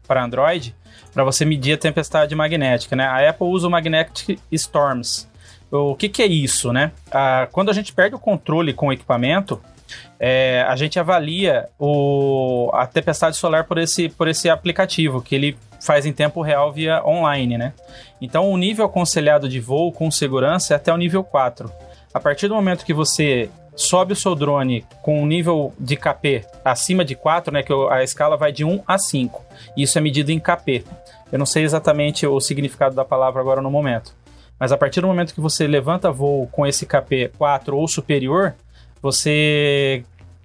para 0.06 0.24
Android 0.24 0.74
para 1.16 1.24
você 1.24 1.46
medir 1.46 1.72
a 1.72 1.78
tempestade 1.78 2.34
magnética, 2.34 2.94
né? 2.94 3.06
A 3.06 3.30
Apple 3.30 3.46
usa 3.46 3.66
o 3.66 3.70
Magnetic 3.70 4.38
Storms. 4.52 5.26
O 5.70 5.94
que, 5.94 6.10
que 6.10 6.20
é 6.22 6.26
isso, 6.26 6.74
né? 6.74 6.92
Ah, 7.10 7.48
quando 7.50 7.70
a 7.70 7.72
gente 7.72 7.90
perde 7.90 8.14
o 8.14 8.18
controle 8.18 8.74
com 8.74 8.88
o 8.88 8.92
equipamento, 8.92 9.58
é, 10.20 10.62
a 10.68 10.76
gente 10.76 11.00
avalia 11.00 11.70
o, 11.78 12.70
a 12.74 12.86
tempestade 12.86 13.34
solar 13.34 13.64
por 13.64 13.78
esse, 13.78 14.10
por 14.10 14.28
esse 14.28 14.50
aplicativo, 14.50 15.22
que 15.22 15.34
ele 15.34 15.56
faz 15.80 16.04
em 16.04 16.12
tempo 16.12 16.42
real 16.42 16.70
via 16.70 17.02
online, 17.02 17.56
né? 17.56 17.72
Então, 18.20 18.50
o 18.50 18.58
nível 18.58 18.84
aconselhado 18.84 19.48
de 19.48 19.58
voo 19.58 19.90
com 19.90 20.10
segurança 20.10 20.74
é 20.74 20.76
até 20.76 20.92
o 20.92 20.98
nível 20.98 21.24
4. 21.24 21.72
A 22.12 22.20
partir 22.20 22.46
do 22.46 22.54
momento 22.54 22.84
que 22.84 22.92
você 22.92 23.48
sobe 23.76 24.14
o 24.14 24.16
seu 24.16 24.34
drone 24.34 24.84
com 25.02 25.22
um 25.22 25.26
nível 25.26 25.72
de 25.78 25.96
KP 25.96 26.44
acima 26.64 27.04
de 27.04 27.14
4, 27.14 27.52
né, 27.52 27.62
que 27.62 27.72
a 27.90 28.02
escala 28.02 28.36
vai 28.36 28.50
de 28.50 28.64
1 28.64 28.82
a 28.86 28.98
5. 28.98 29.44
Isso 29.76 29.98
é 29.98 30.00
medido 30.00 30.32
em 30.32 30.40
KP. 30.40 30.84
Eu 31.30 31.38
não 31.38 31.46
sei 31.46 31.62
exatamente 31.62 32.26
o 32.26 32.40
significado 32.40 32.94
da 32.94 33.04
palavra 33.04 33.40
agora 33.40 33.60
no 33.60 33.70
momento. 33.70 34.14
Mas 34.58 34.72
a 34.72 34.76
partir 34.76 35.02
do 35.02 35.06
momento 35.06 35.34
que 35.34 35.40
você 35.40 35.66
levanta 35.66 36.10
voo 36.10 36.48
com 36.50 36.66
esse 36.66 36.86
KP 36.86 37.30
4 37.36 37.76
ou 37.76 37.86
superior, 37.86 38.54
você 39.02 40.02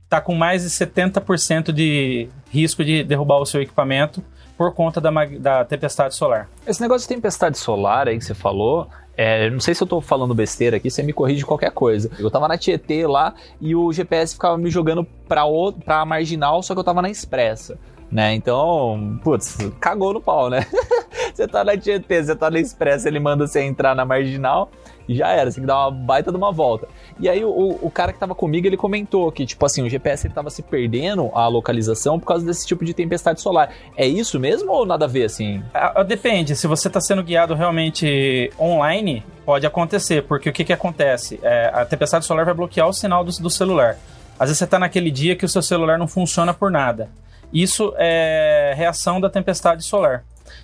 tá 0.10 0.20
com 0.20 0.36
mais 0.36 0.64
de 0.64 0.70
70% 0.70 1.72
de 1.72 2.28
risco 2.50 2.84
de 2.84 3.04
derrubar 3.04 3.38
o 3.38 3.46
seu 3.46 3.62
equipamento 3.62 4.22
por 4.62 4.76
conta 4.76 5.02
da, 5.02 5.10
da 5.40 5.66
tempestade 5.66 6.14
solar. 6.14 6.48
Esse 6.68 6.80
negócio 6.80 7.10
de 7.10 7.16
tempestade 7.16 7.58
solar 7.58 8.08
aí 8.08 8.16
que 8.16 8.24
você 8.24 8.36
falou, 8.36 8.88
é, 9.18 9.50
não 9.50 9.60
sei 9.60 9.74
se 9.74 9.82
eu 9.82 9.88
tô 9.88 10.00
falando 10.00 10.36
besteira 10.36 10.78
aqui, 10.78 10.88
você 10.88 11.02
me 11.02 11.12
corrige 11.12 11.44
qualquer 11.44 11.72
coisa. 11.72 12.12
Eu 12.20 12.30
tava 12.30 12.48
na 12.48 12.60
Tietê 12.60 13.08
lá 13.08 13.34
e 13.60 13.76
o 13.76 13.92
GPS 13.92 14.36
ficava 14.36 14.60
me 14.60 14.70
jogando 14.70 15.04
pra, 15.28 15.46
o, 15.46 15.74
pra 15.74 16.06
marginal, 16.06 16.62
só 16.62 16.76
que 16.76 16.80
eu 16.80 16.84
tava 16.84 17.02
na 17.02 17.10
expressa. 17.10 17.80
Né? 18.12 18.34
Então, 18.34 19.20
putz, 19.24 19.58
cagou 19.80 20.14
no 20.14 20.22
pau, 20.22 20.50
né? 20.50 20.66
você 21.34 21.48
tá 21.48 21.64
na 21.64 21.78
Tietê, 21.78 22.24
você 22.24 22.36
tá 22.36 22.52
na 22.52 22.60
expressa, 22.60 23.08
ele 23.08 23.20
manda 23.20 23.48
você 23.48 23.62
entrar 23.62 23.96
na 23.96 24.04
marginal 24.04 24.70
já 25.14 25.30
era, 25.30 25.50
você 25.50 25.56
tem 25.56 25.64
que 25.64 25.68
dar 25.68 25.88
uma 25.88 25.92
baita 25.92 26.32
de 26.32 26.38
uma 26.38 26.52
volta. 26.52 26.88
E 27.20 27.30
aí 27.30 27.44
o, 27.44 27.78
o 27.82 27.92
cara 27.92 28.14
que 28.14 28.20
tava 28.20 28.34
comigo, 28.34 28.68
ele 28.68 28.78
comentou 28.78 29.32
que, 29.32 29.46
tipo 29.46 29.66
assim, 29.66 29.84
o 29.84 29.90
GPS 29.90 30.28
ele 30.28 30.34
tava 30.34 30.50
se 30.50 30.62
perdendo 30.62 31.30
a 31.34 31.48
localização 31.48 32.20
por 32.20 32.26
causa 32.26 32.46
desse 32.46 32.66
tipo 32.66 32.84
de 32.86 32.94
tempestade 32.94 33.42
solar. 33.42 33.74
É 33.96 34.08
isso 34.08 34.40
mesmo 34.40 34.72
ou 34.72 34.86
nada 34.86 35.06
a 35.06 35.08
ver, 35.08 35.26
assim? 35.26 35.64
Ah, 35.74 35.94
ah, 35.98 36.04
Depende, 36.04 36.56
se 36.56 36.68
você 36.68 36.88
está 36.88 37.00
sendo 37.00 37.24
guiado 37.24 37.54
realmente 37.54 38.52
online, 38.60 39.24
pode 39.46 39.66
acontecer, 39.66 40.24
porque 40.24 40.50
o 40.50 40.54
que, 40.54 40.64
que 40.64 40.74
acontece? 40.74 41.40
É, 41.42 41.72
a 41.74 41.86
tempestade 41.86 42.26
solar 42.26 42.46
vai 42.46 42.54
bloquear 42.54 42.88
o 42.88 42.94
sinal 42.94 43.24
do, 43.24 43.32
do 43.32 43.50
celular. 43.50 43.98
Às 44.40 44.50
vezes 44.50 44.58
você 44.58 44.66
está 44.66 44.80
naquele 44.80 45.12
dia 45.12 45.36
que 45.36 45.46
o 45.46 45.50
seu 45.50 45.62
celular 45.62 45.98
não 45.98 46.08
funciona 46.08 46.54
por 46.54 46.72
nada. 46.72 47.10
Isso 47.54 47.94
é 47.98 48.74
reação 48.76 49.20
da 49.20 49.30
tempestade 49.30 49.84
solar. 49.84 50.24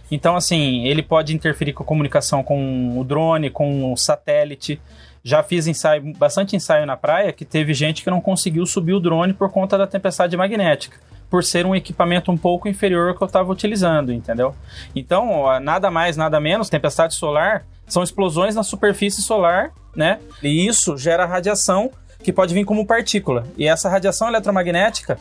Então, 0.09 0.35
assim, 0.35 0.85
ele 0.85 1.03
pode 1.03 1.35
interferir 1.35 1.73
com 1.73 1.83
a 1.83 1.85
comunicação 1.85 2.41
com 2.43 2.97
o 2.97 3.03
drone, 3.03 3.49
com 3.49 3.91
o 3.91 3.97
satélite. 3.97 4.79
Já 5.23 5.43
fiz 5.43 5.67
ensaio, 5.67 6.13
bastante 6.17 6.55
ensaio 6.55 6.85
na 6.85 6.95
praia 6.95 7.33
que 7.33 7.43
teve 7.43 7.73
gente 7.73 8.03
que 8.03 8.09
não 8.09 8.21
conseguiu 8.21 8.65
subir 8.65 8.93
o 8.93 8.99
drone 8.99 9.33
por 9.33 9.51
conta 9.51 9.77
da 9.77 9.85
tempestade 9.85 10.37
magnética, 10.37 10.97
por 11.29 11.43
ser 11.43 11.65
um 11.65 11.75
equipamento 11.75 12.31
um 12.31 12.37
pouco 12.37 12.69
inferior 12.69 13.09
ao 13.09 13.15
que 13.15 13.21
eu 13.21 13.27
estava 13.27 13.51
utilizando, 13.51 14.13
entendeu? 14.13 14.55
Então, 14.95 15.59
nada 15.59 15.91
mais, 15.91 16.15
nada 16.15 16.39
menos, 16.39 16.69
tempestade 16.69 17.15
solar 17.15 17.65
são 17.85 18.01
explosões 18.01 18.55
na 18.55 18.63
superfície 18.63 19.21
solar, 19.21 19.71
né? 19.93 20.19
E 20.41 20.65
isso 20.65 20.97
gera 20.97 21.25
radiação 21.25 21.91
que 22.23 22.31
pode 22.31 22.53
vir 22.53 22.63
como 22.63 22.85
partícula. 22.85 23.45
E 23.57 23.67
essa 23.67 23.89
radiação 23.89 24.29
eletromagnética 24.29 25.19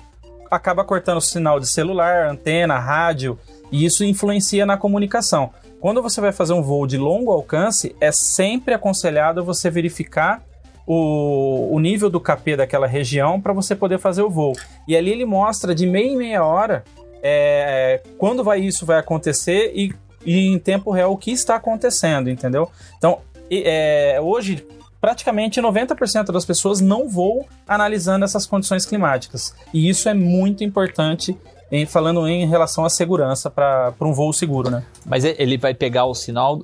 acaba 0.51 0.85
cortando 0.85 1.19
o 1.19 1.21
sinal 1.21 1.59
de 1.61 1.67
celular, 1.67 2.29
antena, 2.29 2.79
rádio, 2.79 3.39
e 3.71 3.85
isso 3.85 4.05
influencia 4.05 4.65
na 4.65 4.77
comunicação. 4.77 5.51
Quando 5.81 6.03
você 6.03 6.21
vai 6.21 6.33
fazer 6.33 6.53
um 6.53 6.63
voo 6.63 6.87
de 6.87 6.97
longo 6.97 7.31
alcance, 7.31 7.95
é 8.01 8.11
sempre 8.11 8.75
aconselhado 8.75 9.45
você 9.45 9.71
verificar 9.71 10.43
o, 10.87 11.75
o 11.75 11.79
nível 11.81 12.09
do 12.09 12.21
KP 12.21 12.57
daquela 12.57 12.87
região 12.87 13.41
para 13.41 13.53
você 13.53 13.75
poder 13.75 13.99
fazer 13.99 14.23
o 14.23 14.31
voo. 14.31 14.53
E 14.87 14.97
ali 14.97 15.11
ele 15.11 15.25
mostra 15.25 15.75
de 15.75 15.87
meia 15.87 16.07
em 16.07 16.17
meia 16.17 16.45
hora 16.45 16.85
é, 17.23 18.03
quando 18.19 18.45
vai 18.45 18.61
isso 18.61 18.87
vai 18.87 18.99
acontecer 18.99 19.73
e, 19.75 19.93
e 20.25 20.47
em 20.47 20.59
tempo 20.59 20.91
real 20.91 21.13
o 21.13 21.17
que 21.17 21.33
está 21.33 21.57
acontecendo, 21.57 22.31
entendeu? 22.31 22.71
Então, 22.97 23.19
é, 23.51 24.19
hoje 24.23 24.67
praticamente 25.01 25.61
90% 25.61 26.33
das 26.33 26.45
pessoas 26.45 26.81
não 26.81 27.09
voam 27.09 27.45
analisando 27.67 28.25
essas 28.25 28.47
condições 28.47 28.87
climáticas. 28.87 29.55
E 29.73 29.89
isso 29.89 30.09
é 30.09 30.15
muito 30.15 30.65
importante 30.65 31.37
em, 31.71 31.85
falando 31.85 32.27
em 32.29 32.47
relação 32.47 32.85
à 32.85 32.91
segurança 32.91 33.51
para 33.51 33.93
um 34.01 34.13
voo 34.13 34.33
seguro, 34.33 34.71
né? 34.71 34.85
Mas 35.05 35.25
ele 35.25 35.59
vai 35.59 35.75
pegar 35.75 36.05
o 36.05 36.15
sinal, 36.15 36.61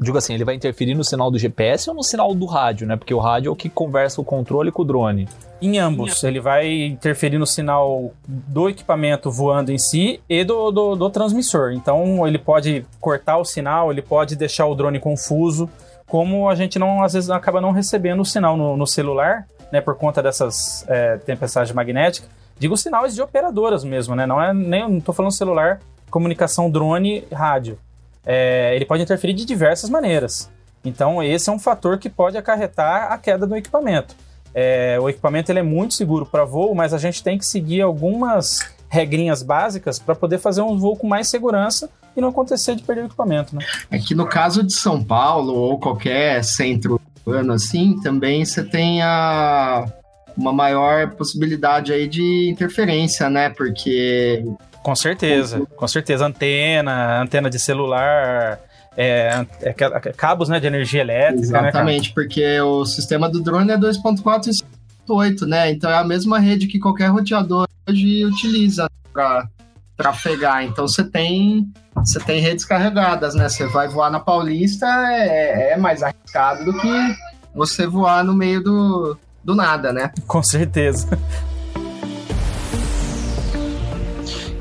digo 0.00 0.16
assim, 0.16 0.34
ele 0.34 0.44
vai 0.44 0.54
interferir 0.54 0.94
no 0.94 1.04
sinal 1.04 1.30
do 1.30 1.38
GPS 1.38 1.90
ou 1.90 1.96
no 1.96 2.02
sinal 2.02 2.34
do 2.34 2.46
rádio, 2.46 2.86
né? 2.86 2.96
Porque 2.96 3.12
o 3.12 3.18
rádio 3.18 3.50
é 3.50 3.52
o 3.52 3.56
que 3.56 3.68
conversa 3.68 4.20
o 4.20 4.24
controle 4.24 4.72
com 4.72 4.82
o 4.82 4.84
drone. 4.84 5.28
Em 5.60 5.78
ambos, 5.78 6.22
ele 6.22 6.38
vai 6.38 6.70
interferir 6.84 7.38
no 7.38 7.46
sinal 7.46 8.12
do 8.26 8.68
equipamento 8.68 9.30
voando 9.30 9.72
em 9.72 9.78
si 9.78 10.20
e 10.28 10.44
do, 10.44 10.70
do, 10.70 10.96
do 10.96 11.10
transmissor. 11.10 11.72
Então 11.72 12.26
ele 12.26 12.38
pode 12.38 12.84
cortar 13.00 13.38
o 13.38 13.44
sinal, 13.44 13.90
ele 13.90 14.02
pode 14.02 14.36
deixar 14.36 14.66
o 14.66 14.74
drone 14.74 15.00
confuso, 15.00 15.68
como 16.06 16.48
a 16.48 16.54
gente 16.54 16.78
não 16.78 17.02
às 17.02 17.12
vezes 17.12 17.30
acaba 17.30 17.60
não 17.60 17.72
recebendo 17.72 18.20
o 18.20 18.24
sinal 18.24 18.56
no, 18.56 18.76
no 18.76 18.86
celular, 18.86 19.46
né, 19.72 19.80
por 19.80 19.96
conta 19.96 20.22
dessas 20.22 20.84
é, 20.88 21.16
tempestades 21.18 21.72
magnéticas. 21.72 22.30
Digo 22.58 22.76
sinais 22.76 23.14
de 23.14 23.20
operadoras 23.20 23.84
mesmo, 23.84 24.14
né? 24.14 24.24
Não 24.24 24.42
é 24.42 24.54
nem 24.54 24.88
não 24.88 25.00
tô 25.00 25.12
falando 25.12 25.32
celular, 25.32 25.80
comunicação 26.10 26.70
drone, 26.70 27.24
rádio. 27.30 27.78
É, 28.24 28.74
ele 28.74 28.86
pode 28.86 29.02
interferir 29.02 29.34
de 29.34 29.44
diversas 29.44 29.90
maneiras. 29.90 30.50
Então 30.84 31.22
esse 31.22 31.50
é 31.50 31.52
um 31.52 31.58
fator 31.58 31.98
que 31.98 32.08
pode 32.08 32.38
acarretar 32.38 33.12
a 33.12 33.18
queda 33.18 33.46
do 33.46 33.56
equipamento. 33.56 34.14
É, 34.54 34.96
o 34.98 35.08
equipamento 35.08 35.52
ele 35.52 35.58
é 35.58 35.62
muito 35.62 35.92
seguro 35.92 36.24
para 36.24 36.44
voo, 36.44 36.74
mas 36.74 36.94
a 36.94 36.98
gente 36.98 37.22
tem 37.22 37.36
que 37.36 37.44
seguir 37.44 37.82
algumas 37.82 38.74
regrinhas 38.88 39.42
básicas 39.42 39.98
para 39.98 40.14
poder 40.14 40.38
fazer 40.38 40.62
um 40.62 40.78
voo 40.78 40.96
com 40.96 41.06
mais 41.06 41.28
segurança 41.28 41.90
e 42.16 42.20
não 42.20 42.28
acontecer 42.30 42.74
de 42.74 42.82
perder 42.82 43.02
o 43.02 43.06
equipamento, 43.06 43.54
né? 43.54 43.64
É 43.90 43.98
que 43.98 44.14
no 44.14 44.26
caso 44.26 44.62
de 44.62 44.72
São 44.72 45.02
Paulo 45.02 45.52
ou 45.54 45.78
qualquer 45.78 46.42
centro 46.42 47.00
urbano 47.26 47.52
assim, 47.52 47.98
também 48.02 48.44
você 48.44 48.64
tem 48.64 49.02
a, 49.02 49.84
uma 50.36 50.52
maior 50.52 51.10
possibilidade 51.10 51.92
aí 51.92 52.08
de 52.08 52.48
interferência, 52.50 53.28
né? 53.28 53.50
Porque 53.50 54.44
Com 54.82 54.94
certeza, 54.96 55.66
com 55.76 55.86
certeza. 55.88 56.24
Antena, 56.26 57.20
antena 57.22 57.50
de 57.50 57.58
celular, 57.58 58.60
é, 58.96 59.44
é, 59.60 59.72
ca- 59.72 60.00
cabos 60.16 60.48
né, 60.48 60.58
de 60.58 60.66
energia 60.66 61.00
elétrica, 61.02 61.60
né? 61.60 61.68
Exatamente, 61.68 62.12
porque 62.14 62.60
o 62.60 62.84
sistema 62.86 63.28
do 63.28 63.42
drone 63.42 63.72
é 63.72 63.76
2.4 63.76 64.46
e 64.46 65.06
5.8, 65.08 65.46
né? 65.46 65.70
Então 65.70 65.90
é 65.90 65.98
a 65.98 66.04
mesma 66.04 66.38
rede 66.38 66.66
que 66.66 66.78
qualquer 66.78 67.08
roteador 67.08 67.66
hoje 67.88 68.24
utiliza 68.24 68.88
para 69.12 69.48
trafegar. 69.96 70.64
Então 70.64 70.86
você 70.86 71.02
tem 71.02 71.72
você 71.94 72.20
tem 72.20 72.40
redes 72.40 72.64
carregadas, 72.64 73.34
né? 73.34 73.48
Você 73.48 73.66
vai 73.66 73.88
voar 73.88 74.10
na 74.10 74.20
Paulista 74.20 74.86
é, 74.86 75.72
é 75.72 75.76
mais 75.76 76.02
arriscado 76.02 76.64
do 76.64 76.78
que 76.78 77.16
você 77.54 77.86
voar 77.86 78.22
no 78.22 78.34
meio 78.34 78.62
do, 78.62 79.16
do 79.42 79.54
nada, 79.54 79.92
né? 79.92 80.12
Com 80.26 80.42
certeza. 80.42 81.08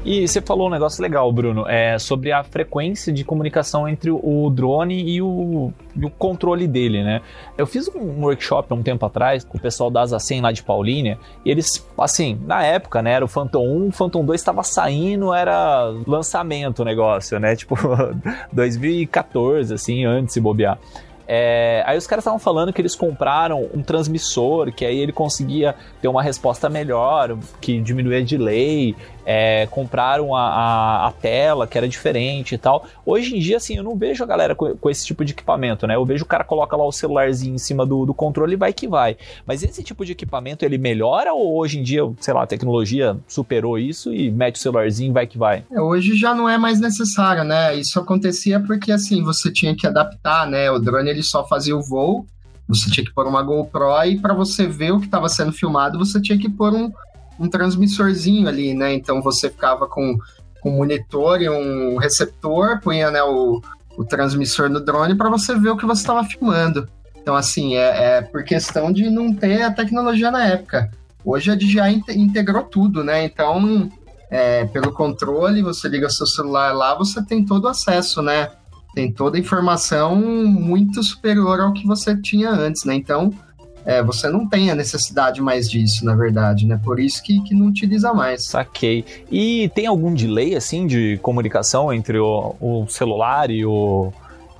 E 0.05 0.27
você 0.27 0.39
falou 0.39 0.67
um 0.67 0.69
negócio 0.69 1.01
legal, 1.01 1.31
Bruno, 1.31 1.67
é, 1.67 1.97
sobre 1.97 2.31
a 2.31 2.43
frequência 2.43 3.11
de 3.11 3.23
comunicação 3.23 3.89
entre 3.89 4.11
o 4.11 4.51
drone 4.51 5.03
e 5.03 5.19
o, 5.19 5.73
e 5.95 6.05
o 6.05 6.11
controle 6.11 6.67
dele, 6.67 7.03
né? 7.03 7.23
Eu 7.57 7.65
fiz 7.65 7.87
um 7.87 8.21
workshop 8.23 8.67
há 8.71 8.75
um 8.75 8.83
tempo 8.83 9.03
atrás 9.03 9.43
com 9.43 9.57
o 9.57 9.59
pessoal 9.59 9.89
da 9.89 10.01
Asa 10.01 10.19
100 10.19 10.41
lá 10.41 10.51
de 10.51 10.61
Paulínia, 10.61 11.17
e 11.43 11.49
eles, 11.49 11.83
assim, 11.97 12.39
na 12.45 12.63
época, 12.63 13.01
né, 13.01 13.13
era 13.13 13.25
o 13.25 13.27
Phantom 13.27 13.65
1, 13.67 13.87
o 13.87 13.91
Phantom 13.91 14.23
2 14.23 14.39
estava 14.39 14.61
saindo, 14.61 15.33
era 15.33 15.91
lançamento 16.05 16.83
o 16.83 16.85
negócio, 16.85 17.39
né? 17.39 17.55
Tipo, 17.55 17.75
2014, 18.53 19.73
assim, 19.73 20.05
antes 20.05 20.35
de 20.35 20.39
bobear. 20.39 20.77
É, 21.27 21.83
aí 21.87 21.97
os 21.97 22.05
caras 22.05 22.21
estavam 22.21 22.39
falando 22.39 22.71
que 22.71 22.79
eles 22.79 22.95
compraram 22.95 23.67
um 23.73 23.81
transmissor, 23.81 24.71
que 24.71 24.85
aí 24.85 24.99
ele 24.99 25.11
conseguia 25.11 25.75
ter 26.01 26.07
uma 26.07 26.21
resposta 26.21 26.69
melhor, 26.69 27.35
que 27.59 27.81
diminuía 27.81 28.23
delay, 28.23 28.95
é, 29.25 29.67
compraram 29.67 30.35
a, 30.35 30.41
a, 30.41 31.07
a 31.07 31.11
tela, 31.11 31.65
que 31.65 31.77
era 31.77 31.87
diferente 31.87 32.55
e 32.55 32.57
tal. 32.57 32.87
Hoje 33.05 33.35
em 33.35 33.39
dia, 33.39 33.57
assim, 33.57 33.75
eu 33.75 33.83
não 33.83 33.95
vejo 33.95 34.23
a 34.23 34.27
galera 34.27 34.53
com, 34.55 34.75
com 34.77 34.89
esse 34.89 35.05
tipo 35.05 35.25
de 35.25 35.33
equipamento, 35.33 35.87
né? 35.87 35.95
Eu 35.95 36.05
vejo 36.05 36.23
o 36.23 36.27
cara 36.27 36.43
coloca 36.43 36.75
lá 36.75 36.85
o 36.85 36.91
celularzinho 36.91 37.55
em 37.55 37.59
cima 37.59 37.85
do, 37.85 38.05
do 38.05 38.13
controle 38.13 38.53
e 38.53 38.57
vai 38.57 38.71
que 38.71 38.87
vai. 38.87 39.17
Mas 39.45 39.63
esse 39.63 39.83
tipo 39.83 40.05
de 40.05 40.11
equipamento, 40.11 40.63
ele 40.63 40.77
melhora 40.77 41.33
ou 41.33 41.57
hoje 41.57 41.79
em 41.79 41.83
dia, 41.83 42.01
sei 42.19 42.33
lá, 42.33 42.43
a 42.43 42.47
tecnologia 42.47 43.17
superou 43.27 43.79
isso 43.79 44.13
e 44.13 44.29
mete 44.29 44.55
o 44.55 44.59
celularzinho 44.59 45.09
e 45.09 45.13
vai 45.13 45.27
que 45.27 45.37
vai? 45.37 45.63
É, 45.71 45.81
hoje 45.81 46.15
já 46.15 46.35
não 46.35 46.47
é 46.47 46.57
mais 46.57 46.79
necessário, 46.79 47.43
né? 47.43 47.75
Isso 47.75 47.99
acontecia 47.99 48.59
porque 48.59 48.91
assim 48.91 49.23
você 49.23 49.51
tinha 49.51 49.75
que 49.75 49.87
adaptar, 49.87 50.47
né? 50.47 50.69
O 50.69 50.79
drone 50.79 51.09
ele 51.09 51.23
só 51.23 51.47
fazia 51.47 51.75
o 51.75 51.81
voo, 51.81 52.25
você 52.67 52.89
tinha 52.89 53.05
que 53.05 53.13
pôr 53.13 53.27
uma 53.27 53.41
GoPro 53.41 54.03
e 54.05 54.19
para 54.19 54.33
você 54.33 54.67
ver 54.67 54.91
o 54.91 54.99
que 54.99 55.05
estava 55.05 55.29
sendo 55.29 55.51
filmado 55.51 55.99
você 55.99 56.19
tinha 56.19 56.37
que 56.37 56.49
pôr 56.49 56.73
um, 56.73 56.91
um 57.39 57.49
transmissorzinho 57.49 58.47
ali, 58.47 58.73
né? 58.73 58.93
Então 58.93 59.21
você 59.21 59.49
ficava 59.49 59.87
com, 59.87 60.17
um 60.65 60.77
monitor 60.77 61.41
e 61.41 61.49
um 61.49 61.97
receptor, 61.97 62.79
punha 62.81 63.11
né, 63.11 63.21
o, 63.21 63.61
o 63.97 64.03
transmissor 64.03 64.69
no 64.69 64.83
drone 64.83 65.15
para 65.15 65.29
você 65.29 65.57
ver 65.57 65.69
o 65.69 65.77
que 65.77 65.85
você 65.85 66.01
estava 66.01 66.23
filmando. 66.23 66.89
Então 67.15 67.35
assim 67.35 67.75
é, 67.75 68.17
é 68.17 68.21
por 68.21 68.43
questão 68.43 68.91
de 68.91 69.09
não 69.09 69.33
ter 69.33 69.61
a 69.61 69.71
tecnologia 69.71 70.31
na 70.31 70.45
época. 70.45 70.89
Hoje 71.23 71.51
a 71.51 71.55
DJI 71.55 71.93
inte- 71.93 72.17
integrou 72.17 72.63
tudo, 72.63 73.03
né? 73.03 73.23
Então 73.23 73.89
é, 74.29 74.65
pelo 74.65 74.91
controle, 74.91 75.61
você 75.61 75.87
liga 75.87 76.09
seu 76.09 76.25
celular 76.25 76.73
lá, 76.73 76.95
você 76.95 77.23
tem 77.23 77.45
todo 77.45 77.65
o 77.65 77.69
acesso, 77.69 78.21
né? 78.21 78.49
Tem 78.93 79.11
toda 79.11 79.37
a 79.37 79.39
informação 79.39 80.15
muito 80.15 81.03
superior 81.03 81.59
ao 81.59 81.73
que 81.73 81.85
você 81.85 82.19
tinha 82.19 82.49
antes, 82.49 82.85
né? 82.85 82.95
Então, 82.95 83.33
é, 83.85 84.01
você 84.01 84.29
não 84.29 84.47
tem 84.47 84.71
a 84.71 84.75
necessidade 84.75 85.41
mais 85.41 85.69
disso, 85.69 86.03
na 86.03 86.15
verdade, 86.15 86.65
né? 86.65 86.79
Por 86.83 86.99
isso 86.99 87.21
que, 87.21 87.41
que 87.43 87.53
não 87.53 87.67
utiliza 87.67 88.13
mais. 88.13 88.45
Saquei. 88.45 89.05
E 89.31 89.69
tem 89.75 89.85
algum 89.85 90.13
delay, 90.13 90.55
assim, 90.55 90.87
de 90.87 91.19
comunicação 91.21 91.93
entre 91.93 92.17
o, 92.17 92.55
o 92.59 92.87
celular 92.87 93.51
e 93.51 93.63
o, 93.65 94.11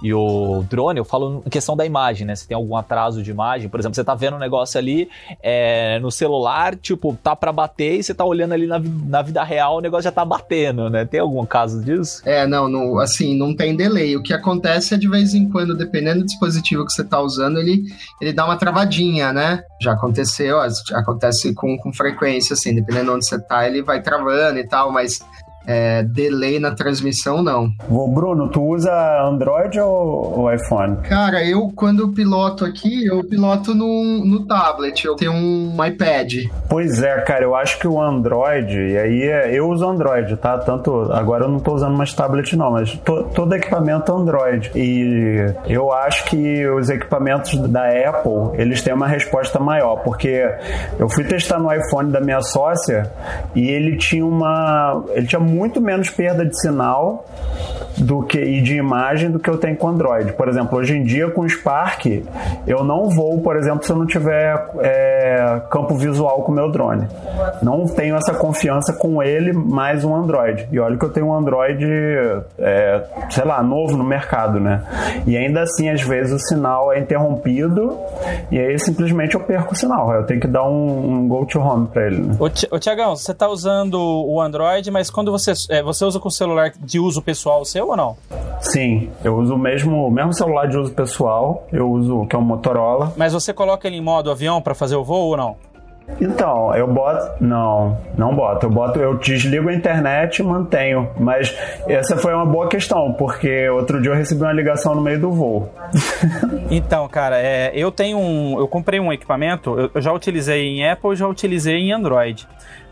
e 0.01 0.13
o 0.13 0.63
drone, 0.69 0.99
eu 0.99 1.05
falo 1.05 1.43
em 1.45 1.49
questão 1.49 1.75
da 1.75 1.85
imagem, 1.85 2.27
né? 2.27 2.35
Se 2.35 2.47
tem 2.47 2.55
algum 2.55 2.75
atraso 2.75 3.23
de 3.23 3.31
imagem, 3.31 3.69
por 3.69 3.79
exemplo, 3.79 3.95
você 3.95 4.03
tá 4.03 4.13
vendo 4.15 4.35
um 4.35 4.39
negócio 4.39 4.77
ali 4.77 5.09
é, 5.41 5.99
no 5.99 6.11
celular, 6.11 6.75
tipo, 6.75 7.17
tá 7.23 7.35
para 7.35 7.51
bater 7.51 7.99
e 7.99 8.03
você 8.03 8.13
tá 8.13 8.25
olhando 8.25 8.53
ali 8.53 8.67
na, 8.67 8.79
na 8.79 9.21
vida 9.21 9.43
real, 9.43 9.77
o 9.77 9.81
negócio 9.81 10.03
já 10.03 10.11
tá 10.11 10.25
batendo, 10.25 10.89
né? 10.89 11.05
Tem 11.05 11.19
algum 11.19 11.45
caso 11.45 11.83
disso? 11.83 12.21
É, 12.25 12.45
não, 12.45 12.67
não, 12.67 12.99
assim, 12.99 13.37
não 13.37 13.55
tem 13.55 13.75
delay. 13.75 14.15
O 14.15 14.23
que 14.23 14.33
acontece 14.33 14.93
é 14.93 14.97
de 14.97 15.07
vez 15.07 15.33
em 15.33 15.49
quando, 15.49 15.75
dependendo 15.75 16.19
do 16.19 16.25
dispositivo 16.25 16.85
que 16.85 16.91
você 16.91 17.03
tá 17.03 17.19
usando, 17.19 17.59
ele, 17.59 17.83
ele 18.21 18.33
dá 18.33 18.45
uma 18.45 18.57
travadinha, 18.57 19.31
né? 19.31 19.63
Já 19.81 19.93
aconteceu, 19.93 20.59
acontece 20.93 21.53
com, 21.53 21.77
com 21.77 21.93
frequência, 21.93 22.53
assim, 22.53 22.75
dependendo 22.75 23.05
de 23.05 23.11
onde 23.11 23.25
você 23.25 23.39
tá, 23.39 23.67
ele 23.67 23.81
vai 23.81 24.01
travando 24.01 24.59
e 24.59 24.67
tal, 24.67 24.91
mas 24.91 25.19
é, 25.67 26.03
delay 26.03 26.59
na 26.59 26.71
transmissão, 26.71 27.41
não. 27.41 27.71
Ô, 27.89 28.07
Bruno, 28.07 28.49
tu 28.49 28.61
usa 28.61 28.91
Android 29.23 29.79
ou, 29.79 30.39
ou, 30.39 30.53
iPhone? 30.53 30.97
Cara, 30.97 31.43
eu 31.43 31.71
quando 31.75 32.13
piloto 32.13 32.65
aqui, 32.65 33.05
eu 33.05 33.23
piloto 33.23 33.73
no, 33.73 34.23
no 34.25 34.45
tablet, 34.45 35.05
eu 35.05 35.15
tenho 35.15 35.33
um 35.33 35.83
iPad. 35.85 36.33
Pois 36.69 37.01
é, 37.01 37.19
cara, 37.21 37.43
eu 37.43 37.55
acho 37.55 37.79
que 37.79 37.87
o 37.87 38.01
Android, 38.01 38.77
e 38.77 38.97
aí 38.97 39.21
é, 39.23 39.57
eu 39.57 39.69
uso 39.69 39.87
Android, 39.87 40.35
tá? 40.37 40.57
Tanto, 40.57 41.11
agora 41.11 41.45
eu 41.45 41.49
não 41.49 41.59
tô 41.59 41.73
usando 41.73 41.97
mais 41.97 42.13
tablet 42.13 42.55
não, 42.55 42.71
mas 42.71 42.93
to, 42.97 43.23
todo 43.33 43.53
equipamento 43.55 44.11
é 44.11 44.15
Android. 44.15 44.71
E 44.75 45.53
eu 45.67 45.91
acho 45.91 46.25
que 46.25 46.67
os 46.67 46.89
equipamentos 46.89 47.55
da 47.69 47.87
Apple, 47.87 48.59
eles 48.59 48.81
têm 48.81 48.93
uma 48.93 49.07
resposta 49.07 49.59
maior, 49.59 49.97
porque 49.97 50.45
eu 50.99 51.09
fui 51.09 51.23
testar 51.23 51.59
no 51.59 51.73
iPhone 51.73 52.11
da 52.11 52.19
minha 52.19 52.41
sócia 52.41 53.11
e 53.55 53.67
ele 53.69 53.97
tinha 53.97 54.25
uma... 54.25 55.03
ele 55.09 55.27
tinha 55.27 55.39
muito 55.55 55.81
menos 55.81 56.09
perda 56.09 56.45
de 56.45 56.59
sinal 56.59 57.25
do 57.97 58.23
que 58.23 58.39
e 58.39 58.61
de 58.61 58.75
imagem 58.75 59.31
do 59.31 59.39
que 59.39 59.49
eu 59.49 59.57
tenho 59.57 59.75
com 59.75 59.87
Android. 59.89 60.33
Por 60.33 60.47
exemplo, 60.47 60.77
hoje 60.77 60.97
em 60.97 61.03
dia 61.03 61.29
com 61.29 61.41
o 61.41 61.49
Spark, 61.49 62.05
eu 62.67 62.83
não 62.83 63.09
vou, 63.09 63.39
por 63.41 63.55
exemplo, 63.55 63.85
se 63.85 63.91
eu 63.91 63.95
não 63.95 64.05
tiver 64.05 64.69
é, 64.79 65.61
campo 65.69 65.95
visual 65.95 66.43
com 66.43 66.51
o 66.51 66.55
meu 66.55 66.71
drone. 66.71 67.07
Não 67.61 67.85
tenho 67.87 68.15
essa 68.15 68.33
confiança 68.33 68.93
com 68.93 69.21
ele 69.21 69.53
mais 69.53 70.03
um 70.03 70.15
Android. 70.15 70.67
E 70.71 70.79
olha 70.79 70.97
que 70.97 71.05
eu 71.05 71.09
tenho 71.09 71.27
um 71.27 71.33
Android, 71.33 71.85
é, 72.57 73.03
sei 73.29 73.45
lá, 73.45 73.61
novo 73.63 73.95
no 73.95 74.03
mercado, 74.03 74.59
né? 74.59 74.83
E 75.25 75.37
ainda 75.37 75.61
assim, 75.61 75.89
às 75.89 76.01
vezes 76.01 76.33
o 76.33 76.39
sinal 76.39 76.91
é 76.91 76.99
interrompido 76.99 77.97
e 78.51 78.59
aí 78.59 78.77
simplesmente 78.79 79.35
eu 79.35 79.41
perco 79.41 79.73
o 79.73 79.75
sinal. 79.75 80.11
Eu 80.13 80.25
tenho 80.25 80.39
que 80.39 80.47
dar 80.47 80.67
um, 80.67 81.13
um 81.13 81.27
go 81.27 81.45
to 81.45 81.59
home 81.59 81.87
para 81.87 82.07
ele. 82.07 82.21
Né? 82.21 82.35
Ô, 82.39 82.79
Tiagão, 82.79 83.15
você 83.15 83.31
está 83.31 83.47
usando 83.47 83.95
o 83.95 84.41
Android, 84.41 84.89
mas 84.91 85.09
quando 85.09 85.31
você, 85.31 85.53
é, 85.69 85.81
você 85.81 86.03
usa 86.05 86.19
com 86.19 86.27
o 86.27 86.31
celular 86.31 86.71
de 86.77 86.99
uso 86.99 87.21
pessoal 87.21 87.63
seu 87.65 87.84
ou 87.89 87.97
não? 87.97 88.17
Sim, 88.59 89.09
eu 89.23 89.37
uso 89.37 89.55
o 89.55 89.57
mesmo, 89.57 90.09
mesmo 90.09 90.33
celular 90.33 90.67
de 90.67 90.77
uso 90.77 90.91
pessoal, 90.91 91.67
eu 91.71 91.89
uso 91.89 92.25
que 92.25 92.35
é 92.35 92.39
um 92.39 92.41
Motorola. 92.41 93.13
Mas 93.15 93.33
você 93.33 93.53
coloca 93.53 93.87
ele 93.87 93.97
em 93.97 94.01
modo 94.01 94.31
avião 94.31 94.61
para 94.61 94.73
fazer 94.73 94.95
o 94.95 95.03
voo 95.03 95.29
ou 95.29 95.37
não? 95.37 95.55
Então, 96.21 96.73
eu 96.75 96.87
boto. 96.87 97.43
Não, 97.43 97.97
não 98.17 98.35
boto. 98.35 98.67
Eu 98.67 98.69
boto, 98.69 98.99
eu 98.99 99.17
desligo 99.17 99.69
a 99.69 99.73
internet 99.73 100.39
e 100.39 100.43
mantenho. 100.43 101.09
Mas 101.19 101.55
essa 101.87 102.15
foi 102.17 102.33
uma 102.33 102.45
boa 102.45 102.67
questão, 102.67 103.13
porque 103.13 103.67
outro 103.69 104.01
dia 104.01 104.11
eu 104.11 104.15
recebi 104.15 104.41
uma 104.41 104.53
ligação 104.53 104.93
no 104.95 105.01
meio 105.01 105.19
do 105.19 105.31
voo. 105.31 105.69
então, 106.69 107.07
cara, 107.07 107.37
é, 107.39 107.71
eu 107.73 107.91
tenho 107.91 108.17
um. 108.17 108.59
Eu 108.59 108.67
comprei 108.67 108.99
um 108.99 109.11
equipamento, 109.11 109.77
eu, 109.79 109.91
eu 109.93 110.01
já 110.01 110.11
utilizei 110.11 110.67
em 110.67 110.87
Apple 110.87 111.15
já 111.15 111.27
utilizei 111.27 111.75
em 111.75 111.91
Android. 111.91 112.47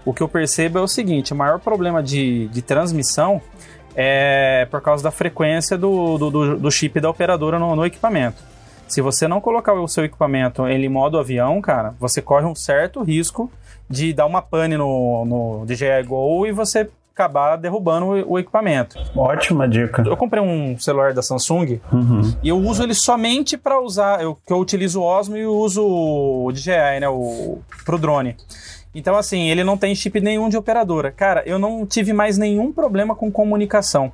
O 0.05 0.13
que 0.13 0.21
eu 0.21 0.27
percebo 0.27 0.79
é 0.79 0.81
o 0.81 0.87
seguinte: 0.87 1.33
o 1.33 1.35
maior 1.35 1.59
problema 1.59 2.01
de, 2.01 2.47
de 2.47 2.61
transmissão 2.61 3.41
é 3.95 4.67
por 4.69 4.81
causa 4.81 5.03
da 5.03 5.11
frequência 5.11 5.77
do, 5.77 6.17
do, 6.17 6.57
do 6.57 6.71
chip 6.71 6.99
da 6.99 7.09
operadora 7.09 7.59
no, 7.59 7.75
no, 7.75 7.85
equipamento. 7.85 8.41
Se 8.87 9.01
você 9.01 9.27
não 9.27 9.41
colocar 9.41 9.73
o 9.73 9.87
seu 9.87 10.03
equipamento 10.03 10.67
em 10.67 10.89
modo 10.89 11.17
avião, 11.17 11.61
cara, 11.61 11.95
você 11.99 12.21
corre 12.21 12.45
um 12.45 12.55
certo 12.55 13.01
risco 13.01 13.51
de 13.89 14.13
dar 14.13 14.25
uma 14.25 14.41
pane 14.41 14.77
no, 14.77 15.25
no 15.25 15.65
DJI 15.65 16.03
Go 16.05 16.45
e 16.45 16.51
você 16.51 16.89
acabar 17.13 17.55
derrubando 17.57 18.07
o, 18.27 18.39
equipamento. 18.39 18.97
Ótima 19.15 19.67
dica. 19.67 20.01
Eu 20.01 20.17
comprei 20.17 20.41
um 20.41 20.77
celular 20.79 21.13
da 21.13 21.21
Samsung 21.21 21.79
uhum. 21.91 22.33
e 22.41 22.49
eu 22.49 22.57
uso 22.57 22.81
ele 22.81 22.95
somente 22.95 23.55
para 23.55 23.79
usar, 23.79 24.21
eu, 24.21 24.35
que 24.35 24.51
eu 24.51 24.57
utilizo 24.57 24.99
o 24.99 25.03
Osmo 25.03 25.37
e 25.37 25.45
uso 25.45 25.83
o 25.85 26.51
DJI, 26.51 26.99
né, 27.01 27.07
o 27.07 27.59
pro 27.85 27.99
drone. 27.99 28.35
Então, 28.93 29.15
assim, 29.15 29.49
ele 29.49 29.63
não 29.63 29.77
tem 29.77 29.95
chip 29.95 30.19
nenhum 30.21 30.49
de 30.49 30.57
operadora. 30.57 31.11
Cara, 31.11 31.43
eu 31.45 31.57
não 31.57 31.85
tive 31.85 32.13
mais 32.13 32.37
nenhum 32.37 32.71
problema 32.71 33.15
com 33.15 33.31
comunicação. 33.31 34.11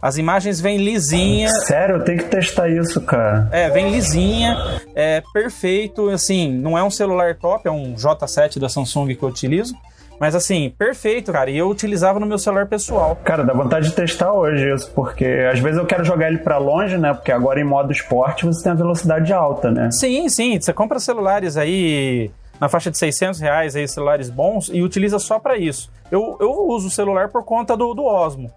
As 0.00 0.18
imagens 0.18 0.60
vêm 0.60 0.78
lisinha. 0.78 1.48
Sério, 1.48 1.96
eu 1.96 2.04
tenho 2.04 2.18
que 2.18 2.24
testar 2.24 2.68
isso, 2.68 3.00
cara. 3.02 3.48
É, 3.52 3.70
vem 3.70 3.92
lisinha, 3.92 4.56
é 4.96 5.22
perfeito, 5.32 6.08
assim, 6.08 6.52
não 6.52 6.76
é 6.76 6.82
um 6.82 6.90
celular 6.90 7.36
top, 7.36 7.68
é 7.68 7.70
um 7.70 7.94
J7 7.94 8.58
da 8.58 8.68
Samsung 8.68 9.14
que 9.14 9.22
eu 9.22 9.28
utilizo. 9.28 9.76
Mas 10.18 10.34
assim, 10.34 10.72
perfeito, 10.78 11.32
cara. 11.32 11.50
E 11.50 11.58
eu 11.58 11.68
utilizava 11.68 12.20
no 12.20 12.26
meu 12.26 12.38
celular 12.38 12.66
pessoal. 12.66 13.16
Cara, 13.24 13.44
dá 13.44 13.52
vontade 13.52 13.88
de 13.88 13.94
testar 13.94 14.32
hoje 14.32 14.72
isso, 14.72 14.90
porque 14.94 15.24
às 15.52 15.58
vezes 15.58 15.78
eu 15.78 15.86
quero 15.86 16.04
jogar 16.04 16.28
ele 16.28 16.38
para 16.38 16.58
longe, 16.58 16.96
né? 16.96 17.12
Porque 17.12 17.32
agora 17.32 17.60
em 17.60 17.64
modo 17.64 17.90
esporte 17.90 18.44
você 18.44 18.62
tem 18.62 18.72
a 18.72 18.76
velocidade 18.76 19.32
alta, 19.32 19.70
né? 19.70 19.90
Sim, 19.90 20.28
sim. 20.28 20.60
Você 20.60 20.72
compra 20.72 21.00
celulares 21.00 21.56
aí 21.56 22.30
na 22.60 22.68
faixa 22.68 22.90
de 22.90 22.98
600 22.98 23.40
reais 23.40 23.76
aí, 23.76 23.86
celulares 23.86 24.30
bons 24.30 24.70
e 24.72 24.82
utiliza 24.82 25.18
só 25.18 25.38
para 25.38 25.56
isso. 25.56 25.90
Eu, 26.10 26.36
eu 26.40 26.50
uso 26.68 26.88
o 26.88 26.90
celular 26.90 27.28
por 27.28 27.44
conta 27.44 27.76
do, 27.76 27.94
do 27.94 28.04
Osmo. 28.04 28.50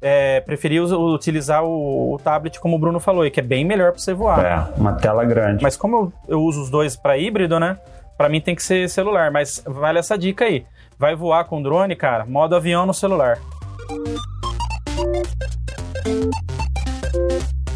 É, 0.00 0.40
preferi 0.40 0.80
utilizar 0.80 1.62
o, 1.62 2.14
o, 2.14 2.18
tablet, 2.18 2.58
como 2.58 2.74
o 2.74 2.78
Bruno 2.78 2.98
falou, 2.98 3.30
que 3.30 3.38
é 3.38 3.42
bem 3.42 3.64
melhor 3.64 3.92
para 3.92 4.00
você 4.00 4.12
voar. 4.12 4.44
É, 4.44 4.80
uma 4.80 4.94
tela 4.94 5.24
grande. 5.24 5.62
Mas 5.62 5.76
como 5.76 5.96
eu, 5.96 6.12
eu 6.28 6.42
uso 6.42 6.62
os 6.62 6.70
dois 6.70 6.96
para 6.96 7.16
híbrido, 7.16 7.60
né? 7.60 7.78
Para 8.18 8.28
mim 8.28 8.40
tem 8.40 8.54
que 8.54 8.62
ser 8.62 8.88
celular, 8.88 9.30
mas 9.30 9.62
vale 9.64 9.98
essa 9.98 10.18
dica 10.18 10.44
aí. 10.44 10.66
Vai 10.98 11.14
voar 11.14 11.44
com 11.44 11.62
drone, 11.62 11.94
cara, 11.94 12.26
modo 12.26 12.56
avião 12.56 12.84
no 12.84 12.92
celular 12.94 13.38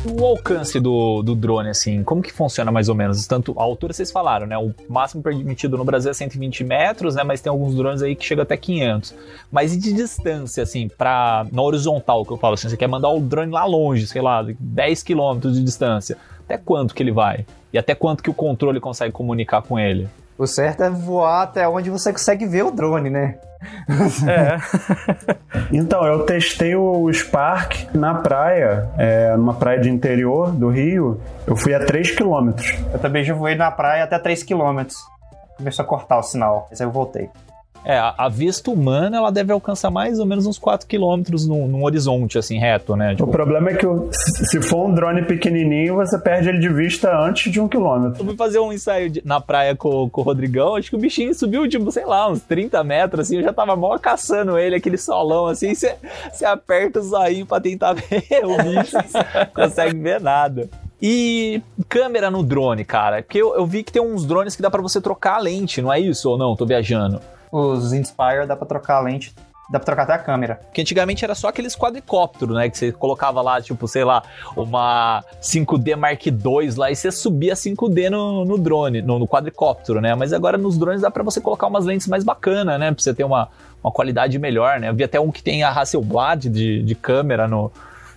o 0.09 0.24
alcance 0.24 0.78
do, 0.78 1.22
do 1.22 1.34
drone, 1.34 1.68
assim, 1.68 2.02
como 2.04 2.22
que 2.22 2.32
funciona 2.32 2.70
mais 2.70 2.88
ou 2.88 2.94
menos? 2.94 3.26
Tanto 3.26 3.54
a 3.59 3.62
altura 3.62 3.92
vocês 3.92 4.11
falaram, 4.11 4.46
né? 4.46 4.57
O 4.57 4.72
máximo 4.88 5.22
permitido 5.22 5.76
no 5.76 5.84
Brasil 5.84 6.11
é 6.11 6.14
120 6.14 6.64
metros, 6.64 7.14
né? 7.14 7.24
Mas 7.24 7.40
tem 7.40 7.50
alguns 7.50 7.74
drones 7.74 8.02
aí 8.02 8.14
que 8.14 8.24
chegam 8.24 8.42
até 8.42 8.57
500. 8.57 9.14
Mas 9.50 9.74
e 9.74 9.78
de 9.78 9.92
distância, 9.92 10.62
assim, 10.62 10.88
pra, 10.88 11.46
na 11.50 11.62
horizontal, 11.62 12.24
que 12.24 12.32
eu 12.32 12.36
falo 12.36 12.54
assim, 12.54 12.68
você 12.68 12.76
quer 12.76 12.88
mandar 12.88 13.11
o 13.11 13.20
drone 13.20 13.52
lá 13.52 13.64
longe, 13.64 14.07
sei 14.07 14.22
lá, 14.22 14.46
10 14.59 15.02
quilômetros 15.02 15.54
de 15.54 15.64
distância. 15.64 16.16
Até 16.44 16.57
quanto 16.57 16.94
que 16.94 17.02
ele 17.02 17.12
vai? 17.12 17.44
E 17.72 17.78
até 17.78 17.94
quanto 17.94 18.22
que 18.22 18.30
o 18.30 18.34
controle 18.34 18.80
consegue 18.80 19.12
comunicar 19.12 19.62
com 19.62 19.78
ele? 19.78 20.09
O 20.39 20.47
certo 20.47 20.82
é 20.82 20.91
voar 20.91 21.43
até 21.43 21.66
onde 21.66 21.89
você 21.89 22.12
consegue 22.12 22.47
ver 22.47 22.64
o 22.64 22.70
drone, 22.70 23.09
né? 23.09 23.39
É. 24.28 24.57
então, 25.72 26.05
eu 26.05 26.24
testei 26.24 26.76
o 26.76 27.11
Spark 27.12 27.95
na 27.95 28.16
praia, 28.16 28.89
é, 28.99 29.34
numa 29.37 29.55
praia 29.55 29.80
de 29.80 29.89
interior 29.89 30.51
do 30.53 30.68
Rio. 30.68 31.20
Eu 31.47 31.57
fui 31.57 31.74
a 31.74 31.84
3 31.84 32.14
km. 32.14 32.53
Eu 32.93 32.99
também 32.99 33.24
já 33.24 33.34
voei 33.34 33.55
na 33.55 33.70
praia 33.70 34.05
até 34.05 34.18
3 34.18 34.43
km. 34.43 34.82
Começou 35.57 35.84
a 35.84 35.89
cortar 35.89 36.18
o 36.18 36.22
sinal, 36.22 36.66
mas 36.70 36.80
aí 36.80 36.87
eu 36.87 36.91
voltei. 36.91 37.30
É, 37.89 37.97
a, 38.18 38.28
vista 38.28 38.68
humana 38.68 39.16
ela 39.16 39.30
deve 39.30 39.53
alcançar 39.53 39.93
mais 39.93 40.18
ou 40.18 40.26
menos 40.26 40.45
uns 40.45 40.59
4 40.59 40.89
km 40.89 41.22
num, 41.47 41.68
num 41.68 41.84
horizonte, 41.84 42.37
assim, 42.37 42.59
reto, 42.59 42.97
né? 42.97 43.14
Tipo... 43.14 43.28
O 43.28 43.32
problema 43.32 43.70
é 43.70 43.74
que 43.74 43.87
se 44.45 44.61
for 44.61 44.89
um 44.89 44.93
drone 44.93 45.22
pequenininho, 45.22 45.95
você 45.95 46.18
perde 46.18 46.49
ele 46.49 46.59
de 46.59 46.68
vista 46.68 47.16
antes 47.16 47.53
de 47.53 47.61
um 47.61 47.68
quilômetro. 47.68 48.20
Eu 48.20 48.26
fui 48.26 48.37
fazer 48.37 48.59
um 48.59 48.72
ensaio 48.72 49.09
de, 49.09 49.22
na 49.24 49.41
praia 49.41 49.76
com, 49.76 50.11
com 50.11 50.20
o 50.20 50.24
Rodrigão, 50.24 50.74
acho 50.74 50.91
que 50.91 50.97
o 50.97 50.99
bichinho 50.99 51.32
subiu, 51.32 51.68
tipo, 51.68 51.93
sei 51.93 52.05
lá, 52.05 52.28
uns 52.28 52.41
30 52.41 52.82
metros, 52.82 53.20
assim, 53.20 53.37
eu 53.37 53.45
já 53.45 53.53
tava 53.53 53.76
mó 53.76 53.97
caçando 53.99 54.59
ele, 54.59 54.74
aquele 54.74 54.99
solão, 54.99 55.47
assim, 55.47 55.72
você 55.72 55.95
aperta 56.45 56.99
o 56.99 57.03
zoinho 57.05 57.47
pra 57.47 57.61
tentar 57.61 57.93
ver 57.95 58.45
o 58.45 58.57
bicho, 58.64 58.97
não 58.97 59.47
consegue 59.55 59.97
ver 59.97 60.20
nada. 60.20 60.68
E 61.01 61.62
câmera 61.89 62.32
no 62.32 62.43
drone, 62.43 62.84
cara. 62.84 63.22
Porque 63.22 63.41
eu, 63.41 63.55
eu, 63.55 63.64
vi 63.64 63.84
que 63.84 63.93
tem 63.93 64.03
uns 64.03 64.26
drones 64.26 64.57
que 64.57 64.62
dá 64.62 64.70
para 64.70 64.82
você 64.82 65.01
trocar 65.01 65.37
a 65.37 65.39
lente, 65.39 65.80
não 65.80 65.93
é 65.93 66.01
isso? 66.01 66.28
Ou 66.28 66.37
não? 66.37 66.57
Tô 66.57 66.66
viajando 66.66 67.20
os 67.57 67.92
Inspire 67.92 68.46
dá 68.46 68.57
pra 68.57 68.66
trocar 68.66 68.96
a 68.96 69.00
lente 69.00 69.34
Dá 69.68 69.80
pra 69.80 69.86
trocar 69.86 70.02
até 70.04 70.12
a 70.12 70.18
câmera. 70.18 70.61
Que 70.72 70.80
antigamente 70.80 71.24
era 71.24 71.34
só 71.34 71.48
aqueles 71.48 71.74
quadricópteros, 71.74 72.54
né? 72.54 72.70
Que 72.70 72.78
você 72.78 72.92
colocava 72.92 73.42
lá, 73.42 73.61
tipo, 73.61 73.88
sei 73.88 74.04
lá, 74.04 74.22
uma 74.57 75.24
5D 75.42 75.96
Mark 75.96 76.24
II 76.24 76.70
lá 76.76 76.90
e 76.90 76.94
você 76.94 77.11
subia 77.11 77.54
5D 77.54 78.09
no, 78.09 78.44
no 78.44 78.59
drone, 78.59 79.02
no, 79.02 79.18
no, 79.18 79.26
quadricóptero, 79.26 80.00
né? 80.00 80.14
Mas 80.14 80.32
agora 80.32 80.57
nos 80.57 80.78
drones 80.78 81.02
dá 81.02 81.11
pra 81.11 81.24
você 81.24 81.40
colocar 81.40 81.66
umas 81.66 81.84
lentes 81.84 82.07
mais 82.07 82.22
bacanas, 82.22 82.78
né? 82.78 82.92
Pra 82.92 83.02
você 83.02 83.12
ter 83.12 83.24
uma, 83.24 83.48
uma 83.82 83.90
qualidade 83.90 84.38
melhor, 84.38 84.78
né? 84.78 84.88
Eu 84.88 84.94
vi 84.94 85.02
até 85.02 85.18
um 85.18 85.32
que 85.32 85.42
tem 85.42 85.64
a 85.64 85.70
Hasselblad 85.70 86.48
de, 86.48 86.82
de 86.82 86.94
câmera 86.94 87.48
no, 87.48 87.72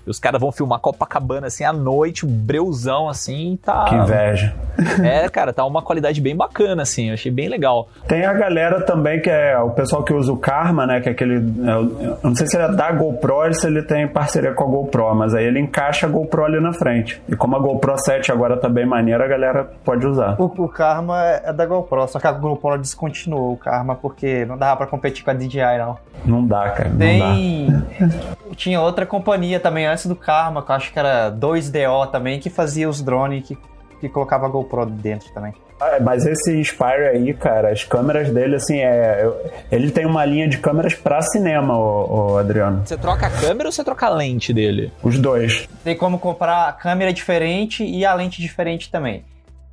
E 0.10 0.12
os 0.12 0.18
caras 0.18 0.42
vão 0.42 0.52
filmar 0.52 0.80
Copacabana 0.80 1.46
assim 1.46 1.64
à 1.64 1.72
noite, 1.72 2.26
um 2.26 2.30
breuzão 2.30 3.08
assim, 3.08 3.60
tá. 3.64 3.86
Que 3.86 3.94
inveja. 3.94 4.56
É, 5.04 5.30
cara, 5.30 5.54
tá 5.54 5.64
uma 5.64 5.84
qualidade 5.84 6.20
bem 6.20 6.36
bacana, 6.36 6.82
assim, 6.82 7.10
eu 7.10 7.14
achei 7.14 7.32
bem 7.32 7.48
legal. 7.48 7.88
Tem 8.08 8.26
a 8.26 8.34
galera 8.34 8.82
também 8.82 9.22
que 9.22 9.30
é 9.30 9.56
o 9.60 9.70
pessoal 9.70 10.04
que 10.04 10.12
usa 10.12 10.32
o 10.34 10.38
Karma, 10.38 10.88
né? 10.88 11.00
Que 11.00 11.10
é 11.10 11.12
aquele. 11.12 11.36
Eu 11.36 12.18
não 12.24 12.34
sei 12.34 12.48
se 12.48 12.58
ele 12.58 12.64
é 12.64 12.72
da 12.72 12.92
GoPro 12.92 13.36
ou 13.36 13.54
se 13.54 13.68
ele 13.68 13.84
tem 13.84 14.08
parceria 14.08 14.52
com 14.52 14.64
a 14.64 14.68
GoPro, 14.68 15.14
mas 15.14 15.36
aí 15.36 15.46
ele 15.46 15.60
encaixa 15.60 16.08
a 16.08 16.10
GoPro 16.10 16.44
ali 16.44 16.60
na 16.60 16.74
frente. 16.74 17.22
E 17.28 17.36
como 17.36 17.56
a 17.56 17.60
GoPro 17.60 17.96
7 17.96 18.32
agora 18.32 18.58
tá 18.58 18.68
bem 18.68 18.88
maneira, 18.88 19.26
a 19.26 19.28
galera 19.28 19.70
pode 19.86 20.08
usar. 20.08 20.42
O, 20.42 20.46
o 20.46 20.68
Karma 20.68 21.22
é 21.24 21.54
da 21.54 21.68
GoPro, 21.68 22.08
só 22.08 22.20
que 22.20 22.26
a 22.26 22.32
GoPro 22.32 22.80
descontinuou 22.80 23.54
o 23.54 23.58
Karma 23.58 23.94
porque 23.94 24.44
não 24.46 24.58
dava 24.58 24.78
pra 24.78 24.88
competir 24.88 25.24
com 25.24 25.30
a 25.30 25.34
DJI, 25.36 25.78
não. 25.78 25.98
Não 26.26 26.46
dá, 26.46 26.70
cara. 26.72 26.90
Não 26.90 26.98
Tem. 26.98 27.68
Tinha 28.56 28.82
outra 28.82 29.06
companhia 29.06 29.60
também 29.60 29.86
antes 29.86 29.99
do 30.08 30.16
Karma, 30.16 30.62
que 30.64 30.72
eu 30.72 30.76
acho 30.76 30.94
que 30.94 31.00
era 31.00 31.30
2DO 31.32 32.12
também, 32.12 32.40
que 32.40 32.50
fazia 32.50 32.88
os 32.88 33.02
drones 33.02 33.46
que, 33.48 33.58
que 34.00 34.08
colocava 34.08 34.46
a 34.46 34.50
GoPro 34.50 34.86
dentro 34.86 35.30
também. 35.34 35.54
Ah, 35.82 35.98
Mas 36.02 36.26
esse 36.26 36.54
Inspire 36.60 37.08
aí, 37.08 37.34
cara, 37.34 37.72
as 37.72 37.84
câmeras 37.86 38.30
dele, 38.32 38.56
assim, 38.58 38.80
é. 38.80 39.22
eu- 39.24 39.38
Ele 39.72 39.90
tem 39.90 40.06
uma 40.06 40.26
linha 40.26 40.48
de 40.48 40.58
câmeras 40.58 40.94
pra 40.94 41.22
cinema, 41.22 41.78
o, 41.78 42.38
Adriano. 42.38 42.82
Você 42.86 42.98
troca 42.98 43.28
a 43.28 43.30
câmera 43.30 43.70
ou 43.70 43.72
você 43.72 43.82
troca 43.84 44.06
a 44.06 44.10
lente 44.10 44.54
dele? 44.54 44.92
Os 45.02 45.18
dois. 45.18 45.68
Tem 45.84 45.96
como 45.96 46.20
comprar 46.20 46.68
a 46.68 46.74
câmera 46.74 47.14
diferente 47.14 47.84
e 47.86 48.06
a 48.06 48.14
lente 48.14 48.42
diferente 48.42 48.92
também. 48.92 49.24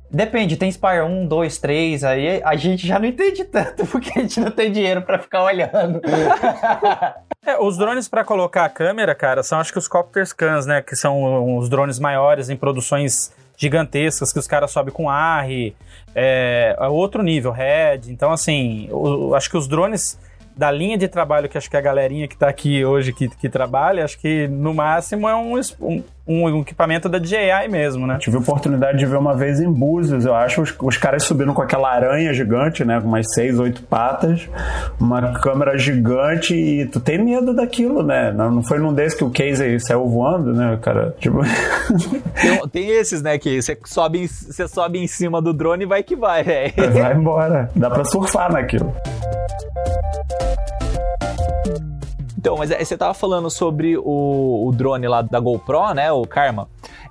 Depende, 0.09 0.55
tem 0.55 0.71
Spire 0.71 1.01
1, 1.01 1.27
2, 1.27 1.57
3, 1.57 2.03
aí 2.05 2.41
a 2.43 2.55
gente 2.55 2.87
já 2.87 2.97
não 2.97 3.05
entende 3.07 3.43
tanto, 3.43 3.85
porque 3.91 4.17
a 4.17 4.21
gente 4.21 4.39
não 4.39 4.51
tem 4.51 4.71
dinheiro 4.71 5.01
pra 5.01 5.19
ficar 5.19 5.43
olhando. 5.43 6.01
É, 7.45 7.57
os 7.59 7.77
drones 7.77 8.07
para 8.07 8.23
colocar 8.23 8.65
a 8.65 8.69
câmera, 8.69 9.13
cara, 9.13 9.43
são 9.43 9.59
acho 9.59 9.71
que 9.71 9.79
os 9.79 9.87
Copter 9.87 10.25
Scans, 10.25 10.65
né? 10.65 10.81
Que 10.81 10.95
são 10.95 11.57
os 11.57 11.69
drones 11.69 11.99
maiores 11.99 12.49
em 12.49 12.55
produções 12.55 13.33
gigantescas 13.57 14.31
que 14.31 14.39
os 14.39 14.47
caras 14.47 14.71
sobem 14.71 14.93
com 14.93 15.09
ARRI, 15.09 15.75
é, 16.15 16.75
é 16.79 16.87
outro 16.87 17.21
nível, 17.23 17.51
Red. 17.51 18.01
Então, 18.07 18.31
assim, 18.31 18.87
o- 18.91 19.33
acho 19.35 19.49
que 19.49 19.57
os 19.57 19.67
drones 19.67 20.17
da 20.57 20.71
linha 20.71 20.97
de 20.97 21.07
trabalho 21.07 21.47
que 21.47 21.57
acho 21.57 21.69
que 21.69 21.77
a 21.77 21.81
galerinha 21.81 22.27
que 22.27 22.35
tá 22.37 22.47
aqui 22.49 22.83
hoje 22.83 23.13
que, 23.13 23.27
que 23.29 23.47
trabalha, 23.49 24.03
acho 24.03 24.17
que 24.19 24.47
no 24.47 24.73
máximo 24.73 25.29
é 25.29 25.35
um, 25.35 25.53
um, 25.79 26.03
um 26.27 26.59
equipamento 26.61 27.07
da 27.07 27.19
DJI 27.19 27.67
mesmo, 27.69 28.07
né? 28.07 28.17
Tive 28.19 28.37
a 28.37 28.39
oportunidade 28.39 28.97
de 28.97 29.05
ver 29.05 29.17
uma 29.17 29.35
vez 29.35 29.59
em 29.61 29.71
Búzios, 29.71 30.25
eu 30.25 30.33
acho, 30.35 30.61
os, 30.61 30.75
os 30.81 30.97
caras 30.97 31.23
subindo 31.23 31.53
com 31.53 31.61
aquela 31.61 31.89
aranha 31.93 32.33
gigante, 32.33 32.83
né? 32.83 32.99
Com 32.99 33.07
umas 33.07 33.25
seis, 33.33 33.59
oito 33.59 33.83
patas, 33.83 34.49
uma 34.99 35.39
câmera 35.39 35.77
gigante 35.77 36.55
e 36.55 36.85
tu 36.87 36.99
tem 36.99 37.23
medo 37.23 37.53
daquilo, 37.53 38.01
né? 38.03 38.31
Não, 38.31 38.49
não 38.51 38.63
foi 38.63 38.79
num 38.79 38.93
desses 38.93 39.17
que 39.17 39.23
o 39.23 39.29
Casey 39.29 39.79
saiu 39.79 40.07
voando, 40.07 40.53
né, 40.53 40.77
cara? 40.81 41.15
Tipo. 41.19 41.39
Tem, 42.39 42.67
tem 42.69 42.89
esses, 42.91 43.21
né, 43.21 43.37
que 43.37 43.61
você 43.61 43.77
sobe, 43.85 44.19
em- 44.23 44.27
você 44.27 44.67
sobe 44.67 44.99
em 44.99 45.07
cima 45.07 45.41
do 45.41 45.51
drone 45.53 45.83
e 45.83 45.87
vai 45.87 46.03
que 46.03 46.15
vai, 46.15 46.43
velho. 46.43 46.73
Vai 46.93 47.13
embora. 47.15 47.69
Dá 47.75 47.89
pra 47.89 48.03
surfar 48.05 48.51
naquilo. 48.51 48.93
Então, 52.37 52.55
mas 52.57 52.71
é, 52.71 52.83
você 52.83 52.95
tava 52.95 53.13
falando 53.13 53.49
sobre 53.49 53.97
o, 53.97 54.67
o 54.67 54.71
drone 54.71 55.07
lá 55.07 55.21
da 55.21 55.39
GoPro, 55.39 55.93
né, 55.93 56.11
o 56.11 56.25
Karma. 56.25 56.69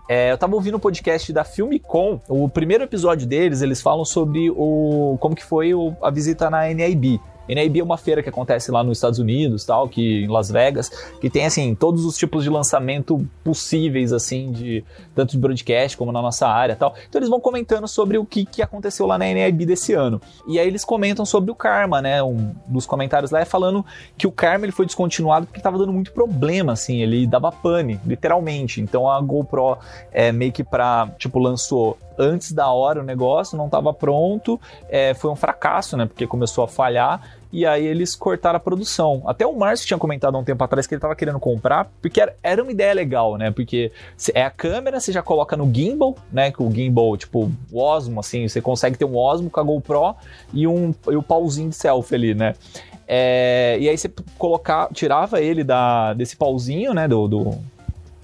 É, 0.08 0.30
eu 0.30 0.38
tava 0.38 0.54
ouvindo 0.54 0.76
o 0.76 0.80
podcast 0.80 1.32
da 1.32 1.42
Filmicom, 1.44 2.20
o 2.28 2.48
primeiro 2.48 2.84
episódio 2.84 3.26
deles, 3.26 3.60
eles 3.60 3.82
falam 3.82 4.04
sobre 4.04 4.50
o 4.50 5.16
como 5.20 5.34
que 5.34 5.44
foi 5.44 5.74
o- 5.74 5.94
a 6.00 6.10
visita 6.10 6.48
na 6.48 6.72
NIB. 6.72 7.20
NIB 7.48 7.80
é 7.80 7.82
uma 7.82 7.96
feira 7.96 8.22
que 8.22 8.28
acontece 8.28 8.70
lá 8.70 8.82
nos 8.82 8.98
Estados 8.98 9.18
Unidos, 9.18 9.64
tal, 9.64 9.88
que 9.88 10.24
em 10.24 10.28
Las 10.28 10.50
Vegas, 10.50 10.88
que 11.20 11.30
tem 11.30 11.46
assim 11.46 11.74
todos 11.74 12.04
os 12.04 12.16
tipos 12.16 12.44
de 12.44 12.50
lançamento 12.50 13.26
possíveis 13.44 14.12
assim 14.12 14.52
de 14.52 14.84
tanto 15.14 15.32
de 15.32 15.38
broadcast 15.38 15.96
como 15.96 16.12
na 16.12 16.22
nossa 16.22 16.46
área, 16.48 16.76
tal. 16.76 16.94
Então 17.08 17.18
eles 17.18 17.28
vão 17.28 17.40
comentando 17.40 17.86
sobre 17.88 18.18
o 18.18 18.24
que, 18.24 18.44
que 18.44 18.62
aconteceu 18.62 19.06
lá 19.06 19.18
na 19.18 19.26
NIB 19.26 19.66
desse 19.66 19.92
ano. 19.92 20.20
E 20.46 20.58
aí 20.58 20.66
eles 20.66 20.84
comentam 20.84 21.24
sobre 21.24 21.50
o 21.50 21.54
Karma, 21.54 22.02
né? 22.02 22.22
Um 22.22 22.54
dos 22.66 22.86
comentários 22.86 23.30
lá 23.30 23.40
é 23.40 23.44
falando 23.44 23.84
que 24.16 24.26
o 24.26 24.32
Karma 24.32 24.64
ele 24.64 24.72
foi 24.72 24.86
descontinuado 24.86 25.46
porque 25.46 25.60
tava 25.60 25.78
dando 25.78 25.92
muito 25.92 26.12
problema, 26.12 26.72
assim, 26.72 27.00
ele 27.02 27.26
dava 27.26 27.50
pane, 27.52 28.00
literalmente. 28.06 28.80
Então 28.80 29.08
a 29.08 29.20
GoPro 29.20 29.78
é 30.12 30.32
meio 30.32 30.52
que 30.52 30.64
pra, 30.64 31.08
tipo, 31.18 31.38
lançou 31.38 31.98
antes 32.18 32.52
da 32.52 32.70
hora 32.70 33.00
o 33.00 33.04
negócio, 33.04 33.56
não 33.56 33.68
tava 33.68 33.92
pronto, 33.92 34.60
é, 34.88 35.14
foi 35.14 35.30
um 35.30 35.36
fracasso, 35.36 35.96
né? 35.96 36.06
Porque 36.06 36.26
começou 36.26 36.64
a 36.64 36.68
falhar. 36.68 37.38
E 37.52 37.64
aí 37.64 37.86
eles 37.86 38.14
cortaram 38.14 38.56
a 38.56 38.60
produção. 38.60 39.22
Até 39.24 39.46
o 39.46 39.56
Márcio 39.56 39.86
tinha 39.86 39.98
comentado 39.98 40.34
há 40.34 40.38
um 40.38 40.44
tempo 40.44 40.62
atrás 40.62 40.86
que 40.86 40.94
ele 40.94 41.00
tava 41.00 41.14
querendo 41.14 41.38
comprar, 41.38 41.90
porque 42.02 42.20
era, 42.20 42.36
era 42.42 42.62
uma 42.62 42.70
ideia 42.70 42.92
legal, 42.92 43.36
né? 43.36 43.50
Porque 43.50 43.92
é 44.34 44.42
a 44.42 44.50
câmera, 44.50 45.00
você 45.00 45.10
já 45.10 45.22
coloca 45.22 45.56
no 45.56 45.72
gimbal, 45.72 46.16
né? 46.30 46.50
Que 46.50 46.62
o 46.62 46.70
gimbal, 46.70 47.16
tipo, 47.16 47.50
o 47.72 47.80
Osmo, 47.80 48.20
assim, 48.20 48.46
você 48.46 48.60
consegue 48.60 48.98
ter 48.98 49.04
um 49.04 49.16
Osmo 49.16 49.48
com 49.48 49.60
a 49.60 49.62
GoPro 49.62 50.16
e 50.52 50.66
um 50.66 50.94
e 51.08 51.16
o 51.16 51.22
pauzinho 51.22 51.70
de 51.70 51.76
selfie 51.76 52.14
ali, 52.14 52.34
né? 52.34 52.54
É, 53.08 53.76
e 53.80 53.88
aí 53.88 53.96
você 53.96 54.10
colocar, 54.36 54.88
tirava 54.92 55.40
ele 55.40 55.62
da, 55.62 56.12
desse 56.12 56.36
pauzinho, 56.36 56.92
né? 56.92 57.06
Do, 57.06 57.28
do, 57.28 57.54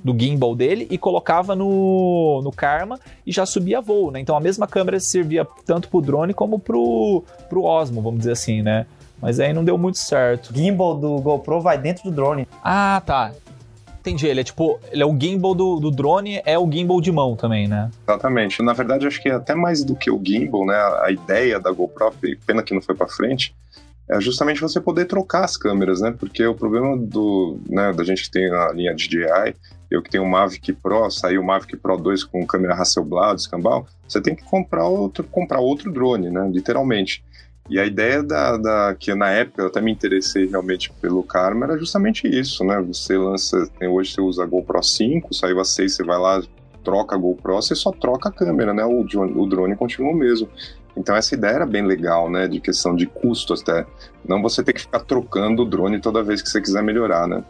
do 0.02 0.16
gimbal 0.18 0.54
dele 0.54 0.86
e 0.90 0.98
colocava 0.98 1.54
no, 1.54 2.40
no 2.42 2.50
Karma 2.50 2.98
e 3.26 3.32
já 3.32 3.46
subia 3.46 3.80
voo, 3.80 4.10
né? 4.10 4.20
Então 4.20 4.36
a 4.36 4.40
mesma 4.40 4.66
câmera 4.66 4.98
servia 4.98 5.46
tanto 5.64 5.88
pro 5.88 6.00
drone 6.00 6.34
como 6.34 6.58
pro, 6.58 7.22
pro 7.48 7.64
Osmo, 7.64 8.02
vamos 8.02 8.20
dizer 8.20 8.32
assim, 8.32 8.62
né? 8.62 8.86
Mas 9.20 9.38
aí 9.38 9.52
não 9.52 9.62
deu 9.62 9.78
muito 9.78 9.98
certo. 9.98 10.50
O 10.50 10.54
gimbal 10.54 10.96
do 10.96 11.20
GoPro 11.20 11.60
vai 11.60 11.78
dentro 11.78 12.02
do 12.04 12.10
drone. 12.10 12.48
Ah, 12.62 13.00
tá. 13.06 13.32
Entendi. 14.00 14.26
Ele 14.26 14.40
é 14.40 14.44
tipo. 14.44 14.80
Ele 14.90 15.00
é 15.00 15.06
o 15.06 15.16
gimbal 15.16 15.54
do, 15.54 15.78
do 15.78 15.92
drone, 15.92 16.42
é 16.44 16.58
o 16.58 16.68
gimbal 16.70 17.00
de 17.00 17.12
mão 17.12 17.36
também, 17.36 17.68
né? 17.68 17.88
Exatamente. 18.08 18.60
Na 18.60 18.72
verdade, 18.72 19.06
acho 19.06 19.22
que 19.22 19.28
é 19.28 19.34
até 19.34 19.54
mais 19.54 19.84
do 19.84 19.94
que 19.94 20.10
o 20.10 20.20
gimbal, 20.22 20.66
né? 20.66 20.74
A 21.02 21.12
ideia 21.12 21.60
da 21.60 21.70
GoPro, 21.70 22.12
pena 22.44 22.64
que 22.64 22.74
não 22.74 22.82
foi 22.82 22.96
para 22.96 23.06
frente, 23.06 23.54
é 24.10 24.20
justamente 24.20 24.60
você 24.60 24.80
poder 24.80 25.04
trocar 25.04 25.44
as 25.44 25.56
câmeras, 25.56 26.00
né? 26.00 26.12
Porque 26.18 26.44
o 26.44 26.54
problema 26.54 26.96
do, 26.96 27.60
né, 27.68 27.92
da 27.92 28.02
gente 28.02 28.24
que 28.24 28.30
tem 28.30 28.50
a 28.50 28.72
linha 28.72 28.94
DJI, 28.94 29.54
eu 29.92 30.02
que 30.02 30.10
tenho 30.10 30.24
o 30.24 30.30
Mavic 30.30 30.72
Pro, 30.72 31.10
saiu 31.10 31.42
o 31.42 31.44
Mavic 31.44 31.76
Pro 31.76 31.96
2 31.96 32.24
com 32.24 32.46
câmera 32.46 32.74
Hasselblad, 32.74 33.38
escambau, 33.38 33.86
você 34.08 34.20
tem 34.20 34.34
que 34.34 34.42
comprar 34.44 34.86
outro, 34.86 35.24
comprar 35.24 35.60
outro 35.60 35.92
drone, 35.92 36.30
né? 36.30 36.48
Literalmente. 36.52 37.22
E 37.68 37.78
a 37.78 37.86
ideia 37.86 38.22
da, 38.22 38.56
da 38.56 38.96
que 38.98 39.14
na 39.14 39.30
época 39.30 39.62
eu 39.62 39.66
até 39.68 39.80
me 39.80 39.92
interessei 39.92 40.46
realmente 40.46 40.92
pelo 41.00 41.22
Karma 41.22 41.66
era 41.66 41.78
justamente 41.78 42.26
isso, 42.26 42.64
né? 42.64 42.80
Você 42.80 43.16
lança, 43.16 43.68
hoje 43.80 44.12
você 44.12 44.20
usa 44.20 44.42
a 44.42 44.46
GoPro 44.46 44.82
5, 44.82 45.32
saiu 45.32 45.60
a 45.60 45.64
6, 45.64 45.94
você 45.94 46.02
vai 46.02 46.18
lá, 46.18 46.42
troca 46.82 47.14
a 47.14 47.18
GoPro, 47.18 47.54
você 47.54 47.74
só 47.74 47.92
troca 47.92 48.28
a 48.28 48.32
câmera, 48.32 48.74
né? 48.74 48.84
O 48.84 49.04
drone, 49.04 49.32
o 49.36 49.46
drone 49.46 49.76
continua 49.76 50.10
o 50.10 50.16
mesmo. 50.16 50.48
Então 50.96 51.14
essa 51.14 51.34
ideia 51.34 51.52
era 51.52 51.66
bem 51.66 51.86
legal, 51.86 52.30
né? 52.30 52.48
De 52.48 52.60
questão 52.60 52.94
de 52.96 53.06
custo 53.06 53.54
até. 53.54 53.86
Não 54.26 54.42
você 54.42 54.62
ter 54.62 54.72
que 54.72 54.80
ficar 54.80 55.00
trocando 55.00 55.62
o 55.62 55.66
drone 55.66 56.00
toda 56.00 56.22
vez 56.22 56.42
que 56.42 56.48
você 56.48 56.60
quiser 56.60 56.82
melhorar, 56.82 57.26
né? 57.26 57.44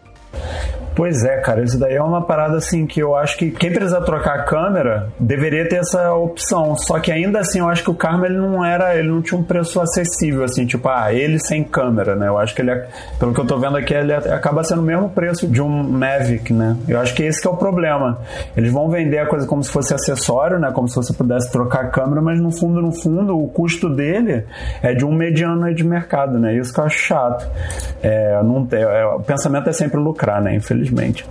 Pois 0.94 1.24
é, 1.24 1.38
cara, 1.38 1.62
isso 1.62 1.78
daí 1.78 1.94
é 1.94 2.02
uma 2.02 2.20
parada 2.22 2.58
assim 2.58 2.86
que 2.86 3.00
eu 3.00 3.16
acho 3.16 3.38
que 3.38 3.50
quem 3.50 3.72
precisar 3.72 4.02
trocar 4.02 4.40
a 4.40 4.42
câmera 4.42 5.08
deveria 5.18 5.66
ter 5.66 5.76
essa 5.76 6.12
opção. 6.12 6.76
Só 6.76 7.00
que 7.00 7.10
ainda 7.10 7.40
assim, 7.40 7.60
eu 7.60 7.68
acho 7.68 7.82
que 7.82 7.90
o 7.90 7.94
Karma 7.94 8.26
ele 8.26 8.36
não 8.36 8.62
era, 8.62 8.94
ele 8.94 9.08
não 9.08 9.22
tinha 9.22 9.38
um 9.38 9.42
preço 9.42 9.80
acessível 9.80 10.44
assim, 10.44 10.66
tipo, 10.66 10.86
ah, 10.88 11.12
ele 11.12 11.38
sem 11.38 11.64
câmera, 11.64 12.14
né? 12.14 12.28
Eu 12.28 12.36
acho 12.36 12.54
que 12.54 12.60
ele, 12.60 12.82
pelo 13.18 13.32
que 13.32 13.40
eu 13.40 13.46
tô 13.46 13.58
vendo 13.58 13.76
aqui, 13.78 13.94
ele 13.94 14.12
acaba 14.12 14.62
sendo 14.64 14.82
o 14.82 14.84
mesmo 14.84 15.08
preço 15.08 15.46
de 15.46 15.62
um 15.62 15.82
Mavic, 15.82 16.52
né? 16.52 16.76
Eu 16.86 17.00
acho 17.00 17.14
que 17.14 17.22
esse 17.22 17.40
que 17.40 17.48
é 17.48 17.50
o 17.50 17.56
problema. 17.56 18.18
Eles 18.54 18.70
vão 18.70 18.90
vender 18.90 19.18
a 19.18 19.26
coisa 19.26 19.46
como 19.46 19.62
se 19.62 19.70
fosse 19.70 19.94
acessório, 19.94 20.58
né? 20.58 20.70
Como 20.72 20.88
se 20.88 20.96
você 20.96 21.14
pudesse 21.14 21.50
trocar 21.50 21.86
a 21.86 21.88
câmera, 21.88 22.20
mas 22.20 22.38
no 22.38 22.52
fundo, 22.52 22.82
no 22.82 22.92
fundo, 22.92 23.38
o 23.38 23.48
custo 23.48 23.88
dele 23.88 24.44
é 24.82 24.92
de 24.92 25.06
um 25.06 25.12
mediano 25.12 25.72
de 25.74 25.84
mercado, 25.84 26.38
né? 26.38 26.54
Isso 26.54 26.72
que 26.72 26.80
eu 26.80 26.84
acho 26.84 26.98
chato. 26.98 27.48
É, 28.02 28.42
não 28.42 28.66
tem, 28.66 28.82
é, 28.82 29.06
o 29.06 29.20
pensamento 29.20 29.70
é 29.70 29.72
sempre 29.72 29.98
lucrar, 30.22 30.40
né? 30.40 30.54
Infelizmente. 30.54 31.26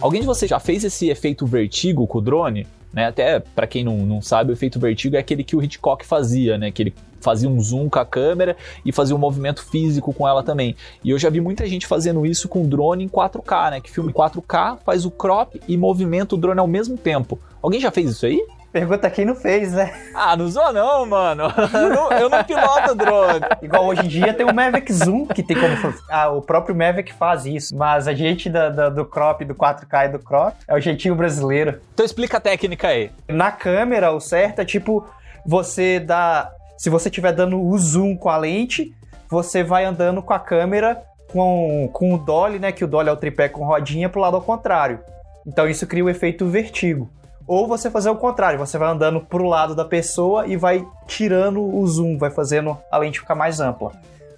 Alguém 0.00 0.20
de 0.20 0.26
vocês 0.26 0.48
já 0.48 0.58
fez 0.58 0.84
esse 0.84 1.10
efeito 1.10 1.46
vertigo 1.46 2.06
com 2.06 2.18
o 2.18 2.20
drone? 2.20 2.66
Né? 2.92 3.06
Até 3.06 3.40
para 3.40 3.66
quem 3.66 3.82
não, 3.82 3.98
não 3.98 4.20
sabe, 4.20 4.50
o 4.50 4.52
efeito 4.52 4.78
vertigo 4.78 5.16
é 5.16 5.18
aquele 5.18 5.42
que 5.42 5.56
o 5.56 5.62
Hitchcock 5.62 6.04
fazia, 6.04 6.58
né? 6.58 6.70
Que 6.70 6.82
ele 6.82 6.94
fazia 7.20 7.48
um 7.48 7.58
zoom 7.60 7.88
com 7.88 7.98
a 7.98 8.04
câmera 8.04 8.56
e 8.84 8.92
fazia 8.92 9.14
um 9.14 9.18
movimento 9.18 9.64
físico 9.64 10.12
com 10.12 10.28
ela 10.28 10.42
também. 10.42 10.76
E 11.02 11.10
eu 11.10 11.18
já 11.18 11.30
vi 11.30 11.40
muita 11.40 11.66
gente 11.66 11.86
fazendo 11.86 12.26
isso 12.26 12.48
com 12.48 12.68
drone 12.68 13.04
em 13.04 13.08
4K, 13.08 13.70
né? 13.70 13.80
Que 13.80 13.90
filma 13.90 14.10
em 14.10 14.12
4K, 14.12 14.78
faz 14.84 15.06
o 15.06 15.10
crop 15.10 15.58
e 15.66 15.76
movimenta 15.76 16.34
o 16.34 16.38
drone 16.38 16.60
ao 16.60 16.66
mesmo 16.66 16.98
tempo. 16.98 17.38
Alguém 17.62 17.80
já 17.80 17.90
fez 17.90 18.10
isso 18.10 18.26
aí? 18.26 18.44
Pergunta 18.72 19.10
quem 19.10 19.24
não 19.26 19.34
fez, 19.34 19.72
né? 19.72 19.92
Ah, 20.14 20.34
não 20.34 20.48
zoa 20.48 20.72
não, 20.72 21.04
mano. 21.04 21.44
Eu 21.74 21.88
não, 21.90 22.10
eu 22.12 22.30
não 22.30 22.42
piloto 22.42 22.94
drone. 22.94 23.40
Igual 23.60 23.84
hoje 23.86 24.06
em 24.06 24.08
dia 24.08 24.32
tem 24.32 24.46
o 24.46 24.54
Mavic 24.54 24.90
Zoom, 24.92 25.26
que 25.26 25.42
tem 25.42 25.56
como. 25.58 25.94
Ah, 26.10 26.30
o 26.30 26.40
próprio 26.40 26.74
Mavic 26.74 27.12
faz 27.12 27.44
isso. 27.44 27.76
Mas 27.76 28.08
a 28.08 28.14
gente 28.14 28.48
da, 28.48 28.70
da- 28.70 28.88
do 28.88 29.04
crop, 29.04 29.44
do 29.44 29.54
4K 29.54 30.06
e 30.06 30.08
do 30.12 30.18
crop, 30.18 30.56
é 30.66 30.74
o 30.74 30.80
jeitinho 30.80 31.14
brasileiro. 31.14 31.80
Então 31.92 32.06
explica 32.06 32.38
a 32.38 32.40
técnica 32.40 32.88
aí. 32.88 33.10
Na 33.28 33.52
câmera, 33.52 34.10
o 34.10 34.20
certo 34.20 34.60
é 34.60 34.64
tipo, 34.64 35.06
você 35.46 36.00
dá. 36.00 36.50
Se 36.78 36.88
você 36.88 37.08
estiver 37.10 37.32
dando 37.32 37.60
o 37.62 37.78
zoom 37.78 38.16
com 38.16 38.30
a 38.30 38.36
lente, 38.38 38.94
você 39.28 39.62
vai 39.62 39.84
andando 39.84 40.22
com 40.22 40.32
a 40.32 40.38
câmera 40.38 41.02
com, 41.30 41.90
com 41.92 42.14
o 42.14 42.18
dolly, 42.18 42.58
né? 42.58 42.72
Que 42.72 42.84
o 42.84 42.88
dolly 42.88 43.08
é 43.10 43.12
o 43.12 43.16
tripé 43.16 43.48
com 43.50 43.64
rodinha 43.66 44.08
pro 44.08 44.20
lado 44.20 44.36
ao 44.36 44.42
contrário. 44.42 44.98
Então 45.46 45.68
isso 45.68 45.86
cria 45.86 46.04
o 46.04 46.08
efeito 46.10 46.46
vertigo. 46.46 47.10
Ou 47.46 47.66
você 47.66 47.90
fazer 47.90 48.10
o 48.10 48.16
contrário, 48.16 48.58
você 48.58 48.78
vai 48.78 48.90
andando 48.90 49.20
pro 49.20 49.46
lado 49.46 49.74
da 49.74 49.84
pessoa 49.84 50.46
e 50.46 50.56
vai 50.56 50.86
tirando 51.06 51.60
o 51.62 51.86
zoom, 51.86 52.16
vai 52.18 52.30
fazendo 52.30 52.76
a 52.90 52.98
lente 52.98 53.20
ficar 53.20 53.34
mais 53.34 53.60
ampla. 53.60 53.92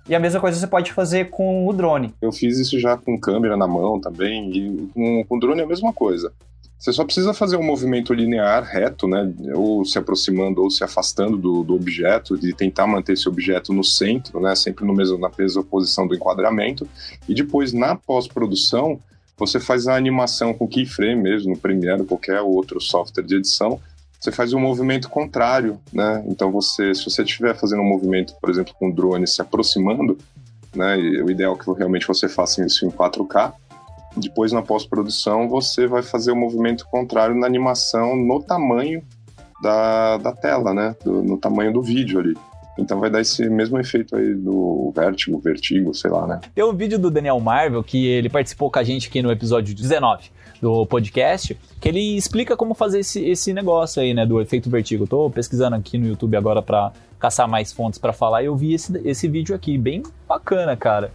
E 0.08 0.14
a 0.14 0.20
mesma 0.20 0.40
coisa 0.40 0.58
você 0.58 0.66
pode 0.66 0.92
fazer 0.92 1.30
com 1.30 1.66
o 1.66 1.72
drone. 1.72 2.14
Eu 2.20 2.30
fiz 2.30 2.58
isso 2.58 2.78
já 2.78 2.96
com 2.96 3.18
câmera 3.18 3.56
na 3.56 3.66
mão 3.66 3.98
também, 3.98 4.50
e 4.54 4.88
com, 4.92 5.24
com 5.24 5.38
drone 5.38 5.60
é 5.60 5.64
a 5.64 5.66
mesma 5.66 5.92
coisa. 5.92 6.32
Você 6.78 6.92
só 6.92 7.02
precisa 7.02 7.32
fazer 7.32 7.56
um 7.56 7.62
movimento 7.62 8.12
linear, 8.12 8.62
reto, 8.62 9.08
né? 9.08 9.32
Ou 9.54 9.86
se 9.86 9.98
aproximando 9.98 10.62
ou 10.62 10.70
se 10.70 10.84
afastando 10.84 11.38
do, 11.38 11.64
do 11.64 11.74
objeto, 11.74 12.36
e 12.36 12.52
tentar 12.52 12.86
manter 12.86 13.14
esse 13.14 13.26
objeto 13.26 13.72
no 13.72 13.82
centro, 13.82 14.38
né? 14.38 14.54
Sempre 14.54 14.84
no 14.84 14.92
mesmo, 14.92 15.16
na 15.16 15.30
mesma 15.38 15.64
posição 15.64 16.06
do 16.06 16.14
enquadramento. 16.14 16.86
E 17.26 17.34
depois, 17.34 17.72
na 17.72 17.96
pós-produção, 17.96 19.00
você 19.36 19.58
faz 19.58 19.86
a 19.86 19.96
animação 19.96 20.54
com 20.54 20.68
keyframe 20.68 21.20
mesmo, 21.20 21.52
no 21.52 21.58
Premiere 21.58 22.00
ou 22.00 22.06
qualquer 22.06 22.40
outro 22.40 22.80
software 22.80 23.24
de 23.24 23.36
edição, 23.36 23.80
você 24.24 24.32
faz 24.32 24.54
um 24.54 24.60
movimento 24.60 25.10
contrário, 25.10 25.78
né? 25.92 26.24
Então 26.26 26.50
você, 26.50 26.94
se 26.94 27.04
você 27.04 27.22
estiver 27.22 27.54
fazendo 27.54 27.82
um 27.82 27.88
movimento, 27.88 28.34
por 28.40 28.48
exemplo, 28.48 28.72
com 28.78 28.88
o 28.88 28.94
drone 28.94 29.26
se 29.26 29.42
aproximando, 29.42 30.16
né? 30.74 30.96
o 30.96 31.30
ideal 31.30 31.54
é 31.54 31.62
que 31.62 31.70
realmente 31.72 32.06
você 32.06 32.26
faça 32.26 32.64
isso 32.64 32.86
em 32.86 32.90
4K. 32.90 33.52
Depois 34.16 34.50
na 34.50 34.62
pós-produção 34.62 35.48
você 35.48 35.86
vai 35.86 36.02
fazer 36.02 36.30
o 36.30 36.34
um 36.34 36.38
movimento 36.38 36.86
contrário 36.86 37.34
na 37.34 37.46
animação 37.46 38.16
no 38.16 38.42
tamanho 38.42 39.02
da, 39.62 40.16
da 40.18 40.32
tela, 40.32 40.72
né? 40.72 40.96
Do, 41.04 41.22
no 41.22 41.36
tamanho 41.36 41.72
do 41.72 41.82
vídeo 41.82 42.18
ali. 42.18 42.34
Então 42.78 42.98
vai 42.98 43.08
dar 43.08 43.20
esse 43.20 43.48
mesmo 43.48 43.78
efeito 43.78 44.16
aí 44.16 44.34
do 44.34 44.92
vértigo, 44.94 45.38
vertigo, 45.38 45.94
sei 45.94 46.10
lá, 46.10 46.26
né? 46.26 46.40
Tem 46.54 46.64
um 46.64 46.74
vídeo 46.74 46.98
do 46.98 47.10
Daniel 47.10 47.38
Marvel 47.38 47.82
que 47.84 48.06
ele 48.06 48.28
participou 48.28 48.70
com 48.70 48.78
a 48.78 48.82
gente 48.82 49.08
aqui 49.08 49.22
no 49.22 49.30
episódio 49.30 49.74
19 49.74 50.30
do 50.60 50.86
podcast, 50.86 51.56
que 51.80 51.88
ele 51.88 52.16
explica 52.16 52.56
como 52.56 52.74
fazer 52.74 53.00
esse, 53.00 53.22
esse 53.24 53.52
negócio 53.52 54.02
aí, 54.02 54.14
né, 54.14 54.24
do 54.26 54.40
efeito 54.40 54.70
vertigo. 54.70 55.06
Tô 55.06 55.30
pesquisando 55.30 55.76
aqui 55.76 55.98
no 55.98 56.06
YouTube 56.06 56.36
agora 56.36 56.62
para 56.62 56.92
caçar 57.18 57.46
mais 57.46 57.72
fontes 57.72 57.98
para 57.98 58.12
falar 58.12 58.42
e 58.42 58.46
eu 58.46 58.56
vi 58.56 58.74
esse, 58.74 59.00
esse 59.04 59.28
vídeo 59.28 59.54
aqui, 59.54 59.78
bem 59.78 60.02
bacana, 60.28 60.76
cara. 60.76 61.12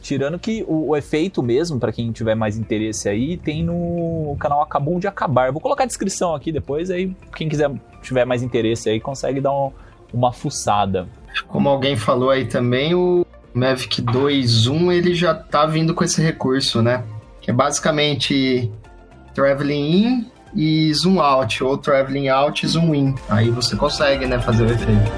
Tirando 0.00 0.38
que 0.38 0.64
o, 0.66 0.88
o 0.88 0.96
efeito 0.96 1.42
mesmo, 1.42 1.78
para 1.78 1.92
quem 1.92 2.10
tiver 2.12 2.34
mais 2.34 2.56
interesse 2.56 3.08
aí, 3.08 3.36
tem 3.36 3.62
no 3.62 4.36
canal 4.40 4.62
Acabou 4.62 4.98
de 4.98 5.06
Acabar. 5.06 5.52
vou 5.52 5.60
colocar 5.60 5.84
a 5.84 5.86
descrição 5.86 6.34
aqui 6.34 6.50
depois, 6.50 6.90
aí 6.90 7.14
quem 7.36 7.48
quiser 7.48 7.70
tiver 8.02 8.24
mais 8.24 8.42
interesse 8.42 8.88
aí 8.88 9.00
consegue 9.00 9.40
dar 9.40 9.52
um, 9.52 9.72
uma 10.12 10.32
fuçada. 10.32 11.08
Como 11.46 11.68
alguém 11.68 11.96
falou 11.96 12.30
aí 12.30 12.46
também, 12.46 12.94
o 12.94 13.24
Mavic 13.54 14.02
2.1 14.02 14.92
ele 14.92 15.14
já 15.14 15.34
tá 15.34 15.66
vindo 15.66 15.94
com 15.94 16.04
esse 16.04 16.22
recurso, 16.22 16.82
né? 16.82 17.04
Que 17.40 17.50
é 17.50 17.54
basicamente 17.54 18.70
traveling 19.34 20.04
in 20.04 20.26
e 20.54 20.92
zoom 20.94 21.20
out, 21.20 21.62
ou 21.62 21.76
traveling 21.76 22.28
out 22.28 22.64
e 22.64 22.68
zoom 22.68 22.94
in. 22.94 23.14
Aí 23.28 23.50
você 23.50 23.76
consegue, 23.76 24.26
né, 24.26 24.40
fazer 24.40 24.64
o 24.64 24.66
efeito. 24.66 25.12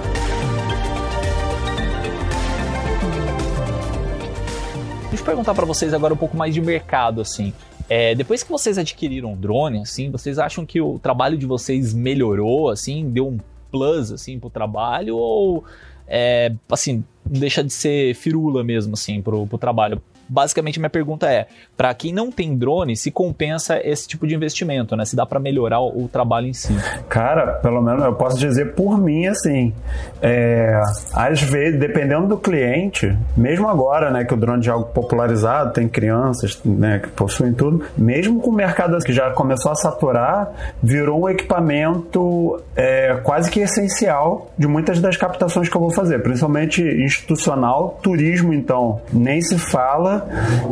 Deixa 5.08 5.22
eu 5.22 5.24
perguntar 5.24 5.54
para 5.54 5.64
vocês 5.66 5.92
agora 5.92 6.14
um 6.14 6.16
pouco 6.16 6.36
mais 6.36 6.54
de 6.54 6.60
mercado, 6.60 7.20
assim. 7.20 7.52
É, 7.88 8.14
depois 8.14 8.44
que 8.44 8.50
vocês 8.50 8.78
adquiriram 8.78 9.32
o 9.32 9.36
drone, 9.36 9.82
assim, 9.82 10.10
vocês 10.10 10.38
acham 10.38 10.64
que 10.64 10.80
o 10.80 10.98
trabalho 11.00 11.36
de 11.36 11.44
vocês 11.44 11.92
melhorou, 11.92 12.70
assim, 12.70 13.10
deu 13.10 13.26
um 13.26 13.38
plus, 13.70 14.12
assim, 14.12 14.38
pro 14.38 14.50
trabalho? 14.50 15.16
Ou, 15.16 15.64
é, 16.06 16.52
assim, 16.70 17.04
deixa 17.24 17.62
de 17.62 17.72
ser 17.72 18.14
firula 18.14 18.64
mesmo, 18.64 18.94
assim, 18.94 19.22
pro, 19.22 19.46
pro 19.46 19.58
trabalho? 19.58 20.00
Basicamente 20.30 20.78
minha 20.78 20.88
pergunta 20.88 21.30
é, 21.30 21.48
para 21.76 21.92
quem 21.92 22.12
não 22.12 22.30
tem 22.30 22.56
drone, 22.56 22.96
se 22.96 23.10
compensa 23.10 23.80
esse 23.82 24.06
tipo 24.06 24.26
de 24.26 24.34
investimento, 24.34 24.94
né? 24.96 25.04
Se 25.04 25.16
dá 25.16 25.26
para 25.26 25.40
melhorar 25.40 25.80
o, 25.80 26.04
o, 26.04 26.08
trabalho 26.08 26.46
em 26.46 26.52
si. 26.52 26.72
Cara, 27.08 27.54
pelo 27.54 27.82
menos 27.82 28.04
eu 28.04 28.14
posso 28.14 28.38
dizer 28.38 28.74
por 28.74 28.98
mim, 28.98 29.26
assim, 29.26 29.74
é, 30.22 30.80
às 31.12 31.42
vezes, 31.42 31.78
dependendo 31.80 32.28
do 32.28 32.38
cliente, 32.38 33.16
mesmo 33.36 33.68
agora, 33.68 34.10
né, 34.10 34.24
que 34.24 34.32
o 34.32 34.36
drone 34.36 34.66
é 34.66 34.70
algo 34.70 34.86
popularizado, 34.86 35.72
tem 35.72 35.88
crianças, 35.88 36.60
né, 36.64 37.00
que 37.00 37.08
possuem 37.08 37.52
tudo, 37.52 37.84
mesmo 37.96 38.40
com 38.40 38.50
o 38.50 38.52
mercado 38.52 38.96
que 38.98 39.12
já 39.12 39.30
começou 39.30 39.72
a 39.72 39.74
saturar, 39.74 40.74
virou 40.82 41.22
um 41.22 41.28
equipamento 41.28 42.60
é, 42.76 43.18
quase 43.22 43.50
que 43.50 43.60
essencial 43.60 44.50
de 44.56 44.66
muitas 44.66 45.00
das 45.00 45.16
captações 45.16 45.68
que 45.68 45.76
eu 45.76 45.80
vou 45.80 45.90
fazer, 45.90 46.22
principalmente 46.22 46.82
institucional, 46.82 47.98
turismo, 48.02 48.52
então, 48.52 49.00
nem 49.12 49.40
se 49.40 49.58
fala, 49.58 50.19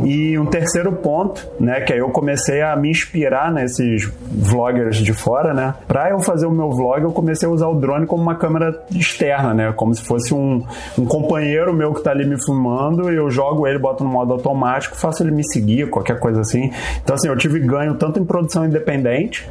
e 0.05 0.39
um 0.39 0.47
terceiro 0.47 0.93
ponto, 0.93 1.47
né, 1.59 1.81
que 1.81 1.93
aí 1.93 1.99
eu 1.99 2.11
comecei 2.11 2.63
a 2.63 2.75
me 2.77 2.91
inspirar 2.91 3.53
nesses 3.53 4.11
vloggers 4.31 4.97
de 4.97 5.13
fora, 5.13 5.53
né? 5.53 5.75
Pra 5.87 6.11
eu 6.11 6.21
fazer 6.21 6.47
o 6.47 6.51
meu 6.51 6.71
vlog, 6.71 7.03
eu 7.03 7.13
comecei 7.13 7.49
a 7.49 7.51
usar 7.51 7.69
o 7.69 7.75
drone 7.75 8.07
como 8.07 8.23
uma 8.23 8.35
câmera 8.35 8.83
externa, 8.95 9.53
né? 9.53 9.73
Como 9.73 9.95
se 9.95 10.03
fosse 10.03 10.33
um, 10.33 10.65
um 10.99 11.05
companheiro 11.05 11.73
meu 11.73 11.93
que 11.93 12.03
tá 12.03 12.11
ali 12.11 12.27
me 12.27 12.43
filmando 12.43 13.09
eu 13.19 13.31
jogo 13.31 13.67
ele, 13.67 13.79
boto 13.79 14.05
no 14.05 14.11
modo 14.11 14.33
automático, 14.33 14.97
faço 14.97 15.23
ele 15.23 15.31
me 15.31 15.45
seguir, 15.45 15.91
qualquer 15.91 16.19
coisa 16.19 16.41
assim. 16.41 16.71
Então, 17.03 17.15
assim, 17.15 17.29
eu 17.29 17.37
tive 17.37 17.59
ganho 17.61 17.95
tanto 17.95 18.19
em 18.19 18.25
produção 18.25 18.65
independente 18.65 19.49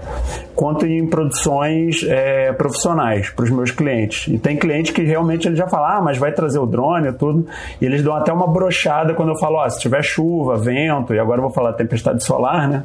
quanto 0.56 0.88
em 0.88 1.06
produções 1.06 2.04
é, 2.08 2.52
profissionais 2.54 3.30
para 3.30 3.46
os 3.46 3.52
meus 3.52 3.72
clientes. 3.72 4.34
E 4.34 4.38
tem 4.38 4.58
cliente 4.58 4.92
que 4.92 5.04
realmente 5.04 5.48
ele 5.48 5.56
já 5.56 5.68
fala, 5.68 5.98
ah, 5.98 6.02
mas 6.02 6.18
vai 6.18 6.32
trazer 6.32 6.60
o 6.60 6.66
drone 6.66 7.10
e 7.10 7.14
tudo. 7.14 7.46
E 7.80 7.86
eles 7.86 8.04
dão 8.04 8.16
até 8.16 8.34
uma 8.34 8.48
brochada 8.48 9.14
quando 9.14 9.30
eu 9.30 9.38
falo, 9.38 9.58
ó, 9.58 9.66
oh, 9.66 9.70
tiver 9.88 10.04
chuva, 10.04 10.58
vento, 10.58 11.14
e 11.14 11.20
agora 11.20 11.42
vou 11.42 11.50
falar 11.50 11.74
tempestade 11.74 12.24
solar, 12.24 12.68
né? 12.68 12.84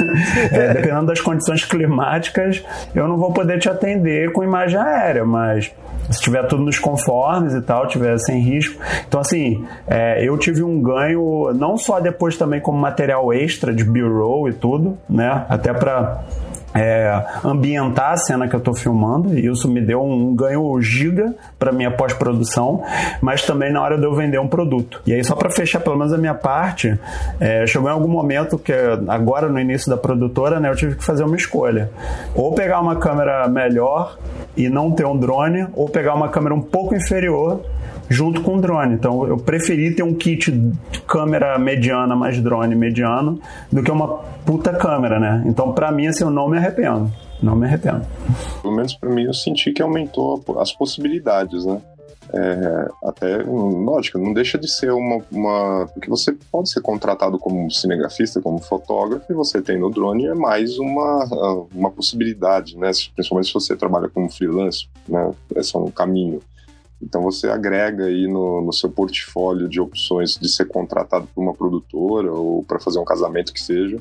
é, 0.52 0.74
dependendo 0.74 1.06
das 1.06 1.20
condições 1.20 1.64
climáticas, 1.64 2.64
eu 2.94 3.06
não 3.08 3.16
vou 3.16 3.32
poder 3.32 3.58
te 3.58 3.68
atender 3.68 4.32
com 4.32 4.42
imagem 4.42 4.78
aérea, 4.78 5.24
mas 5.24 5.72
se 6.10 6.20
tiver 6.20 6.46
tudo 6.46 6.62
nos 6.62 6.78
conformes 6.78 7.54
e 7.54 7.62
tal, 7.62 7.86
tiver 7.86 8.18
sem 8.18 8.40
risco. 8.40 8.80
Então, 9.06 9.20
assim, 9.20 9.64
é, 9.86 10.26
eu 10.26 10.36
tive 10.38 10.62
um 10.62 10.80
ganho, 10.80 11.52
não 11.54 11.76
só 11.76 12.00
depois 12.00 12.36
também 12.36 12.60
como 12.60 12.78
material 12.78 13.32
extra 13.32 13.72
de 13.72 13.84
B-roll 13.84 14.48
e 14.48 14.52
tudo, 14.52 14.98
né? 15.08 15.44
Até 15.48 15.72
para 15.72 16.22
é, 16.74 17.24
ambientar 17.44 18.12
a 18.12 18.16
cena 18.16 18.48
que 18.48 18.54
eu 18.54 18.58
estou 18.58 18.74
filmando, 18.74 19.38
e 19.38 19.46
isso 19.46 19.68
me 19.68 19.80
deu 19.80 20.02
um 20.02 20.34
ganho 20.34 20.80
giga 20.80 21.34
para 21.58 21.70
minha 21.70 21.90
pós-produção, 21.90 22.82
mas 23.20 23.42
também 23.46 23.72
na 23.72 23.80
hora 23.80 23.96
de 23.96 24.04
eu 24.04 24.14
vender 24.14 24.40
um 24.40 24.48
produto. 24.48 25.00
E 25.06 25.12
aí, 25.12 25.22
só 25.22 25.36
para 25.36 25.50
fechar 25.50 25.80
pelo 25.80 25.96
menos 25.96 26.12
a 26.12 26.18
minha 26.18 26.34
parte, 26.34 26.98
é, 27.38 27.64
chegou 27.66 27.88
em 27.88 27.92
algum 27.92 28.08
momento 28.08 28.58
que, 28.58 28.72
agora 29.08 29.48
no 29.48 29.60
início 29.60 29.88
da 29.88 29.96
produtora, 29.96 30.58
né, 30.58 30.68
eu 30.68 30.74
tive 30.74 30.96
que 30.96 31.04
fazer 31.04 31.22
uma 31.22 31.36
escolha: 31.36 31.90
ou 32.34 32.52
pegar 32.54 32.80
uma 32.80 32.96
câmera 32.96 33.46
melhor 33.48 34.18
e 34.56 34.68
não 34.68 34.90
ter 34.90 35.06
um 35.06 35.16
drone, 35.16 35.68
ou 35.74 35.88
pegar 35.88 36.14
uma 36.14 36.28
câmera 36.28 36.54
um 36.54 36.62
pouco 36.62 36.94
inferior 36.94 37.60
junto 38.08 38.40
com 38.42 38.56
o 38.56 38.60
drone. 38.60 38.94
Então 38.94 39.26
eu 39.26 39.36
preferi 39.36 39.94
ter 39.94 40.02
um 40.02 40.14
kit 40.14 40.52
câmera 41.06 41.58
mediana 41.58 42.14
mais 42.14 42.40
drone 42.40 42.74
mediano 42.74 43.40
do 43.70 43.82
que 43.82 43.90
uma 43.90 44.08
puta 44.44 44.72
câmera, 44.72 45.18
né? 45.18 45.42
Então 45.46 45.72
para 45.72 45.90
mim 45.90 46.06
assim 46.06 46.24
eu 46.24 46.30
não 46.30 46.48
me 46.48 46.58
arrependo. 46.58 47.10
Não 47.42 47.56
me 47.56 47.66
arrependo. 47.66 48.06
Pelo 48.62 48.74
menos 48.74 48.94
para 48.94 49.10
mim 49.10 49.24
eu 49.24 49.34
senti 49.34 49.72
que 49.72 49.82
aumentou 49.82 50.42
as 50.58 50.72
possibilidades, 50.72 51.64
né? 51.64 51.80
É, 52.32 52.88
até, 53.04 53.36
lógico, 53.44 54.18
não 54.18 54.32
deixa 54.32 54.58
de 54.58 54.68
ser 54.68 54.90
uma, 54.92 55.22
uma. 55.30 55.86
Porque 55.92 56.08
você 56.08 56.32
pode 56.50 56.70
ser 56.70 56.80
contratado 56.80 57.38
como 57.38 57.70
cinegrafista, 57.70 58.40
como 58.40 58.58
fotógrafo, 58.58 59.30
e 59.30 59.34
você 59.34 59.62
tem 59.62 59.78
no 59.78 59.90
drone 59.90 60.26
é 60.26 60.34
mais 60.34 60.78
uma, 60.78 61.68
uma 61.72 61.90
possibilidade, 61.90 62.76
né? 62.76 62.90
Principalmente 63.14 63.48
se 63.48 63.54
você 63.54 63.76
trabalha 63.76 64.08
como 64.08 64.28
freelance, 64.28 64.88
né? 65.08 65.30
Esse 65.54 65.76
é 65.76 65.78
um 65.78 65.90
caminho. 65.90 66.40
Então 67.04 67.22
você 67.22 67.48
agrega 67.48 68.06
aí 68.06 68.26
no, 68.26 68.62
no 68.62 68.72
seu 68.72 68.90
portfólio 68.90 69.68
de 69.68 69.78
opções 69.78 70.38
de 70.38 70.48
ser 70.48 70.66
contratado 70.66 71.28
por 71.34 71.42
uma 71.42 71.52
produtora 71.52 72.32
ou 72.32 72.64
para 72.64 72.80
fazer 72.80 72.98
um 72.98 73.04
casamento 73.04 73.52
que 73.52 73.60
seja, 73.60 73.98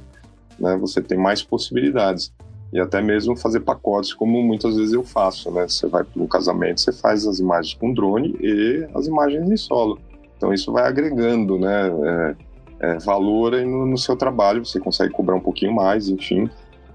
né? 0.58 0.78
Você 0.78 1.02
tem 1.02 1.18
mais 1.18 1.44
possibilidades 1.44 2.34
e 2.72 2.80
até 2.80 3.02
mesmo 3.02 3.36
fazer 3.36 3.60
pacotes, 3.60 4.14
como 4.14 4.42
muitas 4.42 4.78
vezes 4.78 4.94
eu 4.94 5.04
faço, 5.04 5.52
né? 5.52 5.68
Você 5.68 5.86
vai 5.86 6.04
para 6.04 6.22
um 6.24 6.28
casamento, 6.28 6.80
você 6.80 6.94
faz 6.94 7.28
as 7.28 7.40
imagens 7.40 7.74
com 7.76 7.94
drone 7.94 8.36
e 8.40 8.88
as 8.96 9.06
imagens 9.06 9.52
em 9.52 9.58
solo. 9.58 10.00
Então 10.38 10.54
isso 10.54 10.72
vai 10.72 10.88
agregando, 10.88 11.60
né? 11.60 11.90
É, 11.90 12.36
é, 12.80 12.98
valor 13.00 13.54
aí 13.54 13.66
no, 13.66 13.86
no, 13.86 13.98
seu 13.98 14.16
trabalho, 14.16 14.66
você 14.66 14.80
consegue 14.80 15.14
cobrar 15.14 15.36
um 15.36 15.42
pouquinho 15.42 15.74
mais, 15.74 16.10
enfim, 16.10 16.50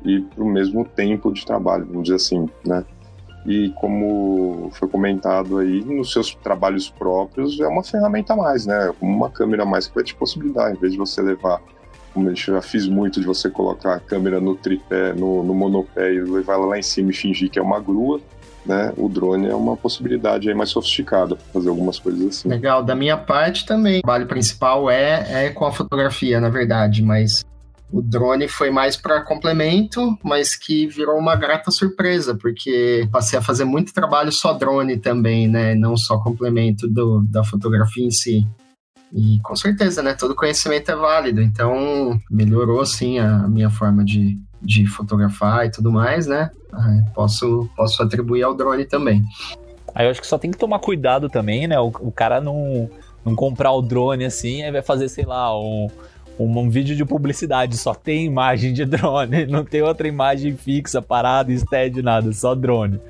e 0.05 0.21
para 0.21 0.43
o 0.43 0.49
mesmo 0.49 0.85
tempo 0.85 1.33
de 1.33 1.45
trabalho, 1.45 1.87
vamos 1.87 2.05
dizer 2.05 2.17
assim, 2.17 2.49
né? 2.67 2.85
E 3.49 3.70
como 3.70 4.70
foi 4.75 4.87
comentado 4.87 5.57
aí, 5.57 5.83
nos 5.83 6.12
seus 6.12 6.35
trabalhos 6.35 6.91
próprios 6.91 7.59
é 7.59 7.66
uma 7.66 7.83
ferramenta 7.83 8.35
a 8.35 8.37
mais, 8.37 8.66
né? 8.66 8.93
Uma 9.01 9.31
câmera 9.31 9.62
a 9.62 9.66
mais 9.66 9.89
que 9.89 9.95
vai 9.95 10.05
te 10.05 10.15
possibilitar, 10.15 10.70
em 10.70 10.77
vez 10.77 10.93
de 10.93 10.99
você 10.99 11.23
levar 11.23 11.59
como 12.12 12.29
eu 12.29 12.37
já 12.37 12.61
fiz 12.61 12.87
muito 12.87 13.20
de 13.20 13.27
você 13.27 13.49
colocar 13.49 13.95
a 13.95 14.01
câmera 14.01 14.39
no 14.39 14.55
tripé, 14.55 15.15
no, 15.15 15.43
no 15.43 15.55
monopé 15.55 16.12
e 16.12 16.20
levar 16.20 16.55
ela 16.55 16.66
lá 16.66 16.79
em 16.79 16.83
cima 16.83 17.11
e 17.11 17.15
fingir 17.15 17.49
que 17.49 17.59
é 17.59 17.62
uma 17.62 17.81
grua, 17.81 18.20
né? 18.66 18.93
O 18.99 19.09
drone 19.09 19.49
é 19.49 19.55
uma 19.55 19.79
possibilidade 19.79 20.51
aí 20.51 20.55
mais 20.55 20.69
sofisticada 20.69 21.35
para 21.35 21.47
fazer 21.47 21.70
algumas 21.70 21.99
coisas 21.99 22.27
assim. 22.27 22.49
Legal, 22.49 22.83
da 22.83 22.95
minha 22.95 23.16
parte 23.16 23.65
também. 23.65 24.01
O 24.01 24.03
trabalho 24.03 24.27
principal 24.27 24.91
é, 24.91 25.47
é 25.47 25.51
com 25.51 25.65
a 25.65 25.73
fotografia, 25.73 26.39
na 26.39 26.51
verdade, 26.51 27.03
mas 27.03 27.47
o 27.90 28.02
drone 28.02 28.48
foi 28.48 28.70
mais 28.70 28.97
para 28.97 29.23
complemento, 29.23 30.19
mas 30.23 30.55
que 30.55 30.86
virou 30.86 31.19
uma 31.19 31.35
grata 31.35 31.70
surpresa, 31.70 32.35
porque 32.35 33.09
passei 33.10 33.39
a 33.39 33.43
fazer 33.43 33.65
muito 33.65 33.94
trabalho 33.94 34.31
só 34.31 34.52
drone 34.52 34.98
também, 34.98 35.48
né? 35.48 35.74
Não 35.74 35.97
só 35.97 36.19
complemento 36.19 36.86
do, 36.86 37.23
da 37.23 37.43
fotografia 37.43 38.05
em 38.05 38.10
si. 38.10 38.47
E 39.12 39.39
com 39.43 39.56
certeza, 39.56 40.02
né? 40.02 40.12
Todo 40.12 40.35
conhecimento 40.35 40.90
é 40.90 40.97
válido, 40.97 41.40
então 41.40 42.20
melhorou 42.31 42.85
sim 42.85 43.19
a 43.19 43.48
minha 43.48 43.70
forma 43.70 44.05
de, 44.05 44.39
de 44.60 44.86
fotografar 44.86 45.66
e 45.66 45.70
tudo 45.70 45.90
mais, 45.90 46.27
né? 46.27 46.51
Ah, 46.73 47.01
Posso, 47.15 47.70
posso 47.74 48.02
atribuir 48.02 48.43
ao 48.43 48.55
drone 48.55 48.85
também. 48.85 49.23
Aí 49.94 50.06
eu 50.06 50.10
acho 50.10 50.20
que 50.20 50.27
só 50.27 50.36
tem 50.36 50.51
que 50.51 50.59
tomar 50.59 50.78
cuidado 50.81 51.31
também, 51.31 51.66
né? 51.66 51.81
O, 51.81 51.86
o 51.86 52.12
cara 52.12 52.39
não, 52.39 52.90
não 53.24 53.35
comprar 53.35 53.73
o 53.73 53.81
drone 53.81 54.27
assim, 54.27 54.62
aí 54.62 54.70
vai 54.70 54.82
fazer, 54.82 55.09
sei 55.09 55.24
lá, 55.24 55.59
um, 55.59 55.89
um, 56.39 56.59
um 56.59 56.70
vídeo 56.70 56.94
de 56.94 57.05
publicidade, 57.05 57.77
só 57.77 57.94
tem 57.94 58.24
imagem 58.24 58.73
de 58.73 58.85
drone, 58.85 59.47
não 59.51 59.65
tem 59.65 59.82
outra 59.82 60.06
imagem 60.06 60.56
fixa, 60.56 61.02
parada, 61.02 61.56
stead, 61.56 62.01
nada, 62.02 62.32
só 62.32 62.55
drone. 62.55 63.01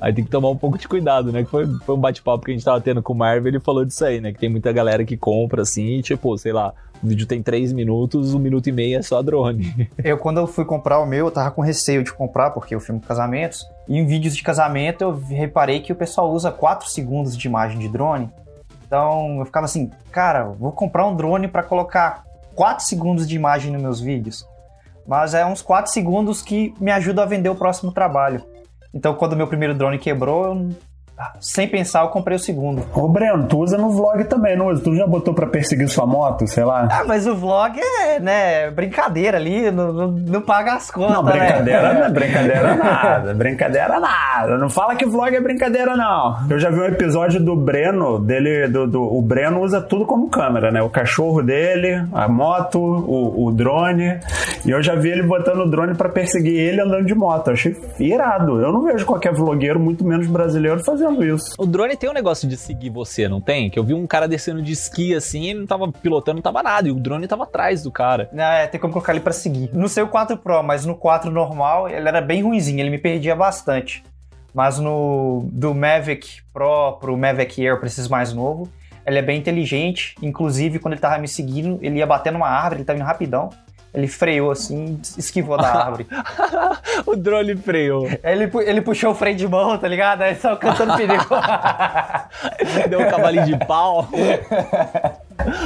Aí 0.00 0.12
tem 0.12 0.24
que 0.24 0.30
tomar 0.30 0.50
um 0.50 0.56
pouco 0.56 0.76
de 0.76 0.86
cuidado, 0.86 1.32
né? 1.32 1.44
Que 1.44 1.50
foi, 1.50 1.66
foi 1.66 1.94
um 1.94 1.98
bate-papo 1.98 2.44
que 2.44 2.50
a 2.50 2.54
gente 2.54 2.64
tava 2.64 2.80
tendo 2.80 3.02
com 3.02 3.12
o 3.12 3.16
Marvel, 3.16 3.48
ele 3.48 3.60
falou 3.60 3.84
disso 3.84 4.04
aí, 4.04 4.20
né? 4.20 4.32
Que 4.32 4.38
tem 4.38 4.50
muita 4.50 4.70
galera 4.72 5.04
que 5.04 5.16
compra 5.16 5.62
assim, 5.62 5.96
e, 5.96 6.02
tipo, 6.02 6.36
sei 6.36 6.52
lá, 6.52 6.74
o 7.02 7.06
vídeo 7.06 7.26
tem 7.26 7.42
3 7.42 7.72
minutos, 7.72 8.34
um 8.34 8.38
minuto 8.38 8.68
e 8.68 8.72
meio 8.72 8.98
é 8.98 9.02
só 9.02 9.22
drone. 9.22 9.88
Eu, 10.02 10.18
quando 10.18 10.38
eu 10.38 10.46
fui 10.46 10.64
comprar 10.64 10.98
o 10.98 11.06
meu, 11.06 11.26
eu 11.26 11.30
tava 11.30 11.50
com 11.50 11.62
receio 11.62 12.02
de 12.02 12.12
comprar, 12.12 12.50
porque 12.50 12.74
eu 12.74 12.80
filmo 12.80 13.00
casamentos. 13.00 13.66
E 13.88 13.96
em 13.96 14.06
vídeos 14.06 14.36
de 14.36 14.42
casamento, 14.42 15.02
eu 15.02 15.14
reparei 15.14 15.80
que 15.80 15.92
o 15.92 15.96
pessoal 15.96 16.30
usa 16.30 16.50
4 16.50 16.88
segundos 16.88 17.36
de 17.36 17.48
imagem 17.48 17.78
de 17.78 17.88
drone. 17.88 18.30
Então, 18.86 19.38
eu 19.38 19.46
ficava 19.46 19.64
assim, 19.64 19.90
cara, 20.10 20.44
vou 20.44 20.72
comprar 20.72 21.06
um 21.06 21.16
drone 21.16 21.48
para 21.48 21.62
colocar 21.62 22.23
4 22.54 22.84
segundos 22.84 23.26
de 23.26 23.36
imagem 23.36 23.72
nos 23.72 23.82
meus 23.82 24.00
vídeos. 24.00 24.46
Mas 25.06 25.34
é 25.34 25.44
uns 25.44 25.60
4 25.60 25.90
segundos 25.90 26.42
que 26.42 26.74
me 26.80 26.90
ajudam 26.90 27.24
a 27.24 27.26
vender 27.26 27.48
o 27.48 27.56
próximo 27.56 27.92
trabalho. 27.92 28.42
Então, 28.92 29.14
quando 29.14 29.32
o 29.32 29.36
meu 29.36 29.46
primeiro 29.46 29.74
drone 29.74 29.98
quebrou, 29.98 30.70
sem 31.40 31.68
pensar, 31.68 32.02
eu 32.02 32.08
comprei 32.08 32.36
o 32.36 32.40
segundo. 32.40 32.84
Ô, 32.94 33.08
Breno, 33.08 33.46
tu 33.46 33.58
usa 33.58 33.78
no 33.78 33.90
vlog 33.90 34.24
também, 34.24 34.56
não 34.56 34.66
usa? 34.66 34.82
Tu 34.82 34.94
já 34.96 35.06
botou 35.06 35.32
pra 35.34 35.46
perseguir 35.46 35.88
sua 35.88 36.06
moto, 36.06 36.46
sei 36.46 36.64
lá? 36.64 36.88
Ah, 36.90 37.04
mas 37.06 37.26
o 37.26 37.34
vlog 37.36 37.78
é, 37.78 38.18
né, 38.18 38.70
brincadeira 38.70 39.36
ali, 39.38 39.70
não, 39.70 39.92
não, 39.92 40.08
não 40.08 40.40
paga 40.42 40.74
as 40.74 40.90
contas, 40.90 41.14
Não, 41.14 41.22
brincadeira, 41.24 41.92
né? 41.94 42.08
brincadeira 42.12 42.74
nada, 42.74 43.34
brincadeira 43.34 44.00
nada. 44.00 44.58
Não 44.58 44.68
fala 44.68 44.94
que 44.96 45.06
vlog 45.06 45.34
é 45.34 45.40
brincadeira, 45.40 45.96
não. 45.96 46.36
Eu 46.50 46.58
já 46.58 46.70
vi 46.70 46.80
um 46.80 46.84
episódio 46.86 47.40
do 47.40 47.54
Breno, 47.56 48.18
dele, 48.18 48.68
do, 48.68 48.86
do- 48.86 49.16
o 49.16 49.22
Breno 49.22 49.60
usa 49.62 49.80
tudo 49.80 50.04
como 50.06 50.28
câmera, 50.28 50.70
né? 50.70 50.82
O 50.82 50.90
cachorro 50.90 51.42
dele, 51.42 52.04
a 52.12 52.26
moto, 52.28 52.78
o, 52.80 53.46
o 53.46 53.52
drone. 53.52 54.18
E 54.64 54.70
eu 54.70 54.82
já 54.82 54.94
vi 54.94 55.10
ele 55.10 55.22
botando 55.22 55.60
o 55.60 55.70
drone 55.70 55.94
pra 55.94 56.08
perseguir 56.08 56.56
ele 56.58 56.80
andando 56.80 57.04
de 57.06 57.14
moto. 57.14 57.48
Eu 57.48 57.52
achei 57.52 57.76
irado. 58.00 58.60
Eu 58.60 58.72
não 58.72 58.82
vejo 58.82 59.04
qualquer 59.06 59.32
vlogueiro, 59.32 59.78
muito 59.78 60.04
menos 60.04 60.26
brasileiro, 60.26 60.82
fazendo 61.04 61.24
isso. 61.24 61.54
O 61.58 61.66
drone 61.66 61.96
tem 61.96 62.08
um 62.08 62.14
negócio 62.14 62.48
de 62.48 62.56
seguir 62.56 62.90
você, 62.90 63.28
não 63.28 63.40
tem? 63.40 63.68
Que 63.68 63.78
eu 63.78 63.84
vi 63.84 63.94
um 63.94 64.06
cara 64.06 64.26
descendo 64.26 64.62
de 64.62 64.72
esqui 64.72 65.14
assim, 65.14 65.46
ele 65.46 65.60
não 65.60 65.66
tava 65.66 65.90
pilotando, 65.90 66.36
não 66.36 66.42
tava 66.42 66.62
nada, 66.62 66.88
e 66.88 66.90
o 66.90 66.98
drone 66.98 67.26
tava 67.26 67.44
atrás 67.44 67.82
do 67.82 67.92
cara. 67.92 68.30
É, 68.32 68.66
tem 68.66 68.80
como 68.80 68.92
colocar 68.92 69.12
ele 69.12 69.20
pra 69.20 69.32
seguir. 69.32 69.70
Não 69.72 69.88
sei 69.88 70.02
o 70.02 70.08
4 70.08 70.38
Pro, 70.38 70.62
mas 70.62 70.84
no 70.84 70.94
4 70.94 71.30
normal 71.30 71.88
ele 71.88 72.08
era 72.08 72.20
bem 72.20 72.42
ruinzinho, 72.42 72.80
ele 72.80 72.90
me 72.90 72.98
perdia 72.98 73.36
bastante. 73.36 74.02
Mas 74.54 74.78
no 74.78 75.48
do 75.52 75.74
Mavic 75.74 76.42
Pro 76.52 76.92
pro 77.00 77.16
Mavic 77.16 77.60
Air, 77.60 77.78
pra 77.78 77.88
esses 77.88 78.08
mais 78.08 78.32
novo, 78.32 78.68
ele 79.04 79.18
é 79.18 79.22
bem 79.22 79.38
inteligente. 79.38 80.14
Inclusive, 80.22 80.78
quando 80.78 80.94
ele 80.94 81.00
tava 81.00 81.18
me 81.18 81.28
seguindo, 81.28 81.78
ele 81.82 81.98
ia 81.98 82.06
bater 82.06 82.32
numa 82.32 82.48
árvore, 82.48 82.76
ele 82.76 82.84
tava 82.84 82.98
indo 82.98 83.04
rapidão. 83.04 83.50
Ele 83.94 84.08
freou 84.08 84.50
assim, 84.50 85.00
esquivou 85.16 85.56
da 85.56 85.68
árvore. 85.86 86.06
o 87.06 87.14
drone 87.14 87.54
freou. 87.56 88.08
Ele, 88.24 88.48
pu- 88.48 88.60
ele 88.60 88.80
puxou 88.80 89.12
o 89.12 89.14
freio 89.14 89.36
de 89.36 89.46
mão, 89.46 89.78
tá 89.78 89.86
ligado? 89.86 90.22
Aí 90.22 90.34
só 90.34 90.56
cantando 90.56 90.96
pneu. 90.96 91.20
Deu 92.90 93.00
um 93.00 93.08
cavalinho 93.10 93.46
de 93.46 93.56
pau. 93.66 94.08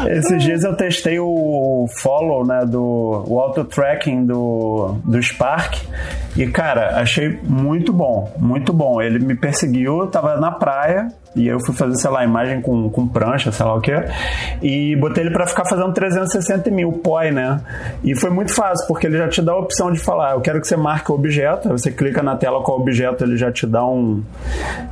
Esses 0.08 0.42
dias 0.42 0.64
eu 0.64 0.74
testei 0.74 1.18
o 1.18 1.86
follow, 1.98 2.46
né, 2.46 2.64
do 2.64 3.24
o 3.26 3.38
auto 3.38 3.64
tracking 3.64 4.24
do, 4.24 4.96
do 5.04 5.22
Spark 5.22 5.76
e 6.36 6.46
cara, 6.46 7.00
achei 7.00 7.38
muito 7.42 7.92
bom, 7.92 8.32
muito 8.38 8.72
bom. 8.72 9.02
Ele 9.02 9.18
me 9.18 9.34
perseguiu, 9.34 10.06
tava 10.06 10.36
na 10.36 10.52
praia 10.52 11.08
e 11.34 11.46
eu 11.46 11.58
fui 11.60 11.74
fazer, 11.74 11.96
sei 11.96 12.10
lá, 12.10 12.24
imagem 12.24 12.60
com, 12.60 12.88
com 12.90 13.06
prancha, 13.06 13.50
sei 13.52 13.66
lá 13.66 13.74
o 13.74 13.80
que, 13.80 13.92
e 14.62 14.96
botei 14.96 15.24
ele 15.24 15.32
pra 15.32 15.46
ficar 15.46 15.64
fazendo 15.64 15.92
360 15.92 16.70
mil 16.70 16.92
POI, 16.92 17.30
né? 17.30 17.60
E 18.02 18.14
foi 18.14 18.30
muito 18.30 18.54
fácil, 18.54 18.86
porque 18.86 19.06
ele 19.06 19.18
já 19.18 19.28
te 19.28 19.42
dá 19.42 19.52
a 19.52 19.58
opção 19.58 19.92
de 19.92 19.98
falar, 19.98 20.32
eu 20.32 20.40
quero 20.40 20.60
que 20.60 20.66
você 20.66 20.76
marque 20.76 21.12
o 21.12 21.14
objeto, 21.14 21.68
você 21.68 21.90
clica 21.90 22.22
na 22.22 22.36
tela 22.36 22.62
qual 22.62 22.80
objeto, 22.80 23.24
ele 23.24 23.36
já 23.36 23.52
te 23.52 23.66
dá 23.66 23.84
um. 23.84 24.22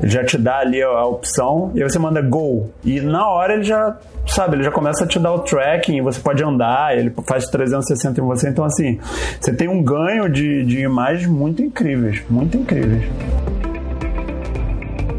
Ele 0.01 0.11
já 0.11 0.24
te 0.24 0.39
dá 0.39 0.59
ali 0.59 0.82
a, 0.82 0.89
a 0.89 1.07
opção, 1.07 1.70
e 1.74 1.82
aí 1.82 1.89
você 1.89 1.98
manda 1.98 2.20
go. 2.20 2.70
E 2.85 3.01
na 3.01 3.28
hora 3.28 3.55
ele 3.55 3.65
já 3.65 3.97
sabe, 4.27 4.57
ele 4.57 4.62
já 4.62 4.70
começa 4.70 5.05
a 5.05 5.07
te 5.07 5.19
dar 5.19 5.32
o 5.32 5.40
tracking, 5.40 6.03
você 6.03 6.20
pode 6.20 6.43
andar, 6.43 6.97
ele 6.97 7.12
faz 7.27 7.47
360 7.47 8.20
em 8.20 8.24
você, 8.24 8.48
então 8.48 8.65
assim, 8.65 8.98
você 9.40 9.55
tem 9.55 9.69
um 9.69 9.82
ganho 9.82 10.28
de, 10.28 10.65
de 10.65 10.81
imagens 10.81 11.27
muito 11.27 11.62
incríveis, 11.62 12.23
muito 12.28 12.57
incríveis. 12.57 13.05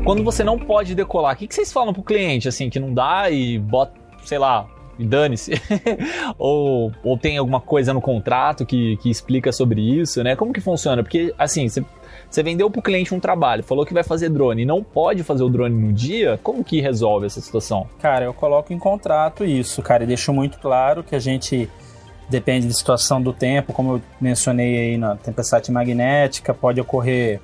Quando 0.03 0.23
você 0.23 0.43
não 0.43 0.57
pode 0.57 0.95
decolar, 0.95 1.33
o 1.33 1.37
que, 1.37 1.47
que 1.47 1.53
vocês 1.53 1.71
falam 1.71 1.93
pro 1.93 2.01
cliente, 2.01 2.47
assim, 2.47 2.69
que 2.69 2.79
não 2.79 2.93
dá 2.93 3.29
e 3.29 3.59
bota, 3.59 3.91
sei 4.23 4.37
lá, 4.37 4.65
e 4.97 5.05
dane-se? 5.05 5.51
ou, 6.39 6.91
ou 7.03 7.17
tem 7.17 7.37
alguma 7.37 7.59
coisa 7.59 7.93
no 7.93 7.99
contrato 7.99 8.65
que, 8.65 8.95
que 8.97 9.09
explica 9.09 9.51
sobre 9.51 9.81
isso, 9.81 10.23
né? 10.23 10.35
Como 10.35 10.53
que 10.53 10.61
funciona? 10.61 11.03
Porque, 11.03 11.33
assim, 11.37 11.67
você, 11.67 11.83
você 12.29 12.43
vendeu 12.43 12.69
pro 12.69 12.81
cliente 12.81 13.13
um 13.13 13.19
trabalho, 13.19 13.63
falou 13.63 13.85
que 13.85 13.93
vai 13.93 14.03
fazer 14.03 14.29
drone 14.29 14.63
e 14.63 14.65
não 14.65 14.83
pode 14.83 15.23
fazer 15.23 15.43
o 15.43 15.49
drone 15.49 15.75
no 15.75 15.93
dia, 15.93 16.39
como 16.43 16.63
que 16.63 16.81
resolve 16.81 17.25
essa 17.25 17.39
situação? 17.39 17.87
Cara, 17.99 18.25
eu 18.25 18.33
coloco 18.33 18.73
em 18.73 18.79
contrato 18.79 19.45
isso, 19.45 19.81
cara, 19.81 20.03
e 20.03 20.07
deixo 20.07 20.33
muito 20.33 20.59
claro 20.59 21.03
que 21.03 21.15
a 21.15 21.19
gente 21.19 21.69
depende 22.29 22.67
da 22.67 22.73
situação 22.73 23.21
do 23.21 23.31
tempo, 23.31 23.71
como 23.71 23.93
eu 23.93 24.01
mencionei 24.19 24.77
aí 24.77 24.97
na 24.97 25.15
tempestade 25.15 25.71
magnética, 25.71 26.53
pode 26.53 26.81
ocorrer 26.81 27.39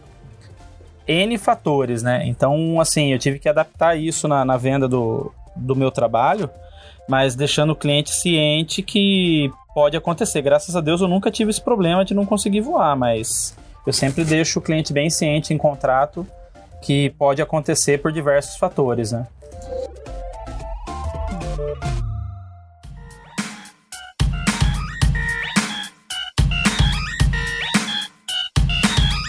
N 1.07 1.37
fatores, 1.37 2.01
né? 2.03 2.23
Então, 2.25 2.79
assim, 2.79 3.11
eu 3.11 3.19
tive 3.19 3.39
que 3.39 3.49
adaptar 3.49 3.95
isso 3.95 4.27
na, 4.27 4.43
na 4.45 4.57
venda 4.57 4.87
do, 4.87 5.31
do 5.55 5.75
meu 5.75 5.91
trabalho, 5.91 6.49
mas 7.07 7.35
deixando 7.35 7.71
o 7.71 7.75
cliente 7.75 8.11
ciente 8.11 8.81
que 8.81 9.51
pode 9.73 9.97
acontecer. 9.97 10.41
Graças 10.41 10.75
a 10.75 10.81
Deus 10.81 11.01
eu 11.01 11.07
nunca 11.07 11.31
tive 11.31 11.49
esse 11.49 11.61
problema 11.61 12.05
de 12.05 12.13
não 12.13 12.25
conseguir 12.25 12.61
voar, 12.61 12.95
mas 12.95 13.55
eu 13.85 13.91
sempre 13.91 14.23
deixo 14.23 14.59
o 14.59 14.61
cliente 14.61 14.93
bem 14.93 15.09
ciente 15.09 15.53
em 15.53 15.57
contrato 15.57 16.25
que 16.81 17.09
pode 17.11 17.41
acontecer 17.41 18.01
por 18.01 18.11
diversos 18.11 18.57
fatores, 18.57 19.11
né? 19.11 19.27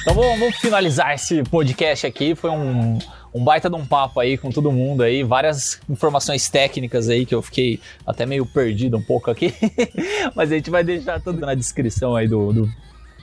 Então 0.03 0.15
vamos, 0.15 0.39
vamos 0.39 0.57
finalizar 0.57 1.15
esse 1.15 1.43
podcast 1.45 2.07
aqui. 2.07 2.35
Foi 2.35 2.51
um, 2.51 2.99
um 3.33 3.43
baita 3.43 3.69
de 3.69 3.75
um 3.75 3.85
papo 3.85 4.21
aí 4.21 4.39
com 4.39 4.51
todo 4.51 4.71
mundo 4.71 5.03
aí, 5.03 5.25
várias 5.25 5.81
informações 5.89 6.49
técnicas 6.49 7.09
aí 7.09 7.27
que 7.27 7.35
eu 7.35 7.43
fiquei 7.43 7.81
até 8.07 8.25
meio 8.25 8.47
perdido 8.47 8.97
um 8.97 9.03
pouco 9.03 9.31
aqui, 9.31 9.53
mas 10.37 10.53
a 10.53 10.55
gente 10.55 10.71
vai 10.71 10.85
deixar 10.85 11.21
tudo 11.21 11.41
na 11.41 11.55
descrição 11.55 12.15
aí 12.15 12.29
do, 12.29 12.53
do 12.53 12.71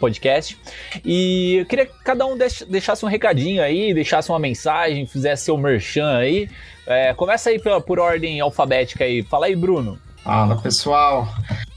podcast. 0.01 0.57
E 1.05 1.57
eu 1.59 1.65
queria 1.65 1.85
que 1.85 1.93
cada 2.03 2.25
um 2.25 2.35
deix- 2.37 2.65
deixasse 2.67 3.05
um 3.05 3.07
recadinho 3.07 3.63
aí, 3.63 3.93
deixasse 3.93 4.29
uma 4.29 4.39
mensagem, 4.39 5.05
fizesse 5.05 5.45
seu 5.45 5.57
merchan 5.57 6.17
aí. 6.17 6.49
É, 6.85 7.13
começa 7.13 7.49
aí 7.49 7.59
pela, 7.59 7.79
por 7.79 7.99
ordem 7.99 8.41
alfabética 8.41 9.05
aí. 9.05 9.23
Fala 9.23 9.45
aí, 9.45 9.55
Bruno. 9.55 9.97
Fala 10.23 10.59
pessoal. 10.61 11.27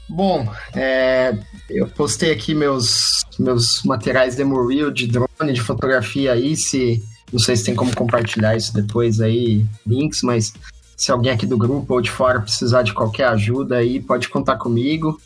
Bom, 0.09 0.47
é, 0.75 1.33
eu 1.69 1.87
postei 1.87 2.31
aqui 2.31 2.53
meus, 2.53 3.23
meus 3.39 3.81
materiais 3.83 4.35
demo 4.35 4.67
reel 4.67 4.91
de 4.91 5.07
drone, 5.07 5.53
de 5.53 5.61
fotografia 5.61 6.33
aí, 6.33 6.55
se 6.55 7.01
não 7.31 7.39
sei 7.39 7.55
se 7.55 7.63
tem 7.65 7.75
como 7.75 7.95
compartilhar 7.95 8.55
isso 8.55 8.73
depois 8.73 9.19
aí, 9.19 9.65
links, 9.85 10.21
mas 10.21 10.53
se 10.95 11.11
alguém 11.11 11.31
aqui 11.31 11.45
do 11.45 11.57
grupo 11.57 11.93
ou 11.95 12.01
de 12.01 12.09
fora 12.11 12.39
precisar 12.39 12.83
de 12.83 12.93
qualquer 12.93 13.27
ajuda 13.27 13.77
aí, 13.77 13.99
pode 13.99 14.29
contar 14.29 14.57
comigo. 14.57 15.19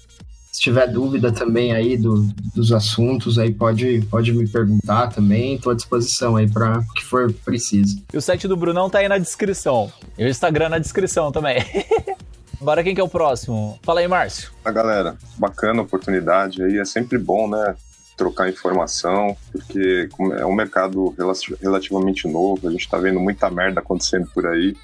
Se 0.60 0.64
tiver 0.64 0.88
dúvida 0.88 1.32
também 1.32 1.72
aí 1.72 1.96
do, 1.96 2.28
dos 2.54 2.74
assuntos 2.74 3.40
aí, 3.40 3.50
pode, 3.50 4.06
pode 4.12 4.34
me 4.34 4.46
perguntar 4.46 5.08
também, 5.08 5.56
estou 5.56 5.72
à 5.72 5.76
disposição 5.76 6.36
aí 6.36 6.52
para 6.52 6.80
o 6.80 6.94
que 6.96 7.06
for 7.06 7.32
preciso. 7.32 8.04
E 8.14 8.18
o 8.18 8.22
site 8.22 8.46
do 8.46 8.58
Brunão 8.58 8.90
tá 8.90 9.00
aí 9.00 9.08
na 9.08 9.18
descrição. 9.18 9.90
E 10.18 10.26
o 10.26 10.28
Instagram 10.28 10.68
na 10.68 10.78
descrição 10.78 11.32
também. 11.32 11.64
Agora 12.60 12.84
quem 12.84 12.94
que 12.94 13.00
é 13.00 13.04
o 13.04 13.08
próximo? 13.08 13.80
Fala 13.84 14.02
aí, 14.02 14.08
Márcio. 14.10 14.52
A 14.66 14.70
galera, 14.70 15.16
bacana 15.38 15.80
a 15.80 15.84
oportunidade 15.84 16.62
aí, 16.62 16.78
é 16.78 16.84
sempre 16.84 17.18
bom, 17.18 17.50
né? 17.50 17.78
Trocar 18.18 18.50
informação, 18.50 19.38
porque 19.54 20.10
é 20.38 20.46
um 20.46 20.54
mercado 20.54 21.16
relativamente 21.62 22.28
novo, 22.28 22.68
a 22.68 22.72
gente 22.72 22.82
está 22.82 22.98
vendo 22.98 23.22
muita 23.22 23.50
merda 23.50 23.80
acontecendo 23.80 24.30
por 24.34 24.46
aí. 24.46 24.76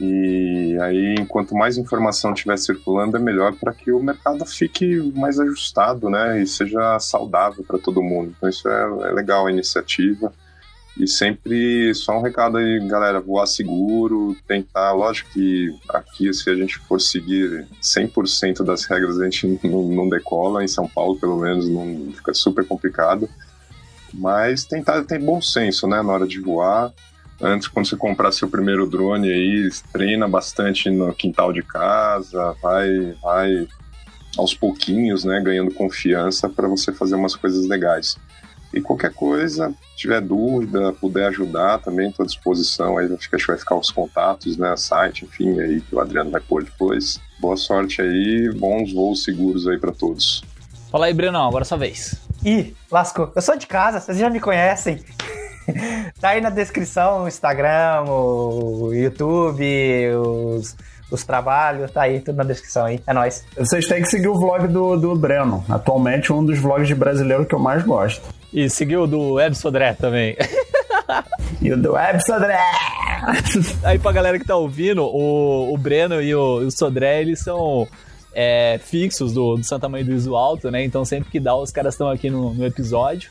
E 0.00 0.78
aí, 0.80 1.26
quanto 1.28 1.54
mais 1.54 1.76
informação 1.76 2.32
estiver 2.32 2.56
circulando, 2.56 3.18
é 3.18 3.20
melhor 3.20 3.54
para 3.54 3.74
que 3.74 3.92
o 3.92 4.02
mercado 4.02 4.46
fique 4.46 4.96
mais 5.14 5.38
ajustado, 5.38 6.08
né? 6.08 6.42
E 6.42 6.46
seja 6.46 6.98
saudável 6.98 7.62
para 7.62 7.78
todo 7.78 8.02
mundo. 8.02 8.32
Então, 8.34 8.48
isso 8.48 8.66
é, 8.66 9.08
é 9.08 9.12
legal 9.12 9.46
a 9.46 9.52
iniciativa. 9.52 10.32
E 10.98 11.06
sempre, 11.06 11.94
só 11.94 12.18
um 12.18 12.22
recado 12.22 12.56
aí, 12.56 12.80
galera, 12.88 13.20
voar 13.20 13.46
seguro, 13.46 14.34
tentar, 14.46 14.92
lógico 14.92 15.30
que 15.30 15.74
aqui, 15.90 16.32
se 16.32 16.48
a 16.48 16.54
gente 16.54 16.78
for 16.78 17.00
seguir 17.00 17.66
100% 17.82 18.64
das 18.64 18.84
regras, 18.86 19.20
a 19.20 19.24
gente 19.24 19.46
não, 19.68 19.82
não, 19.82 20.08
decola, 20.08 20.64
em 20.64 20.68
São 20.68 20.88
Paulo, 20.88 21.20
pelo 21.20 21.38
menos, 21.38 21.68
não 21.68 22.10
fica 22.14 22.32
super 22.32 22.66
complicado. 22.66 23.28
Mas 24.14 24.64
tentar 24.64 25.04
ter 25.04 25.18
bom 25.20 25.42
senso, 25.42 25.86
né, 25.86 26.02
na 26.02 26.12
hora 26.12 26.26
de 26.26 26.40
voar. 26.40 26.90
Antes, 27.42 27.68
quando 27.68 27.86
você 27.86 27.96
comprar 27.96 28.32
seu 28.32 28.48
primeiro 28.48 28.86
drone 28.86 29.30
aí, 29.30 29.70
treina 29.92 30.28
bastante 30.28 30.90
no 30.90 31.14
quintal 31.14 31.52
de 31.52 31.62
casa, 31.62 32.54
vai, 32.60 33.16
vai 33.22 33.68
aos 34.36 34.54
pouquinhos, 34.54 35.24
né, 35.24 35.40
ganhando 35.40 35.72
confiança 35.72 36.48
para 36.48 36.68
você 36.68 36.92
fazer 36.92 37.14
umas 37.14 37.34
coisas 37.34 37.66
legais. 37.66 38.16
E 38.72 38.80
qualquer 38.80 39.12
coisa, 39.12 39.74
tiver 39.96 40.20
dúvida, 40.20 40.92
puder 40.92 41.26
ajudar, 41.28 41.78
também 41.78 42.10
estou 42.10 42.22
à 42.22 42.26
disposição. 42.26 42.98
Aí 42.98 43.12
acho 43.12 43.28
que 43.28 43.46
vai 43.46 43.58
ficar 43.58 43.74
os 43.74 43.90
contatos, 43.90 44.56
né? 44.56 44.76
Site, 44.76 45.24
enfim, 45.24 45.58
aí 45.58 45.80
que 45.80 45.92
o 45.92 45.98
Adriano 45.98 46.30
vai 46.30 46.40
pôr 46.40 46.62
depois. 46.62 47.20
Boa 47.40 47.56
sorte 47.56 48.00
aí, 48.00 48.48
bons 48.54 48.92
voos 48.92 49.24
seguros 49.24 49.66
aí 49.66 49.76
para 49.76 49.90
todos. 49.90 50.44
Fala 50.88 51.06
aí, 51.06 51.14
Brenão, 51.14 51.48
agora 51.48 51.62
é 51.62 51.64
sua 51.64 51.78
vez. 51.78 52.20
Ih, 52.44 52.74
lascou. 52.90 53.32
Eu 53.34 53.42
sou 53.42 53.56
de 53.56 53.66
casa, 53.66 53.98
vocês 53.98 54.16
já 54.16 54.30
me 54.30 54.38
conhecem. 54.38 55.00
Tá 56.20 56.30
aí 56.30 56.40
na 56.40 56.50
descrição 56.50 57.24
o 57.24 57.28
Instagram, 57.28 58.04
o 58.08 58.90
YouTube, 58.92 59.64
os, 60.16 60.76
os 61.10 61.24
trabalhos, 61.24 61.90
tá 61.90 62.02
aí 62.02 62.20
tudo 62.20 62.36
na 62.36 62.44
descrição 62.44 62.86
aí. 62.86 63.00
É 63.06 63.12
nóis. 63.12 63.44
Vocês 63.56 63.86
têm 63.86 64.02
que 64.02 64.08
seguir 64.08 64.28
o 64.28 64.38
vlog 64.38 64.66
do, 64.68 64.96
do 64.96 65.14
Breno. 65.16 65.64
Atualmente 65.68 66.32
um 66.32 66.44
dos 66.44 66.58
vlogs 66.58 66.88
de 66.88 66.94
brasileiro 66.94 67.46
que 67.46 67.54
eu 67.54 67.58
mais 67.58 67.82
gosto. 67.82 68.22
E 68.52 68.68
seguiu 68.68 69.02
o 69.02 69.06
do 69.06 69.34
Web 69.34 69.56
Sodré 69.56 69.94
também. 69.94 70.36
e 71.60 71.72
o 71.72 71.76
do 71.76 71.92
Web 71.92 72.24
Sodré! 72.24 72.58
Aí 73.84 73.98
pra 73.98 74.12
galera 74.12 74.38
que 74.38 74.46
tá 74.46 74.56
ouvindo, 74.56 75.04
o, 75.04 75.72
o 75.72 75.78
Breno 75.78 76.20
e 76.20 76.34
o, 76.34 76.66
o 76.66 76.70
Sodré, 76.70 77.20
eles 77.20 77.40
são 77.40 77.86
é, 78.32 78.78
fixos 78.82 79.32
do, 79.32 79.56
do 79.56 79.64
Santa 79.64 79.88
Mãe 79.88 80.04
do 80.04 80.12
Iso 80.12 80.34
Alto, 80.34 80.70
né? 80.70 80.84
Então 80.84 81.04
sempre 81.04 81.30
que 81.30 81.40
dá, 81.40 81.54
os 81.54 81.70
caras 81.70 81.94
estão 81.94 82.08
aqui 82.08 82.30
no, 82.30 82.54
no 82.54 82.64
episódio. 82.64 83.30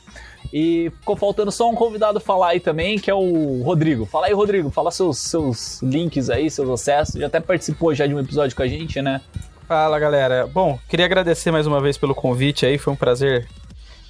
E 0.52 0.92
ficou 1.00 1.16
faltando 1.16 1.52
só 1.52 1.70
um 1.70 1.76
convidado 1.76 2.20
falar 2.20 2.50
aí 2.50 2.60
também, 2.60 2.98
que 2.98 3.10
é 3.10 3.14
o 3.14 3.62
Rodrigo. 3.64 4.06
Fala 4.06 4.28
aí, 4.28 4.34
Rodrigo, 4.34 4.70
fala 4.70 4.92
seus, 4.92 5.20
seus 5.20 5.82
links 5.82 6.30
aí, 6.30 6.50
seus 6.50 6.70
acessos. 6.70 7.16
Já 7.20 7.28
até 7.28 7.40
participou 7.40 7.94
já 7.94 8.08
de 8.08 8.16
um 8.16 8.20
episódio 8.20 8.56
com 8.56 8.64
a 8.64 8.68
gente, 8.68 9.02
né? 9.02 9.22
Fala, 9.68 10.00
galera. 10.00 10.48
Bom, 10.48 10.80
queria 10.90 11.06
agradecer 11.06 11.52
mais 11.52 11.68
uma 11.68 11.80
vez 11.80 11.98
pelo 11.98 12.16
convite 12.16 12.66
aí, 12.66 12.80
foi 12.80 12.92
um 12.92 12.96
prazer 12.96 13.48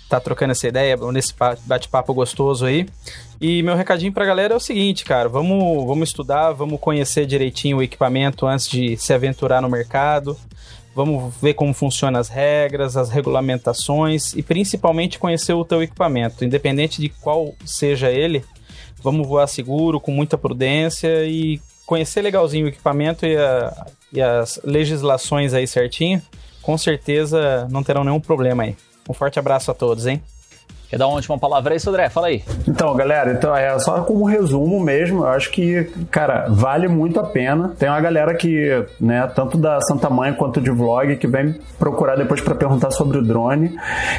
estar 0.04 0.18
tá 0.18 0.20
trocando 0.20 0.52
essa 0.52 0.68
ideia 0.68 0.98
nesse 1.12 1.34
bate-papo 1.66 2.14
gostoso 2.14 2.66
aí. 2.66 2.88
E 3.40 3.62
meu 3.62 3.76
recadinho 3.76 4.12
pra 4.12 4.26
galera 4.26 4.54
é 4.54 4.58
o 4.58 4.60
seguinte, 4.60 5.06
cara, 5.06 5.30
vamos, 5.30 5.86
vamos 5.86 6.10
estudar, 6.10 6.52
vamos 6.52 6.80
conhecer 6.80 7.26
direitinho 7.26 7.78
o 7.78 7.84
equipamento 7.84 8.48
antes 8.48 8.68
de 8.68 8.98
se 8.98 9.14
aventurar 9.14 9.62
no 9.62 9.70
mercado. 9.70 10.36
Vamos 10.96 11.34
ver 11.42 11.54
como 11.54 11.74
funcionam 11.74 12.20
as 12.20 12.30
regras, 12.30 12.98
as 12.98 13.10
regulamentações 13.10 14.34
e 14.34 14.42
principalmente 14.42 15.20
conhecer 15.20 15.54
o 15.54 15.64
teu 15.64 15.82
equipamento, 15.82 16.44
independente 16.44 17.00
de 17.00 17.10
qual 17.10 17.54
seja 17.66 18.10
ele. 18.12 18.44
Vamos 19.02 19.28
voar 19.28 19.48
seguro, 19.48 20.00
com 20.00 20.12
muita 20.12 20.38
prudência 20.38 21.26
e 21.26 21.62
conhecer 21.86 22.22
legalzinho 22.22 22.66
o 22.66 22.70
equipamento 22.70 23.26
e, 23.26 23.38
a, 23.38 23.88
e 24.12 24.22
as 24.22 24.60
legislações 24.64 25.54
aí 25.54 25.66
certinho. 25.66 26.22
Com 26.62 26.78
certeza 26.78 27.68
não 27.72 27.82
terão 27.82 28.04
nenhum 28.04 28.20
problema 28.20 28.64
aí. 28.64 28.76
Um 29.08 29.14
forte 29.14 29.40
abraço 29.40 29.72
a 29.72 29.74
todos, 29.74 30.06
hein? 30.06 30.22
Quer 30.90 30.98
dar 30.98 31.06
uma 31.06 31.18
última 31.18 31.38
palavra 31.38 31.76
aí, 31.76 31.80
Sodré? 31.80 32.10
Fala 32.10 32.28
aí. 32.28 32.44
Então, 32.68 32.96
galera, 32.96 33.34
então 33.34 33.56
é 33.56 33.78
só 33.78 34.02
como 34.02 34.26
resumo 34.26 34.80
mesmo, 34.80 35.20
eu 35.20 35.28
acho 35.28 35.52
que, 35.52 35.84
cara, 36.10 36.48
vale 36.50 36.88
muito 36.88 37.20
a 37.20 37.24
pena. 37.24 37.76
Tem 37.78 37.88
uma 37.88 38.02
galera 38.02 38.34
que, 38.34 38.84
né, 39.00 39.30
tanto 39.36 39.56
da 39.56 39.80
Santa 39.82 40.10
Mãe 40.10 40.34
quanto 40.34 40.60
de 40.60 40.72
vlog, 40.72 41.16
que 41.18 41.28
vem 41.28 41.60
procurar 41.78 42.16
depois 42.16 42.42
para 42.42 42.56
perguntar 42.56 42.90
sobre 42.90 43.20
o 43.20 43.22
drone. 43.22 43.78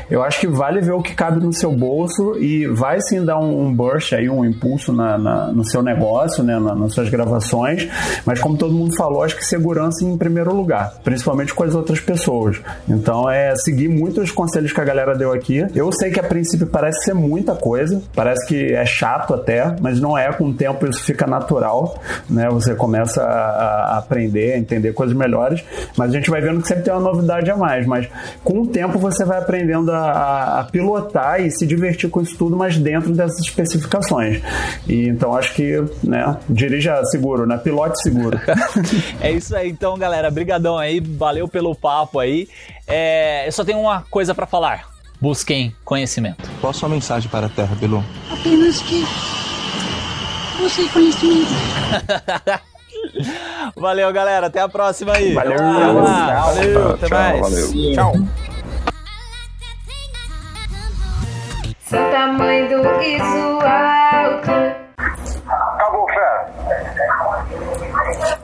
Eu 0.08 0.22
acho 0.22 0.38
que 0.38 0.46
vale 0.46 0.80
ver 0.80 0.92
o 0.92 1.02
que 1.02 1.12
cabe 1.12 1.44
no 1.44 1.52
seu 1.52 1.72
bolso 1.72 2.38
e 2.38 2.68
vai 2.68 3.00
sim 3.00 3.24
dar 3.24 3.40
um, 3.40 3.66
um 3.66 3.74
burst 3.74 4.12
aí, 4.12 4.30
um 4.30 4.44
impulso 4.44 4.92
na, 4.92 5.18
na, 5.18 5.46
no 5.48 5.64
seu 5.64 5.82
negócio, 5.82 6.44
né, 6.44 6.56
na, 6.56 6.72
nas 6.76 6.94
suas 6.94 7.08
gravações. 7.08 7.88
Mas 8.24 8.38
como 8.38 8.56
todo 8.56 8.72
mundo 8.72 8.94
falou, 8.96 9.24
acho 9.24 9.34
que 9.34 9.44
segurança 9.44 10.04
em 10.04 10.16
primeiro 10.16 10.54
lugar, 10.54 10.94
principalmente 11.02 11.52
com 11.52 11.64
as 11.64 11.74
outras 11.74 11.98
pessoas. 11.98 12.60
Então 12.88 13.28
é 13.28 13.56
seguir 13.56 13.88
muito 13.88 14.20
os 14.20 14.30
conselhos 14.30 14.72
que 14.72 14.80
a 14.80 14.84
galera 14.84 15.16
deu 15.16 15.32
aqui. 15.32 15.66
Eu 15.74 15.90
sei 15.90 16.12
que 16.12 16.20
a 16.20 16.22
princípio 16.22 16.59
princípio 16.60 16.66
parece 16.66 17.04
ser 17.04 17.14
muita 17.14 17.54
coisa, 17.54 18.02
parece 18.14 18.46
que 18.46 18.72
é 18.72 18.84
chato 18.84 19.34
até, 19.34 19.74
mas 19.80 20.00
não 20.00 20.16
é. 20.16 20.32
Com 20.32 20.48
o 20.48 20.54
tempo 20.54 20.86
isso 20.86 21.02
fica 21.02 21.26
natural, 21.26 22.00
né? 22.28 22.48
Você 22.50 22.74
começa 22.74 23.22
a, 23.22 23.94
a 23.94 23.98
aprender, 23.98 24.54
a 24.54 24.58
entender 24.58 24.92
coisas 24.92 25.16
melhores, 25.16 25.64
mas 25.96 26.10
a 26.10 26.12
gente 26.12 26.30
vai 26.30 26.40
vendo 26.40 26.60
que 26.60 26.68
sempre 26.68 26.84
tem 26.84 26.92
uma 26.92 27.00
novidade 27.00 27.50
a 27.50 27.56
mais. 27.56 27.86
Mas 27.86 28.08
com 28.44 28.60
o 28.60 28.66
tempo 28.66 28.98
você 28.98 29.24
vai 29.24 29.38
aprendendo 29.38 29.90
a, 29.92 30.60
a 30.60 30.64
pilotar 30.64 31.40
e 31.40 31.50
se 31.50 31.66
divertir 31.66 32.10
com 32.10 32.20
isso 32.20 32.36
tudo, 32.36 32.56
mas 32.56 32.76
dentro 32.76 33.12
dessas 33.12 33.40
especificações. 33.40 34.42
E 34.86 35.08
então 35.08 35.34
acho 35.34 35.54
que, 35.54 35.82
né, 36.02 36.36
dirija 36.48 37.02
seguro, 37.06 37.46
né? 37.46 37.56
Pilote 37.58 38.00
seguro. 38.02 38.38
é 39.20 39.30
isso 39.30 39.54
aí, 39.56 39.70
então, 39.70 39.96
galera. 39.98 40.30
Brigadão 40.30 40.78
aí, 40.78 41.00
valeu 41.00 41.48
pelo 41.48 41.74
papo 41.74 42.18
aí. 42.18 42.48
É, 42.86 43.46
eu 43.46 43.52
só 43.52 43.64
tenho 43.64 43.78
uma 43.78 44.02
coisa 44.10 44.34
para 44.34 44.46
falar. 44.46 44.89
Busquem 45.20 45.76
conhecimento. 45.84 46.48
Qual 46.62 46.70
a 46.70 46.72
sua 46.72 46.88
mensagem 46.88 47.28
para 47.28 47.44
a 47.44 47.48
Terra, 47.50 47.76
Belu? 47.76 48.02
Apenas 48.32 48.80
que 48.80 49.04
busquem 50.58 50.88
conhecimento. 50.88 51.50
Valeu, 53.76 54.10
galera. 54.14 54.46
Até 54.46 54.60
a 54.60 54.68
próxima 54.68 55.12
aí. 55.12 55.34
Valeu. 55.34 55.58
Valeu. 55.58 56.02
Valeu. 56.02 56.94
Até 56.94 57.08
mais. 57.10 57.40
Valeu. 57.40 57.94
Tchau. 57.94 58.12
Santa 61.80 62.26
Mãe 62.28 62.66
do 62.68 62.80
Iso 63.02 63.60
Alto. 63.60 64.50
Acabou, 65.46 66.06
fé. 66.08 66.48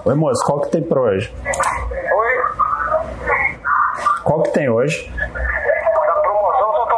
Oi, 0.05 0.15
moço, 0.15 0.45
qual 0.45 0.61
que 0.61 0.71
tem 0.73 0.83
pra 0.83 1.01
hoje? 1.01 1.33
Oi? 1.43 2.35
Qual 4.25 4.43
que 4.43 4.51
tem 4.51 4.69
hoje? 4.69 5.11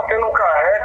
tendo 0.09 0.31
carré, 0.33 0.81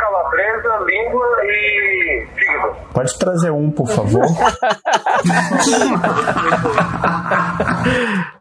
calabresa, 0.73 0.85
língua 0.85 1.25
e 1.43 2.25
fígado. 2.35 2.75
Pode 2.93 3.19
trazer 3.19 3.51
um, 3.51 3.69
por 3.71 3.89
favor? 3.89 4.25